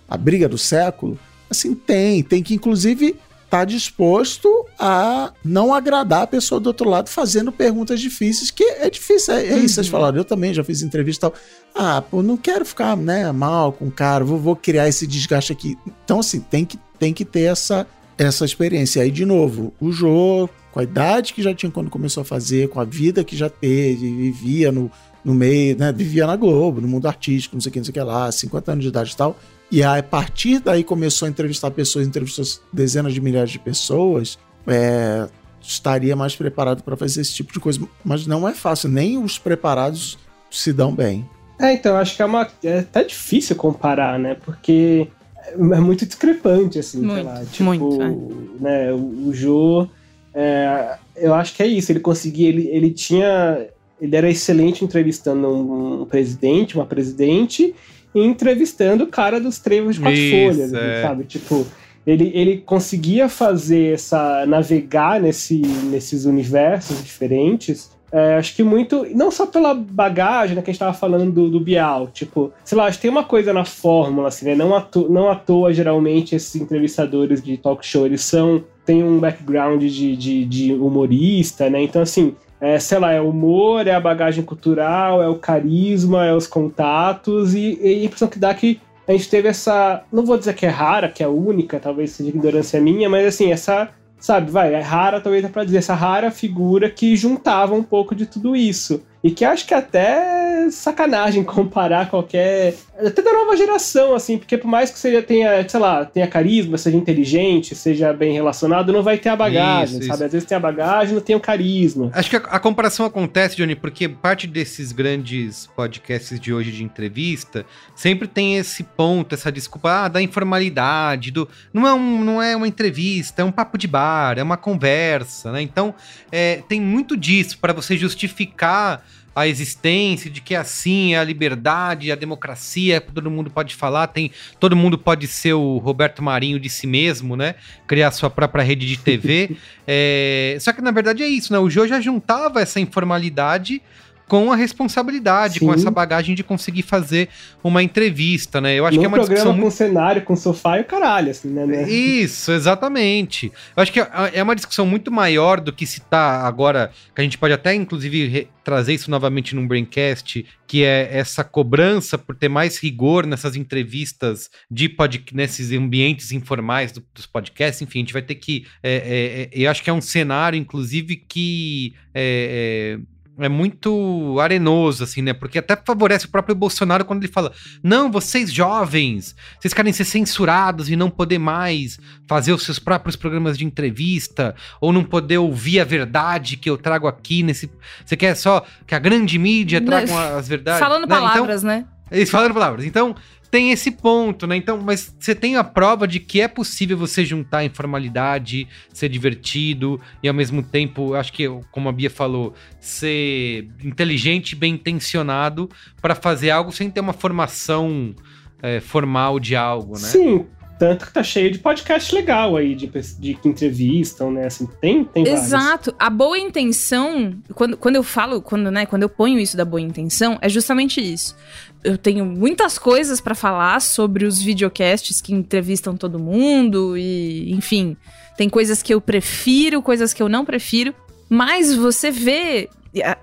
a 0.07 0.15
briga 0.15 0.47
do 0.47 0.59
século, 0.59 1.17
assim, 1.49 1.73
tem, 1.73 2.21
tem 2.21 2.43
que 2.43 2.53
inclusive 2.53 3.15
estar 3.53 3.65
disposto 3.65 4.65
a 4.79 5.31
não 5.45 5.73
agradar 5.73 6.23
a 6.23 6.27
pessoa 6.27 6.59
do 6.59 6.67
outro 6.67 6.89
lado 6.89 7.07
fazendo 7.07 7.51
perguntas 7.51 8.01
difíceis, 8.01 8.49
que 8.49 8.63
é 8.63 8.89
difícil, 8.89 9.35
é, 9.35 9.45
é 9.45 9.57
isso, 9.59 9.75
vocês 9.75 9.87
falaram, 9.87 10.17
eu 10.17 10.25
também 10.25 10.51
já 10.51 10.63
fiz 10.63 10.81
entrevista 10.81 11.27
e 11.27 11.29
tal, 11.29 11.39
ah, 11.75 12.01
pô, 12.01 12.23
não 12.23 12.35
quero 12.35 12.65
ficar, 12.65 12.97
né, 12.97 13.31
mal 13.31 13.71
com 13.71 13.85
o 13.85 13.91
cara, 13.91 14.25
vou, 14.25 14.39
vou 14.39 14.55
criar 14.55 14.87
esse 14.87 15.05
desgaste 15.05 15.51
aqui. 15.51 15.77
Então, 16.03 16.19
assim, 16.19 16.39
tem 16.39 16.65
que, 16.65 16.79
tem 16.97 17.13
que 17.13 17.23
ter 17.23 17.43
essa, 17.43 17.85
essa 18.17 18.43
experiência. 18.43 19.03
Aí, 19.03 19.11
de 19.11 19.25
novo, 19.25 19.71
o 19.79 19.91
Jô, 19.91 20.49
com 20.71 20.79
a 20.79 20.83
idade 20.83 21.33
que 21.33 21.43
já 21.43 21.53
tinha 21.53 21.71
quando 21.71 21.91
começou 21.91 22.21
a 22.21 22.25
fazer, 22.25 22.69
com 22.69 22.79
a 22.79 22.83
vida 22.83 23.23
que 23.23 23.37
já 23.37 23.49
teve, 23.49 24.11
vivia 24.15 24.71
no, 24.71 24.91
no 25.23 25.35
meio, 25.35 25.77
né, 25.77 25.91
vivia 25.91 26.25
na 26.25 26.35
Globo, 26.35 26.81
no 26.81 26.87
mundo 26.87 27.07
artístico, 27.07 27.55
não 27.55 27.61
sei 27.61 27.69
o 27.69 27.73
que, 27.73 27.79
não 27.79 27.85
sei 27.85 27.91
o 27.91 27.93
que 27.93 28.01
lá, 28.01 28.31
50 28.31 28.71
anos 28.71 28.83
de 28.83 28.89
idade 28.89 29.11
e 29.11 29.15
tal. 29.15 29.37
E 29.73 29.81
a 29.81 30.03
partir 30.03 30.59
daí 30.59 30.83
começou 30.83 31.25
a 31.25 31.29
entrevistar 31.29 31.71
pessoas, 31.71 32.05
entrevistou 32.05 32.45
dezenas 32.71 33.11
de 33.11 33.19
milhares 33.19 33.49
de 33.49 33.57
pessoas, 33.57 34.37
é, 34.67 35.27
estaria 35.59 36.15
mais 36.15 36.35
preparado 36.35 36.83
para 36.83 36.95
fazer 36.95 37.21
esse 37.21 37.33
tipo 37.33 37.51
de 37.51 37.59
coisa. 37.59 37.81
Mas 38.05 38.27
não 38.27 38.47
é 38.47 38.53
fácil, 38.53 38.87
nem 38.87 39.17
os 39.17 39.39
preparados 39.39 40.19
se 40.51 40.71
dão 40.71 40.93
bem. 40.93 41.27
É, 41.59 41.73
então, 41.73 41.97
acho 41.97 42.15
que 42.15 42.21
é 42.21 42.25
uma. 42.25 42.47
É 42.63 42.79
até 42.81 43.03
difícil 43.03 43.55
comparar, 43.55 44.19
né? 44.19 44.37
Porque 44.45 45.07
é 45.47 45.79
muito 45.79 46.05
discrepante, 46.05 46.77
assim, 46.77 46.99
sei 46.99 47.07
Muito, 47.07 47.25
lá. 47.25 47.43
Tipo, 47.51 47.63
muito, 47.63 48.01
é. 48.03 48.61
né, 48.61 48.93
o, 48.93 49.29
o 49.29 49.33
Jô. 49.33 49.87
é, 50.35 50.97
eu 51.15 51.33
acho 51.33 51.55
que 51.55 51.63
é 51.63 51.65
isso. 51.67 51.91
Ele 51.91 51.99
conseguia. 51.99 52.47
Ele, 52.47 52.67
ele 52.67 52.91
tinha. 52.91 53.65
Ele 53.99 54.15
era 54.15 54.29
excelente 54.29 54.85
entrevistando 54.85 55.47
um, 55.47 56.01
um 56.03 56.05
presidente, 56.05 56.75
uma 56.75 56.85
presidente, 56.85 57.73
entrevistando 58.13 59.03
o 59.03 59.07
cara 59.07 59.39
dos 59.39 59.59
trevos 59.59 59.95
de 59.95 60.01
quatro 60.01 60.19
Isso, 60.19 60.35
folhas, 60.55 60.73
assim, 60.73 60.85
é. 60.85 61.01
sabe? 61.01 61.23
Tipo. 61.25 61.65
Ele, 62.05 62.31
ele 62.35 62.57
conseguia 62.57 63.29
fazer 63.29 63.93
essa. 63.93 64.45
navegar 64.45 65.21
nesse, 65.21 65.55
nesses 65.55 66.25
universos 66.25 67.01
diferentes 67.01 67.93
é, 68.13 68.35
acho 68.35 68.55
que 68.55 68.61
muito, 68.61 69.07
não 69.15 69.31
só 69.31 69.47
pela 69.47 69.73
bagagem, 69.73 70.55
né, 70.55 70.61
que 70.61 70.69
a 70.69 70.73
gente 70.73 70.79
tava 70.79 70.93
falando 70.93 71.31
do, 71.31 71.49
do 71.49 71.59
Bial, 71.59 72.09
tipo, 72.13 72.53
sei 72.63 72.77
lá, 72.77 72.85
acho 72.85 72.99
que 72.99 73.01
tem 73.01 73.09
uma 73.09 73.23
coisa 73.23 73.51
na 73.51 73.65
fórmula, 73.65 74.27
assim, 74.27 74.45
né, 74.45 74.53
não 74.53 74.75
à, 74.75 74.81
to- 74.81 75.09
não 75.09 75.31
à 75.31 75.35
toa, 75.35 75.73
geralmente, 75.73 76.35
esses 76.35 76.55
entrevistadores 76.61 77.41
de 77.41 77.57
talk 77.57 77.83
show, 77.83 78.05
eles 78.05 78.21
são, 78.21 78.63
tem 78.85 79.03
um 79.03 79.17
background 79.19 79.81
de, 79.81 80.15
de, 80.15 80.45
de 80.45 80.73
humorista, 80.73 81.71
né, 81.71 81.81
então, 81.81 82.03
assim, 82.03 82.35
é, 82.63 82.79
sei 82.79 82.97
lá, 82.97 83.11
é 83.11 83.19
o 83.19 83.29
humor, 83.29 83.85
é 83.87 83.93
a 83.93 83.99
bagagem 83.99 84.41
cultural, 84.41 85.21
é 85.21 85.27
o 85.27 85.35
carisma, 85.35 86.25
é 86.25 86.33
os 86.33 86.47
contatos, 86.47 87.53
e, 87.53 87.77
e 87.81 88.03
a 88.03 88.05
impressão 88.05 88.29
que 88.29 88.39
dá 88.39 88.53
que 88.53 88.79
a 89.05 89.11
gente 89.11 89.29
teve 89.29 89.49
essa, 89.49 90.01
não 90.09 90.25
vou 90.25 90.37
dizer 90.37 90.55
que 90.55 90.65
é 90.65 90.69
rara, 90.69 91.09
que 91.09 91.21
é 91.21 91.27
única, 91.27 91.77
talvez 91.77 92.11
seja 92.11 92.29
ignorância 92.29 92.79
minha, 92.79 93.09
mas, 93.09 93.27
assim, 93.27 93.51
essa 93.51 93.89
sabe, 94.17 94.49
vai, 94.49 94.73
é 94.73 94.79
rara, 94.79 95.19
talvez 95.19 95.43
é 95.43 95.49
pra 95.49 95.65
dizer, 95.65 95.79
essa 95.79 95.93
rara 95.93 96.31
figura 96.31 96.89
que 96.89 97.13
juntava 97.17 97.75
um 97.75 97.83
pouco 97.83 98.15
de 98.15 98.25
tudo 98.25 98.55
isso. 98.55 99.03
E 99.23 99.31
que 99.31 99.45
acho 99.45 99.65
que 99.65 99.73
até 99.73 100.69
sacanagem 100.69 101.43
comparar 101.45 102.09
qualquer. 102.09 102.75
Até 102.97 103.21
da 103.21 103.33
nova 103.33 103.55
geração, 103.55 104.13
assim, 104.13 104.37
porque 104.37 104.57
por 104.57 104.67
mais 104.67 104.91
que 104.91 104.99
você 104.99 105.21
tenha, 105.21 105.67
sei 105.67 105.79
lá, 105.79 106.05
tenha 106.05 106.27
carisma, 106.27 106.77
seja 106.77 106.97
inteligente, 106.97 107.73
seja 107.73 108.13
bem 108.13 108.33
relacionado, 108.33 108.91
não 108.93 109.01
vai 109.01 109.17
ter 109.17 109.29
a 109.29 109.35
bagagem, 109.35 109.99
Isso, 109.99 110.07
sabe? 110.07 110.15
isso. 110.15 110.23
Às 110.25 110.31
vezes 110.31 110.47
tem 110.47 110.57
a 110.57 110.59
bagagem, 110.59 111.15
não 111.15 111.21
tem 111.21 111.35
o 111.35 111.39
carisma. 111.39 112.11
Acho 112.13 112.29
que 112.29 112.35
a, 112.35 112.39
a 112.39 112.59
comparação 112.59 113.05
acontece, 113.05 113.55
Johnny, 113.55 113.75
porque 113.75 114.07
parte 114.07 114.45
desses 114.45 114.91
grandes 114.91 115.67
podcasts 115.75 116.39
de 116.39 116.53
hoje 116.53 116.71
de 116.71 116.83
entrevista 116.83 117.65
sempre 117.95 118.27
tem 118.27 118.57
esse 118.57 118.83
ponto, 118.83 119.33
essa 119.33 119.51
desculpa 119.51 120.05
ah, 120.05 120.07
da 120.07 120.21
informalidade, 120.21 121.31
do 121.31 121.47
não 121.73 121.87
é, 121.87 121.93
um, 121.93 122.23
não 122.23 122.41
é 122.41 122.55
uma 122.55 122.67
entrevista, 122.67 123.41
é 123.41 123.45
um 123.45 123.51
papo 123.51 123.77
de 123.77 123.87
bar, 123.87 124.37
é 124.37 124.43
uma 124.43 124.57
conversa, 124.57 125.51
né? 125.51 125.61
Então 125.61 125.95
é, 126.31 126.61
tem 126.67 126.79
muito 126.79 127.17
disso 127.17 127.57
para 127.57 127.73
você 127.73 127.97
justificar 127.97 129.03
a 129.35 129.47
existência 129.47 130.29
de 130.29 130.41
que 130.41 130.55
assim 130.55 131.13
é 131.13 131.19
a 131.19 131.23
liberdade, 131.23 132.11
a 132.11 132.15
democracia, 132.15 133.01
todo 133.01 133.29
mundo 133.29 133.49
pode 133.49 133.75
falar, 133.75 134.07
tem 134.07 134.31
todo 134.59 134.75
mundo 134.75 134.97
pode 134.97 135.27
ser 135.27 135.53
o 135.53 135.77
Roberto 135.77 136.21
Marinho 136.21 136.59
de 136.59 136.69
si 136.69 136.85
mesmo, 136.85 137.35
né? 137.35 137.55
Criar 137.87 138.11
sua 138.11 138.29
própria 138.29 138.63
rede 138.63 138.87
de 138.87 138.97
TV. 138.97 139.51
É, 139.85 140.55
só 140.61 140.71
que 140.71 140.81
na 140.81 140.91
verdade 140.91 141.23
é 141.23 141.27
isso, 141.27 141.51
né? 141.51 141.59
O 141.59 141.69
Jô 141.69 141.85
já 141.85 141.99
juntava 141.99 142.61
essa 142.61 142.79
informalidade 142.79 143.81
com 144.27 144.51
a 144.51 144.55
responsabilidade, 144.55 145.59
Sim. 145.59 145.65
com 145.65 145.73
essa 145.73 145.91
bagagem 145.91 146.33
de 146.33 146.43
conseguir 146.43 146.81
fazer 146.83 147.29
uma 147.63 147.83
entrevista, 147.83 148.59
né? 148.61 148.75
Eu 148.75 148.85
acho 148.85 148.95
Num 148.95 149.01
que 149.01 149.05
é 149.05 149.07
uma 149.09 149.17
programa 149.17 149.35
discussão 149.35 149.53
com 149.55 149.61
muito 149.61 149.73
cenário, 149.75 150.21
com 150.23 150.35
sofá 150.35 150.77
e 150.77 150.81
o 150.81 150.85
caralho, 150.85 151.29
assim, 151.31 151.49
né? 151.49 151.65
né? 151.65 151.89
isso, 151.89 152.51
exatamente. 152.51 153.51
Eu 153.75 153.83
acho 153.83 153.91
que 153.91 153.99
é- 153.99 154.09
é 154.33 154.41
uma 154.43 154.55
discussão 154.55 154.85
muito 154.85 155.11
maior 155.11 155.59
do 155.59 155.71
que 155.73 155.85
se 155.85 156.01
tá 156.01 156.41
agora, 156.47 156.91
que 157.13 157.21
a 157.21 157.23
gente 157.23 157.37
pode 157.37 157.53
até, 157.53 157.73
inclusive, 157.75 158.47
trazer 158.63 158.93
isso 158.93 159.11
novamente 159.11 159.53
num 159.55 159.67
Braincast, 159.67 160.45
que 160.65 160.83
é 160.83 161.09
essa 161.11 161.43
cobrança 161.43 162.17
por 162.17 162.35
ter 162.35 162.47
mais 162.49 162.77
rigor 162.79 163.25
nessas 163.27 163.55
entrevistas 163.55 164.49
de 164.71 164.87
pod, 164.89 165.23
nesses 165.33 165.71
ambientes 165.71 166.31
informais 166.31 166.91
do- 166.91 167.03
dos 167.13 167.25
podcasts. 167.25 167.81
Enfim, 167.81 167.99
a 167.99 168.01
gente 168.01 168.13
vai 168.13 168.21
ter 168.21 168.35
que. 168.35 168.65
é, 168.81 168.93
é, 168.93 169.59
é, 169.59 169.63
eu 169.65 169.69
acho 169.69 169.83
que 169.83 169.89
é 169.89 169.93
um 169.93 170.01
cenário, 170.01 170.57
inclusive, 170.57 171.15
que. 171.17 171.93
é, 172.15 172.97
é, 173.39 173.49
muito 173.49 174.37
arenoso, 174.39 175.03
assim, 175.03 175.21
né? 175.21 175.33
Porque 175.33 175.57
até 175.57 175.75
favorece 175.75 176.25
o 176.25 176.29
próprio 176.29 176.55
Bolsonaro 176.55 177.03
quando 177.03 177.23
ele 177.23 177.31
fala: 177.31 177.51
não, 177.81 178.11
vocês 178.11 178.51
jovens, 178.51 179.35
vocês 179.59 179.73
querem 179.73 179.91
ser 179.91 180.05
censurados 180.05 180.89
e 180.89 180.95
não 180.95 181.09
poder 181.09 181.39
mais 181.39 181.99
fazer 182.27 182.53
os 182.53 182.63
seus 182.63 182.77
próprios 182.77 183.15
programas 183.15 183.57
de 183.57 183.65
entrevista, 183.65 184.55
ou 184.79 184.93
não 184.93 185.03
poder 185.03 185.37
ouvir 185.39 185.79
a 185.79 185.83
verdade 185.83 186.57
que 186.57 186.69
eu 186.69 186.77
trago 186.77 187.07
aqui 187.07 187.41
nesse. 187.41 187.71
Você 188.05 188.15
quer 188.15 188.35
só 188.35 188.63
que 188.85 188.93
a 188.93 188.99
grande 188.99 189.39
mídia 189.39 189.79
Não, 189.79 189.87
traga 189.87 190.37
as 190.37 190.47
verdades? 190.47 190.79
Falando 190.79 191.07
né? 191.07 191.15
Então, 191.15 191.27
palavras, 191.27 191.63
né? 191.63 191.85
eles 192.11 192.29
falando 192.29 192.53
palavras. 192.53 192.85
Então, 192.85 193.15
tem 193.53 193.69
esse 193.69 193.91
ponto, 193.91 194.47
né? 194.47 194.55
Então, 194.55 194.81
mas 194.81 195.15
você 195.19 195.35
tem 195.35 195.57
a 195.57 195.63
prova 195.63 196.07
de 196.07 196.19
que 196.19 196.41
é 196.41 196.47
possível 196.47 196.97
você 196.97 197.23
juntar 197.23 197.63
informalidade, 197.63 198.67
ser 198.91 199.09
divertido 199.09 200.01
e 200.23 200.27
ao 200.27 200.33
mesmo 200.33 200.63
tempo, 200.63 201.13
acho 201.13 201.31
que, 201.31 201.47
como 201.69 201.87
a 201.87 201.91
Bia 201.91 202.09
falou, 202.09 202.55
ser 202.79 203.69
inteligente, 203.83 204.55
bem 204.55 204.73
intencionado 204.73 205.69
para 206.01 206.15
fazer 206.15 206.49
algo 206.49 206.71
sem 206.71 206.89
ter 206.89 206.99
uma 206.99 207.13
formação 207.13 208.15
é, 208.59 208.79
formal 208.79 209.39
de 209.39 209.55
algo, 209.55 209.93
né? 209.93 210.07
Sim, 210.07 210.47
tanto 210.83 211.05
que 211.05 211.13
tá 211.13 211.23
cheio 211.23 211.49
de 211.49 211.59
podcast 211.59 212.13
legal 212.13 212.57
aí, 212.57 212.75
de, 212.75 212.91
de 213.17 213.35
que 213.35 213.47
entrevistam, 213.47 214.29
né? 214.29 214.47
Assim, 214.47 214.67
tem, 214.81 215.05
tem 215.05 215.23
vários. 215.23 215.45
Exato. 215.45 215.95
A 215.97 216.09
boa 216.09 216.37
intenção, 216.37 217.33
quando, 217.55 217.77
quando 217.77 217.95
eu 217.95 218.03
falo, 218.03 218.41
quando, 218.41 218.69
né, 218.69 218.85
quando 218.85 219.03
eu 219.03 219.09
ponho 219.09 219.39
isso 219.39 219.55
da 219.55 219.63
boa 219.63 219.79
intenção, 219.79 220.37
é 220.41 220.49
justamente 220.49 220.99
isso. 220.99 221.37
Eu 221.85 221.97
tenho 221.97 222.25
muitas 222.25 222.77
coisas 222.77 223.21
pra 223.21 223.33
falar 223.33 223.79
sobre 223.81 224.25
os 224.25 224.41
videocasts 224.41 225.21
que 225.21 225.33
entrevistam 225.33 225.95
todo 225.95 226.19
mundo 226.19 226.97
e, 226.97 227.53
enfim, 227.53 227.95
tem 228.35 228.49
coisas 228.49 228.83
que 228.83 228.93
eu 228.93 228.99
prefiro, 228.99 229.81
coisas 229.81 230.13
que 230.13 230.21
eu 230.21 230.27
não 230.27 230.43
prefiro, 230.43 230.93
mas 231.29 231.73
você 231.73 232.11
vê 232.11 232.69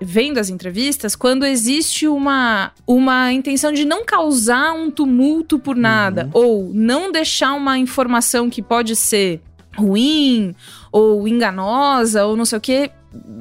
vendo 0.01 0.37
as 0.37 0.49
entrevistas 0.49 1.15
quando 1.15 1.45
existe 1.45 2.07
uma 2.07 2.71
uma 2.85 3.31
intenção 3.31 3.71
de 3.71 3.85
não 3.85 4.03
causar 4.05 4.73
um 4.73 4.91
tumulto 4.91 5.57
por 5.57 5.75
nada 5.75 6.29
ou 6.33 6.71
não 6.73 7.11
deixar 7.11 7.53
uma 7.53 7.77
informação 7.77 8.49
que 8.49 8.61
pode 8.61 8.95
ser 8.95 9.39
ruim 9.77 10.53
ou 10.91 11.25
enganosa 11.27 12.25
ou 12.25 12.35
não 12.35 12.43
sei 12.43 12.57
o 12.57 12.61
que 12.61 12.91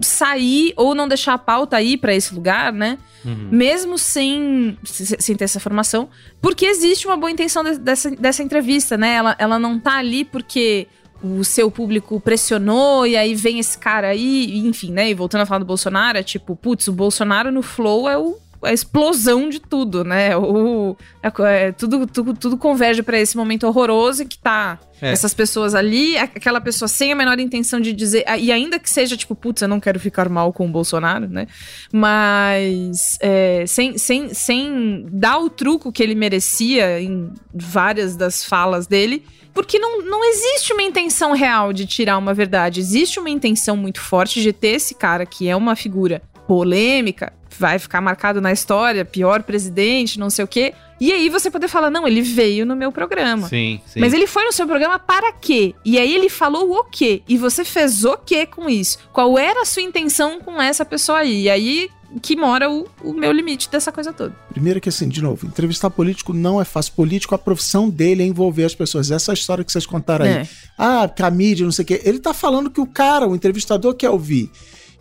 sair 0.00 0.72
ou 0.76 0.94
não 0.94 1.06
deixar 1.08 1.34
a 1.34 1.38
pauta 1.38 1.80
ir 1.80 1.96
pra 1.98 2.14
esse 2.14 2.34
lugar, 2.34 2.72
né? 2.72 2.98
Uhum. 3.24 3.48
Mesmo 3.52 3.98
sem, 3.98 4.76
se- 4.84 5.16
sem 5.20 5.36
ter 5.36 5.44
essa 5.44 5.60
formação, 5.60 6.08
porque 6.40 6.66
existe 6.66 7.06
uma 7.06 7.16
boa 7.16 7.30
intenção 7.30 7.62
de- 7.62 7.78
dessa, 7.78 8.10
dessa 8.10 8.42
entrevista, 8.42 8.96
né? 8.96 9.14
Ela, 9.14 9.36
ela 9.38 9.58
não 9.58 9.78
tá 9.78 9.96
ali 9.98 10.24
porque 10.24 10.88
o 11.22 11.44
seu 11.44 11.70
público 11.70 12.18
pressionou 12.20 13.06
e 13.06 13.16
aí 13.16 13.34
vem 13.34 13.58
esse 13.58 13.76
cara 13.78 14.08
aí, 14.08 14.58
enfim, 14.58 14.92
né? 14.92 15.10
E 15.10 15.14
voltando 15.14 15.42
a 15.42 15.46
falar 15.46 15.58
do 15.60 15.64
Bolsonaro, 15.64 16.18
é 16.18 16.22
tipo, 16.22 16.56
putz, 16.56 16.88
o 16.88 16.92
Bolsonaro 16.92 17.52
no 17.52 17.62
Flow 17.62 18.08
é 18.08 18.16
o 18.16 18.38
a 18.62 18.72
explosão 18.72 19.48
de 19.48 19.58
tudo, 19.60 20.04
né? 20.04 20.36
O, 20.36 20.96
é- 21.22 21.68
é- 21.68 21.72
tudo, 21.72 22.06
tudo, 22.06 22.34
tudo 22.34 22.56
converge 22.58 23.02
pra 23.02 23.18
esse 23.18 23.36
momento 23.36 23.64
horroroso 23.66 24.24
que 24.26 24.36
tá 24.38 24.78
É. 25.00 25.12
essas 25.12 25.32
pessoas 25.32 25.74
ali, 25.74 26.16
aquela 26.18 26.60
pessoa 26.60 26.86
sem 26.88 27.10
a 27.12 27.16
menor 27.16 27.38
intenção 27.40 27.80
de 27.80 27.92
dizer, 27.92 28.24
e 28.38 28.52
ainda 28.52 28.78
que 28.78 28.90
seja 28.90 29.16
tipo, 29.16 29.34
putz, 29.34 29.62
eu 29.62 29.68
não 29.68 29.80
quero 29.80 29.98
ficar 29.98 30.28
mal 30.28 30.52
com 30.52 30.66
o 30.66 30.70
Bolsonaro, 30.70 31.26
né? 31.28 31.46
Mas 31.92 33.16
é, 33.20 33.64
sem, 33.66 33.96
sem, 33.96 34.34
sem 34.34 35.06
dar 35.10 35.38
o 35.38 35.48
truco 35.48 35.90
que 35.92 36.02
ele 36.02 36.14
merecia 36.14 37.00
em 37.00 37.32
várias 37.54 38.16
das 38.16 38.44
falas 38.44 38.86
dele, 38.86 39.24
porque 39.52 39.78
não, 39.78 40.02
não 40.02 40.24
existe 40.24 40.72
uma 40.72 40.82
intenção 40.82 41.32
real 41.32 41.72
de 41.72 41.84
tirar 41.86 42.16
uma 42.18 42.32
verdade. 42.32 42.78
Existe 42.80 43.18
uma 43.18 43.30
intenção 43.30 43.76
muito 43.76 44.00
forte 44.00 44.40
de 44.40 44.52
ter 44.52 44.68
esse 44.76 44.94
cara 44.94 45.26
que 45.26 45.48
é 45.48 45.56
uma 45.56 45.74
figura 45.74 46.22
polêmica, 46.50 47.32
vai 47.56 47.78
ficar 47.78 48.00
marcado 48.00 48.40
na 48.40 48.50
história, 48.50 49.04
pior 49.04 49.44
presidente, 49.44 50.18
não 50.18 50.28
sei 50.28 50.44
o 50.44 50.48
quê. 50.48 50.74
E 51.00 51.12
aí 51.12 51.28
você 51.28 51.48
poder 51.48 51.68
falar, 51.68 51.90
não, 51.92 52.08
ele 52.08 52.22
veio 52.22 52.66
no 52.66 52.74
meu 52.74 52.90
programa. 52.90 53.46
Sim, 53.46 53.80
sim. 53.86 54.00
Mas 54.00 54.12
ele 54.12 54.26
foi 54.26 54.44
no 54.44 54.52
seu 54.52 54.66
programa 54.66 54.98
para 54.98 55.32
quê? 55.32 55.76
E 55.84 55.96
aí 55.96 56.12
ele 56.12 56.28
falou 56.28 56.72
o 56.72 56.82
quê? 56.82 57.22
E 57.28 57.38
você 57.38 57.64
fez 57.64 58.04
o 58.04 58.16
quê 58.16 58.46
com 58.46 58.68
isso? 58.68 58.98
Qual 59.12 59.38
era 59.38 59.62
a 59.62 59.64
sua 59.64 59.82
intenção 59.82 60.40
com 60.40 60.60
essa 60.60 60.84
pessoa 60.84 61.18
aí? 61.18 61.42
E 61.42 61.48
aí 61.48 61.88
que 62.20 62.34
mora 62.34 62.68
o, 62.68 62.88
o 63.00 63.12
meu 63.12 63.30
limite 63.30 63.70
dessa 63.70 63.92
coisa 63.92 64.12
toda. 64.12 64.34
Primeiro 64.48 64.80
que 64.80 64.88
assim, 64.88 65.08
de 65.08 65.22
novo, 65.22 65.46
entrevistar 65.46 65.88
político 65.88 66.32
não 66.32 66.60
é 66.60 66.64
fácil. 66.64 66.94
Político, 66.94 67.32
a 67.32 67.38
profissão 67.38 67.88
dele 67.88 68.24
é 68.24 68.26
envolver 68.26 68.64
as 68.64 68.74
pessoas. 68.74 69.12
Essa 69.12 69.32
história 69.32 69.62
que 69.62 69.70
vocês 69.70 69.86
contaram 69.86 70.24
aí. 70.24 70.32
É. 70.32 70.48
Ah, 70.76 71.08
que 71.08 71.22
a 71.22 71.30
mídia, 71.30 71.64
não 71.64 71.70
sei 71.70 71.84
o 71.84 71.86
quê. 71.86 72.00
Ele 72.02 72.18
tá 72.18 72.34
falando 72.34 72.68
que 72.68 72.80
o 72.80 72.86
cara, 72.86 73.28
o 73.28 73.36
entrevistador 73.36 73.94
quer 73.94 74.10
ouvir. 74.10 74.50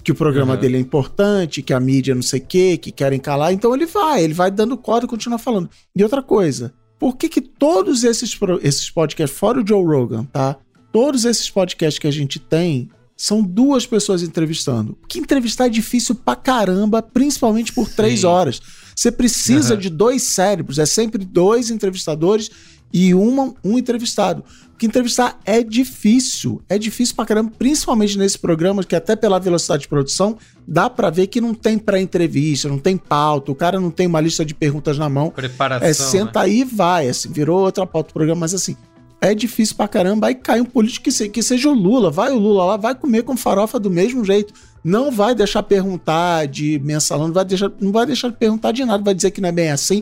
Que 0.03 0.11
o 0.11 0.15
programa 0.15 0.53
Uhum. 0.53 0.59
dele 0.59 0.77
é 0.77 0.79
importante, 0.79 1.61
que 1.61 1.73
a 1.73 1.79
mídia 1.79 2.15
não 2.15 2.21
sei 2.21 2.39
o 2.39 2.45
quê, 2.45 2.77
que 2.77 2.91
querem 2.91 3.19
calar. 3.19 3.51
Então 3.53 3.73
ele 3.75 3.85
vai, 3.85 4.23
ele 4.23 4.33
vai 4.33 4.49
dando 4.49 4.77
corda 4.77 5.05
e 5.05 5.09
continua 5.09 5.37
falando. 5.37 5.69
E 5.95 6.01
outra 6.03 6.21
coisa, 6.23 6.73
por 6.97 7.17
que 7.17 7.27
que 7.29 7.41
todos 7.41 8.03
esses, 8.03 8.37
esses 8.61 8.89
podcasts, 8.89 9.37
fora 9.37 9.61
o 9.61 9.67
Joe 9.67 9.83
Rogan, 9.83 10.23
tá? 10.25 10.55
Todos 10.91 11.25
esses 11.25 11.49
podcasts 11.49 11.99
que 11.99 12.07
a 12.07 12.11
gente 12.11 12.39
tem 12.39 12.89
são 13.15 13.41
duas 13.43 13.85
pessoas 13.85 14.23
entrevistando. 14.23 14.93
Porque 15.01 15.19
entrevistar 15.19 15.65
é 15.65 15.69
difícil 15.69 16.15
pra 16.15 16.35
caramba, 16.37 17.01
principalmente 17.01 17.73
por 17.73 17.89
três 17.89 18.21
Sim. 18.21 18.25
horas. 18.27 18.61
Você 18.95 19.11
precisa 19.11 19.73
Uhum. 19.75 19.79
de 19.79 19.89
dois 19.89 20.23
cérebros, 20.23 20.79
é 20.79 20.85
sempre 20.85 21.23
dois 21.25 21.69
entrevistadores 21.69 22.49
e 22.91 23.13
uma, 23.13 23.53
um 23.63 23.77
entrevistado. 23.77 24.43
Porque 24.71 24.85
entrevistar 24.85 25.37
é 25.45 25.61
difícil, 25.61 26.61
é 26.69 26.77
difícil 26.77 27.13
pra 27.15 27.25
caramba, 27.25 27.51
principalmente 27.59 28.17
nesse 28.17 28.39
programa, 28.39 28.81
que 28.83 28.95
até 28.95 29.13
pela 29.15 29.37
velocidade 29.37 29.81
de 29.81 29.87
produção, 29.89 30.37
dá 30.65 30.89
pra 30.89 31.09
ver 31.09 31.27
que 31.27 31.41
não 31.41 31.53
tem 31.53 31.77
pré-entrevista, 31.77 32.69
não 32.69 32.79
tem 32.79 32.95
pauta, 32.95 33.51
o 33.51 33.55
cara 33.55 33.79
não 33.79 33.91
tem 33.91 34.07
uma 34.07 34.21
lista 34.21 34.45
de 34.45 34.53
perguntas 34.53 34.97
na 34.97 35.09
mão. 35.09 35.31
Preparação. 35.31 35.85
É, 35.85 35.89
né? 35.89 35.93
senta 35.93 36.39
aí 36.41 36.61
e 36.61 36.63
vai, 36.63 37.09
assim, 37.09 37.29
virou 37.29 37.59
outra 37.59 37.85
pauta 37.85 38.09
do 38.09 38.13
programa, 38.13 38.39
mas 38.39 38.53
assim, 38.53 38.77
é 39.21 39.35
difícil 39.35 39.75
pra 39.75 39.85
caramba, 39.85 40.27
aí 40.27 40.35
cai 40.35 40.61
um 40.61 40.65
político 40.65 41.03
que, 41.03 41.11
se- 41.11 41.27
que 41.27 41.43
seja 41.43 41.67
o 41.67 41.73
Lula, 41.73 42.09
vai 42.09 42.31
o 42.31 42.39
Lula 42.39 42.63
lá, 42.63 42.77
vai 42.77 42.95
comer 42.95 43.23
com 43.23 43.35
farofa 43.35 43.77
do 43.77 43.89
mesmo 43.91 44.23
jeito. 44.23 44.53
Não 44.81 45.11
vai 45.11 45.35
deixar 45.35 45.61
perguntar 45.61 46.47
de 46.47 46.79
mensalão, 46.79 47.27
não 47.27 47.33
vai 47.33 47.43
deixar, 47.43 47.69
não 47.81 47.91
vai 47.91 48.05
deixar 48.05 48.29
de 48.29 48.37
perguntar 48.37 48.71
de 48.71 48.85
nada, 48.85 49.03
vai 49.03 49.13
dizer 49.13 49.31
que 49.31 49.41
não 49.41 49.49
é 49.49 49.51
bem 49.51 49.71
assim, 49.71 50.01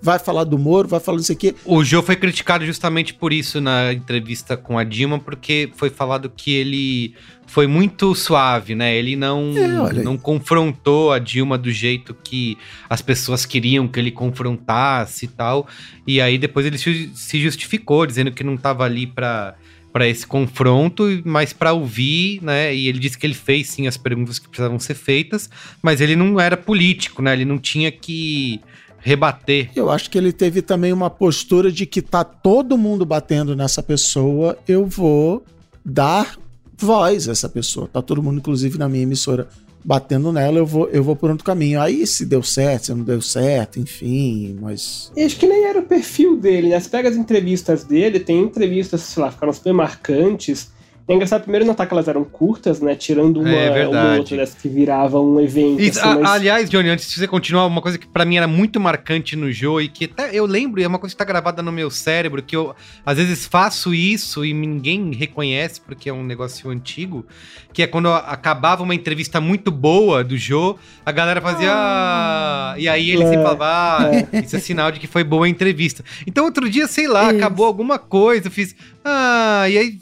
vai 0.00 0.18
falar 0.18 0.44
do 0.44 0.58
Moro, 0.58 0.88
vai 0.88 1.00
falar 1.00 1.18
não 1.18 1.24
sei 1.24 1.34
o 1.34 1.38
quê. 1.38 1.54
O 1.64 1.84
Jô 1.84 2.02
foi 2.02 2.16
criticado 2.16 2.64
justamente 2.64 3.14
por 3.14 3.32
isso 3.32 3.60
na 3.60 3.92
entrevista 3.92 4.56
com 4.56 4.78
a 4.78 4.84
Dilma, 4.84 5.18
porque 5.18 5.70
foi 5.76 5.90
falado 5.90 6.30
que 6.30 6.54
ele 6.54 7.14
foi 7.46 7.66
muito 7.66 8.14
suave, 8.14 8.74
né? 8.74 8.94
Ele 8.96 9.16
não, 9.16 9.52
É, 9.56 9.92
não 10.02 10.18
confrontou 10.18 11.12
a 11.12 11.18
Dilma 11.18 11.56
do 11.56 11.70
jeito 11.70 12.14
que 12.22 12.56
as 12.88 13.00
pessoas 13.00 13.46
queriam 13.46 13.88
que 13.88 13.98
ele 13.98 14.10
confrontasse 14.10 15.24
e 15.24 15.28
tal. 15.28 15.66
E 16.06 16.20
aí 16.20 16.38
depois 16.38 16.66
ele 16.66 16.78
se 16.78 17.10
se 17.14 17.40
justificou, 17.40 18.06
dizendo 18.06 18.30
que 18.30 18.44
não 18.44 18.54
estava 18.54 18.84
ali 18.84 19.06
para 19.06 19.54
para 19.90 20.06
esse 20.06 20.26
confronto, 20.26 21.04
mas 21.24 21.52
para 21.54 21.72
ouvir, 21.72 22.40
né? 22.42 22.74
E 22.74 22.88
ele 22.88 22.98
disse 22.98 23.16
que 23.18 23.26
ele 23.26 23.34
fez 23.34 23.68
sim 23.68 23.86
as 23.86 23.96
perguntas 23.96 24.38
que 24.38 24.46
precisavam 24.46 24.78
ser 24.78 24.94
feitas, 24.94 25.48
mas 25.82 26.00
ele 26.02 26.14
não 26.14 26.38
era 26.38 26.56
político, 26.58 27.22
né? 27.22 27.32
Ele 27.32 27.46
não 27.46 27.58
tinha 27.58 27.90
que 27.90 28.60
rebater. 28.98 29.70
Eu 29.74 29.90
acho 29.90 30.10
que 30.10 30.18
ele 30.18 30.32
teve 30.32 30.62
também 30.62 30.92
uma 30.92 31.10
postura 31.10 31.70
de 31.70 31.86
que 31.86 32.02
tá 32.02 32.24
todo 32.24 32.76
mundo 32.76 33.04
batendo 33.04 33.56
nessa 33.56 33.82
pessoa, 33.82 34.58
eu 34.66 34.86
vou 34.86 35.44
dar 35.84 36.36
voz 36.76 37.28
a 37.28 37.32
essa 37.32 37.48
pessoa. 37.48 37.88
Tá 37.92 38.02
todo 38.02 38.22
mundo, 38.22 38.38
inclusive 38.38 38.78
na 38.78 38.88
minha 38.88 39.02
emissora, 39.02 39.48
batendo 39.84 40.32
nela, 40.32 40.58
eu 40.58 40.66
vou, 40.66 40.88
eu 40.88 41.02
vou 41.02 41.16
por 41.16 41.30
outro 41.30 41.44
caminho. 41.44 41.80
Aí 41.80 42.06
se 42.06 42.24
deu 42.24 42.42
certo, 42.42 42.86
se 42.86 42.94
não 42.94 43.04
deu 43.04 43.20
certo, 43.20 43.80
enfim, 43.80 44.58
mas. 44.60 45.12
E 45.16 45.22
acho 45.22 45.36
que 45.36 45.46
nem 45.46 45.64
era 45.64 45.80
o 45.80 45.84
perfil 45.84 46.36
dele, 46.36 46.68
né? 46.68 46.80
Você 46.80 46.88
pega 46.88 47.08
as 47.08 47.16
entrevistas 47.16 47.84
dele, 47.84 48.20
tem 48.20 48.40
entrevistas, 48.40 49.00
sei 49.00 49.22
lá, 49.22 49.30
ficaram 49.30 49.52
super 49.52 49.72
marcantes. 49.72 50.70
É 51.08 51.14
engraçado 51.14 51.40
primeiro 51.42 51.64
notar 51.64 51.86
que 51.86 51.94
elas 51.94 52.06
eram 52.06 52.22
curtas, 52.22 52.80
né? 52.82 52.94
Tirando 52.94 53.40
uma, 53.40 53.48
É 53.48 53.88
uma 53.88 54.16
outra 54.18 54.36
dessas 54.36 54.60
que 54.60 54.68
virava 54.68 55.18
um 55.18 55.40
evento. 55.40 55.80
Isso, 55.80 55.98
assim, 56.00 56.08
a- 56.10 56.14
mas- 56.20 56.30
aliás, 56.32 56.68
Johnny, 56.68 56.90
antes 56.90 57.08
de 57.08 57.14
você 57.14 57.26
continuar, 57.26 57.64
uma 57.66 57.80
coisa 57.80 57.96
que 57.96 58.06
pra 58.06 58.26
mim 58.26 58.36
era 58.36 58.46
muito 58.46 58.78
marcante 58.78 59.34
no 59.34 59.50
jogo 59.50 59.80
e 59.80 59.88
que 59.88 60.04
até 60.04 60.30
eu 60.34 60.44
lembro, 60.44 60.80
e 60.80 60.84
é 60.84 60.86
uma 60.86 60.98
coisa 60.98 61.14
que 61.14 61.18
tá 61.18 61.24
gravada 61.24 61.62
no 61.62 61.72
meu 61.72 61.90
cérebro, 61.90 62.42
que 62.42 62.54
eu 62.54 62.74
às 63.06 63.16
vezes 63.16 63.46
faço 63.46 63.94
isso 63.94 64.44
e 64.44 64.52
ninguém 64.52 65.10
reconhece 65.14 65.80
porque 65.80 66.10
é 66.10 66.12
um 66.12 66.22
negócio 66.22 66.68
antigo, 66.70 67.24
que 67.72 67.82
é 67.82 67.86
quando 67.86 68.08
acabava 68.12 68.82
uma 68.82 68.94
entrevista 68.94 69.40
muito 69.40 69.70
boa 69.70 70.22
do 70.22 70.36
Jô, 70.36 70.76
a 71.06 71.10
galera 71.12 71.40
fazia. 71.40 71.72
"Ah", 71.72 72.74
E 72.76 72.86
aí 72.86 73.10
ele 73.10 73.22
É, 73.22 73.26
sempre 73.28 73.42
falava, 73.44 73.64
ah, 73.66 74.10
isso 74.44 74.56
é 74.56 74.58
sinal 74.58 74.90
de 74.92 75.00
que 75.00 75.06
foi 75.06 75.24
boa 75.24 75.46
a 75.46 75.48
entrevista. 75.48 76.04
Então 76.26 76.44
outro 76.44 76.68
dia, 76.68 76.86
sei 76.86 77.08
lá, 77.08 77.28
Isso. 77.28 77.36
acabou 77.36 77.64
alguma 77.66 77.98
coisa, 77.98 78.46
eu 78.48 78.50
fiz. 78.50 78.76
Ah, 79.10 79.68
e 79.68 79.78
aí, 79.78 79.98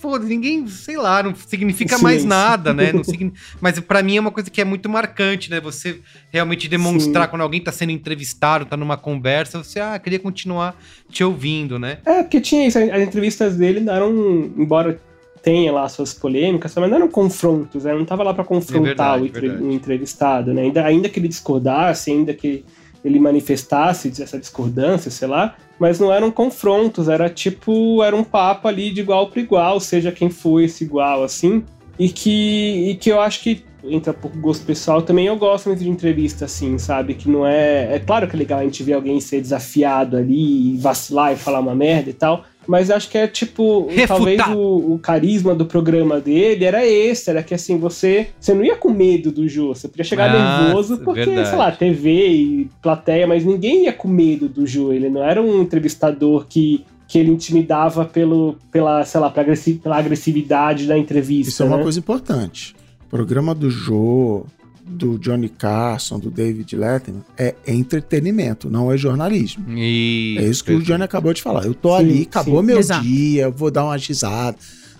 foda 0.00 0.24
ninguém, 0.24 0.66
sei 0.66 0.96
lá, 0.96 1.22
não 1.22 1.34
significa 1.34 1.98
mais 1.98 2.22
Silêncio. 2.22 2.28
nada, 2.28 2.72
né? 2.72 2.92
Não 2.92 3.04
signi- 3.04 3.32
Mas 3.60 3.78
pra 3.80 4.02
mim 4.02 4.16
é 4.16 4.20
uma 4.20 4.30
coisa 4.30 4.50
que 4.50 4.60
é 4.60 4.64
muito 4.64 4.88
marcante, 4.88 5.50
né? 5.50 5.60
Você 5.60 6.00
realmente 6.32 6.68
demonstrar 6.68 7.24
Sim. 7.24 7.30
quando 7.30 7.42
alguém 7.42 7.60
tá 7.60 7.70
sendo 7.70 7.92
entrevistado, 7.92 8.64
tá 8.64 8.76
numa 8.76 8.96
conversa, 8.96 9.62
você, 9.62 9.78
ah, 9.80 9.98
queria 9.98 10.18
continuar 10.18 10.74
te 11.10 11.22
ouvindo, 11.22 11.78
né? 11.78 11.98
É, 12.06 12.22
porque 12.22 12.40
tinha 12.40 12.66
isso, 12.66 12.78
as 12.78 13.02
entrevistas 13.02 13.56
dele 13.56 13.80
não 13.80 13.92
eram, 13.94 14.10
embora 14.56 15.00
tenha 15.42 15.70
lá 15.72 15.88
suas 15.88 16.12
polêmicas, 16.12 16.74
mas 16.74 16.88
não 16.90 16.96
eram 16.96 17.08
confrontos, 17.08 17.84
né? 17.84 17.94
Não 17.94 18.04
tava 18.04 18.22
lá 18.24 18.34
pra 18.34 18.42
confrontar 18.44 18.82
É 18.82 18.86
verdade, 18.86 19.22
o, 19.22 19.26
entre- 19.26 19.48
o 19.50 19.70
entrevistado, 19.72 20.52
né? 20.54 20.62
Ainda, 20.62 20.84
ainda 20.84 21.08
que 21.08 21.20
ele 21.20 21.28
discordasse, 21.28 22.10
ainda 22.10 22.34
que 22.34 22.64
ele 23.06 23.20
manifestasse 23.20 24.12
essa 24.20 24.38
discordância, 24.38 25.10
sei 25.10 25.28
lá, 25.28 25.54
mas 25.78 26.00
não 26.00 26.12
eram 26.12 26.30
confrontos, 26.30 27.08
era 27.08 27.30
tipo, 27.30 28.02
era 28.02 28.16
um 28.16 28.24
papo 28.24 28.66
ali 28.66 28.90
de 28.90 29.00
igual 29.00 29.28
para 29.28 29.40
igual, 29.40 29.78
seja 29.78 30.10
quem 30.10 30.28
for 30.28 30.60
esse 30.60 30.82
igual, 30.82 31.22
assim, 31.22 31.64
e 31.98 32.08
que, 32.08 32.90
e 32.90 32.94
que 32.96 33.10
eu 33.10 33.20
acho 33.20 33.40
que 33.42 33.64
entra 33.84 34.12
por 34.12 34.30
gosto 34.36 34.66
pessoal 34.66 35.02
também, 35.02 35.26
eu 35.26 35.36
gosto 35.36 35.66
muito 35.66 35.84
de 35.84 35.88
entrevista, 35.88 36.46
assim, 36.46 36.76
sabe? 36.78 37.14
Que 37.14 37.28
não 37.28 37.46
é. 37.46 37.94
É 37.94 37.98
claro 38.00 38.26
que 38.26 38.34
é 38.34 38.38
legal 38.38 38.58
a 38.58 38.64
gente 38.64 38.82
ver 38.82 38.94
alguém 38.94 39.20
ser 39.20 39.40
desafiado 39.40 40.16
ali 40.16 40.74
e 40.74 40.76
vacilar 40.76 41.32
e 41.32 41.36
falar 41.36 41.60
uma 41.60 41.74
merda 41.74 42.10
e 42.10 42.12
tal. 42.12 42.44
Mas 42.66 42.90
acho 42.90 43.08
que 43.10 43.16
é 43.18 43.26
tipo, 43.26 43.86
Refutar. 43.86 44.08
talvez 44.08 44.40
o, 44.56 44.94
o 44.94 44.98
carisma 44.98 45.54
do 45.54 45.66
programa 45.66 46.20
dele 46.20 46.64
era 46.64 46.84
esse, 46.86 47.30
era 47.30 47.42
que 47.42 47.54
assim, 47.54 47.78
você, 47.78 48.28
você 48.40 48.52
não 48.54 48.64
ia 48.64 48.76
com 48.76 48.90
medo 48.90 49.30
do 49.30 49.46
Jô, 49.48 49.68
você 49.74 49.86
podia 49.88 50.04
chegar 50.04 50.30
Ah, 50.34 50.64
nervoso 50.64 50.98
porque, 50.98 51.24
verdade. 51.24 51.48
sei 51.48 51.58
lá, 51.58 51.70
TV 51.72 52.28
e 52.28 52.70
plateia, 52.82 53.26
mas 53.26 53.44
ninguém 53.44 53.84
ia 53.84 53.92
com 53.92 54.08
medo 54.08 54.48
do 54.48 54.66
Jô, 54.66 54.92
ele 54.92 55.08
não 55.08 55.22
era 55.22 55.40
um 55.40 55.62
entrevistador 55.62 56.46
que, 56.48 56.84
que 57.06 57.18
ele 57.18 57.30
intimidava 57.30 58.04
pelo, 58.04 58.56
pela, 58.72 59.04
sei 59.04 59.20
lá, 59.20 59.30
pela 59.30 59.42
agressi- 59.44 59.74
pela 59.74 59.96
agressividade 59.98 60.86
da 60.86 60.98
entrevista. 60.98 61.50
Isso 61.50 61.62
é 61.62 61.66
uma 61.66 61.76
né? 61.76 61.82
coisa 61.84 61.98
importante. 61.98 62.74
O 63.06 63.08
programa 63.08 63.54
do 63.54 63.70
Jô, 63.70 64.44
do 64.86 65.18
Johnny 65.18 65.48
Carson, 65.48 66.18
do 66.18 66.30
David 66.30 66.76
Letterman, 66.76 67.24
é 67.36 67.54
entretenimento, 67.66 68.70
não 68.70 68.90
é 68.92 68.96
jornalismo. 68.96 69.64
E 69.76 70.36
É 70.38 70.44
isso 70.44 70.64
que 70.64 70.72
o 70.72 70.82
Johnny 70.82 71.02
acabou 71.02 71.34
de 71.34 71.42
falar. 71.42 71.64
Eu 71.64 71.74
tô 71.74 71.90
Sim, 71.90 72.04
ali, 72.04 72.22
acabou 72.22 72.60
sim. 72.60 72.66
meu 72.66 72.78
Exato. 72.78 73.02
dia, 73.04 73.42
eu 73.44 73.52
vou 73.52 73.70
dar 73.70 73.84
uma 73.84 73.96
risada. 73.96 74.56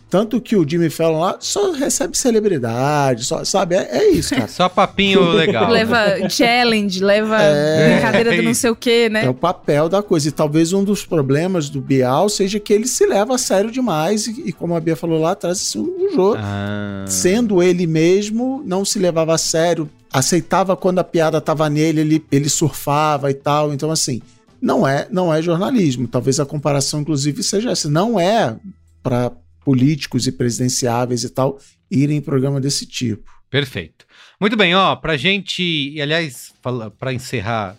Tanto 0.09 0.41
que 0.41 0.55
o 0.55 0.69
Jimmy 0.69 0.89
Fallon 0.89 1.19
lá 1.19 1.37
só 1.41 1.73
recebe 1.73 2.17
celebridade, 2.17 3.25
só, 3.25 3.45
sabe? 3.45 3.75
É, 3.75 3.99
é 3.99 4.11
isso, 4.11 4.35
cara. 4.37 4.47
Só 4.47 4.69
papinho 4.69 5.21
legal. 5.35 5.69
Leva 5.69 6.29
challenge, 6.31 7.03
leva 7.03 7.43
É. 7.43 7.95
brincadeira 7.95 8.37
do 8.37 8.43
não 8.43 8.55
sei 8.55 8.71
o 8.71 8.77
quê, 8.77 9.09
né? 9.09 9.25
É 9.25 9.29
o 9.29 9.35
papel 9.35 9.89
da 9.89 10.03
coisa. 10.05 10.29
E 10.29 10.33
talvez 10.33 10.73
um 10.73 10.85
dos 10.85 11.05
problemas 11.05 11.69
do 11.69 11.81
Bial 11.81 12.29
seja 12.29 12.61
que 12.61 12.73
ele 12.73 12.87
se 12.87 13.05
leva 13.05 13.35
a 13.35 13.39
sério 13.39 13.69
demais. 13.71 14.29
E, 14.29 14.43
e 14.47 14.53
como 14.53 14.77
a 14.77 14.81
Bia 14.81 14.95
falou 14.95 15.21
lá 15.21 15.33
atrás, 15.33 15.59
assim, 15.61 15.81
o 15.81 16.09
jogo. 16.15 16.37
Ah. 16.39 17.05
Sendo 17.09 17.61
ele 17.61 17.85
mesmo, 17.87 18.63
não 18.65 18.85
se 18.85 19.01
levava 19.01 19.35
a 19.35 19.39
sério. 19.39 19.91
Aceitava 20.13 20.77
quando 20.77 21.01
a 21.01 21.05
piada 21.05 21.41
tava 21.41 21.69
nele, 21.69 22.01
ele, 22.01 22.25
ele 22.31 22.49
surfava 22.49 23.29
e 23.29 23.35
tal. 23.35 23.73
Então, 23.73 23.91
assim, 23.91 24.23
não 24.63 24.87
é, 24.87 25.09
não 25.11 25.35
é 25.35 25.43
jornalismo. 25.43 26.07
Talvez 26.07 26.39
a 26.39 26.47
comparação, 26.47 27.01
inclusive, 27.01 27.43
seja 27.43 27.73
essa. 27.73 27.91
Não 27.91 28.19
é 28.21 28.57
para 29.03 29.33
políticos 29.67 30.29
e 30.29 30.33
presidenciáveis 30.33 31.25
e 31.25 31.29
tal 31.29 31.59
irem 31.91 32.19
em 32.19 32.21
programa 32.21 32.61
desse 32.61 32.87
tipo. 32.87 33.29
Perfeito. 33.51 34.07
Muito 34.41 34.57
bem, 34.57 34.77
ó, 34.77 34.95
pra 34.95 35.17
gente, 35.17 35.61
e 35.61 36.01
aliás, 36.01 36.55
pra 37.01 37.13
encerrar 37.13 37.77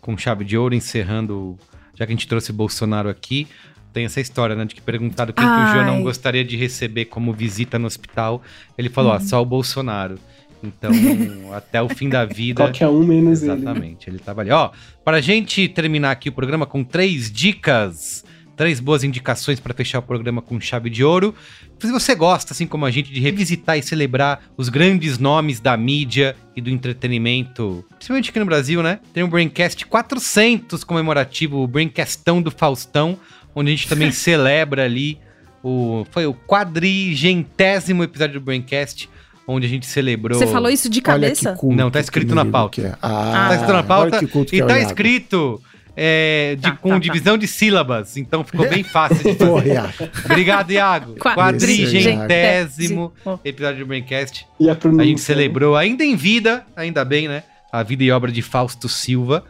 com 0.00 0.16
chave 0.16 0.46
de 0.46 0.56
ouro, 0.56 0.74
encerrando, 0.74 1.58
já 1.94 2.06
que 2.06 2.12
a 2.12 2.14
gente 2.16 2.26
trouxe 2.26 2.52
Bolsonaro 2.52 3.10
aqui, 3.10 3.46
tem 3.92 4.06
essa 4.06 4.18
história, 4.20 4.56
né, 4.56 4.64
de 4.64 4.74
que 4.74 4.80
perguntado 4.80 5.32
quem 5.34 5.44
que 5.44 5.50
o 5.50 5.72
João 5.72 5.84
não 5.84 6.02
gostaria 6.02 6.44
de 6.44 6.56
receber 6.56 7.04
como 7.06 7.34
visita 7.34 7.78
no 7.78 7.86
hospital, 7.86 8.42
ele 8.78 8.88
falou, 8.88 9.10
Uhum. 9.12 9.16
ó, 9.18 9.20
só 9.20 9.42
o 9.42 9.44
Bolsonaro. 9.44 10.18
Então, 10.64 10.90
até 11.54 11.82
o 11.82 11.88
fim 11.90 12.08
da 12.08 12.24
vida... 12.24 12.64
Qualquer 12.64 12.88
um 12.88 13.04
menos 13.04 13.42
ele. 13.42 13.50
né? 13.52 13.56
Exatamente, 13.58 14.08
ele 14.08 14.18
tava 14.18 14.40
ali. 14.40 14.50
Ó, 14.50 14.70
pra 15.04 15.20
gente 15.20 15.68
terminar 15.68 16.12
aqui 16.12 16.30
o 16.30 16.32
programa 16.32 16.64
com 16.66 16.82
três 16.82 17.30
dicas, 17.30 18.24
três 18.56 18.80
boas 18.80 19.04
indicações 19.04 19.60
pra 19.60 19.74
fechar 19.74 19.98
o 19.98 20.02
programa 20.02 20.40
com 20.40 20.58
chave 20.60 20.88
de 20.88 21.04
ouro. 21.04 21.34
Se 21.78 21.92
você 21.92 22.14
gosta, 22.14 22.54
assim 22.54 22.66
como 22.66 22.86
a 22.86 22.90
gente, 22.90 23.12
de 23.12 23.20
revisitar 23.20 23.76
e 23.78 23.82
celebrar 23.82 24.40
os 24.56 24.68
grandes 24.70 25.18
nomes 25.18 25.60
da 25.60 25.76
mídia 25.76 26.34
e 26.56 26.60
do 26.60 26.70
entretenimento, 26.70 27.84
principalmente 27.90 28.30
aqui 28.30 28.38
no 28.38 28.46
Brasil, 28.46 28.82
né? 28.82 28.98
Tem 29.12 29.22
o 29.22 29.28
Braincast 29.28 29.84
400 29.86 30.82
comemorativo, 30.84 31.58
o 31.58 31.66
Braincastão 31.66 32.40
do 32.40 32.50
Faustão, 32.50 33.18
onde 33.54 33.70
a 33.72 33.74
gente 33.76 33.88
também 33.88 34.10
celebra 34.12 34.84
ali 34.84 35.18
o 35.62 36.06
foi 36.10 36.26
o 36.26 36.32
quadrigentésimo 36.34 38.02
episódio 38.04 38.40
do 38.40 38.44
Braincast, 38.44 39.08
onde 39.46 39.66
a 39.66 39.68
gente 39.68 39.86
celebrou 39.86 40.38
Você 40.38 40.46
falou 40.46 40.70
isso 40.70 40.88
de 40.88 40.98
Olha 41.00 41.04
cabeça? 41.04 41.52
que 41.52 41.58
culto 41.58 41.76
Não, 41.76 41.90
tá 41.90 42.00
escrito 42.00 42.34
na 42.34 42.44
pauta. 42.44 42.80
que 42.80 42.86
é. 42.86 42.94
Ah, 43.02 43.46
Tá 43.48 43.54
escrito 43.54 43.72
na 43.72 43.82
pauta 43.82 44.16
olha 44.16 44.18
que 44.18 44.26
culto 44.32 44.50
que 44.50 44.56
e 44.56 44.60
é 44.60 44.66
tá 44.66 44.76
Iago. 44.78 44.86
escrito 44.90 45.62
é, 45.96 46.54
de- 46.56 46.62
Tá, 46.62 46.72
com 46.76 46.88
tá, 46.90 46.94
tá. 46.96 47.00
divisão 47.00 47.38
de 47.38 47.46
sílabas, 47.48 48.16
então 48.16 48.44
ficou 48.44 48.68
bem 48.68 48.82
fácil 48.84 49.16
de 49.32 49.34
Porra, 49.36 49.62
fazer. 49.62 49.72
Iago. 49.74 50.08
Obrigado, 50.26 50.70
Iago. 50.70 51.14
Quadrigentésimo 51.16 53.12
episódio 53.44 53.80
do 53.80 53.86
Braincast. 53.86 54.46
E 54.60 54.68
a 54.70 54.74
gente 55.04 55.20
celebrou 55.20 55.76
ainda 55.76 56.04
em 56.04 56.14
vida, 56.16 56.66
ainda 56.76 57.04
bem, 57.04 57.28
né? 57.28 57.42
A 57.72 57.82
vida 57.82 58.04
e 58.04 58.10
obra 58.10 58.30
de 58.30 58.42
Fausto 58.42 58.88
Silva. 58.88 59.44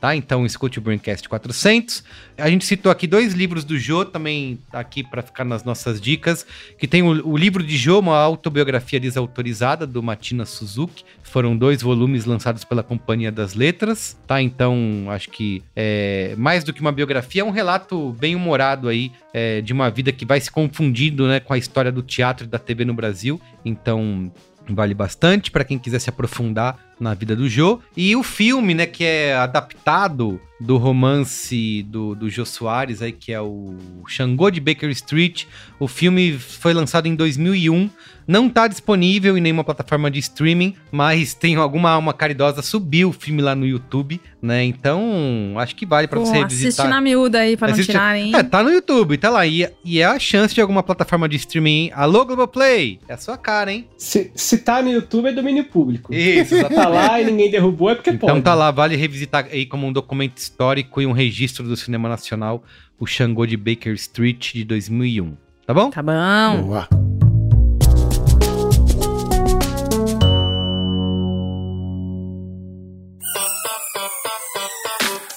Tá? 0.00 0.16
Então 0.16 0.46
escute 0.46 0.78
o 0.78 0.82
Braincast 0.82 1.28
400. 1.28 2.02
A 2.38 2.48
gente 2.48 2.64
citou 2.64 2.90
aqui 2.90 3.06
dois 3.06 3.34
livros 3.34 3.64
do 3.64 3.78
Jô, 3.78 4.02
também 4.02 4.58
tá 4.72 4.80
aqui 4.80 5.04
para 5.04 5.20
ficar 5.20 5.44
nas 5.44 5.62
nossas 5.62 6.00
dicas, 6.00 6.46
que 6.78 6.88
tem 6.88 7.02
o, 7.02 7.28
o 7.28 7.36
livro 7.36 7.62
de 7.62 7.76
Jô, 7.76 7.98
uma 7.98 8.16
autobiografia 8.16 8.98
desautorizada 8.98 9.86
do 9.86 10.02
Matina 10.02 10.46
Suzuki. 10.46 11.04
Foram 11.22 11.54
dois 11.54 11.82
volumes 11.82 12.24
lançados 12.24 12.64
pela 12.64 12.82
Companhia 12.82 13.30
das 13.30 13.52
Letras, 13.52 14.18
tá? 14.26 14.40
Então 14.40 15.04
acho 15.10 15.28
que 15.28 15.62
é 15.76 16.34
mais 16.38 16.64
do 16.64 16.72
que 16.72 16.80
uma 16.80 16.92
biografia, 16.92 17.42
é 17.42 17.44
um 17.44 17.50
relato 17.50 18.16
bem 18.18 18.34
humorado 18.34 18.88
aí 18.88 19.12
é, 19.34 19.60
de 19.60 19.72
uma 19.74 19.90
vida 19.90 20.10
que 20.12 20.24
vai 20.24 20.40
se 20.40 20.50
confundindo, 20.50 21.28
né, 21.28 21.40
com 21.40 21.52
a 21.52 21.58
história 21.58 21.92
do 21.92 22.02
teatro 22.02 22.46
e 22.46 22.48
da 22.48 22.58
TV 22.58 22.86
no 22.86 22.94
Brasil. 22.94 23.38
Então 23.64 24.32
vale 24.66 24.94
bastante 24.94 25.50
para 25.50 25.64
quem 25.64 25.78
quiser 25.78 25.98
se 25.98 26.08
aprofundar 26.08 26.89
na 27.00 27.14
vida 27.14 27.34
do 27.34 27.48
Jô. 27.48 27.80
E 27.96 28.14
o 28.14 28.22
filme, 28.22 28.74
né, 28.74 28.84
que 28.86 29.02
é 29.02 29.34
adaptado 29.34 30.40
do 30.60 30.76
romance 30.76 31.82
do, 31.88 32.14
do 32.14 32.28
Jô 32.28 32.44
Soares, 32.44 33.00
aí, 33.00 33.12
que 33.12 33.32
é 33.32 33.40
o 33.40 33.74
Xangô 34.06 34.50
de 34.50 34.60
Baker 34.60 34.90
Street. 34.90 35.44
O 35.78 35.88
filme 35.88 36.38
foi 36.38 36.74
lançado 36.74 37.06
em 37.06 37.14
2001. 37.14 37.88
Não 38.28 38.48
tá 38.48 38.68
disponível 38.68 39.36
em 39.36 39.40
nenhuma 39.40 39.64
plataforma 39.64 40.10
de 40.10 40.18
streaming, 40.20 40.74
mas 40.92 41.32
tem 41.34 41.56
alguma 41.56 41.90
alma 41.90 42.12
caridosa 42.12 42.60
subiu 42.62 43.08
o 43.08 43.12
filme 43.12 43.40
lá 43.42 43.54
no 43.56 43.66
YouTube, 43.66 44.20
né? 44.40 44.62
Então, 44.62 45.54
acho 45.56 45.74
que 45.74 45.84
vale 45.86 46.06
para 46.06 46.20
você 46.20 46.36
assiste 46.36 46.60
revisitar. 46.60 46.88
na 46.88 47.00
miúda 47.00 47.38
aí 47.40 47.56
pra 47.56 47.68
não 47.68 47.72
Assiste- 47.74 47.90
tirarem. 47.90 48.36
É, 48.36 48.42
tá 48.42 48.62
no 48.62 48.70
YouTube, 48.70 49.16
tá 49.16 49.30
lá. 49.30 49.46
E, 49.46 49.66
e 49.84 50.00
é 50.00 50.04
a 50.04 50.18
chance 50.18 50.54
de 50.54 50.60
alguma 50.60 50.82
plataforma 50.82 51.28
de 51.28 51.36
streaming. 51.38 51.90
Alô, 51.94 52.24
Globoplay! 52.26 53.00
É 53.08 53.14
a 53.14 53.16
sua 53.16 53.36
cara, 53.38 53.72
hein? 53.72 53.88
Se, 53.96 54.30
se 54.34 54.58
tá 54.58 54.80
no 54.82 54.92
YouTube 54.92 55.26
é 55.28 55.32
domínio 55.32 55.64
público. 55.64 56.14
Isso, 56.14 56.54
Tá 56.68 56.86
lá 56.90 57.20
e 57.20 57.24
ninguém 57.24 57.50
derrubou 57.50 57.90
é 57.90 57.94
porque 57.94 58.10
Então 58.10 58.28
pode. 58.28 58.42
tá 58.42 58.54
lá, 58.54 58.70
vale 58.70 58.96
revisitar 58.96 59.46
aí 59.50 59.64
como 59.66 59.86
um 59.86 59.92
documento 59.92 60.36
histórico 60.38 61.00
e 61.00 61.06
um 61.06 61.12
registro 61.12 61.66
do 61.66 61.76
cinema 61.76 62.08
nacional, 62.08 62.62
o 62.98 63.06
Xangô 63.06 63.46
de 63.46 63.56
Baker 63.56 63.94
Street 63.94 64.52
de 64.54 64.64
2001. 64.64 65.34
Tá 65.66 65.72
bom? 65.74 65.90
Tá 65.90 66.02
bom. 66.02 66.62
Boa. 66.62 66.88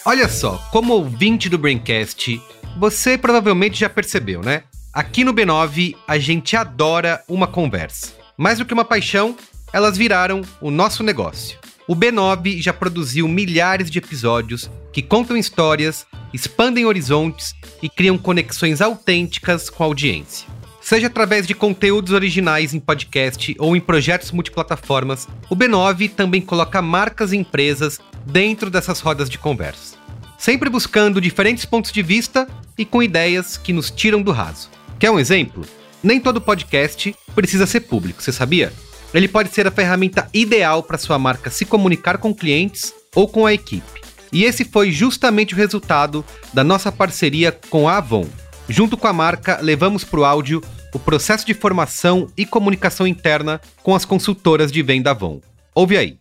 Olha 0.05 0.27
só, 0.27 0.57
como 0.71 0.93
ouvinte 0.93 1.47
do 1.49 1.57
Braincast, 1.57 2.41
você 2.77 3.17
provavelmente 3.17 3.79
já 3.79 3.89
percebeu, 3.89 4.41
né? 4.41 4.63
Aqui 4.91 5.23
no 5.23 5.33
B9 5.33 5.95
a 6.07 6.17
gente 6.19 6.55
adora 6.55 7.23
uma 7.27 7.47
conversa. 7.47 8.13
Mais 8.37 8.59
do 8.59 8.65
que 8.65 8.73
uma 8.73 8.83
paixão, 8.85 9.35
elas 9.73 9.97
viraram 9.97 10.43
o 10.61 10.69
nosso 10.69 11.03
negócio. 11.03 11.57
O 11.87 11.95
B9 11.95 12.61
já 12.61 12.71
produziu 12.71 13.27
milhares 13.27 13.89
de 13.91 13.97
episódios 13.97 14.69
que 14.93 15.01
contam 15.01 15.35
histórias, 15.35 16.05
expandem 16.31 16.85
horizontes 16.85 17.53
e 17.81 17.89
criam 17.89 18.17
conexões 18.17 18.79
autênticas 18.79 19.69
com 19.69 19.83
a 19.83 19.87
audiência. 19.87 20.47
Seja 20.79 21.07
através 21.07 21.47
de 21.47 21.53
conteúdos 21.53 22.13
originais 22.13 22.73
em 22.73 22.79
podcast 22.79 23.55
ou 23.57 23.75
em 23.75 23.79
projetos 23.79 24.31
multiplataformas, 24.31 25.27
o 25.49 25.55
B9 25.55 26.11
também 26.11 26.41
coloca 26.41 26.81
marcas 26.81 27.33
e 27.33 27.37
empresas 27.37 27.99
dentro 28.25 28.69
dessas 28.69 28.99
rodas 28.99 29.29
de 29.29 29.37
conversa. 29.37 29.95
Sempre 30.37 30.69
buscando 30.69 31.21
diferentes 31.21 31.65
pontos 31.65 31.91
de 31.91 32.01
vista 32.01 32.47
e 32.77 32.85
com 32.85 33.01
ideias 33.01 33.57
que 33.57 33.73
nos 33.73 33.89
tiram 33.89 34.21
do 34.21 34.31
raso. 34.31 34.69
Quer 34.99 35.09
um 35.09 35.19
exemplo? 35.19 35.65
Nem 36.01 36.19
todo 36.19 36.41
podcast 36.41 37.15
precisa 37.33 37.65
ser 37.65 37.81
público, 37.81 38.21
você 38.21 38.31
sabia? 38.31 38.71
Ele 39.13 39.27
pode 39.27 39.49
ser 39.49 39.67
a 39.67 39.71
ferramenta 39.71 40.27
ideal 40.33 40.81
para 40.81 40.97
sua 40.97 41.19
marca 41.19 41.51
se 41.51 41.65
comunicar 41.65 42.17
com 42.17 42.33
clientes 42.33 42.91
ou 43.13 43.27
com 43.27 43.45
a 43.45 43.53
equipe. 43.53 44.01
E 44.31 44.43
esse 44.43 44.65
foi 44.65 44.91
justamente 44.91 45.53
o 45.53 45.57
resultado 45.57 46.25
da 46.51 46.63
nossa 46.63 46.91
parceria 46.91 47.51
com 47.69 47.87
a 47.87 47.97
Avon. 47.97 48.25
Junto 48.67 48.97
com 48.97 49.07
a 49.07 49.13
marca, 49.13 49.59
levamos 49.61 50.03
para 50.03 50.19
o 50.19 50.25
áudio 50.25 50.63
o 50.91 50.97
processo 50.97 51.45
de 51.45 51.53
formação 51.53 52.27
e 52.35 52.43
comunicação 52.43 53.05
interna 53.05 53.61
com 53.83 53.93
as 53.93 54.03
consultoras 54.03 54.71
de 54.71 54.81
venda 54.81 55.11
Avon. 55.11 55.39
Ouve 55.75 55.95
aí. 55.95 56.17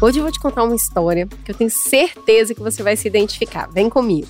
Hoje 0.00 0.18
eu 0.18 0.22
vou 0.22 0.30
te 0.30 0.38
contar 0.38 0.62
uma 0.62 0.76
história 0.76 1.26
que 1.44 1.50
eu 1.50 1.54
tenho 1.54 1.70
certeza 1.70 2.54
que 2.54 2.60
você 2.60 2.80
vai 2.82 2.96
se 2.96 3.08
identificar. 3.08 3.68
Vem 3.72 3.90
comigo. 3.90 4.28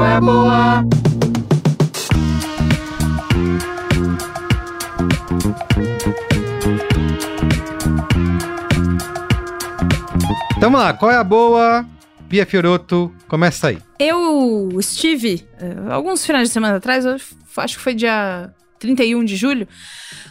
é 0.04 0.14
a 0.14 0.20
boa? 0.20 0.97
Então 10.58 10.72
vamos 10.72 10.80
lá, 10.80 10.94
qual 10.94 11.12
é 11.12 11.16
a 11.18 11.24
boa? 11.24 11.86
Bia 12.22 12.46
Fioroto, 12.46 13.14
começa 13.28 13.68
aí. 13.70 13.78
Eu 14.00 14.70
estive, 14.80 15.48
eh, 15.60 15.76
alguns 15.92 16.26
finais 16.26 16.50
de 16.50 16.54
semana 16.54 16.78
atrás, 16.78 17.06
acho 17.06 17.78
que 17.78 17.84
foi 17.84 17.94
dia 17.94 18.52
31 18.80 19.24
de 19.26 19.36
julho, 19.36 19.68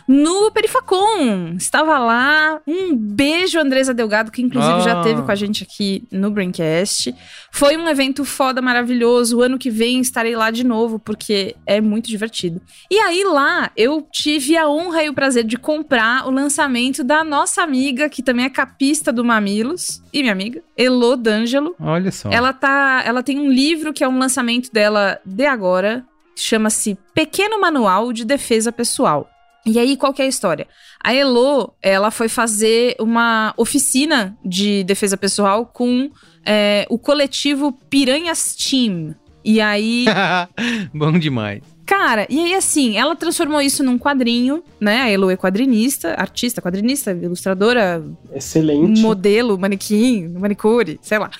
no 0.06 0.50
Perifacom. 0.52 1.54
Estava 1.56 1.98
lá. 1.98 2.60
Um 2.66 2.94
beijo, 2.94 3.58
Andresa 3.58 3.92
Delgado, 3.92 4.30
que 4.30 4.42
inclusive 4.42 4.80
já 4.82 5.00
Ah. 5.00 5.02
teve 5.02 5.22
com 5.22 5.30
a 5.30 5.34
gente 5.34 5.62
aqui 5.64 6.04
no 6.10 6.30
Braincast. 6.30 7.14
Foi 7.50 7.76
um 7.76 7.88
evento 7.88 8.24
foda, 8.24 8.62
maravilhoso. 8.62 9.38
O 9.38 9.42
ano 9.42 9.58
que 9.58 9.70
vem 9.70 10.00
estarei 10.00 10.36
lá 10.36 10.50
de 10.50 10.64
novo, 10.64 10.98
porque 10.98 11.56
é 11.66 11.80
muito 11.80 12.08
divertido. 12.08 12.60
E 12.90 12.98
aí 12.98 13.24
lá 13.24 13.70
eu 13.76 14.06
tive 14.12 14.56
a 14.56 14.68
honra 14.68 15.04
e 15.04 15.08
o 15.08 15.14
prazer 15.14 15.44
de 15.44 15.56
comprar 15.56 16.26
o 16.26 16.30
lançamento 16.30 17.02
da 17.02 17.24
nossa 17.24 17.62
amiga, 17.62 18.08
que 18.08 18.22
também 18.22 18.44
é 18.44 18.50
capista 18.50 19.12
do 19.12 19.24
Mamilos, 19.24 20.02
e 20.12 20.20
minha 20.20 20.32
amiga, 20.32 20.62
Elo 20.76 21.16
D'Angelo. 21.16 21.74
Olha 21.80 22.12
só. 22.12 22.30
Ela 22.30 22.52
tá, 22.52 23.02
ela 23.04 23.22
tem 23.22 23.38
um 23.38 23.50
livro 23.50 23.92
que 23.92 24.04
é 24.04 24.08
um 24.08 24.18
lançamento 24.18 24.70
dela 24.72 25.18
de 25.24 25.44
agora, 25.46 26.04
chama-se 26.36 26.96
Pequeno 27.14 27.60
Manual 27.60 28.12
de 28.12 28.24
Defesa 28.24 28.70
Pessoal. 28.70 29.28
E 29.64 29.80
aí, 29.80 29.96
qual 29.96 30.14
que 30.14 30.22
é 30.22 30.26
a 30.26 30.28
história? 30.28 30.68
A 31.02 31.12
Elo, 31.12 31.74
ela 31.82 32.12
foi 32.12 32.28
fazer 32.28 32.94
uma 33.00 33.52
oficina 33.56 34.36
de 34.44 34.84
defesa 34.84 35.16
pessoal 35.16 35.66
com 35.66 36.08
é, 36.44 36.86
o 36.88 36.96
coletivo 36.96 37.72
Piranhas 37.90 38.54
Team. 38.54 39.14
E 39.44 39.60
aí, 39.60 40.04
Bom 40.94 41.18
demais. 41.18 41.62
Cara, 41.84 42.26
e 42.28 42.40
aí 42.40 42.54
assim, 42.54 42.96
ela 42.96 43.14
transformou 43.14 43.60
isso 43.60 43.82
num 43.84 43.96
quadrinho, 43.96 44.62
né? 44.80 45.02
A 45.02 45.10
Elo 45.10 45.30
é 45.30 45.36
quadrinista, 45.36 46.14
artista, 46.14 46.60
quadrinista, 46.60 47.12
ilustradora, 47.12 48.04
Excelente. 48.34 49.00
modelo, 49.00 49.56
manequim, 49.56 50.28
manicure, 50.28 50.98
sei 51.00 51.18
lá. 51.18 51.30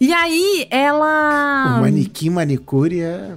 E 0.00 0.12
aí 0.12 0.68
ela. 0.70 1.78
O 1.78 1.80
manequim 1.80 2.30
manicure 2.30 3.00
é, 3.00 3.32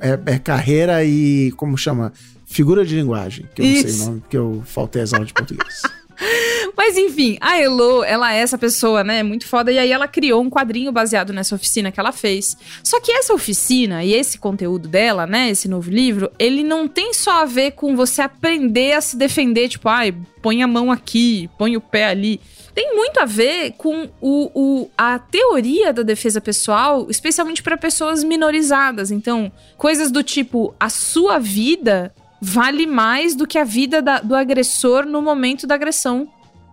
é, 0.00 0.34
é 0.34 0.38
carreira 0.38 1.04
e. 1.04 1.52
Como 1.56 1.76
chama? 1.78 2.12
Figura 2.46 2.84
de 2.84 2.96
linguagem. 2.96 3.46
Que 3.54 3.62
eu 3.62 3.66
não 3.66 3.72
sei 3.74 3.84
Isso. 3.84 4.02
o 4.02 4.06
nome, 4.06 4.20
porque 4.20 4.36
eu 4.36 4.62
faltei 4.66 5.02
as 5.02 5.12
aulas 5.12 5.28
de 5.28 5.34
português. 5.34 5.82
Mas 6.76 6.96
enfim, 6.96 7.36
a 7.40 7.60
Elo, 7.60 8.02
ela 8.04 8.34
é 8.34 8.38
essa 8.38 8.56
pessoa, 8.56 9.04
né? 9.04 9.22
Muito 9.22 9.46
foda. 9.46 9.70
E 9.70 9.78
aí 9.78 9.90
ela 9.90 10.08
criou 10.08 10.42
um 10.42 10.50
quadrinho 10.50 10.90
baseado 10.90 11.32
nessa 11.32 11.54
oficina 11.54 11.92
que 11.92 12.00
ela 12.00 12.12
fez. 12.12 12.56
Só 12.82 13.00
que 13.00 13.12
essa 13.12 13.34
oficina 13.34 14.04
e 14.04 14.14
esse 14.14 14.38
conteúdo 14.38 14.88
dela, 14.88 15.26
né? 15.26 15.50
Esse 15.50 15.68
novo 15.68 15.90
livro, 15.90 16.30
ele 16.38 16.64
não 16.64 16.88
tem 16.88 17.12
só 17.12 17.42
a 17.42 17.44
ver 17.44 17.72
com 17.72 17.94
você 17.94 18.22
aprender 18.22 18.92
a 18.92 19.00
se 19.00 19.16
defender, 19.16 19.68
tipo, 19.68 19.88
ai, 19.88 20.14
põe 20.42 20.62
a 20.62 20.66
mão 20.66 20.90
aqui, 20.90 21.48
põe 21.58 21.76
o 21.76 21.80
pé 21.80 22.06
ali. 22.06 22.40
Tem 22.78 22.94
muito 22.94 23.18
a 23.18 23.24
ver 23.24 23.72
com 23.72 24.08
o, 24.20 24.50
o- 24.54 24.90
a 24.96 25.18
teoria 25.18 25.92
da 25.92 26.04
defesa 26.04 26.40
pessoal, 26.40 27.08
especialmente 27.10 27.60
para 27.60 27.76
pessoas 27.76 28.22
minorizadas. 28.22 29.10
Então, 29.10 29.50
coisas 29.76 30.12
do 30.12 30.22
tipo, 30.22 30.72
a 30.78 30.88
sua 30.88 31.40
vida 31.40 32.14
vale 32.40 32.86
mais 32.86 33.34
do 33.34 33.48
que 33.48 33.58
a 33.58 33.64
vida 33.64 34.00
da- 34.00 34.20
do 34.20 34.32
agressor 34.32 35.04
no 35.04 35.20
momento 35.20 35.66
da 35.66 35.74
agressão. 35.74 36.28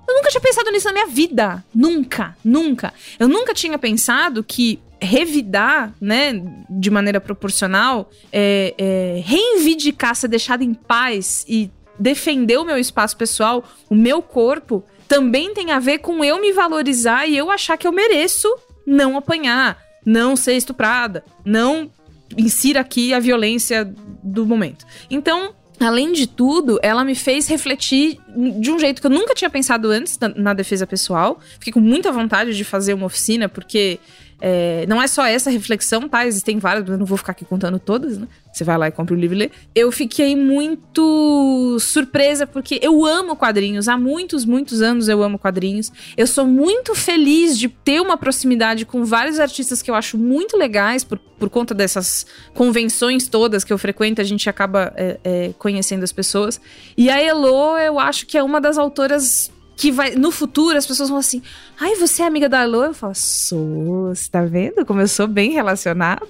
Eu 0.08 0.14
nunca 0.14 0.30
tinha 0.30 0.42
pensado 0.42 0.70
nisso 0.72 0.86
na 0.86 0.94
minha 0.94 1.08
vida. 1.08 1.66
Nunca, 1.74 2.38
nunca. 2.46 2.94
Eu 3.18 3.28
nunca 3.28 3.52
tinha 3.52 3.80
pensado 3.80 4.44
que 4.44 4.80
revidar, 5.02 5.92
né, 6.00 6.40
de 6.70 6.92
maneira 6.92 7.20
proporcional, 7.20 8.12
é, 8.32 8.76
é, 8.78 9.22
reivindicar 9.26 10.14
ser 10.16 10.28
deixado 10.28 10.62
em 10.64 10.76
paz 10.76 11.44
e 11.50 11.72
defender 11.98 12.58
o 12.60 12.64
meu 12.64 12.78
espaço 12.78 13.18
pessoal, 13.18 13.64
o 13.90 13.96
meu 13.96 14.22
corpo, 14.22 14.84
também 15.08 15.54
tem 15.54 15.72
a 15.72 15.80
ver 15.80 16.00
com 16.00 16.24
eu 16.24 16.40
me 16.40 16.52
valorizar 16.52 17.28
e 17.28 17.38
eu 17.38 17.52
achar 17.52 17.78
que 17.78 17.88
eu 17.88 17.92
mereço 17.92 18.48
não 18.86 19.18
apanhar, 19.18 19.78
não 20.06 20.36
ser 20.36 20.54
estuprada, 20.54 21.24
não 21.44 21.90
insira 22.38 22.80
aqui 22.80 23.14
a 23.14 23.20
violência 23.20 23.92
do 24.24 24.46
momento. 24.46 24.86
Então, 25.10 25.54
além 25.80 26.12
de 26.12 26.28
tudo, 26.28 26.80
ela 26.82 27.04
me 27.04 27.16
fez 27.16 27.48
refletir 27.48 28.20
de 28.60 28.72
um 28.72 28.80
jeito 28.80 29.02
que 29.02 29.08
eu 29.08 29.12
nunca 29.12 29.34
tinha 29.34 29.50
pensado 29.50 29.90
antes 29.90 30.18
na, 30.20 30.30
na 30.30 30.54
defesa 30.54 30.88
pessoal. 30.88 31.40
Fiquei 31.60 31.74
com 31.74 31.80
muita 31.80 32.12
vontade 32.12 32.56
de 32.56 32.64
fazer 32.64 32.94
uma 32.94 33.06
oficina, 33.06 33.48
porque 33.48 34.00
é, 34.40 34.86
não 34.88 35.02
é 35.02 35.08
só 35.08 35.26
essa 35.26 35.50
reflexão, 35.50 36.08
tá? 36.10 36.26
Existem 36.26 36.60
várias, 36.60 36.88
eu 36.88 36.98
não 36.98 37.06
vou 37.06 37.18
ficar 37.18 37.32
aqui 37.32 37.46
contando 37.46 37.80
todas, 37.80 38.18
né? 38.18 38.28
Você 38.52 38.64
vai 38.64 38.78
lá 38.78 38.88
e 38.88 38.92
compra 38.92 39.14
o 39.14 39.18
livro 39.18 39.36
e 39.36 39.40
lê. 39.40 39.52
Eu 39.74 39.92
fiquei 39.92 40.36
muito 40.36 41.78
surpresa, 41.80 42.48
porque 42.48 42.80
eu 42.82 43.06
amo 43.06 43.36
quadrinhos. 43.36 43.90
Há 43.90 43.98
muitos, 43.98 44.46
muitos 44.46 44.82
anos 44.82 45.10
eu 45.10 45.22
amo 45.22 45.38
quadrinhos. 45.38 45.92
Eu 46.16 46.26
sou 46.26 46.46
muito 46.46 46.96
feliz 46.96 47.60
de 47.60 47.68
ter 47.68 48.00
uma 48.00 48.18
proximidade 48.18 48.86
com 48.86 49.04
vários 49.04 49.40
artistas 49.40 49.82
que 49.82 49.92
eu 49.92 49.96
acho 49.96 50.18
muito 50.18 50.56
legais, 50.58 51.04
por, 51.04 51.18
por 51.18 51.50
conta 51.50 51.74
dessas 51.74 52.26
convenções 52.54 53.28
todas 53.28 53.64
que 53.64 53.74
eu 53.74 53.78
frequento, 53.78 54.22
a 54.22 54.24
gente 54.24 54.50
acaba 54.50 54.94
é, 54.96 55.20
é, 55.24 55.54
conhecendo 55.60 56.04
as 56.04 56.14
pessoas. 56.14 56.62
E 56.98 57.10
a 57.10 57.22
Elo, 57.22 57.78
eu 57.78 58.00
acho 58.00 58.26
que 58.26 58.38
é 58.38 58.44
uma 58.44 58.62
das 58.62 58.78
autoras 58.78 59.52
que 59.76 59.92
vai 59.92 60.16
no 60.16 60.32
futuro 60.32 60.78
as 60.78 60.86
pessoas 60.86 61.10
vão 61.10 61.18
assim: 61.18 61.42
"Ai, 61.80 61.96
você 61.96 62.22
é 62.24 62.26
amiga 62.26 62.50
da 62.50 62.62
Elo?" 62.62 62.84
Eu 62.84 62.94
falo: 62.94 63.16
"Sou". 63.16 64.14
Você 64.14 64.30
tá 64.30 64.44
vendo 64.44 64.86
como 64.86 65.02
eu 65.02 65.08
sou 65.08 65.28
bem 65.28 65.52
relacionada? 65.52 66.28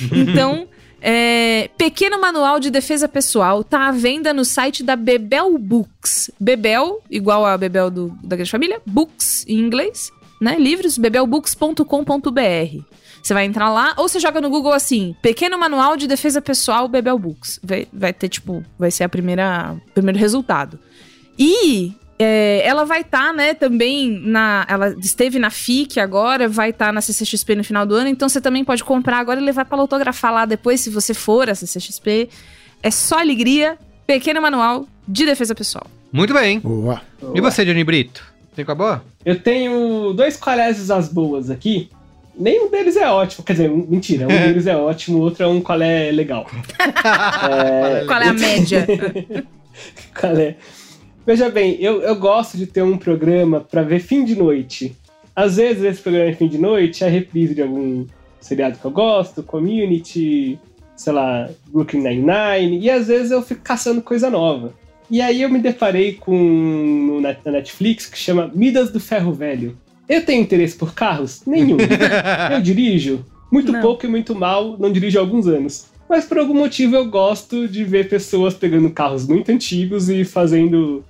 Então, 0.12 0.68
é, 1.00 1.68
pequeno 1.76 2.20
manual 2.20 2.58
de 2.58 2.70
defesa 2.70 3.06
pessoal 3.06 3.62
tá 3.62 3.88
à 3.88 3.92
venda 3.92 4.32
no 4.32 4.44
site 4.44 4.82
da 4.82 4.96
Bebel 4.96 5.56
Books. 5.58 6.30
Bebel, 6.40 7.02
igual 7.10 7.44
a 7.44 7.56
Bebel 7.56 7.90
do, 7.90 8.18
da 8.24 8.34
Grande 8.36 8.50
Família, 8.50 8.80
Books 8.84 9.44
em 9.46 9.58
inglês, 9.58 10.10
né? 10.40 10.56
Livros, 10.58 10.98
bebelbooks.com.br. 10.98 12.82
Você 13.22 13.34
vai 13.34 13.44
entrar 13.44 13.70
lá, 13.70 13.94
ou 13.96 14.08
você 14.08 14.20
joga 14.20 14.40
no 14.40 14.48
Google 14.48 14.72
assim, 14.72 15.14
pequeno 15.20 15.58
manual 15.58 15.96
de 15.96 16.06
defesa 16.06 16.40
pessoal 16.40 16.86
Bebel 16.88 17.18
Books. 17.18 17.58
Vai, 17.62 17.86
vai 17.92 18.12
ter, 18.12 18.28
tipo, 18.28 18.64
vai 18.78 18.90
ser 18.90 19.04
a 19.04 19.08
primeira, 19.08 19.76
primeiro 19.92 20.18
resultado. 20.18 20.78
E 21.38 21.92
é, 22.18 22.62
ela 22.64 22.84
vai 22.84 23.02
estar, 23.02 23.28
tá, 23.28 23.32
né, 23.32 23.54
também 23.54 24.10
na. 24.10 24.66
Ela 24.68 24.96
esteve 24.98 25.38
na 25.38 25.50
FIC 25.50 26.00
agora, 26.00 26.48
vai 26.48 26.70
estar 26.70 26.86
tá 26.86 26.92
na 26.92 27.00
CCXP 27.00 27.54
no 27.56 27.64
final 27.64 27.84
do 27.84 27.94
ano, 27.94 28.08
então 28.08 28.28
você 28.28 28.40
também 28.40 28.64
pode 28.64 28.82
comprar 28.82 29.18
agora 29.18 29.40
e 29.40 29.44
levar 29.44 29.64
para 29.64 29.78
autografar 29.78 30.32
lá 30.32 30.44
depois, 30.46 30.80
se 30.80 30.90
você 30.90 31.12
for 31.12 31.50
a 31.50 31.54
CCXP. 31.54 32.28
É 32.82 32.90
só 32.90 33.18
alegria, 33.18 33.76
pequeno 34.06 34.40
manual 34.40 34.86
de 35.06 35.24
defesa 35.26 35.54
pessoal. 35.54 35.86
Muito 36.12 36.32
bem. 36.32 36.60
Boa. 36.60 37.02
E 37.34 37.40
você, 37.40 37.64
Johnny 37.64 37.84
Brito? 37.84 38.24
Tem 38.54 38.64
com 38.64 38.72
a 38.72 38.74
boa? 38.74 39.04
Eu 39.24 39.38
tenho 39.38 40.14
dois 40.14 40.36
colégios 40.36 40.90
as 40.90 41.08
boas 41.08 41.50
aqui. 41.50 41.90
Nenhum 42.38 42.70
deles 42.70 42.96
é 42.96 43.08
ótimo. 43.10 43.44
Quer 43.44 43.52
dizer, 43.52 43.70
mentira, 43.70 44.24
um 44.24 44.28
deles 44.48 44.66
é 44.66 44.76
ótimo, 44.76 45.18
o 45.18 45.20
outro 45.20 45.44
é 45.44 45.46
um 45.46 45.60
qual 45.60 45.82
é 45.82 46.10
legal. 46.10 46.46
Qual 48.06 48.20
é 48.20 48.28
a 48.28 48.32
média? 48.32 48.86
Qual 50.18 50.36
é? 50.36 50.56
Veja 51.26 51.50
bem, 51.50 51.76
eu, 51.80 52.02
eu 52.02 52.14
gosto 52.14 52.56
de 52.56 52.66
ter 52.66 52.82
um 52.82 52.96
programa 52.96 53.60
pra 53.60 53.82
ver 53.82 53.98
fim 53.98 54.24
de 54.24 54.36
noite. 54.36 54.96
Às 55.34 55.56
vezes 55.56 55.82
esse 55.82 56.00
programa 56.00 56.30
de 56.30 56.36
fim 56.36 56.46
de 56.46 56.56
noite 56.56 57.02
é 57.02 57.08
reprise 57.08 57.52
de 57.52 57.62
algum 57.62 58.06
seriado 58.40 58.78
que 58.78 58.84
eu 58.84 58.92
gosto, 58.92 59.42
Community, 59.42 60.56
sei 60.94 61.12
lá, 61.12 61.50
Brooklyn 61.66 62.00
Nine-Nine, 62.00 62.78
e 62.78 62.88
às 62.88 63.08
vezes 63.08 63.32
eu 63.32 63.42
fico 63.42 63.60
caçando 63.62 64.00
coisa 64.00 64.30
nova. 64.30 64.72
E 65.10 65.20
aí 65.20 65.42
eu 65.42 65.50
me 65.50 65.58
deparei 65.58 66.14
com 66.14 66.34
um 66.36 67.20
na 67.20 67.36
na 67.44 67.52
Netflix 67.52 68.06
que 68.06 68.18
chama 68.18 68.50
Midas 68.54 68.90
do 68.90 69.00
Ferro 69.00 69.32
Velho. 69.32 69.76
Eu 70.08 70.24
tenho 70.24 70.42
interesse 70.42 70.76
por 70.76 70.94
carros? 70.94 71.42
Nenhum. 71.44 71.76
eu 72.52 72.60
dirijo? 72.62 73.24
Muito 73.50 73.72
Não. 73.72 73.80
pouco 73.80 74.06
e 74.06 74.08
muito 74.08 74.34
mal, 74.34 74.76
não 74.78 74.92
dirijo 74.92 75.18
há 75.18 75.22
alguns 75.22 75.48
anos. 75.48 75.86
Mas 76.08 76.24
por 76.24 76.38
algum 76.38 76.54
motivo 76.54 76.94
eu 76.94 77.04
gosto 77.06 77.66
de 77.66 77.82
ver 77.82 78.08
pessoas 78.08 78.54
pegando 78.54 78.90
carros 78.90 79.26
muito 79.26 79.50
antigos 79.50 80.08
e 80.08 80.24
fazendo 80.24 81.04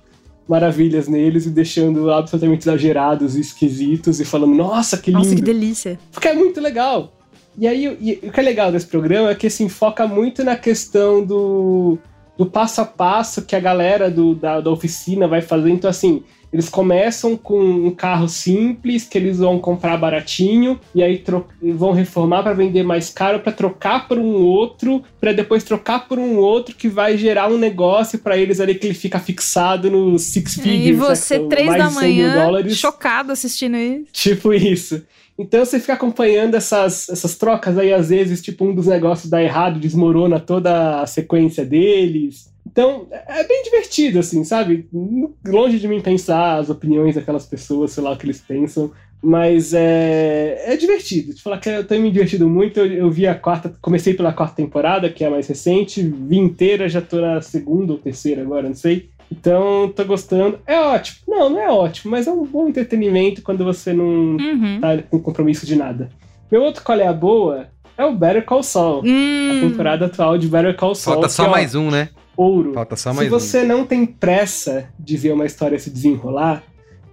maravilhas 0.47 1.07
neles 1.07 1.45
e 1.45 1.49
deixando 1.49 2.09
absolutamente 2.11 2.61
exagerados 2.63 3.35
e 3.35 3.41
esquisitos 3.41 4.19
e 4.19 4.25
falando, 4.25 4.55
nossa, 4.55 4.97
que 4.97 5.11
lindo. 5.11 5.23
Nossa, 5.23 5.35
que 5.35 5.41
delícia. 5.41 5.99
Porque 6.11 6.27
é 6.27 6.33
muito 6.33 6.61
legal. 6.61 7.13
E 7.57 7.67
aí, 7.67 7.85
e- 7.99 8.27
o 8.27 8.31
que 8.31 8.39
é 8.39 8.43
legal 8.43 8.71
desse 8.71 8.85
programa 8.87 9.31
é 9.31 9.35
que 9.35 9.49
se 9.49 9.67
foca 9.67 10.07
muito 10.07 10.43
na 10.43 10.55
questão 10.55 11.25
do, 11.25 11.97
do 12.37 12.45
passo 12.45 12.81
a 12.81 12.85
passo 12.85 13.41
que 13.41 13.55
a 13.55 13.59
galera 13.59 14.09
do, 14.09 14.35
da, 14.35 14.61
da 14.61 14.69
oficina 14.69 15.27
vai 15.27 15.41
fazer. 15.41 15.69
Então, 15.71 15.89
assim, 15.89 16.23
eles 16.51 16.69
começam 16.69 17.35
com 17.35 17.59
um 17.59 17.91
carro 17.91 18.27
simples 18.27 19.03
que 19.03 19.17
eles 19.17 19.39
vão 19.39 19.59
comprar 19.59 19.97
baratinho 19.97 20.79
e 20.95 21.03
aí 21.03 21.23
e 21.61 21.71
vão 21.71 21.91
reformar 21.91 22.43
para 22.43 22.53
vender 22.53 22.83
mais 22.83 23.09
caro 23.09 23.39
para 23.39 23.51
trocar 23.51 24.07
por 24.07 24.17
um 24.17 24.35
outro, 24.35 25.03
para 25.19 25.33
depois 25.33 25.63
trocar 25.63 26.07
por 26.07 26.17
um 26.17 26.37
outro 26.37 26.75
que 26.75 26.87
vai 26.87 27.17
gerar 27.17 27.49
um 27.49 27.57
negócio 27.57 28.19
para 28.19 28.37
eles 28.37 28.59
ali 28.59 28.75
que 28.75 28.87
ele 28.87 28.93
fica 28.93 29.19
fixado 29.19 29.91
no 29.91 30.17
six 30.17 30.55
figures. 30.55 30.75
E 30.75 30.79
né, 30.79 30.85
que 30.85 30.93
você, 30.93 31.35
são 31.35 31.49
três 31.49 31.67
da 31.67 31.87
de 31.87 31.93
100 31.93 32.13
mil 32.13 32.27
manhã, 32.27 32.45
dólares. 32.45 32.77
chocado 32.77 33.31
assistindo 33.31 33.75
isso. 33.77 34.05
Tipo 34.11 34.53
isso. 34.53 35.03
Então 35.37 35.63
você 35.63 35.79
fica 35.79 35.93
acompanhando 35.93 36.55
essas, 36.55 37.09
essas 37.09 37.35
trocas 37.35 37.77
aí, 37.77 37.93
às 37.93 38.09
vezes, 38.09 38.41
tipo, 38.41 38.65
um 38.65 38.73
dos 38.73 38.87
negócios 38.87 39.29
dá 39.29 39.41
errado, 39.41 39.79
desmorona 39.79 40.39
toda 40.39 41.01
a 41.01 41.05
sequência 41.05 41.63
deles. 41.63 42.51
Então, 42.69 43.07
é 43.11 43.43
bem 43.47 43.63
divertido, 43.63 44.19
assim, 44.19 44.43
sabe? 44.43 44.87
Longe 45.45 45.79
de 45.79 45.87
mim 45.87 46.01
pensar 46.01 46.57
as 46.57 46.69
opiniões 46.69 47.15
daquelas 47.15 47.45
pessoas, 47.45 47.91
sei 47.91 48.03
lá 48.03 48.11
o 48.11 48.17
que 48.17 48.25
eles 48.25 48.41
pensam. 48.41 48.91
Mas 49.23 49.73
é, 49.73 50.61
é 50.73 50.77
divertido. 50.77 51.33
Te 51.33 51.41
falar 51.41 51.59
que 51.59 51.69
eu 51.69 51.83
tenho 51.83 52.03
me 52.03 52.11
divertido 52.11 52.47
muito. 52.47 52.79
Eu, 52.79 52.85
eu 52.85 53.09
vi 53.11 53.25
a 53.25 53.33
quarta, 53.33 53.73
comecei 53.81 54.13
pela 54.13 54.31
quarta 54.33 54.55
temporada, 54.57 55.09
que 55.09 55.23
é 55.23 55.27
a 55.27 55.31
mais 55.31 55.47
recente, 55.47 56.01
vi 56.03 56.37
inteira, 56.37 56.87
já 56.87 57.01
tô 57.01 57.19
na 57.19 57.41
segunda 57.41 57.93
ou 57.93 57.99
terceira 57.99 58.41
agora, 58.43 58.67
não 58.67 58.75
sei. 58.75 59.09
Então, 59.31 59.91
tô 59.95 60.05
gostando. 60.05 60.59
É 60.67 60.79
ótimo. 60.79 61.17
Não, 61.27 61.49
não 61.49 61.59
é 61.59 61.69
ótimo, 61.69 62.11
mas 62.11 62.27
é 62.27 62.31
um 62.31 62.45
bom 62.45 62.67
entretenimento 62.67 63.41
quando 63.41 63.63
você 63.65 63.91
não 63.91 64.05
Uhum. 64.37 64.79
tá 64.79 64.97
com 65.09 65.19
compromisso 65.19 65.65
de 65.65 65.75
nada. 65.75 66.09
Meu 66.51 66.61
outro 66.61 66.83
qual 66.83 66.97
é 66.99 67.07
a 67.07 67.11
boa 67.13 67.67
é 67.97 68.05
o 68.05 68.15
Better 68.15 68.45
Call 68.45 68.63
Saul. 68.63 68.99
A 68.99 69.03
Hum, 69.05 69.59
temporada 69.61 70.05
atual 70.05 70.37
de 70.37 70.47
Better 70.47 70.75
Call 70.75 70.95
Saul. 70.95 71.15
Falta 71.15 71.27
que, 71.27 71.33
só 71.33 71.45
ó, 71.47 71.49
mais 71.49 71.75
um, 71.75 71.89
né? 71.89 72.09
Ouro. 72.35 72.73
Falta 72.73 72.95
só 72.95 73.11
se 73.11 73.15
mais 73.15 73.27
um. 73.27 73.31
você 73.39 73.63
não 73.63 73.85
tem 73.85 74.05
pressa 74.05 74.89
de 74.99 75.17
ver 75.17 75.33
uma 75.33 75.45
história 75.45 75.79
se 75.79 75.89
desenrolar, 75.89 76.63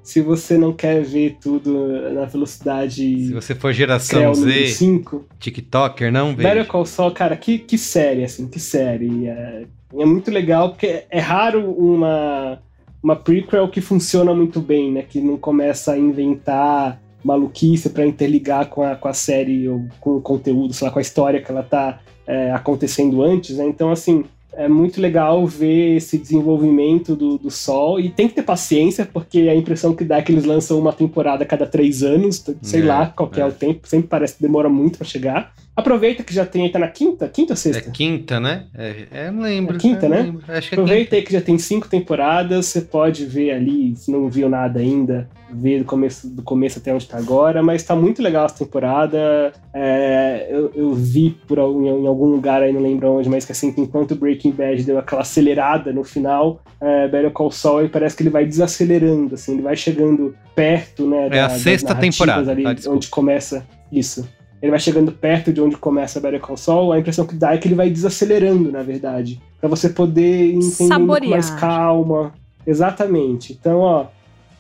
se 0.03 0.21
você 0.21 0.59
não 0.59 0.71
quer 0.73 1.03
ver 1.03 1.39
tudo 1.41 1.89
na 2.13 2.27
velocidade 2.27 3.27
Se 3.27 3.33
você 3.33 3.55
for 3.55 3.73
geração 3.73 4.35
Z, 4.35 4.67
5, 4.69 5.25
TikToker, 5.41 6.13
não 6.13 6.35
Better 6.35 6.57
veja. 6.57 6.65
Call 6.67 6.85
Saul, 6.85 7.11
cara, 7.13 7.37
que, 7.37 7.59
que 7.59 7.79
série, 7.79 8.23
assim, 8.23 8.47
que 8.47 8.61
série. 8.61 9.27
É, 9.27 9.65
é 9.99 10.05
muito 10.05 10.31
legal, 10.31 10.71
porque 10.71 11.05
é 11.09 11.19
raro 11.21 11.71
uma, 11.73 12.59
uma 13.03 13.17
prequel 13.17 13.67
que 13.69 13.81
funciona 13.81 14.35
muito 14.35 14.61
bem, 14.61 14.93
né? 14.93 15.03
Que 15.09 15.23
não 15.23 15.39
começa 15.39 15.93
a 15.93 15.99
inventar 15.99 17.01
maluquice 17.25 17.89
pra 17.91 18.07
interligar 18.07 18.67
com 18.69 18.83
a, 18.83 18.95
com 18.95 19.09
a 19.09 19.15
série 19.15 19.69
ou 19.69 19.85
com 20.01 20.17
o 20.17 20.21
conteúdo, 20.21 20.73
sei 20.75 20.87
lá, 20.87 20.93
com 20.93 20.99
a 20.99 21.03
história 21.03 21.43
que 21.43 21.51
ela 21.51 21.63
tá 21.63 22.01
é, 22.27 22.53
acontecendo 22.53 23.23
antes, 23.23 23.57
né? 23.57 23.67
Então, 23.67 23.91
assim, 23.91 24.25
é 24.53 24.69
muito 24.69 25.01
legal 25.01 25.45
ver 25.47 25.97
esse 25.97 26.17
desenvolvimento 26.19 27.17
do, 27.17 27.39
do 27.39 27.51
Sol 27.51 27.99
e 27.99 28.09
tem 28.11 28.29
que 28.29 28.35
ter 28.35 28.43
paciência, 28.43 29.05
porque 29.11 29.41
a 29.49 29.55
impressão 29.55 29.95
que 29.95 30.05
dá 30.05 30.19
é 30.19 30.23
que 30.23 30.31
eles 30.31 30.45
lançam 30.45 30.79
uma 30.79 30.93
temporada 30.93 31.43
a 31.43 31.47
cada 31.47 31.67
três 31.67 32.03
anos, 32.03 32.45
sei 32.63 32.83
É, 32.83 32.85
lá 32.85 33.07
qual 33.07 33.31
é. 33.35 33.41
é. 33.41 33.47
o 33.47 33.53
tempo, 33.53 33.89
sempre 33.89 34.07
parece 34.09 34.37
que 34.37 34.43
demora 34.43 34.69
muito 34.69 34.99
pra 34.99 35.07
chegar. 35.07 35.53
Aproveita 35.77 36.23
que 36.23 36.33
já 36.33 36.47
tem, 36.47 36.71
tá 36.71 36.79
na 36.79 36.87
quinta? 36.87 37.29
Quinta 37.29 37.53
ou 37.53 37.55
É 37.55 37.57
sexta? 37.57 37.91
quinta, 37.91 38.39
né? 38.39 38.67
É, 38.73 39.07
é, 39.11 39.31
não 39.31 39.43
lembro. 39.43 39.75
É 39.77 39.79
quinta, 39.81 40.09
né? 40.09 40.23
lembro. 40.23 40.43
Acho 40.47 40.47
que 40.47 40.55
é 40.57 40.61
quinta. 40.61 40.75
Aproveita 40.83 41.17
aí 41.17 41.23
que 41.23 41.33
já 41.33 41.41
tem 41.41 41.59
cinco 41.59 41.89
temporadas, 41.89 42.67
você 42.67 42.81
pode 42.81 43.27
ver 43.27 43.51
ali, 43.51 43.97
se 43.97 44.09
não 44.13 44.29
viu 44.29 44.49
nada 44.49 44.79
ainda, 44.79 45.29
ver 45.53 45.81
do 45.81 45.85
começo, 45.85 46.29
do 46.29 46.43
começo 46.43 46.79
até 46.79 46.95
onde 46.95 47.09
tá 47.09 47.19
agora, 47.19 47.61
mas 47.61 47.83
tá 47.83 47.97
muito 47.97 48.23
legal 48.23 48.47
essa 48.47 48.65
temporada. 48.65 49.53
É, 49.73 50.47
eu, 50.49 50.71
eu 50.77 50.95
vi 50.95 51.31
por 51.47 51.59
algum- 51.59 51.85
em 52.03 52.07
algum 52.07 52.27
lugar 52.27 52.63
aí, 52.63 52.73
não 52.73 52.81
lembro 52.81 53.11
onde, 53.11 53.29
mas 53.29 53.45
que 53.45 53.51
assim, 53.51 53.75
enquanto 53.77 54.15
Breaking 54.15 54.53
Bad 54.53 54.83
deu 54.85 54.97
aquela 54.99 55.23
acelerada 55.23 55.93
no 55.93 56.05
final, 56.05 56.63
é, 56.81 57.09
Better 57.09 57.33
Call 57.33 57.51
Saul 57.51 57.89
parece 57.89 58.17
que 58.17 58.23
ele 58.23 58.31
vai 58.31 58.47
desacelerando, 58.47 59.35
assim, 59.35 59.55
ele 59.55 59.63
vai 59.63 59.75
chegando 59.75 60.37
perto, 60.55 61.05
né? 61.09 61.29
É 61.33 61.41
a 61.41 61.49
sexta 61.51 61.97
temporada, 61.97 62.53
ali, 62.53 62.63
tá? 62.63 62.73
Desculpa. 62.75 62.97
onde 62.97 63.09
começa 63.09 63.67
isso. 63.91 64.29
Ele 64.65 64.71
vai 64.71 64.81
chegando 64.81 65.13
perto 65.13 65.53
de 65.53 65.61
onde 65.61 65.77
começa 65.77 66.19
Better 66.19 66.41
Call 66.41 66.57
Saul, 66.57 66.91
a 66.95 66.99
impressão 66.99 67.27
que 67.27 67.35
dá 67.35 67.53
é 67.53 67.59
que 67.59 67.69
ele 67.69 67.75
vai 67.75 67.91
desacelerando, 67.91 68.73
na 68.73 68.83
verdade, 68.83 69.39
Pra 69.61 69.69
você 69.69 69.91
poder 69.91 70.55
entender 70.55 70.65
um 70.67 70.71
pouco 70.71 70.89
Saborear. 70.89 71.31
mais 71.33 71.51
calma. 71.51 72.33
Exatamente. 72.67 73.53
Então, 73.53 73.81
ó, 73.81 74.07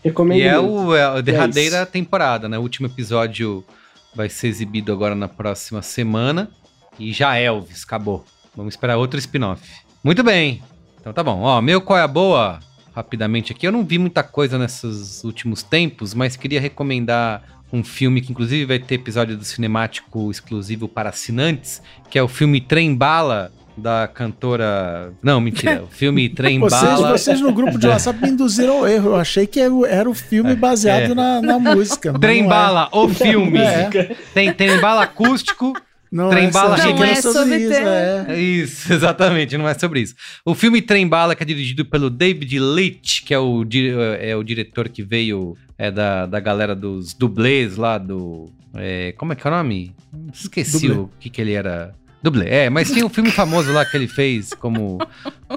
recomendo 0.02 0.40
E 0.40 0.42
é, 0.42 0.58
o, 0.58 0.94
é 0.94 1.04
a 1.04 1.20
derradeira 1.22 1.82
isso. 1.84 1.86
temporada, 1.90 2.50
né? 2.50 2.58
O 2.58 2.60
último 2.60 2.86
episódio 2.86 3.64
vai 4.14 4.28
ser 4.28 4.48
exibido 4.48 4.92
agora 4.92 5.14
na 5.14 5.26
próxima 5.26 5.80
semana. 5.80 6.50
E 6.98 7.10
já 7.10 7.36
Elvis, 7.38 7.82
acabou. 7.84 8.26
Vamos 8.54 8.74
esperar 8.74 8.98
outro 8.98 9.18
spin-off. 9.18 9.62
Muito 10.04 10.22
bem. 10.22 10.62
Então 11.00 11.14
tá 11.14 11.22
bom. 11.22 11.40
Ó, 11.40 11.62
meu 11.62 11.80
qual 11.80 11.98
é 11.98 12.02
a 12.02 12.08
boa? 12.08 12.60
Rapidamente 12.94 13.52
aqui. 13.52 13.66
Eu 13.66 13.72
não 13.72 13.82
vi 13.84 13.98
muita 13.98 14.22
coisa 14.22 14.58
nesses 14.58 15.24
últimos 15.24 15.62
tempos, 15.62 16.12
mas 16.12 16.36
queria 16.36 16.60
recomendar 16.60 17.42
um 17.74 17.82
filme 17.82 18.20
que 18.20 18.30
inclusive 18.30 18.64
vai 18.64 18.78
ter 18.78 18.94
episódio 18.94 19.36
do 19.36 19.44
cinemático 19.44 20.30
exclusivo 20.30 20.86
para 20.88 21.08
assinantes, 21.10 21.82
que 22.08 22.16
é 22.18 22.22
o 22.22 22.28
filme 22.28 22.60
Trem 22.60 22.94
Bala, 22.94 23.52
da 23.76 24.06
cantora. 24.06 25.12
Não, 25.20 25.40
mentira. 25.40 25.82
O 25.82 25.88
filme 25.88 26.28
Trem 26.32 26.60
Vocês, 26.60 26.80
Bala. 26.80 27.10
vocês 27.18 27.40
no 27.40 27.52
grupo 27.52 27.76
de 27.76 27.88
WhatsApp 27.88 28.22
me 28.22 28.28
induziram 28.30 28.78
ao 28.78 28.88
erro. 28.88 29.10
Eu 29.10 29.16
achei 29.16 29.46
que 29.48 29.58
era 29.58 30.08
o, 30.08 30.14
filme 30.14 30.54
baseado 30.54 31.10
É. 31.10 31.14
na, 31.14 31.42
na 31.42 31.58
música. 31.58 32.12
Trem 32.18 32.44
é. 32.44 32.48
Bala, 32.48 32.88
o 32.92 33.08
filme. 33.10 33.58
É. 33.58 34.14
Tem 34.32 34.52
Trem 34.52 34.80
Bala 34.80 35.02
acústico. 35.02 35.72
Não 36.14 36.30
Trem 36.30 36.46
é 36.46 36.50
bala 36.50 36.76
sobre- 36.78 36.92
Não 36.94 37.04
é 37.04 37.12
isso, 37.12 37.32
sobre 37.32 37.56
isso, 37.56 37.68
ter- 37.70 37.82
é. 37.86 38.24
É 38.28 38.40
Isso, 38.40 38.92
exatamente, 38.94 39.58
não 39.58 39.68
é 39.68 39.74
sobre 39.74 40.00
isso. 40.00 40.14
O 40.44 40.54
filme 40.54 40.80
Trem 40.80 41.08
Bala, 41.08 41.34
que 41.34 41.42
é 41.42 41.46
dirigido 41.46 41.84
pelo 41.84 42.08
David 42.08 42.56
Leitch, 42.60 43.22
que 43.24 43.34
é 43.34 43.38
o, 43.38 43.64
di- 43.64 43.90
é 44.20 44.36
o 44.36 44.44
diretor 44.44 44.88
que 44.88 45.02
veio 45.02 45.56
é 45.76 45.90
da, 45.90 46.24
da 46.26 46.38
galera 46.38 46.74
dos 46.76 47.14
dublês 47.14 47.76
lá 47.76 47.98
do. 47.98 48.48
é, 48.76 49.12
como 49.18 49.32
é 49.32 49.36
que 49.36 49.44
é 49.44 49.50
o 49.50 49.54
nome? 49.54 49.92
Esqueci 50.32 50.86
Dublê. 50.86 51.00
o 51.02 51.10
que, 51.18 51.28
que 51.28 51.40
ele 51.40 51.52
era. 51.52 51.92
Dublê, 52.22 52.48
é, 52.48 52.70
mas 52.70 52.90
tem 52.90 53.04
um 53.04 53.08
filme 53.10 53.30
famoso 53.30 53.70
lá 53.72 53.84
que 53.84 53.94
ele 53.96 54.06
fez 54.08 54.54
como, 54.54 54.98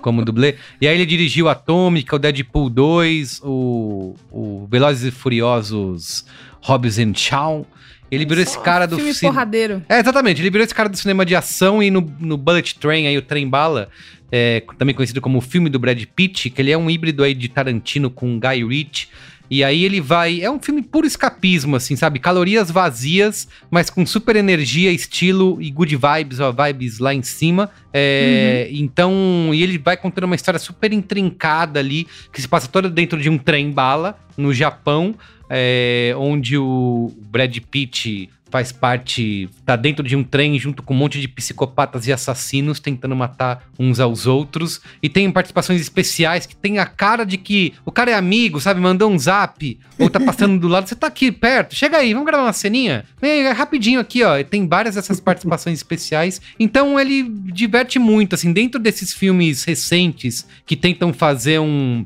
como 0.01 0.25
dublê. 0.25 0.55
E 0.81 0.87
aí 0.87 0.95
ele 0.95 1.05
dirigiu 1.05 1.47
Atômica, 1.47 2.15
o 2.15 2.19
Deadpool 2.19 2.69
2, 2.69 3.39
o, 3.43 4.15
o 4.29 4.67
Velozes 4.69 5.05
e 5.05 5.11
Furiosos 5.11 6.25
Hobbs 6.61 6.97
and 6.99 7.13
Shaw. 7.15 7.65
Ele 8.09 8.25
virou 8.25 8.41
esse 8.43 8.57
cara 8.59 8.85
do 8.87 8.95
Filme 8.95 9.13
cin- 9.13 9.27
porradeiro. 9.27 9.83
é, 9.89 9.99
exatamente. 9.99 10.41
Ele 10.41 10.49
virou 10.49 10.63
esse 10.63 10.73
cara 10.75 10.87
do 10.89 10.95
cinema 10.97 11.25
de 11.25 11.35
ação 11.35 11.81
e 11.83 11.91
no, 11.91 12.01
no 12.19 12.37
Bullet 12.37 12.75
Train, 12.79 13.07
aí 13.07 13.17
o 13.17 13.21
Trem 13.21 13.47
Bala, 13.47 13.89
é, 14.31 14.63
também 14.77 14.95
conhecido 14.95 15.19
como 15.21 15.37
o 15.37 15.41
filme 15.41 15.69
do 15.69 15.77
Brad 15.79 16.01
Pitt, 16.15 16.49
que 16.49 16.61
ele 16.61 16.71
é 16.71 16.77
um 16.77 16.89
híbrido 16.89 17.23
aí 17.23 17.33
de 17.33 17.47
Tarantino 17.49 18.09
com 18.09 18.39
Guy 18.39 18.65
Ritchie. 18.67 19.07
E 19.49 19.63
aí 19.63 19.85
ele 19.85 20.01
vai. 20.01 20.41
É 20.41 20.51
um 20.51 20.59
filme 20.59 20.81
puro 20.81 21.07
escapismo, 21.07 21.77
assim, 21.77 21.95
sabe? 21.95 22.19
Calorias 22.19 22.69
vazias, 22.69 23.47
mas 23.71 23.89
com 23.89 24.05
super 24.05 24.35
energia, 24.35 24.91
estilo 24.91 25.57
e 25.61 25.71
good 25.71 25.95
vibes, 25.95 26.41
ó, 26.41 26.51
vibes 26.51 26.99
lá 26.99 27.13
em 27.13 27.21
cima. 27.21 27.69
É, 27.93 28.67
Então, 28.71 29.13
e 29.53 29.63
ele 29.63 29.77
vai 29.77 29.95
contando 29.95 30.25
uma 30.25 30.35
história 30.35 30.59
super 30.59 30.91
intrincada 30.91 31.79
ali, 31.79 32.05
que 32.33 32.41
se 32.41 32.47
passa 32.47 32.67
toda 32.67 32.89
dentro 32.89 33.17
de 33.21 33.29
um 33.29 33.37
trem 33.37 33.71
bala, 33.71 34.19
no 34.35 34.53
Japão, 34.53 35.15
é, 35.49 36.13
onde 36.17 36.57
o 36.57 37.11
Brad 37.29 37.57
Pitt 37.71 38.29
faz 38.49 38.71
parte, 38.71 39.49
tá 39.65 39.75
dentro 39.75 40.05
de 40.05 40.15
um 40.15 40.23
trem 40.23 40.57
junto 40.57 40.81
com 40.81 40.93
um 40.93 40.97
monte 40.97 41.19
de 41.19 41.27
psicopatas 41.27 42.07
e 42.07 42.13
assassinos 42.13 42.79
tentando 42.79 43.15
matar 43.15 43.63
uns 43.77 43.99
aos 43.99 44.25
outros. 44.25 44.81
E 45.01 45.09
tem 45.09 45.29
participações 45.31 45.81
especiais 45.81 46.45
que 46.45 46.55
tem 46.55 46.79
a 46.79 46.85
cara 46.85 47.25
de 47.25 47.37
que 47.37 47.73
o 47.85 47.91
cara 47.91 48.11
é 48.11 48.13
amigo, 48.13 48.59
sabe? 48.59 48.79
Mandou 48.79 49.09
um 49.09 49.19
zap, 49.19 49.79
ou 49.99 50.09
tá 50.09 50.19
passando 50.19 50.59
do 50.59 50.67
lado, 50.67 50.87
você 50.87 50.95
tá 50.95 51.07
aqui 51.07 51.31
perto, 51.31 51.75
chega 51.75 51.97
aí, 51.97 52.13
vamos 52.13 52.27
gravar 52.27 52.43
uma 52.43 52.53
ceninha? 52.53 53.05
Vem 53.21 53.41
é 53.41 53.51
rapidinho 53.51 53.99
aqui, 53.99 54.23
ó. 54.23 54.37
E 54.37 54.43
Tem 54.43 54.67
várias 54.67 54.95
dessas 54.95 55.19
participações 55.19 55.77
especiais. 55.77 56.41
Então 56.59 56.99
ele 56.99 57.23
diverte 57.23 57.99
muito, 57.99 58.35
assim, 58.35 58.53
dentro 58.53 58.79
desses 58.79 59.13
filmes 59.13 59.63
recentes 59.63 60.47
que 60.65 60.75
tentam 60.75 61.13
fazer 61.13 61.59
um, 61.59 62.05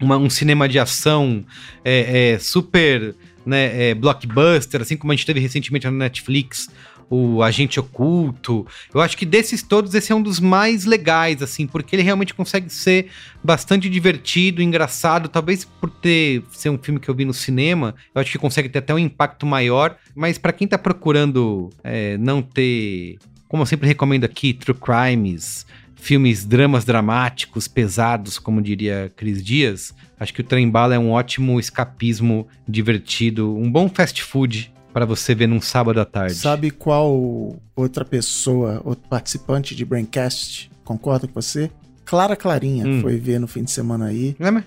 uma- 0.00 0.16
um 0.16 0.30
cinema 0.30 0.68
de 0.68 0.78
ação 0.78 1.44
é, 1.84 2.32
é, 2.34 2.38
super 2.38 3.14
né, 3.44 3.90
é, 3.90 3.94
blockbuster, 3.94 4.82
assim 4.82 4.96
como 4.96 5.12
a 5.12 5.16
gente 5.16 5.24
teve 5.26 5.40
recentemente 5.40 5.86
na 5.86 5.92
Netflix, 5.92 6.68
o 7.10 7.42
Agente 7.42 7.80
Oculto. 7.80 8.66
Eu 8.92 9.00
acho 9.00 9.16
que 9.16 9.24
desses 9.24 9.62
todos, 9.62 9.94
esse 9.94 10.12
é 10.12 10.14
um 10.14 10.20
dos 10.22 10.38
mais 10.38 10.84
legais, 10.84 11.42
assim, 11.42 11.66
porque 11.66 11.96
ele 11.96 12.02
realmente 12.02 12.34
consegue 12.34 12.68
ser 12.68 13.06
bastante 13.42 13.88
divertido, 13.88 14.60
engraçado, 14.60 15.28
talvez 15.28 15.64
por 15.64 15.88
ter 15.88 16.42
ser 16.52 16.68
um 16.68 16.76
filme 16.78 17.00
que 17.00 17.08
eu 17.08 17.14
vi 17.14 17.24
no 17.24 17.32
cinema, 17.32 17.94
eu 18.14 18.20
acho 18.20 18.30
que 18.30 18.38
consegue 18.38 18.68
ter 18.68 18.80
até 18.80 18.92
um 18.92 18.98
impacto 18.98 19.46
maior, 19.46 19.96
mas 20.14 20.36
pra 20.36 20.52
quem 20.52 20.68
tá 20.68 20.76
procurando 20.76 21.70
é, 21.82 22.18
não 22.18 22.42
ter, 22.42 23.16
como 23.48 23.62
eu 23.62 23.66
sempre 23.66 23.88
recomendo 23.88 24.24
aqui, 24.24 24.52
true 24.52 24.76
crimes, 24.76 25.64
filmes, 26.00 26.44
dramas 26.44 26.84
dramáticos, 26.84 27.68
pesados, 27.68 28.38
como 28.38 28.62
diria 28.62 29.12
Cris 29.16 29.42
Dias, 29.42 29.94
acho 30.18 30.32
que 30.32 30.40
o 30.40 30.44
Trem 30.44 30.68
Bala 30.70 30.94
é 30.94 30.98
um 30.98 31.10
ótimo 31.10 31.58
escapismo 31.60 32.46
divertido, 32.66 33.54
um 33.56 33.70
bom 33.70 33.88
fast 33.88 34.22
food 34.22 34.72
para 34.92 35.04
você 35.04 35.34
ver 35.34 35.46
num 35.48 35.60
sábado 35.60 36.00
à 36.00 36.04
tarde. 36.04 36.34
Sabe 36.34 36.70
qual 36.70 37.56
outra 37.76 38.04
pessoa, 38.04 38.80
outro 38.84 39.08
participante 39.08 39.74
de 39.74 39.84
Braincast 39.84 40.70
concorda 40.84 41.26
com 41.26 41.34
você? 41.40 41.70
Clara 42.04 42.34
Clarinha 42.34 42.86
Hum. 42.86 43.00
foi 43.02 43.18
ver 43.18 43.38
no 43.38 43.46
fim 43.46 43.62
de 43.64 43.70
semana 43.70 44.06
aí. 44.06 44.34
É, 44.40 44.50
mas- 44.50 44.64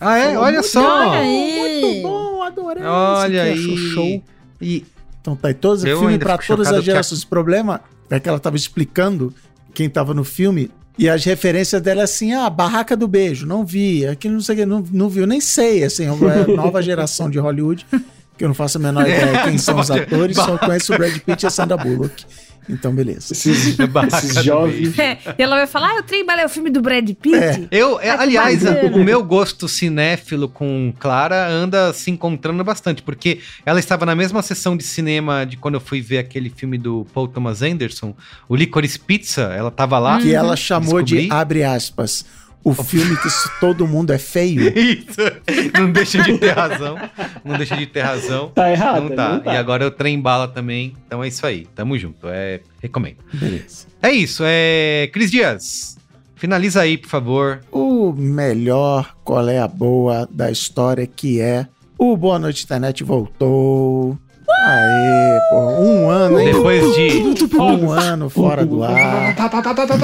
Ah, 0.00 0.16
é? 0.18 0.36
Olha 0.36 0.54
muito 0.60 0.66
só! 0.68 1.10
aí. 1.12 1.58
Muito 1.58 2.02
bom, 2.02 2.42
adorei. 2.42 2.82
Olha 2.82 3.42
aí. 3.44 3.52
achou 3.52 3.76
show. 3.76 4.24
E 4.60 4.84
Então 5.20 5.36
tá 5.36 5.48
aí 5.48 5.54
todos 5.54 5.82
filme 5.84 6.18
pra 6.18 6.38
todas 6.38 6.68
as 6.68 6.82
gerações. 6.82 7.22
O 7.22 7.26
problema 7.28 7.82
é 8.08 8.18
que 8.18 8.26
ela 8.28 8.40
tava 8.40 8.56
explicando 8.56 9.32
quem 9.74 9.88
tava 9.88 10.14
no 10.14 10.24
filme 10.24 10.70
e 10.98 11.08
as 11.08 11.24
referências 11.24 11.80
dela 11.80 12.02
é 12.02 12.04
assim, 12.04 12.34
ah, 12.34 12.50
Barraca 12.50 12.96
do 12.96 13.08
Beijo, 13.08 13.46
não 13.46 13.64
vi, 13.64 14.06
aquilo 14.06 14.34
não 14.34 14.40
sei 14.42 14.54
o 14.54 14.58
que, 14.58 14.66
não, 14.66 14.84
não 14.92 15.08
viu, 15.08 15.26
nem 15.26 15.40
sei, 15.40 15.82
assim, 15.82 16.04
é 16.04 16.08
a 16.08 16.46
nova 16.46 16.82
geração 16.82 17.30
de 17.30 17.38
Hollywood, 17.38 17.86
que 18.36 18.44
eu 18.44 18.48
não 18.48 18.54
faço 18.54 18.76
a 18.76 18.80
menor 18.80 19.08
ideia 19.08 19.44
quem 19.44 19.56
são 19.56 19.78
os 19.78 19.88
atores, 19.90 20.36
só 20.36 20.58
conheço 20.58 20.92
o 20.92 20.98
Brad 20.98 21.16
Pitt 21.18 21.42
e 21.42 21.46
a 21.46 21.50
Sandra 21.50 21.78
Bullock. 21.78 22.26
Então, 22.70 22.94
beleza. 22.94 23.32
Esses, 23.32 23.76
esses 23.78 24.44
jovens. 24.44 24.98
É, 24.98 25.18
e 25.38 25.42
ela 25.42 25.56
vai 25.56 25.66
falar, 25.66 25.90
ah, 25.90 26.00
o 26.00 26.02
Trem 26.02 26.24
Bala 26.24 26.42
é 26.42 26.46
o 26.46 26.48
filme 26.48 26.70
do 26.70 26.80
Brad 26.80 27.08
Pitt? 27.14 27.36
É. 27.36 27.68
Eu, 27.70 28.00
é, 28.00 28.10
aliás, 28.10 28.62
bacana. 28.62 28.96
o 28.96 29.04
meu 29.04 29.22
gosto 29.22 29.68
cinéfilo 29.68 30.48
com 30.48 30.92
Clara 30.98 31.48
anda 31.48 31.92
se 31.92 32.10
encontrando 32.10 32.62
bastante, 32.62 33.02
porque 33.02 33.40
ela 33.64 33.78
estava 33.78 34.06
na 34.06 34.14
mesma 34.14 34.42
sessão 34.42 34.76
de 34.76 34.84
cinema 34.84 35.44
de 35.44 35.56
quando 35.56 35.74
eu 35.74 35.80
fui 35.80 36.00
ver 36.00 36.18
aquele 36.18 36.50
filme 36.50 36.78
do 36.78 37.06
Paul 37.12 37.28
Thomas 37.28 37.62
Anderson, 37.62 38.14
o 38.48 38.56
Licorice 38.56 38.98
Pizza, 38.98 39.42
ela 39.42 39.70
tava 39.70 39.98
lá. 39.98 40.20
Que 40.20 40.34
ela 40.34 40.56
chamou 40.56 41.02
de, 41.02 41.16
Descobri. 41.16 41.40
abre 41.40 41.64
aspas, 41.64 42.24
o 42.62 42.74
filme 42.74 43.16
que 43.16 43.28
todo 43.58 43.86
mundo 43.86 44.12
é 44.12 44.18
feio. 44.18 44.62
Isso, 44.76 45.20
não 45.78 45.90
deixa 45.90 46.22
de 46.22 46.38
ter 46.38 46.52
razão, 46.52 46.96
não 47.44 47.56
deixa 47.56 47.76
de 47.76 47.86
ter 47.86 48.02
razão. 48.02 48.50
Tá 48.50 48.70
errado. 48.70 49.02
Não 49.02 49.16
tá. 49.16 49.32
não 49.32 49.40
tá. 49.40 49.54
E 49.54 49.56
agora 49.56 49.84
eu 49.84 49.90
trem 49.90 50.20
bala 50.20 50.46
também, 50.46 50.94
então 51.06 51.22
é 51.22 51.28
isso 51.28 51.46
aí, 51.46 51.66
tamo 51.74 51.98
junto, 51.98 52.28
é, 52.28 52.60
recomendo. 52.80 53.18
Beleza. 53.32 53.86
É 54.02 54.10
isso, 54.10 54.42
é... 54.46 55.08
Cris 55.12 55.30
Dias, 55.30 55.96
finaliza 56.36 56.82
aí, 56.82 56.96
por 56.96 57.08
favor. 57.08 57.60
o 57.70 58.12
melhor 58.12 59.14
qual 59.24 59.48
é 59.48 59.58
a 59.58 59.68
boa 59.68 60.28
da 60.30 60.50
história 60.50 61.06
que 61.06 61.40
é 61.40 61.66
o 62.02 62.16
Boa 62.16 62.38
Noite 62.38 62.64
Internet 62.64 63.04
voltou. 63.04 64.18
Aê, 64.62 65.38
pô, 65.50 65.56
um 65.80 66.10
ano, 66.10 66.38
hein? 66.40 66.52
Depois 66.52 66.94
de, 66.94 67.22
Um 67.58 67.90
ano 67.92 68.28
fora 68.28 68.64
do 68.66 68.82
ar. 68.84 69.34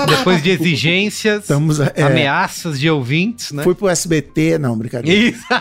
depois 0.09 0.43
de 0.43 0.51
exigências, 0.51 1.43
Estamos. 1.43 1.79
É, 1.81 2.03
ameaças 2.03 2.79
de 2.81 2.89
ouvintes, 2.91 3.53
né? 3.53 3.63
Fui 3.63 3.75
pro 3.75 3.89
SBT, 3.89 4.59
não, 4.59 4.77
brincadeira. 4.77 5.29
Isso. 5.31 5.45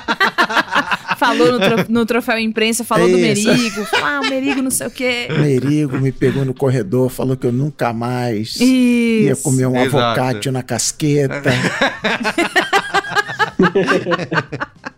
Falou 1.17 1.49
no, 1.53 1.59
tro- 1.59 1.85
no 1.87 2.05
troféu 2.05 2.37
imprensa, 2.37 2.83
falou 2.83 3.07
do 3.09 3.17
Isso. 3.17 3.47
Merigo. 3.47 3.85
falou, 3.85 4.05
Ah, 4.05 4.19
o 4.21 4.29
Merigo 4.29 4.61
não 4.61 4.69
sei 4.69 4.87
o 4.87 4.91
quê. 4.91 5.27
Merigo 5.39 5.97
me 5.97 6.11
pegou 6.11 6.43
no 6.43 6.53
corredor, 6.53 7.09
falou 7.09 7.37
que 7.37 7.47
eu 7.47 7.53
nunca 7.53 7.93
mais 7.93 8.49
Isso. 8.55 8.63
ia 8.63 9.35
comer 9.37 9.65
um 9.65 9.77
Exato. 9.77 9.97
avocado 9.97 10.51
na 10.51 10.61
casqueta. 10.61 11.41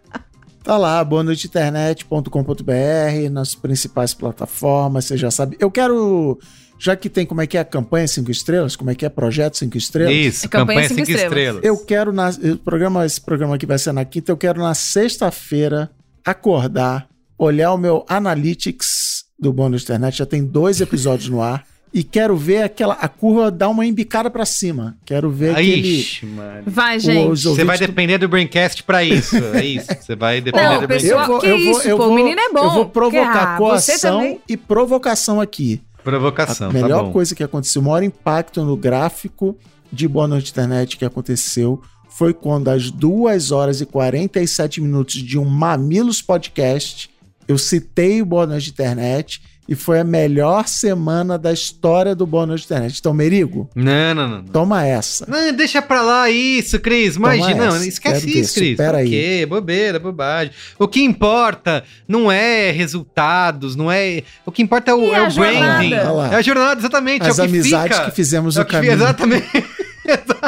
Tá 0.67 0.77
lá, 0.77 1.01
boanoiteinternet.com.br, 1.01 3.29
nas 3.31 3.55
principais 3.55 4.13
plataformas, 4.13 5.05
você 5.05 5.15
já 5.15 5.31
sabe. 5.31 5.55
Eu 5.61 5.71
quero, 5.71 6.37
já 6.77 6.93
que 6.93 7.09
tem 7.09 7.25
como 7.25 7.41
é 7.41 7.47
que 7.47 7.55
é 7.55 7.61
a 7.61 7.63
campanha 7.63 8.05
5 8.05 8.29
estrelas, 8.29 8.75
como 8.75 8.91
é 8.91 8.95
que 8.95 9.05
é 9.05 9.09
projeto 9.09 9.55
5 9.55 9.77
estrelas, 9.77 10.13
Isso, 10.13 10.45
É 10.45 10.49
campanha 10.49 10.81
campanha 10.81 10.89
cinco 10.89 11.05
5 11.05 11.11
estrelas. 11.11 11.55
estrelas. 11.55 11.63
eu 11.63 11.77
quero 11.85 12.11
na 12.11 12.29
o 12.29 12.57
programa 12.57 13.05
esse 13.05 13.21
programa 13.21 13.55
aqui 13.55 13.65
vai 13.65 13.77
ser 13.77 13.93
na 13.93 14.03
quinta, 14.03 14.29
eu 14.29 14.35
quero 14.35 14.59
na 14.59 14.73
sexta-feira 14.73 15.89
acordar, 16.25 17.07
olhar 17.39 17.71
o 17.71 17.77
meu 17.77 18.05
analytics 18.09 19.23
do 19.39 19.53
Boa 19.53 19.69
Noite 19.69 19.85
Internet, 19.85 20.17
já 20.17 20.25
tem 20.25 20.43
dois 20.43 20.81
episódios 20.81 21.29
no 21.29 21.41
ar. 21.41 21.63
E 21.93 22.03
quero 22.03 22.35
ver 22.35 22.63
aquela 22.63 22.93
a 22.95 23.07
curva 23.07 23.49
dar 23.49 23.69
uma 23.69 23.85
embicada 23.85 24.29
pra 24.29 24.45
cima. 24.45 24.97
Quero 25.05 25.31
ver 25.31 25.55
Aí, 25.55 25.71
aquele 25.71 25.99
Ixi, 25.99 26.25
mano. 26.25 26.63
Vai, 26.65 26.99
gente. 26.99 27.41
Você 27.43 27.63
vai 27.63 27.77
depender 27.77 28.17
do 28.17 28.27
Braincast 28.27 28.83
pra 28.83 29.03
isso. 29.03 29.35
É 29.53 29.65
isso. 29.65 29.87
Você 29.99 30.15
vai 30.15 30.41
depender 30.41 30.67
Não, 30.67 30.81
do 30.81 30.87
pessoal, 30.87 31.39
Braincast. 31.39 31.47
que 31.47 31.69
isso, 31.69 31.97
pô, 31.97 32.07
o 32.07 32.15
menino 32.15 32.39
é 32.39 32.49
bom. 32.51 32.63
Eu 32.65 32.71
vou 32.71 32.85
provocar 32.89 33.55
ah, 33.55 33.57
coação 33.57 34.39
e 34.47 34.57
provocação 34.57 35.39
aqui. 35.41 35.81
Provocação, 36.03 36.69
a 36.69 36.73
tá 36.73 36.79
melhor 36.79 37.05
bom. 37.05 37.11
coisa 37.11 37.35
que 37.35 37.43
aconteceu, 37.43 37.81
o 37.81 37.85
maior 37.85 38.03
impacto 38.03 38.63
no 38.63 38.77
gráfico 38.77 39.57
de 39.91 40.07
Boa 40.07 40.27
Noite 40.27 40.51
Internet 40.51 40.97
que 40.97 41.05
aconteceu 41.05 41.81
foi 42.09 42.33
quando 42.33 42.69
às 42.69 42.89
2 42.89 43.51
horas 43.51 43.81
e 43.81 43.85
47 43.85 44.81
minutos 44.81 45.15
de 45.15 45.37
um 45.37 45.45
Mamilos 45.45 46.21
Podcast, 46.21 47.09
eu 47.47 47.57
citei 47.57 48.21
o 48.21 48.25
Boa 48.25 48.47
Noite 48.47 48.69
Internet 48.69 49.41
e 49.67 49.75
foi 49.75 49.99
a 49.99 50.03
melhor 50.03 50.67
semana 50.67 51.37
da 51.37 51.51
história 51.51 52.15
do 52.15 52.25
Boa 52.25 52.45
Noite 52.45 52.65
Internet. 52.65 52.97
Então, 52.99 53.13
Merigo, 53.13 53.69
Não, 53.75 54.13
não, 54.15 54.27
não. 54.27 54.37
não. 54.37 54.43
toma 54.45 54.85
essa. 54.85 55.25
Não, 55.27 55.51
deixa 55.53 55.81
pra 55.81 56.01
lá 56.01 56.29
isso, 56.29 56.79
Cris. 56.79 57.15
Imagina, 57.17 57.67
não, 57.67 57.83
esquece 57.83 58.25
Quero 58.25 58.37
isso, 58.39 58.53
Cris. 58.55 58.71
supera 58.71 58.97
aí. 58.99 59.09
Que 59.09 59.45
bobeira, 59.45 59.99
bobagem. 59.99 60.53
O 60.79 60.87
que 60.87 61.01
importa 61.03 61.83
não 62.07 62.31
é 62.31 62.71
resultados, 62.71 63.75
não 63.75 63.91
é. 63.91 64.23
O 64.45 64.51
que 64.51 64.61
importa 64.61 64.91
é 64.91 64.93
o, 64.93 65.13
é 65.13 65.19
a 65.25 65.27
o 65.27 65.33
branding. 65.33 65.93
É 66.31 66.35
a 66.35 66.41
jornada, 66.41 66.79
exatamente. 66.79 67.23
As 67.27 67.39
é 67.39 67.43
o 67.43 67.45
que 67.45 67.51
amizades 67.55 67.97
fica. 67.97 68.09
que 68.09 68.15
fizemos 68.15 68.55
É 68.55 68.59
no 68.59 68.63
o 68.63 68.65
que- 68.67 68.71
caminho. 68.71 68.93
Exatamente. 68.93 69.66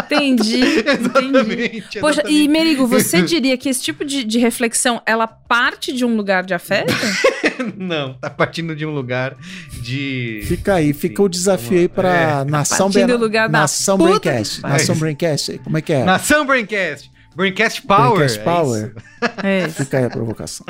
Entendi, 0.05 0.59
entendi. 0.79 1.81
Poxa, 1.99 2.21
exatamente. 2.21 2.31
e 2.33 2.47
Merigo, 2.47 2.87
você 2.87 3.21
diria 3.21 3.57
que 3.57 3.69
esse 3.69 3.81
tipo 3.81 4.03
de, 4.05 4.23
de 4.23 4.39
reflexão, 4.39 5.01
ela 5.05 5.27
parte 5.27 5.91
de 5.93 6.05
um 6.05 6.15
lugar 6.15 6.43
de 6.43 6.53
afeto? 6.53 6.93
Não, 7.77 8.13
tá 8.13 8.29
partindo 8.29 8.75
de 8.75 8.85
um 8.85 8.91
lugar 8.91 9.35
de. 9.81 10.41
Fica 10.45 10.75
aí, 10.75 10.93
fica 10.93 11.21
o 11.21 11.29
desafio 11.29 11.79
aí 11.79 11.87
pra 11.87 12.45
Nação 12.45 12.87
Partindo 12.87 13.07
Ben- 13.07 13.17
do 13.17 13.21
lugar 13.23 13.49
da 13.49 13.59
Nação 13.59 13.97
puta 13.97 14.19
Braincast. 14.19 14.61
que 14.61 14.67
Nação. 14.67 14.95
Braincast. 14.95 15.57
Como 15.63 15.77
é 15.77 15.81
que 15.81 15.93
é? 15.93 16.03
Nação 16.03 16.45
Braincast! 16.45 17.11
Braincast 17.35 17.81
Power! 17.83 18.09
Braincast 18.17 18.39
é 18.39 18.43
Power. 18.43 18.93
isso. 18.95 19.31
É 19.43 19.65
isso. 19.67 19.75
Fica 19.83 19.97
aí 19.99 20.05
a 20.05 20.09
provocação. 20.09 20.65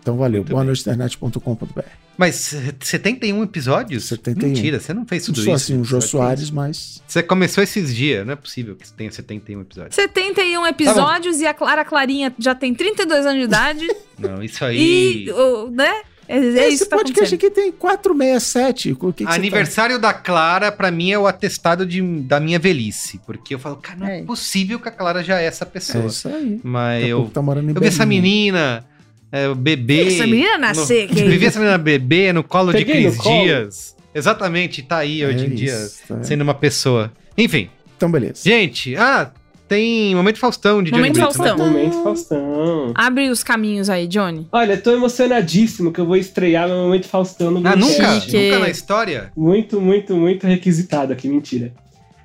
Então 0.00 0.16
valeu. 0.16 0.44
Boa 0.44 0.64
noite, 0.64 0.80
internet.com.br. 0.80 1.80
Mas 2.16 2.52
eh, 2.54 2.74
71 2.80 3.42
episódios? 3.42 4.04
71. 4.06 4.48
Mentira, 4.48 4.78
você 4.80 4.92
não 4.92 5.06
fez 5.06 5.26
Não 5.26 5.34
tudo 5.34 5.44
sou 5.44 5.54
isso. 5.54 5.64
assim 5.64 5.80
um 5.80 5.84
Jô 5.84 6.00
Você 6.00 6.08
Soares, 6.08 6.50
mas. 6.50 7.02
Você 7.06 7.22
começou 7.22 7.62
esses 7.64 7.94
dias, 7.94 8.24
não 8.26 8.32
é 8.34 8.36
possível 8.36 8.76
que 8.76 8.86
você 8.86 8.94
tenha 8.94 9.10
71 9.10 9.60
episódios. 9.62 9.94
71 9.94 10.66
episódios 10.66 11.40
e 11.40 11.46
a 11.46 11.54
Clara 11.54 11.84
Clarinha 11.84 12.34
já 12.38 12.54
tem 12.54 12.74
32 12.74 13.24
anos 13.26 13.38
de 13.38 13.44
idade 13.44 13.86
Não, 14.18 14.42
isso 14.42 14.64
aí. 14.64 15.24
e, 15.26 15.30
o- 15.32 15.70
né? 15.70 16.02
É, 16.28 16.36
é 16.38 16.40
Esse 16.66 16.74
isso 16.74 16.84
que 16.84 16.90
tá 16.90 16.96
podcast 16.96 17.34
aqui 17.34 17.50
tem 17.50 17.72
467. 17.72 18.92
O 19.00 19.12
que 19.12 19.24
que 19.26 19.30
Aniversário 19.32 19.98
da 19.98 20.14
Clara, 20.14 20.70
pra 20.70 20.90
mim, 20.90 21.10
é 21.10 21.18
o 21.18 21.26
atestado 21.26 21.84
de, 21.84 22.00
da 22.22 22.38
minha 22.38 22.58
velhice. 22.58 23.20
Porque 23.26 23.54
eu 23.54 23.58
falo, 23.58 23.76
cara, 23.76 23.98
não 23.98 24.06
é, 24.06 24.20
É. 24.20 24.22
possível 24.22 24.78
que 24.78 24.88
a 24.88 24.92
Clara 24.92 25.22
já 25.24 25.40
é 25.40 25.46
essa 25.46 25.66
tá... 25.66 25.70
pessoa. 25.72 26.04
É 26.04 26.06
isso 26.06 26.28
aí. 26.28 26.60
Mas 26.62 27.06
eu, 27.08 27.28
tá 27.32 27.42
morando 27.42 27.70
em 27.70 27.74
eu 27.74 27.80
vi 27.80 27.88
essa 27.88 28.06
menina, 28.06 28.84
é, 29.32 29.48
o 29.48 29.54
bebê. 29.54 30.08
Essa 30.14 30.26
menina 30.26 30.58
nascer, 30.58 31.08
no, 31.08 31.14
que 31.14 31.20
Eu 31.22 31.30
vi 31.38 31.46
essa 31.46 31.58
menina 31.58 31.78
bebê 31.78 32.32
no 32.32 32.44
colo 32.44 32.70
Peguei 32.72 32.84
de 32.84 33.02
Cris 33.08 33.16
colo. 33.16 33.42
Dias. 33.44 33.96
Exatamente, 34.14 34.82
tá 34.82 34.98
aí 34.98 35.24
hoje 35.24 35.44
É 35.44 35.48
em 35.48 35.54
dia, 35.54 35.72
isso, 35.72 36.02
tá. 36.06 36.22
sendo 36.22 36.42
uma 36.42 36.52
pessoa. 36.54 37.10
Enfim, 37.36 37.70
Então, 37.96 38.10
beleza. 38.10 38.42
gente, 38.44 38.94
ah, 38.96 39.30
tem 39.66 40.14
Momento 40.14 40.38
Faustão 40.38 40.82
de 40.82 40.90
Johnny 40.90 41.00
Momento 41.00 41.14
Brito, 41.14 41.38
né? 41.42 41.48
Faustão. 41.48 41.66
Momento 41.72 42.02
Faustão. 42.02 42.92
Abre 42.94 43.30
os 43.30 43.42
caminhos 43.42 43.88
aí, 43.88 44.06
Johnny. 44.06 44.46
Olha, 44.52 44.76
tô 44.76 44.90
emocionadíssimo 44.92 45.90
que 45.92 45.98
eu 45.98 46.04
vou 46.04 46.16
estrear 46.16 46.68
meu 46.68 46.76
Momento 46.76 47.06
Faustão 47.08 47.50
no 47.50 47.66
Ah, 47.66 47.74
nunca? 47.74 48.20
Chique. 48.20 48.36
Nunca 48.50 48.58
na 48.58 48.68
história? 48.68 49.32
Muito, 49.34 49.80
muito, 49.80 50.14
muito 50.14 50.46
requisitado 50.46 51.10
aqui, 51.14 51.26
mentira. 51.26 51.72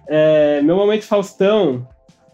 É, 0.10 0.62
meu 0.62 0.76
momento 0.76 1.04
Faustão 1.04 1.88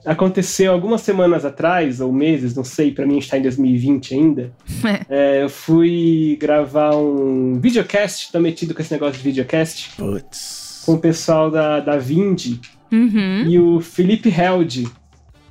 aconteceu 0.05 0.71
algumas 0.71 1.01
semanas 1.01 1.45
atrás, 1.45 1.99
ou 2.01 2.11
meses, 2.11 2.55
não 2.55 2.63
sei, 2.63 2.91
pra 2.91 3.05
mim 3.05 3.17
está 3.17 3.38
em 3.38 3.41
2020 3.41 4.13
ainda. 4.13 4.51
É, 5.09 5.43
eu 5.43 5.49
fui 5.49 6.38
gravar 6.39 6.95
um 6.95 7.59
videocast, 7.59 8.31
tô 8.31 8.39
metido 8.39 8.73
com 8.73 8.81
esse 8.81 8.91
negócio 8.91 9.17
de 9.17 9.23
videocast, 9.23 9.91
Putz. 9.97 10.84
com 10.85 10.93
o 10.93 10.99
pessoal 10.99 11.49
da, 11.51 11.80
da 11.80 11.97
Vind 11.97 12.57
Uhum. 12.91 13.45
e 13.47 13.57
o 13.59 13.80
Felipe 13.81 14.30
Held. 14.30 14.88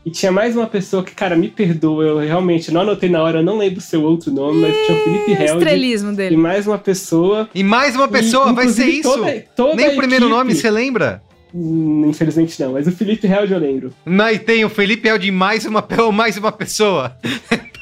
E 0.05 0.11
tinha 0.11 0.33
mais 0.33 0.57
uma 0.57 0.67
pessoa 0.67 1.03
que, 1.05 1.13
cara, 1.15 1.37
me 1.37 1.49
perdoa, 1.49 2.05
eu 2.05 2.19
realmente 2.19 2.73
não 2.73 2.81
anotei 2.81 3.09
na 3.09 3.23
hora, 3.23 3.39
eu 3.39 3.43
não 3.45 3.57
lembro 3.59 3.79
o 3.79 3.83
seu 3.83 4.03
outro 4.03 4.33
nome, 4.33 4.61
mas 4.61 4.77
tinha 4.85 4.99
o 4.99 5.01
Felipe 5.05 5.31
O 5.31 5.35
Held 5.35 5.59
estrelismo 5.59 6.13
e 6.13 6.17
dele. 6.17 6.37
mais 6.37 6.67
uma 6.67 6.79
pessoa. 6.79 7.49
E 7.55 7.63
mais 7.63 7.95
uma 7.97 8.09
pessoa, 8.09 8.51
E, 8.51 8.55
vai 8.55 8.69
ser 8.69 8.87
isso. 8.87 9.03
toda- 9.09 9.45
toda 9.57 9.77
Nem 9.77 9.87
o 9.91 9.97
primeiro 9.97 10.25
equipe- 10.25 10.39
nome, 10.39 10.55
você 10.55 10.71
lembra? 10.71 11.23
Hum, 11.55 12.07
Infelizmente 12.07 12.61
não, 12.61 12.73
mas 12.73 12.87
o 12.87 12.93
Felipe 12.93 13.27
Held 13.27 13.53
eu 13.53 13.59
lembro. 13.59 13.93
Aí 14.21 14.39
tem 14.39 14.65
o 14.65 14.71
Felipe 14.71 15.11
o 15.11 15.19
de 15.19 15.31
mais 15.31 15.67
uma, 15.67 15.87
mais 16.13 16.37
uma 16.37 16.53
pessoa. 16.53 17.17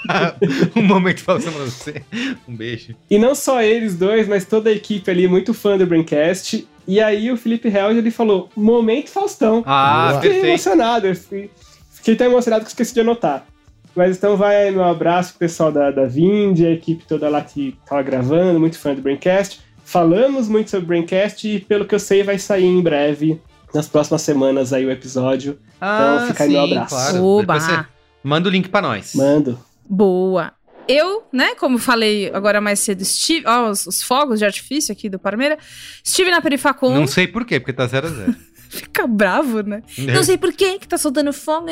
Um 0.75 0.83
momento 0.83 1.21
Faustão 1.21 1.53
pra 1.53 1.65
você. 1.65 2.03
Um 2.49 2.57
beijo. 2.57 2.97
E 3.09 3.19
não 3.19 3.35
só 3.35 3.63
eles 3.63 3.97
dois, 3.97 4.27
mas 4.27 4.45
toda 4.45 4.71
a 4.71 4.73
equipe 4.73 5.09
ali, 5.09 5.29
muito 5.29 5.55
fã 5.55 5.77
do 5.79 5.87
Braincast. 5.87 6.67
E 6.89 7.01
aí 7.01 7.31
o 7.31 7.37
Felipe 7.37 7.69
Held, 7.69 7.99
ele 7.99 8.11
falou, 8.11 8.49
momento 8.57 9.11
Faustão. 9.11 9.63
Ah, 9.67 10.13
eu 10.15 10.21
fiquei 10.21 10.41
emocionado, 10.49 11.07
eu 11.07 11.15
fiquei, 11.15 11.51
fiquei 11.93 12.17
tão 12.17 12.27
emocionado 12.27 12.65
que 12.65 12.71
esqueci 12.71 12.95
de 12.95 13.01
anotar. 13.01 13.47
Mas 13.95 14.17
então 14.17 14.37
vai 14.37 14.71
meu 14.71 14.85
abraço 14.85 15.31
pro 15.31 15.41
pessoal 15.41 15.71
da, 15.71 15.91
da 15.91 16.07
Vind, 16.07 16.61
a 16.61 16.71
equipe 16.71 17.05
toda 17.07 17.29
lá 17.29 17.43
que 17.43 17.77
tava 17.87 18.03
gravando, 18.03 18.59
muito 18.59 18.79
fã 18.79 18.95
do 18.95 19.03
Braincast. 19.03 19.61
Falamos 19.85 20.49
muito 20.49 20.71
sobre 20.71 20.85
o 20.85 20.89
Braincast 20.89 21.49
e 21.49 21.61
pelo 21.61 21.85
que 21.85 21.95
eu 21.95 21.99
sei 21.99 22.23
vai 22.23 22.39
sair 22.39 22.67
em 22.67 22.81
breve, 22.81 23.41
nas 23.75 23.89
próximas 23.89 24.23
semanas 24.23 24.73
aí 24.73 24.85
o 24.85 24.91
episódio. 24.91 25.59
Ah, 25.81 26.25
fica 26.29 26.45
aí 26.45 26.51
meu 26.51 26.63
abraço. 26.63 27.25
Oba. 27.25 27.61
Você 27.61 27.85
manda 28.23 28.49
o 28.49 28.53
link 28.53 28.69
pra 28.69 28.83
nós. 28.83 29.15
Mando. 29.15 29.59
Boa. 29.89 30.53
Eu, 30.89 31.23
né, 31.33 31.55
como 31.55 31.79
falei 31.79 32.31
agora 32.35 32.61
mais 32.61 32.81
cedo, 32.81 33.03
estive. 33.03 33.47
Ó, 33.47 33.71
os, 33.71 33.87
os 33.87 34.03
fogos 34.03 34.41
de 34.41 34.45
artifício 34.45 34.93
aqui 34.93 35.09
do 35.09 35.19
Parmeira. 35.19 35.57
Estive 36.03 36.31
na 36.31 36.41
Perifacom. 36.41 36.93
Não 36.93 37.07
sei 37.07 37.29
por 37.29 37.45
quê, 37.45 37.61
porque 37.61 37.73
tá 37.73 37.87
0 37.87 38.07
a 38.07 38.11
0 38.11 38.35
Fica 38.71 39.05
bravo, 39.05 39.63
né? 39.63 39.83
Não 39.99 40.23
sei 40.23 40.39
por 40.39 40.53
que 40.53 40.79
que 40.79 40.87
tá 40.87 40.97
soltando 40.97 41.33
fogo. 41.33 41.67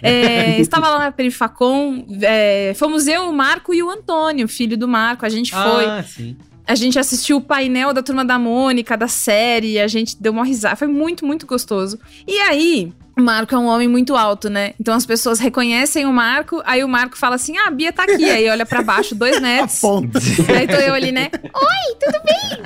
É, 0.00 0.60
estava 0.60 0.88
lá 0.88 0.98
na 1.00 1.12
Perifacom. 1.12 2.06
é, 2.22 2.72
fomos 2.76 3.08
eu, 3.08 3.28
o 3.28 3.32
Marco 3.32 3.74
e 3.74 3.82
o 3.82 3.90
Antônio, 3.90 4.46
filho 4.46 4.76
do 4.76 4.86
Marco. 4.86 5.26
A 5.26 5.28
gente 5.28 5.50
foi. 5.50 5.84
Ah, 5.84 6.04
sim. 6.04 6.36
A 6.66 6.74
gente 6.74 6.98
assistiu 6.98 7.36
o 7.36 7.40
painel 7.40 7.92
da 7.92 8.02
Turma 8.02 8.24
da 8.24 8.38
Mônica, 8.38 8.96
da 8.96 9.06
série. 9.06 9.78
A 9.78 9.86
gente 9.86 10.20
deu 10.20 10.32
uma 10.32 10.44
risada. 10.44 10.74
Foi 10.74 10.88
muito, 10.88 11.24
muito 11.24 11.46
gostoso. 11.46 11.98
E 12.26 12.38
aí. 12.38 12.92
O 13.18 13.22
Marco 13.22 13.54
é 13.54 13.58
um 13.58 13.64
homem 13.64 13.88
muito 13.88 14.14
alto, 14.14 14.50
né? 14.50 14.74
Então 14.78 14.94
as 14.94 15.06
pessoas 15.06 15.40
reconhecem 15.40 16.04
o 16.04 16.12
Marco, 16.12 16.62
aí 16.66 16.84
o 16.84 16.88
Marco 16.88 17.16
fala 17.16 17.36
assim: 17.36 17.56
ah, 17.56 17.68
a 17.68 17.70
Bia 17.70 17.90
tá 17.90 18.02
aqui. 18.02 18.28
Aí 18.28 18.46
olha 18.46 18.66
pra 18.66 18.82
baixo, 18.82 19.14
dois 19.14 19.40
metros. 19.40 19.78
Aponta. 19.82 20.18
Aí 20.54 20.66
tô 20.66 20.74
eu 20.74 20.92
ali, 20.92 21.10
né? 21.10 21.30
Oi, 21.32 21.96
tudo 21.98 22.22
bem? 22.22 22.58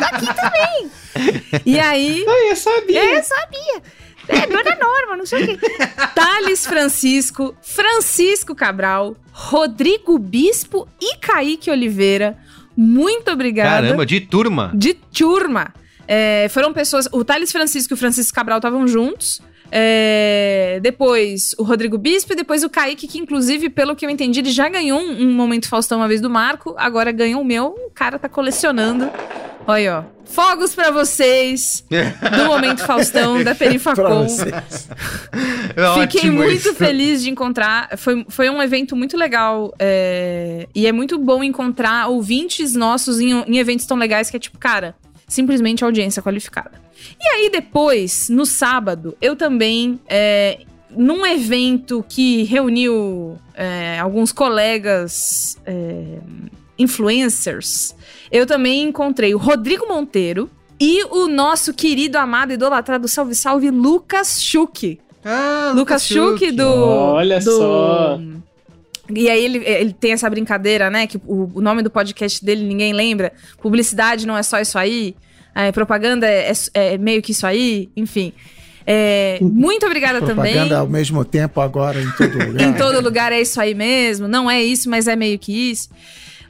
Tô 0.00 0.16
aqui 0.16 0.26
também. 0.34 1.62
E 1.66 1.78
aí. 1.78 2.24
Ai, 2.26 2.50
eu 2.52 2.56
sabia! 2.56 3.18
É, 3.18 3.22
sabia. 3.22 3.82
É, 4.28 4.46
dona 4.46 4.76
Norma, 4.76 5.16
não 5.18 5.26
sei 5.26 5.44
o 5.44 5.58
quê. 5.58 5.66
Thales 6.14 6.66
Francisco, 6.66 7.54
Francisco 7.60 8.54
Cabral, 8.54 9.14
Rodrigo 9.32 10.18
Bispo 10.18 10.88
e 11.00 11.16
Kaique 11.16 11.70
Oliveira. 11.70 12.38
Muito 12.76 13.30
obrigada. 13.30 13.86
Caramba, 13.86 14.06
de 14.06 14.20
turma. 14.20 14.70
De 14.74 14.94
turma. 14.94 15.72
É, 16.06 16.48
foram 16.50 16.72
pessoas. 16.72 17.08
O 17.12 17.24
Thales 17.24 17.52
Francisco 17.52 17.92
e 17.92 17.94
o 17.94 17.98
Francisco 17.98 18.34
Cabral 18.34 18.58
estavam 18.58 18.86
juntos. 18.86 19.40
É, 19.74 20.78
depois 20.82 21.54
o 21.56 21.62
Rodrigo 21.62 21.96
Bispo 21.96 22.34
e 22.34 22.36
depois 22.36 22.62
o 22.62 22.68
Kaique, 22.68 23.08
que 23.08 23.18
inclusive, 23.18 23.70
pelo 23.70 23.96
que 23.96 24.04
eu 24.04 24.10
entendi, 24.10 24.40
ele 24.40 24.50
já 24.50 24.68
ganhou 24.68 25.00
um, 25.00 25.22
um 25.22 25.32
momento 25.32 25.66
Faustão 25.66 25.98
uma 25.98 26.06
vez 26.08 26.20
do 26.20 26.28
Marco, 26.28 26.74
agora 26.76 27.10
ganhou 27.10 27.40
o 27.40 27.44
meu. 27.44 27.68
O 27.86 27.90
cara 27.94 28.18
tá 28.18 28.28
colecionando. 28.28 29.10
Olha, 29.66 30.00
ó. 30.00 30.22
Fogos 30.24 30.74
pra 30.74 30.90
vocês 30.90 31.84
do 31.90 32.44
Momento 32.46 32.84
Faustão 32.84 33.42
da 33.44 33.54
Perifacom. 33.54 34.24
vocês. 34.24 34.88
Fiquei 36.00 36.30
muito 36.30 36.68
isso. 36.68 36.74
feliz 36.74 37.22
de 37.22 37.30
encontrar. 37.30 37.96
Foi, 37.96 38.24
foi 38.28 38.50
um 38.50 38.62
evento 38.62 38.96
muito 38.96 39.16
legal. 39.16 39.72
é, 39.78 40.66
E 40.74 40.86
é 40.86 40.92
muito 40.92 41.18
bom 41.18 41.42
encontrar 41.44 42.08
ouvintes 42.08 42.74
nossos 42.74 43.20
em, 43.20 43.30
em 43.46 43.58
eventos 43.58 43.86
tão 43.86 43.96
legais 43.96 44.30
que 44.30 44.36
é 44.36 44.40
tipo, 44.40 44.58
cara, 44.58 44.94
simplesmente 45.32 45.82
audiência 45.84 46.22
qualificada. 46.22 46.72
E 47.20 47.26
aí, 47.26 47.50
depois, 47.50 48.28
no 48.28 48.44
sábado, 48.46 49.16
eu 49.20 49.34
também. 49.34 49.98
é, 50.08 50.60
num 50.94 51.24
evento 51.26 52.04
que 52.06 52.42
reuniu 52.42 53.38
é, 53.54 53.98
alguns 53.98 54.30
colegas 54.30 55.56
é, 55.64 56.18
influencers, 56.78 57.94
eu 58.30 58.46
também 58.46 58.82
encontrei 58.82 59.34
o 59.34 59.38
Rodrigo 59.38 59.88
Monteiro 59.88 60.50
e 60.78 61.02
o 61.04 61.28
nosso 61.28 61.72
querido, 61.72 62.18
amado, 62.18 62.52
idolatrado, 62.52 63.08
salve, 63.08 63.34
salve, 63.34 63.70
Lucas 63.70 64.42
Schuch. 64.42 65.00
Ah, 65.24 65.72
Lucas 65.74 66.04
Schuch 66.04 66.50
do. 66.50 66.62
Olha 66.68 67.38
do- 67.40 67.56
só. 67.56 68.20
E 69.14 69.28
aí 69.30 69.44
ele, 69.44 69.58
ele 69.58 69.92
tem 69.92 70.12
essa 70.12 70.28
brincadeira, 70.30 70.90
né? 70.90 71.06
Que 71.06 71.18
o, 71.26 71.50
o 71.54 71.60
nome 71.60 71.82
do 71.82 71.90
podcast 71.90 72.44
dele 72.44 72.64
ninguém 72.64 72.92
lembra. 72.92 73.32
Publicidade 73.60 74.26
não 74.26 74.36
é 74.36 74.42
só 74.42 74.60
isso 74.60 74.78
aí. 74.78 75.14
é, 75.54 75.70
propaganda 75.72 76.26
é, 76.26 76.52
é- 76.74 76.94
é 76.94 76.98
meio 76.98 77.20
que 77.22 77.32
isso 77.32 77.46
aí. 77.46 77.90
Enfim. 77.96 78.32
É, 78.86 79.38
muito 79.40 79.86
obrigada 79.86 80.20
também. 80.20 80.54
Propaganda 80.54 80.78
ao 80.78 80.88
mesmo 80.88 81.24
tempo 81.24 81.60
agora 81.60 82.00
em 82.02 82.10
todo 82.12 82.32
lugar. 82.46 82.62
Em 82.62 82.72
todo 82.72 83.00
lugar 83.00 83.32
é 83.32 83.40
isso 83.40 83.60
aí 83.60 83.74
mesmo. 83.74 84.26
Não 84.26 84.50
é 84.50 84.62
isso, 84.62 84.90
mas 84.90 85.06
é 85.06 85.14
meio 85.14 85.38
que 85.38 85.70
isso. 85.70 85.88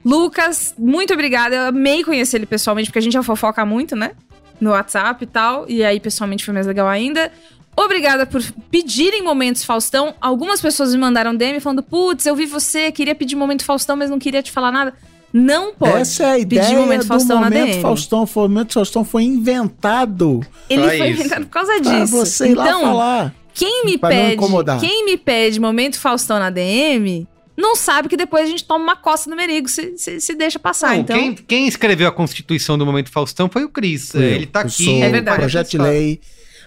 Lucas, 0.04 0.74
muito 0.78 1.12
obrigada. 1.12 1.54
Eu 1.54 1.62
amei 1.68 2.02
conhecer 2.02 2.38
ele 2.38 2.46
pessoalmente, 2.46 2.88
porque 2.88 2.98
a 2.98 3.02
gente 3.02 3.12
já 3.12 3.22
fofoca 3.22 3.64
muito, 3.64 3.94
né? 3.94 4.12
No 4.60 4.70
WhatsApp 4.70 5.22
e 5.22 5.26
tal. 5.26 5.64
E 5.68 5.84
aí, 5.84 6.00
pessoalmente, 6.00 6.44
foi 6.44 6.54
mais 6.54 6.66
legal 6.66 6.88
ainda. 6.88 7.30
Obrigada 7.76 8.26
por 8.26 8.42
pedirem 8.70 9.22
momentos 9.22 9.64
Faustão. 9.64 10.14
Algumas 10.20 10.60
pessoas 10.60 10.92
me 10.94 11.00
mandaram 11.00 11.34
DM 11.34 11.58
falando: 11.60 11.82
Putz, 11.82 12.26
eu 12.26 12.36
vi 12.36 12.46
você, 12.46 12.92
queria 12.92 13.14
pedir 13.14 13.34
momento 13.36 13.64
Faustão, 13.64 13.96
mas 13.96 14.10
não 14.10 14.18
queria 14.18 14.42
te 14.42 14.50
falar 14.52 14.70
nada. 14.70 14.94
Não 15.32 15.72
pode. 15.74 15.96
Essa 15.96 16.24
é 16.24 16.30
a 16.32 16.34
pedir 16.34 16.56
ideia 16.56 16.78
momento 16.78 17.00
do 17.02 17.06
Faustão 17.06 17.40
na 17.40 17.48
momento 17.48 17.66
DM. 17.70 17.80
Faustão. 17.82 18.26
Foi- 18.26 18.44
O 18.44 18.48
momento 18.50 18.72
Faustão 18.74 19.02
foi 19.04 19.22
inventado 19.22 20.40
Ele 20.68 20.82
Só 20.82 20.88
foi 20.88 20.96
isso. 21.10 21.20
inventado 21.20 21.44
por 21.46 21.50
causa 21.50 21.72
pra 21.80 22.00
disso. 22.00 22.12
você 22.16 22.48
ir 22.50 22.54
lá 22.54 22.66
então, 22.66 22.80
falar. 22.82 23.34
quem 23.54 23.84
me 23.86 23.96
Pra 23.96 24.10
não 24.10 24.16
pede, 24.16 24.34
incomodar. 24.34 24.78
quem 24.80 25.04
me 25.06 25.16
pede 25.16 25.58
momento 25.58 25.98
Faustão 25.98 26.38
na 26.38 26.50
DM, 26.50 27.26
não 27.56 27.74
sabe 27.74 28.08
que 28.10 28.16
depois 28.18 28.44
a 28.44 28.46
gente 28.50 28.62
toma 28.64 28.84
uma 28.84 28.96
costa 28.96 29.30
no 29.30 29.36
merigo 29.36 29.66
se, 29.70 29.96
se, 29.96 30.20
se 30.20 30.34
deixa 30.34 30.58
passar. 30.58 30.90
Não, 30.90 31.00
então, 31.00 31.16
quem, 31.16 31.34
quem 31.34 31.66
escreveu 31.68 32.08
a 32.08 32.12
constituição 32.12 32.76
do 32.76 32.84
Momento 32.84 33.10
Faustão 33.10 33.48
foi 33.50 33.64
o 33.64 33.70
Cris. 33.70 34.14
Ele 34.14 34.44
tá 34.44 34.60
aqui. 34.60 34.84
sou 34.84 35.02
É 35.02 35.08
verdade. 35.08 35.38
Projeto 35.38 35.70
de 35.70 35.78
lei. 35.78 36.20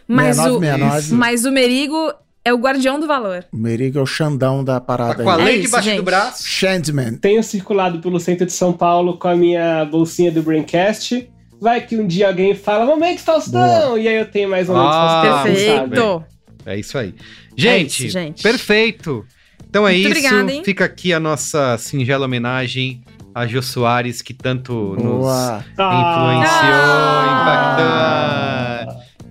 Mas, 0.07 0.35
69, 0.37 0.57
o, 0.57 0.59
69. 0.59 1.13
mas 1.15 1.45
o 1.45 1.51
Merigo 1.51 2.13
é 2.43 2.53
o 2.53 2.57
guardião 2.57 2.99
do 2.99 3.07
valor. 3.07 3.43
O 3.51 3.57
Merigo 3.57 3.97
é 3.97 4.01
o 4.01 4.05
Xandão 4.05 4.63
da 4.63 4.75
Tá 4.75 4.81
parada 4.81 5.23
com 5.23 5.29
a. 5.29 5.41
É 5.41 5.43
lei 5.43 5.55
isso, 5.55 5.63
debaixo 5.65 5.89
do 5.89 5.91
gente. 5.95 6.03
braço. 6.03 6.43
Shandman. 6.47 7.13
Tenho 7.15 7.41
circulado 7.43 7.99
pelo 7.99 8.19
centro 8.19 8.45
de 8.45 8.53
São 8.53 8.71
Paulo 8.71 9.17
com 9.17 9.27
a 9.27 9.35
minha 9.35 9.83
bolsinha 9.85 10.31
do 10.31 10.41
Braincast. 10.43 11.27
Vai 11.59 11.81
que 11.81 11.95
um 11.97 12.05
dia 12.05 12.27
alguém 12.27 12.53
fala, 12.53 12.85
momento 12.85 13.19
Faustão! 13.19 13.97
E 13.97 14.07
aí 14.07 14.15
eu 14.15 14.25
tenho 14.29 14.49
mais 14.49 14.69
um 14.69 14.73
momento 14.73 14.91
Ah, 14.93 15.31
Faustão, 15.33 15.53
Perfeito. 15.53 15.95
sabe? 15.95 16.25
É 16.67 16.79
isso 16.79 16.97
aí. 16.97 17.15
Gente, 17.57 18.05
isso, 18.07 18.13
gente. 18.13 18.43
perfeito. 18.43 19.25
Então 19.67 19.87
é 19.87 19.91
Muito 19.93 20.01
isso. 20.01 20.09
obrigada, 20.27 20.51
hein? 20.51 20.61
Fica 20.65 20.85
aqui 20.85 21.13
a 21.13 21.19
nossa 21.19 21.77
singela 21.77 22.25
homenagem 22.25 23.01
a 23.33 23.47
Jô 23.47 23.61
Soares, 23.61 24.21
que 24.21 24.33
tanto 24.33 24.73
nos 24.73 25.03
Boa. 25.03 25.63
influenciou, 25.73 26.45
Ah. 26.63 27.41
impactou. 27.41 28.64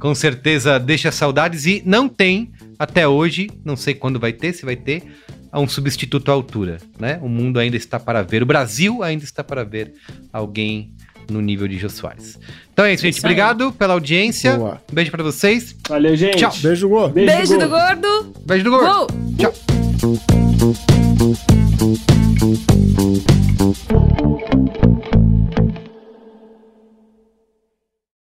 Com 0.04 0.14
certeza 0.14 0.78
deixa 0.78 1.10
saudades 1.10 1.64
e 1.64 1.82
não 1.86 2.10
tem 2.10 2.52
até 2.78 3.08
hoje, 3.08 3.48
não 3.64 3.74
sei 3.74 3.94
quando 3.94 4.20
vai 4.20 4.34
ter, 4.34 4.52
se 4.52 4.62
vai 4.62 4.76
ter, 4.76 5.02
um 5.50 5.66
substituto 5.66 6.30
à 6.30 6.34
altura, 6.34 6.76
né? 7.00 7.18
O 7.22 7.28
mundo 7.28 7.58
ainda 7.58 7.74
está 7.74 7.98
para 7.98 8.20
ver, 8.20 8.42
o 8.42 8.46
Brasil 8.46 9.02
ainda 9.02 9.24
está 9.24 9.42
para 9.42 9.64
ver 9.64 9.94
alguém 10.30 10.92
no 11.30 11.40
nível 11.40 11.66
de 11.66 11.78
Jô 11.78 11.88
Soares. 11.88 12.38
Então 12.70 12.84
é 12.84 12.92
isso, 12.92 13.02
gente. 13.02 13.16
Isso 13.16 13.26
aí. 13.26 13.32
Obrigado 13.32 13.72
pela 13.72 13.94
audiência. 13.94 14.58
Boa. 14.58 14.82
Um 14.92 14.94
beijo 14.94 15.10
pra 15.10 15.22
vocês. 15.22 15.74
Valeu, 15.88 16.14
gente. 16.14 16.36
Tchau. 16.36 16.52
Beijo, 16.60 16.86
Gô. 16.86 17.08
Beijo, 17.08 17.34
Beijo 17.34 17.58
do 17.58 17.68
gordo. 17.70 18.06
gordo. 18.06 18.42
Beijo 18.44 18.64
do 18.64 18.70
gordo. 18.70 19.06
Tchau. 19.38 19.54